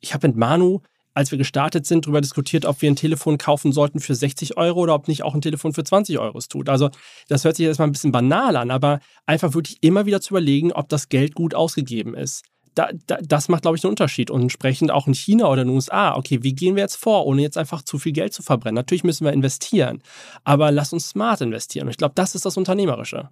ich 0.00 0.14
habe 0.14 0.28
mit 0.28 0.36
Manu, 0.36 0.80
als 1.12 1.30
wir 1.30 1.38
gestartet 1.38 1.86
sind, 1.86 2.04
darüber 2.04 2.20
diskutiert, 2.20 2.66
ob 2.66 2.82
wir 2.82 2.90
ein 2.90 2.96
Telefon 2.96 3.38
kaufen 3.38 3.72
sollten 3.72 4.00
für 4.00 4.14
60 4.14 4.58
Euro 4.58 4.80
oder 4.80 4.94
ob 4.94 5.08
nicht 5.08 5.22
auch 5.22 5.34
ein 5.34 5.40
Telefon 5.40 5.72
für 5.72 5.82
20 5.82 6.18
Euro 6.18 6.36
es 6.36 6.48
tut. 6.48 6.68
Also 6.68 6.90
das 7.28 7.44
hört 7.44 7.56
sich 7.56 7.64
jetzt 7.64 7.78
mal 7.78 7.86
ein 7.86 7.92
bisschen 7.92 8.12
banal 8.12 8.54
an, 8.56 8.70
aber 8.70 9.00
einfach 9.24 9.54
wirklich 9.54 9.78
immer 9.80 10.06
wieder 10.06 10.20
zu 10.20 10.34
überlegen, 10.34 10.72
ob 10.72 10.88
das 10.88 11.08
Geld 11.08 11.34
gut 11.34 11.54
ausgegeben 11.54 12.14
ist. 12.14 12.44
Da, 12.76 12.90
da, 13.06 13.18
das 13.22 13.48
macht, 13.48 13.62
glaube 13.62 13.76
ich, 13.76 13.84
einen 13.84 13.90
Unterschied. 13.90 14.30
Und 14.30 14.42
entsprechend 14.42 14.92
auch 14.92 15.08
in 15.08 15.14
China 15.14 15.48
oder 15.48 15.62
in 15.62 15.68
den 15.68 15.74
USA, 15.74 16.14
okay, 16.14 16.42
wie 16.42 16.54
gehen 16.54 16.76
wir 16.76 16.82
jetzt 16.82 16.96
vor, 16.96 17.26
ohne 17.26 17.42
jetzt 17.42 17.58
einfach 17.58 17.82
zu 17.82 17.98
viel 17.98 18.12
Geld 18.12 18.32
zu 18.32 18.42
verbrennen? 18.42 18.76
Natürlich 18.76 19.02
müssen 19.02 19.24
wir 19.24 19.32
investieren, 19.32 20.02
aber 20.44 20.70
lass 20.70 20.92
uns 20.92 21.08
smart 21.08 21.40
investieren. 21.40 21.86
Und 21.86 21.90
ich 21.90 21.96
glaube, 21.96 22.14
das 22.14 22.34
ist 22.34 22.44
das 22.44 22.56
Unternehmerische. 22.56 23.30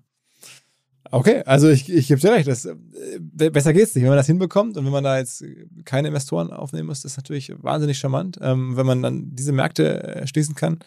Okay, 1.11 1.43
also 1.45 1.69
ich, 1.69 1.93
ich 1.93 2.09
gebe 2.09 2.21
dir 2.21 2.33
recht, 2.33 2.49
das, 2.49 2.65
äh, 2.65 3.51
besser 3.51 3.73
geht's 3.73 3.95
nicht. 3.95 4.03
Wenn 4.03 4.11
man 4.11 4.17
das 4.17 4.27
hinbekommt 4.27 4.77
und 4.77 4.85
wenn 4.85 4.93
man 4.93 5.05
da 5.05 5.19
jetzt 5.19 5.45
keine 5.85 6.09
Investoren 6.09 6.51
aufnehmen 6.51 6.89
muss, 6.89 7.03
das 7.03 7.13
ist 7.13 7.19
natürlich 7.19 7.53
wahnsinnig 7.59 7.99
charmant. 7.99 8.39
Ähm, 8.41 8.77
wenn 8.77 8.87
man 8.87 9.03
dann 9.03 9.35
diese 9.35 9.53
Märkte 9.53 10.03
erschließen 10.03 10.55
kann, 10.55 10.79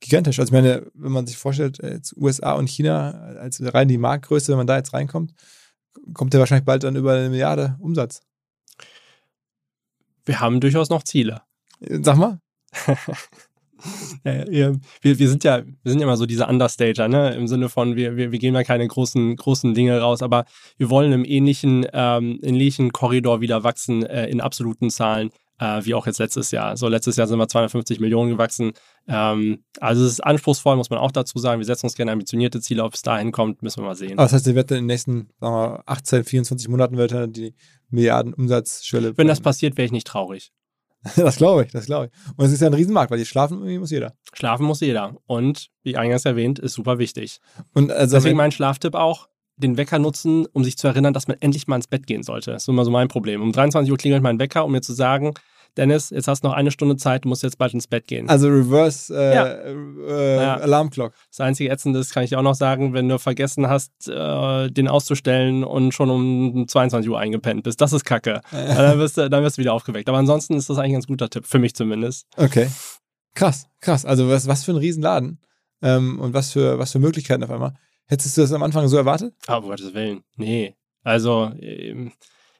gigantisch. 0.00 0.38
Also 0.38 0.50
ich 0.50 0.62
meine, 0.62 0.86
wenn 0.94 1.12
man 1.12 1.26
sich 1.26 1.38
vorstellt, 1.38 1.80
äh, 1.80 2.00
USA 2.16 2.52
und 2.52 2.68
China 2.68 3.12
als 3.40 3.60
rein 3.62 3.88
die 3.88 3.98
Marktgröße, 3.98 4.52
wenn 4.52 4.58
man 4.58 4.66
da 4.66 4.76
jetzt 4.76 4.92
reinkommt, 4.92 5.32
kommt 6.12 6.32
der 6.32 6.40
wahrscheinlich 6.40 6.64
bald 6.64 6.84
dann 6.84 6.96
über 6.96 7.12
eine 7.12 7.30
Milliarde 7.30 7.76
Umsatz. 7.80 8.20
Wir 10.24 10.40
haben 10.40 10.60
durchaus 10.60 10.90
noch 10.90 11.02
Ziele. 11.02 11.42
Sag 11.80 12.16
mal. 12.16 12.40
Ja, 14.24 14.72
wir, 15.02 15.18
wir 15.18 15.28
sind 15.28 15.44
ja, 15.44 15.62
wir 15.64 15.90
sind 15.92 16.00
ja 16.00 16.06
immer 16.06 16.16
so 16.16 16.24
diese 16.24 16.46
Understager, 16.46 17.08
ne? 17.08 17.34
Im 17.34 17.46
Sinne 17.46 17.68
von, 17.68 17.96
wir, 17.96 18.16
wir, 18.16 18.32
wir 18.32 18.38
gehen 18.38 18.54
da 18.54 18.64
keine 18.64 18.86
großen, 18.88 19.36
großen 19.36 19.74
Dinge 19.74 20.00
raus, 20.00 20.22
aber 20.22 20.46
wir 20.78 20.88
wollen 20.88 21.12
im 21.12 21.24
ähnlichen, 21.24 21.86
ähm, 21.92 22.40
ähnlichen 22.42 22.92
Korridor 22.92 23.40
wieder 23.42 23.62
wachsen 23.62 24.04
äh, 24.04 24.26
in 24.26 24.40
absoluten 24.40 24.88
Zahlen, 24.90 25.30
äh, 25.58 25.84
wie 25.84 25.94
auch 25.94 26.06
jetzt 26.06 26.18
letztes 26.18 26.50
Jahr. 26.50 26.76
So 26.76 26.88
letztes 26.88 27.16
Jahr 27.16 27.26
sind 27.26 27.38
wir 27.38 27.48
250 27.48 28.00
Millionen 28.00 28.30
gewachsen. 28.30 28.72
Ähm, 29.08 29.64
also 29.80 30.04
es 30.04 30.12
ist 30.12 30.20
anspruchsvoll, 30.20 30.76
muss 30.76 30.90
man 30.90 30.98
auch 30.98 31.12
dazu 31.12 31.38
sagen. 31.38 31.60
Wir 31.60 31.66
setzen 31.66 31.86
uns 31.86 31.94
gerne 31.94 32.12
ambitionierte 32.12 32.60
Ziele, 32.60 32.84
ob 32.84 32.94
es 32.94 33.02
dahin 33.02 33.32
kommt, 33.32 33.62
müssen 33.62 33.82
wir 33.82 33.86
mal 33.86 33.94
sehen. 33.94 34.18
Aber 34.18 34.24
das 34.24 34.32
heißt, 34.32 34.46
ihr 34.46 34.54
werdet 34.54 34.72
in 34.72 34.76
den 34.78 34.86
nächsten 34.86 35.28
wir, 35.40 35.82
18, 35.86 36.24
24 36.24 36.68
Monaten 36.68 36.96
wird 36.96 37.36
die 37.36 37.54
Milliarden 37.90 38.34
Umsatzschwelle. 38.34 39.16
Wenn 39.16 39.28
das 39.28 39.40
passiert, 39.40 39.76
wäre 39.76 39.86
ich 39.86 39.92
nicht 39.92 40.06
traurig. 40.06 40.52
das 41.16 41.36
glaube 41.36 41.64
ich, 41.64 41.72
das 41.72 41.86
glaube 41.86 42.06
ich. 42.06 42.36
Und 42.36 42.46
es 42.46 42.52
ist 42.52 42.60
ja 42.60 42.66
ein 42.66 42.74
Riesenmarkt, 42.74 43.10
weil 43.10 43.18
die 43.18 43.26
schlafen 43.26 43.78
muss 43.78 43.90
jeder. 43.90 44.14
Schlafen 44.32 44.64
muss 44.64 44.80
jeder. 44.80 45.14
Und 45.26 45.68
wie 45.82 45.96
eingangs 45.96 46.24
erwähnt, 46.24 46.58
ist 46.58 46.74
super 46.74 46.98
wichtig. 46.98 47.40
Und 47.74 47.92
also 47.92 48.16
Deswegen 48.16 48.38
mein 48.38 48.52
Schlaftipp 48.52 48.94
auch, 48.94 49.28
den 49.56 49.76
Wecker 49.76 49.98
nutzen, 49.98 50.46
um 50.52 50.64
sich 50.64 50.76
zu 50.76 50.86
erinnern, 50.88 51.12
dass 51.14 51.28
man 51.28 51.36
endlich 51.40 51.66
mal 51.68 51.76
ins 51.76 51.86
Bett 51.86 52.06
gehen 52.06 52.22
sollte. 52.22 52.50
Das 52.52 52.62
ist 52.64 52.68
immer 52.68 52.84
so 52.84 52.90
mein 52.90 53.08
Problem. 53.08 53.40
Um 53.42 53.52
23 53.52 53.90
Uhr 53.90 53.96
klingelt 53.98 54.22
mein 54.22 54.38
Wecker, 54.38 54.64
um 54.64 54.72
mir 54.72 54.80
zu 54.80 54.92
sagen, 54.92 55.32
Dennis, 55.76 56.10
jetzt 56.10 56.28
hast 56.28 56.44
du 56.44 56.48
noch 56.48 56.54
eine 56.54 56.70
Stunde 56.70 56.96
Zeit, 56.96 57.24
du 57.24 57.28
musst 57.28 57.42
jetzt 57.42 57.58
bald 57.58 57.74
ins 57.74 57.88
Bett 57.88 58.06
gehen. 58.06 58.28
Also 58.28 58.46
Reverse 58.48 59.12
äh, 59.12 59.34
Ja. 59.34 59.44
äh, 59.46 60.36
Ja. 60.36 60.54
Alarmclock. 60.58 61.12
Das 61.30 61.40
einzige 61.40 61.68
Ätzende 61.70 61.98
ist, 61.98 62.12
kann 62.14 62.22
ich 62.22 62.30
dir 62.30 62.38
auch 62.38 62.42
noch 62.44 62.54
sagen, 62.54 62.92
wenn 62.94 63.08
du 63.08 63.18
vergessen 63.18 63.68
hast, 63.68 63.90
äh, 64.08 64.70
den 64.70 64.86
auszustellen 64.86 65.64
und 65.64 65.92
schon 65.92 66.10
um 66.10 66.68
22 66.68 67.10
Uhr 67.10 67.18
eingepennt 67.18 67.64
bist. 67.64 67.80
Das 67.80 67.92
ist 67.92 68.04
kacke. 68.04 68.40
Ja, 68.52 68.74
dann, 68.74 68.98
wirst 69.00 69.18
du, 69.18 69.28
dann 69.28 69.42
wirst 69.42 69.56
du 69.58 69.62
wieder 69.62 69.72
aufgeweckt. 69.72 70.08
Aber 70.08 70.18
ansonsten 70.18 70.54
ist 70.54 70.70
das 70.70 70.78
eigentlich 70.78 70.90
ein 70.90 70.94
ganz 70.94 71.06
guter 71.08 71.28
Tipp, 71.28 71.44
für 71.44 71.58
mich 71.58 71.74
zumindest. 71.74 72.26
Okay. 72.36 72.68
Krass, 73.34 73.66
krass. 73.80 74.04
Also 74.04 74.28
was, 74.28 74.46
was 74.46 74.62
für 74.64 74.70
ein 74.72 74.76
Riesenladen. 74.78 75.40
Ähm, 75.82 76.20
und 76.20 76.34
was 76.34 76.52
für, 76.52 76.78
was 76.78 76.92
für 76.92 77.00
Möglichkeiten 77.00 77.42
auf 77.42 77.50
einmal. 77.50 77.74
Hättest 78.06 78.36
du 78.36 78.42
das 78.42 78.52
am 78.52 78.62
Anfang 78.62 78.88
so 78.88 78.96
erwartet? 78.96 79.34
Aber 79.46 79.64
um 79.64 79.70
Gottes 79.70 79.94
Willen, 79.94 80.22
nee. 80.36 80.74
Also, 81.02 81.52
ähm, 81.60 82.12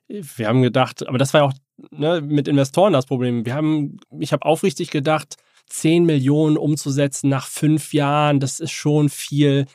wir 0.09 0.49
haben 0.49 0.63
gedacht, 0.63 1.07
aber 1.07 1.19
das 1.19 1.33
war 1.33 1.43
ja 1.43 1.47
auch 1.47 1.53
ne, 1.91 2.21
mit 2.21 2.49
Investoren 2.49 2.93
das 2.93 3.07
Problem. 3.07 3.47
Wir 3.47 3.55
haben, 3.55 3.99
ich 4.19 4.33
habe 4.33 4.45
aufrichtig 4.45 4.91
gedacht, 4.91 5.37
10 5.69 6.05
Millionen 6.05 6.57
umzusetzen 6.57 7.29
nach 7.31 7.47
fünf 7.47 7.95
Jahren, 7.95 8.41
das 8.41 8.61
ist 8.61 8.73
schon 8.73 9.09
viel. 9.09 9.67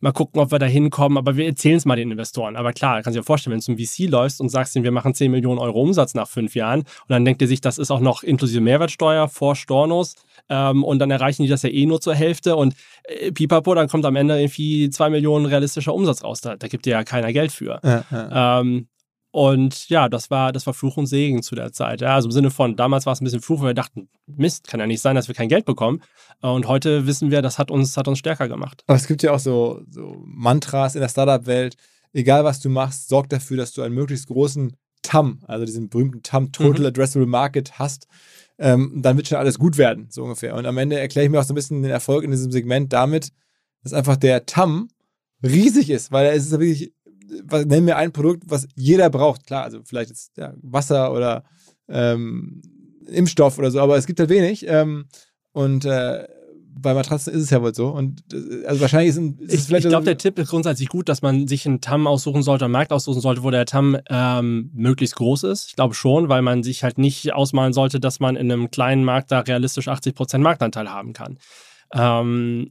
Mal 0.00 0.12
gucken, 0.12 0.40
ob 0.40 0.50
wir 0.50 0.58
da 0.58 0.66
hinkommen, 0.66 1.18
aber 1.18 1.36
wir 1.36 1.46
erzählen 1.46 1.76
es 1.76 1.84
mal 1.84 1.96
den 1.96 2.10
Investoren. 2.10 2.56
Aber 2.56 2.72
klar, 2.72 3.02
kannst 3.02 3.16
du 3.16 3.20
dir 3.20 3.24
vorstellen, 3.24 3.52
wenn 3.52 3.60
du 3.60 3.64
zum 3.64 3.76
VC 3.76 4.10
läufst 4.10 4.40
und 4.40 4.48
sagst 4.48 4.74
ihm, 4.74 4.82
wir 4.82 4.92
machen 4.92 5.14
10 5.14 5.30
Millionen 5.30 5.58
Euro 5.58 5.80
Umsatz 5.82 6.14
nach 6.14 6.26
fünf 6.26 6.54
Jahren 6.54 6.80
und 6.80 7.08
dann 7.08 7.24
denkt 7.24 7.42
er 7.42 7.48
sich, 7.48 7.60
das 7.60 7.76
ist 7.76 7.90
auch 7.90 8.00
noch 8.00 8.22
inklusive 8.22 8.60
Mehrwertsteuer 8.60 9.28
vor 9.28 9.56
Stornos 9.56 10.14
ähm, 10.48 10.84
und 10.84 10.98
dann 11.00 11.10
erreichen 11.10 11.42
die 11.42 11.48
das 11.48 11.62
ja 11.62 11.68
eh 11.68 11.84
nur 11.84 12.00
zur 12.00 12.14
Hälfte 12.14 12.56
und 12.56 12.74
äh, 13.04 13.30
pipapo, 13.30 13.74
dann 13.74 13.88
kommt 13.88 14.06
am 14.06 14.16
Ende 14.16 14.40
irgendwie 14.40 14.88
2 14.88 15.10
Millionen 15.10 15.46
realistischer 15.46 15.94
Umsatz 15.94 16.24
raus. 16.24 16.40
Da, 16.40 16.56
da 16.56 16.68
gibt 16.68 16.86
dir 16.86 16.92
ja 16.92 17.04
keiner 17.04 17.32
Geld 17.32 17.52
für. 17.52 17.80
Ja, 17.82 18.04
ja. 18.10 18.60
Ähm, 18.60 18.88
und 19.32 19.88
ja, 19.88 20.08
das 20.08 20.30
war, 20.30 20.52
das 20.52 20.66
war 20.66 20.74
Fluch 20.74 20.96
und 20.96 21.06
Segen 21.06 21.42
zu 21.42 21.54
der 21.54 21.72
Zeit. 21.72 22.00
Ja, 22.00 22.14
also 22.14 22.28
im 22.28 22.32
Sinne 22.32 22.50
von, 22.50 22.74
damals 22.74 23.06
war 23.06 23.12
es 23.12 23.20
ein 23.20 23.24
bisschen 23.24 23.42
Fluch, 23.42 23.60
weil 23.60 23.68
wir 23.68 23.74
dachten, 23.74 24.08
Mist, 24.26 24.66
kann 24.66 24.80
ja 24.80 24.86
nicht 24.86 25.00
sein, 25.00 25.14
dass 25.14 25.28
wir 25.28 25.34
kein 25.34 25.48
Geld 25.48 25.64
bekommen. 25.64 26.02
Und 26.40 26.66
heute 26.66 27.06
wissen 27.06 27.30
wir, 27.30 27.40
das 27.40 27.58
hat 27.58 27.70
uns, 27.70 27.96
hat 27.96 28.08
uns 28.08 28.18
stärker 28.18 28.48
gemacht. 28.48 28.82
Aber 28.86 28.96
es 28.96 29.06
gibt 29.06 29.22
ja 29.22 29.32
auch 29.32 29.38
so, 29.38 29.82
so 29.88 30.16
Mantras 30.24 30.96
in 30.96 31.00
der 31.00 31.08
Startup-Welt. 31.08 31.76
Egal 32.12 32.42
was 32.44 32.60
du 32.60 32.68
machst, 32.70 33.08
sorg 33.08 33.28
dafür, 33.28 33.56
dass 33.56 33.72
du 33.72 33.82
einen 33.82 33.94
möglichst 33.94 34.26
großen 34.26 34.76
TAM, 35.02 35.40
also 35.46 35.64
diesen 35.64 35.88
berühmten 35.88 36.22
TAM, 36.22 36.50
Total 36.50 36.80
Mhm. 36.80 36.86
Addressable 36.86 37.26
Market, 37.26 37.78
hast. 37.78 38.08
Ähm, 38.58 39.00
dann 39.00 39.16
wird 39.16 39.28
schon 39.28 39.38
alles 39.38 39.58
gut 39.58 39.78
werden, 39.78 40.08
so 40.10 40.24
ungefähr. 40.24 40.54
Und 40.56 40.66
am 40.66 40.76
Ende 40.76 40.98
erkläre 40.98 41.24
ich 41.24 41.30
mir 41.30 41.38
auch 41.38 41.44
so 41.44 41.52
ein 41.52 41.56
bisschen 41.56 41.82
den 41.82 41.90
Erfolg 41.92 42.24
in 42.24 42.30
diesem 42.30 42.50
Segment 42.50 42.92
damit, 42.92 43.30
dass 43.82 43.92
einfach 43.92 44.16
der 44.16 44.44
TAM 44.44 44.88
riesig 45.42 45.88
ist, 45.88 46.12
weil 46.12 46.26
es 46.26 46.44
ist 46.44 46.52
ja 46.52 46.60
wirklich, 46.60 46.92
was, 47.44 47.64
nenn 47.66 47.84
mir 47.84 47.96
ein 47.96 48.12
Produkt, 48.12 48.44
was 48.46 48.66
jeder 48.74 49.10
braucht. 49.10 49.46
Klar, 49.46 49.64
also 49.64 49.80
vielleicht 49.84 50.10
ist 50.10 50.36
ja, 50.36 50.54
Wasser 50.62 51.12
oder 51.12 51.44
ähm, 51.88 52.62
Impfstoff 53.06 53.58
oder 53.58 53.70
so, 53.70 53.80
aber 53.80 53.96
es 53.96 54.06
gibt 54.06 54.20
halt 54.20 54.30
wenig. 54.30 54.66
Ähm, 54.68 55.06
und 55.52 55.84
äh, 55.84 56.26
bei 56.72 56.94
Matratzen 56.94 57.34
ist 57.34 57.42
es 57.42 57.50
ja 57.50 57.60
wohl 57.60 57.74
so. 57.74 57.88
Und 57.88 58.22
äh, 58.32 58.64
also 58.64 58.80
wahrscheinlich 58.80 59.10
ist, 59.10 59.16
ein, 59.18 59.38
ist 59.40 59.52
es 59.52 59.60
Ich, 59.62 59.66
vielleicht 59.66 59.84
ich 59.86 59.90
glaube, 59.90 60.04
so- 60.04 60.10
der 60.10 60.18
Tipp 60.18 60.38
ist 60.38 60.48
grundsätzlich 60.50 60.88
gut, 60.88 61.08
dass 61.08 61.20
man 61.20 61.46
sich 61.48 61.66
einen 61.66 61.80
TAM 61.80 62.06
aussuchen 62.06 62.42
sollte, 62.42 62.66
einen 62.66 62.72
Markt 62.72 62.92
aussuchen 62.92 63.20
sollte, 63.20 63.42
wo 63.42 63.50
der 63.50 63.66
TAM 63.66 63.98
ähm, 64.08 64.70
möglichst 64.72 65.16
groß 65.16 65.42
ist. 65.44 65.66
Ich 65.68 65.76
glaube 65.76 65.94
schon, 65.94 66.28
weil 66.28 66.42
man 66.42 66.62
sich 66.62 66.82
halt 66.84 66.96
nicht 66.98 67.32
ausmalen 67.34 67.72
sollte, 67.72 67.98
dass 68.00 68.20
man 68.20 68.36
in 68.36 68.50
einem 68.50 68.70
kleinen 68.70 69.04
Markt 69.04 69.32
da 69.32 69.40
realistisch 69.40 69.88
80% 69.88 70.38
Marktanteil 70.38 70.90
haben 70.90 71.12
kann. 71.12 71.38
Ähm, 71.92 72.70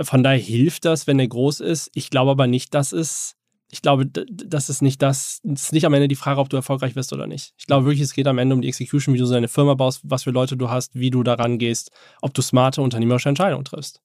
von 0.00 0.22
daher 0.22 0.38
hilft 0.38 0.84
das, 0.84 1.06
wenn 1.06 1.18
der 1.18 1.28
groß 1.28 1.60
ist. 1.60 1.90
Ich 1.94 2.10
glaube 2.10 2.30
aber 2.30 2.46
nicht, 2.46 2.74
dass 2.74 2.92
es, 2.92 3.34
ich 3.70 3.82
glaube, 3.82 4.06
das 4.06 4.70
ist 4.70 4.80
nicht 4.80 5.02
das, 5.02 5.40
es 5.44 5.64
ist 5.64 5.72
nicht 5.72 5.84
am 5.84 5.92
Ende 5.94 6.08
die 6.08 6.16
Frage, 6.16 6.40
ob 6.40 6.48
du 6.48 6.56
erfolgreich 6.56 6.96
wirst 6.96 7.12
oder 7.12 7.26
nicht. 7.26 7.52
Ich 7.58 7.66
glaube 7.66 7.84
wirklich, 7.84 8.00
es 8.00 8.14
geht 8.14 8.26
am 8.26 8.38
Ende 8.38 8.54
um 8.54 8.62
die 8.62 8.68
Execution, 8.68 9.14
wie 9.14 9.18
du 9.18 9.26
deine 9.26 9.48
Firma 9.48 9.74
baust, 9.74 10.00
was 10.04 10.24
für 10.24 10.30
Leute 10.30 10.56
du 10.56 10.70
hast, 10.70 10.94
wie 10.94 11.10
du 11.10 11.22
daran 11.22 11.58
gehst, 11.58 11.90
ob 12.22 12.32
du 12.32 12.40
smarte 12.40 12.80
unternehmerische 12.80 13.28
Entscheidungen 13.28 13.64
triffst. 13.64 14.00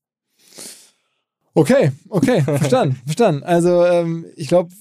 Okay, 1.54 1.92
okay, 2.10 2.42
verstanden, 2.42 3.00
verstanden. 3.06 3.44
Also 3.44 3.86
ähm, 3.86 4.26
ich 4.36 4.48
glaube, 4.48 4.74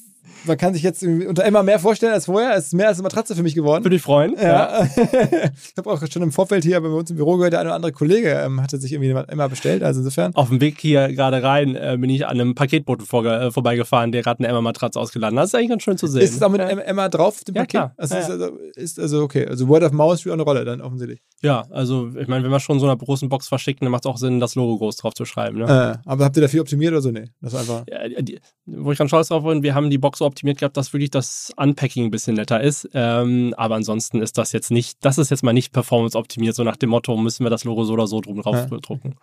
man 0.45 0.57
kann 0.57 0.75
sich 0.75 0.83
jetzt 0.83 1.03
unter 1.03 1.45
immer 1.45 1.63
mehr 1.63 1.79
vorstellen 1.79 2.13
als 2.13 2.27
vorher. 2.27 2.57
Es 2.57 2.67
ist 2.67 2.75
mehr 2.75 2.89
als 2.89 2.99
eine 2.99 3.05
Matratze 3.05 3.35
für 3.37 3.43
mich 3.43 3.55
geworden. 3.55 3.85
Würde 3.85 3.95
mich 3.95 4.03
freuen. 4.03 4.35
Ja. 4.41 4.85
ich 4.97 5.75
habe 5.77 5.91
auch 5.91 6.03
schon 6.11 6.23
im 6.23 6.33
Vorfeld 6.33 6.65
hier 6.65 6.81
bei 6.81 6.89
uns 6.89 7.11
im 7.11 7.17
Büro 7.17 7.37
gehört, 7.37 7.53
der 7.53 7.61
eine 7.61 7.69
oder 7.71 7.77
andere 7.77 7.93
Kollege 7.93 8.31
ähm, 8.31 8.61
hatte 8.61 8.79
sich 8.79 8.93
irgendwie 8.93 9.11
immer 9.33 9.49
bestellt. 9.49 9.83
Also 9.83 10.01
insofern. 10.01 10.35
Auf 10.35 10.49
dem 10.49 10.61
Weg 10.61 10.81
hier 10.81 11.13
gerade 11.13 11.43
rein 11.43 11.77
äh, 11.77 11.97
bin 12.01 12.11
ich 12.11 12.27
an 12.27 12.41
einem 12.41 12.55
Paketboten 12.55 13.07
vor, 13.07 13.25
äh, 13.25 13.51
vorbeigefahren, 13.51 14.13
der 14.13 14.23
gerade 14.23 14.41
eine 14.41 14.49
Emma-Matratze 14.49 14.99
ausgeladen 14.99 15.39
hat. 15.39 15.45
Das 15.45 15.51
ist 15.51 15.55
eigentlich 15.55 15.71
ganz 15.71 15.83
schön 15.83 15.97
zu 15.99 16.07
sehen. 16.07 16.23
Ist 16.23 16.35
es 16.35 16.43
auch 16.43 16.51
mit 16.51 16.61
Em- 16.61 16.79
Emma 16.79 17.09
drauf, 17.09 17.37
auf 17.39 17.45
dem 17.45 17.55
Ja, 17.55 17.63
Paket? 17.63 17.71
klar. 17.71 17.95
Also, 17.97 18.15
Ja, 18.15 18.21
ist, 18.21 18.29
ja. 18.29 18.33
also, 18.35 18.59
ist 18.75 18.99
also 18.99 19.23
okay. 19.23 19.47
Also 19.47 19.69
Word 19.69 19.83
of 19.85 19.93
Mouth 19.93 20.21
spielt 20.21 20.33
auch 20.33 20.37
eine 20.37 20.43
Rolle 20.45 20.65
dann 20.65 20.81
offensichtlich. 20.81 21.21
Ja, 21.43 21.65
also 21.71 22.09
ich 22.17 22.29
meine, 22.29 22.45
wenn 22.45 22.51
wir 22.51 22.61
schon 22.61 22.79
so 22.79 22.87
einer 22.87 22.97
großen 22.97 23.29
Box 23.29 23.49
verschicken, 23.49 23.85
dann 23.85 23.91
macht 23.91 24.05
es 24.05 24.11
auch 24.11 24.17
Sinn, 24.17 24.39
das 24.41 24.55
Logo 24.55 24.79
groß 24.79 24.97
drauf 24.97 25.15
zu 25.15 25.25
schreiben. 25.25 25.59
Ne? 25.59 25.65
Äh, 25.65 26.09
aber 26.09 26.25
habt 26.25 26.37
ihr 26.37 26.43
dafür 26.43 26.61
optimiert 26.63 26.93
oder 26.93 27.03
so? 27.03 27.11
Nee, 27.11 27.31
das 27.41 27.53
ist 27.55 27.59
einfach. 27.61 27.85
Ja, 27.91 28.23
die, 28.23 28.39
wo 28.67 28.93
ich 28.93 28.99
ganz 28.99 29.11
stolz 29.11 29.29
drauf 29.29 29.43
bin, 29.43 29.63
wir 29.63 29.75
haben 29.75 29.91
die 29.91 29.99
Box 29.99 30.21
so 30.21 30.25
optimiert 30.27 30.59
gehabt, 30.59 30.77
dass 30.77 30.93
wirklich 30.93 31.11
das 31.11 31.53
Unpacking 31.57 32.05
ein 32.05 32.11
bisschen 32.11 32.37
netter 32.37 32.61
ist. 32.61 32.89
Ähm, 32.95 33.55
aber 33.57 33.75
ansonsten 33.75 34.23
ist 34.23 34.39
das 34.39 34.53
jetzt 34.53 34.71
nicht, 34.71 34.99
das 35.05 35.19
ist 35.19 35.31
jetzt 35.31 35.43
mal 35.43 35.53
nicht 35.53 35.73
performance 35.73 36.17
optimiert, 36.17 36.55
so 36.55 36.63
nach 36.65 36.77
dem 36.77 36.91
Motto, 36.91 37.17
müssen 37.17 37.45
wir 37.45 37.51
das 37.51 37.65
Logo 37.65 37.85
so 37.85 37.93
oder 37.95 38.07
so 38.07 38.21
drum 38.21 38.41
drauf 38.41 38.55
Ja. 38.71 38.79
drucken. 38.79 39.17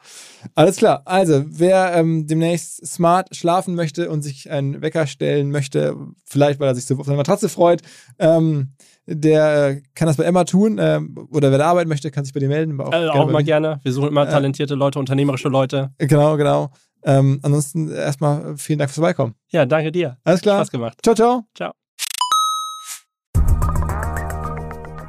Alles 0.56 0.76
klar. 0.76 1.02
Also, 1.06 1.44
wer 1.48 1.94
ähm, 1.96 2.28
demnächst 2.28 2.86
smart 2.86 3.36
schlafen 3.36 3.76
möchte 3.76 4.10
und 4.10 4.22
sich 4.24 4.52
einen 4.52 4.82
Wecker 4.82 5.08
stellen 5.08 5.52
möchte, 5.52 5.96
vielleicht 6.26 6.60
weil 6.60 6.68
er 6.68 6.76
sich 6.76 6.86
so 6.86 6.98
auf 6.98 7.06
seine 7.06 7.18
Matratze 7.18 7.48
freut, 7.50 7.82
ähm, 8.20 8.74
der 9.16 9.68
äh, 9.70 9.82
kann 9.96 10.08
das 10.08 10.18
bei 10.18 10.24
Emma 10.24 10.44
tun. 10.44 10.78
Ähm, 10.80 11.16
oder 11.32 11.52
wer 11.52 11.58
da 11.58 11.68
arbeiten 11.68 11.90
möchte, 11.90 12.12
kann 12.12 12.24
sich 12.26 12.34
bei 12.34 12.40
dir 12.40 12.50
melden. 12.50 12.80
Äh, 12.80 12.84
gerne 12.84 13.14
auch 13.14 13.30
mal 13.30 13.44
gerne. 13.44 13.80
Wir 13.84 13.92
suchen 13.92 14.10
immer 14.10 14.26
Ja. 14.26 14.32
talentierte 14.32 14.76
Leute, 14.76 15.00
unternehmerische 15.00 15.50
Leute. 15.50 15.92
Genau, 15.98 16.38
genau. 16.38 16.72
Ähm, 17.04 17.40
ansonsten 17.44 17.90
erstmal 17.92 18.58
vielen 18.58 18.80
Dank 18.80 18.90
fürs 18.90 18.96
Vorbeikommen. 18.96 19.36
Ja, 19.52 19.66
danke 19.66 19.92
dir. 19.92 20.18
Alles 20.24 20.42
klar. 20.42 20.58
Spaß 20.58 20.72
gemacht. 20.72 21.00
Ciao, 21.04 21.16
ciao. 21.16 21.44
Ciao. 21.56 21.79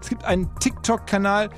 Es 0.00 0.08
gibt 0.08 0.24
einen 0.24 0.48
TikTok-Kanal 0.60 1.50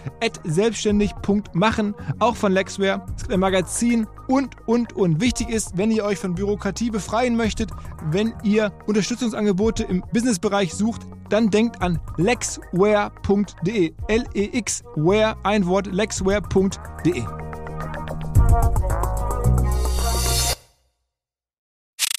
selbstständig.machen, 0.44 1.94
auch 2.18 2.36
von 2.36 2.52
Lexware. 2.52 3.04
Es 3.16 3.22
gibt 3.22 3.32
ein 3.32 3.40
Magazin 3.40 4.06
und, 4.28 4.56
und, 4.66 4.94
und. 4.94 5.20
Wichtig 5.20 5.48
ist, 5.50 5.76
wenn 5.76 5.90
ihr 5.90 6.04
euch 6.04 6.18
von 6.18 6.34
Bürokratie 6.34 6.90
befreien 6.90 7.36
möchtet, 7.36 7.70
wenn 8.10 8.34
ihr 8.42 8.72
Unterstützungsangebote 8.86 9.84
im 9.84 10.02
Businessbereich 10.12 10.74
sucht, 10.74 11.02
dann 11.28 11.50
denkt 11.50 11.80
an 11.80 12.00
lexware.de. 12.16 13.92
L-E-X-Ware, 14.08 15.36
ein 15.44 15.66
Wort, 15.66 15.86
lexware.de. 15.86 17.24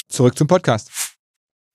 Zurück 0.07 0.38
zum 0.38 0.47
Podcast. 0.47 1.12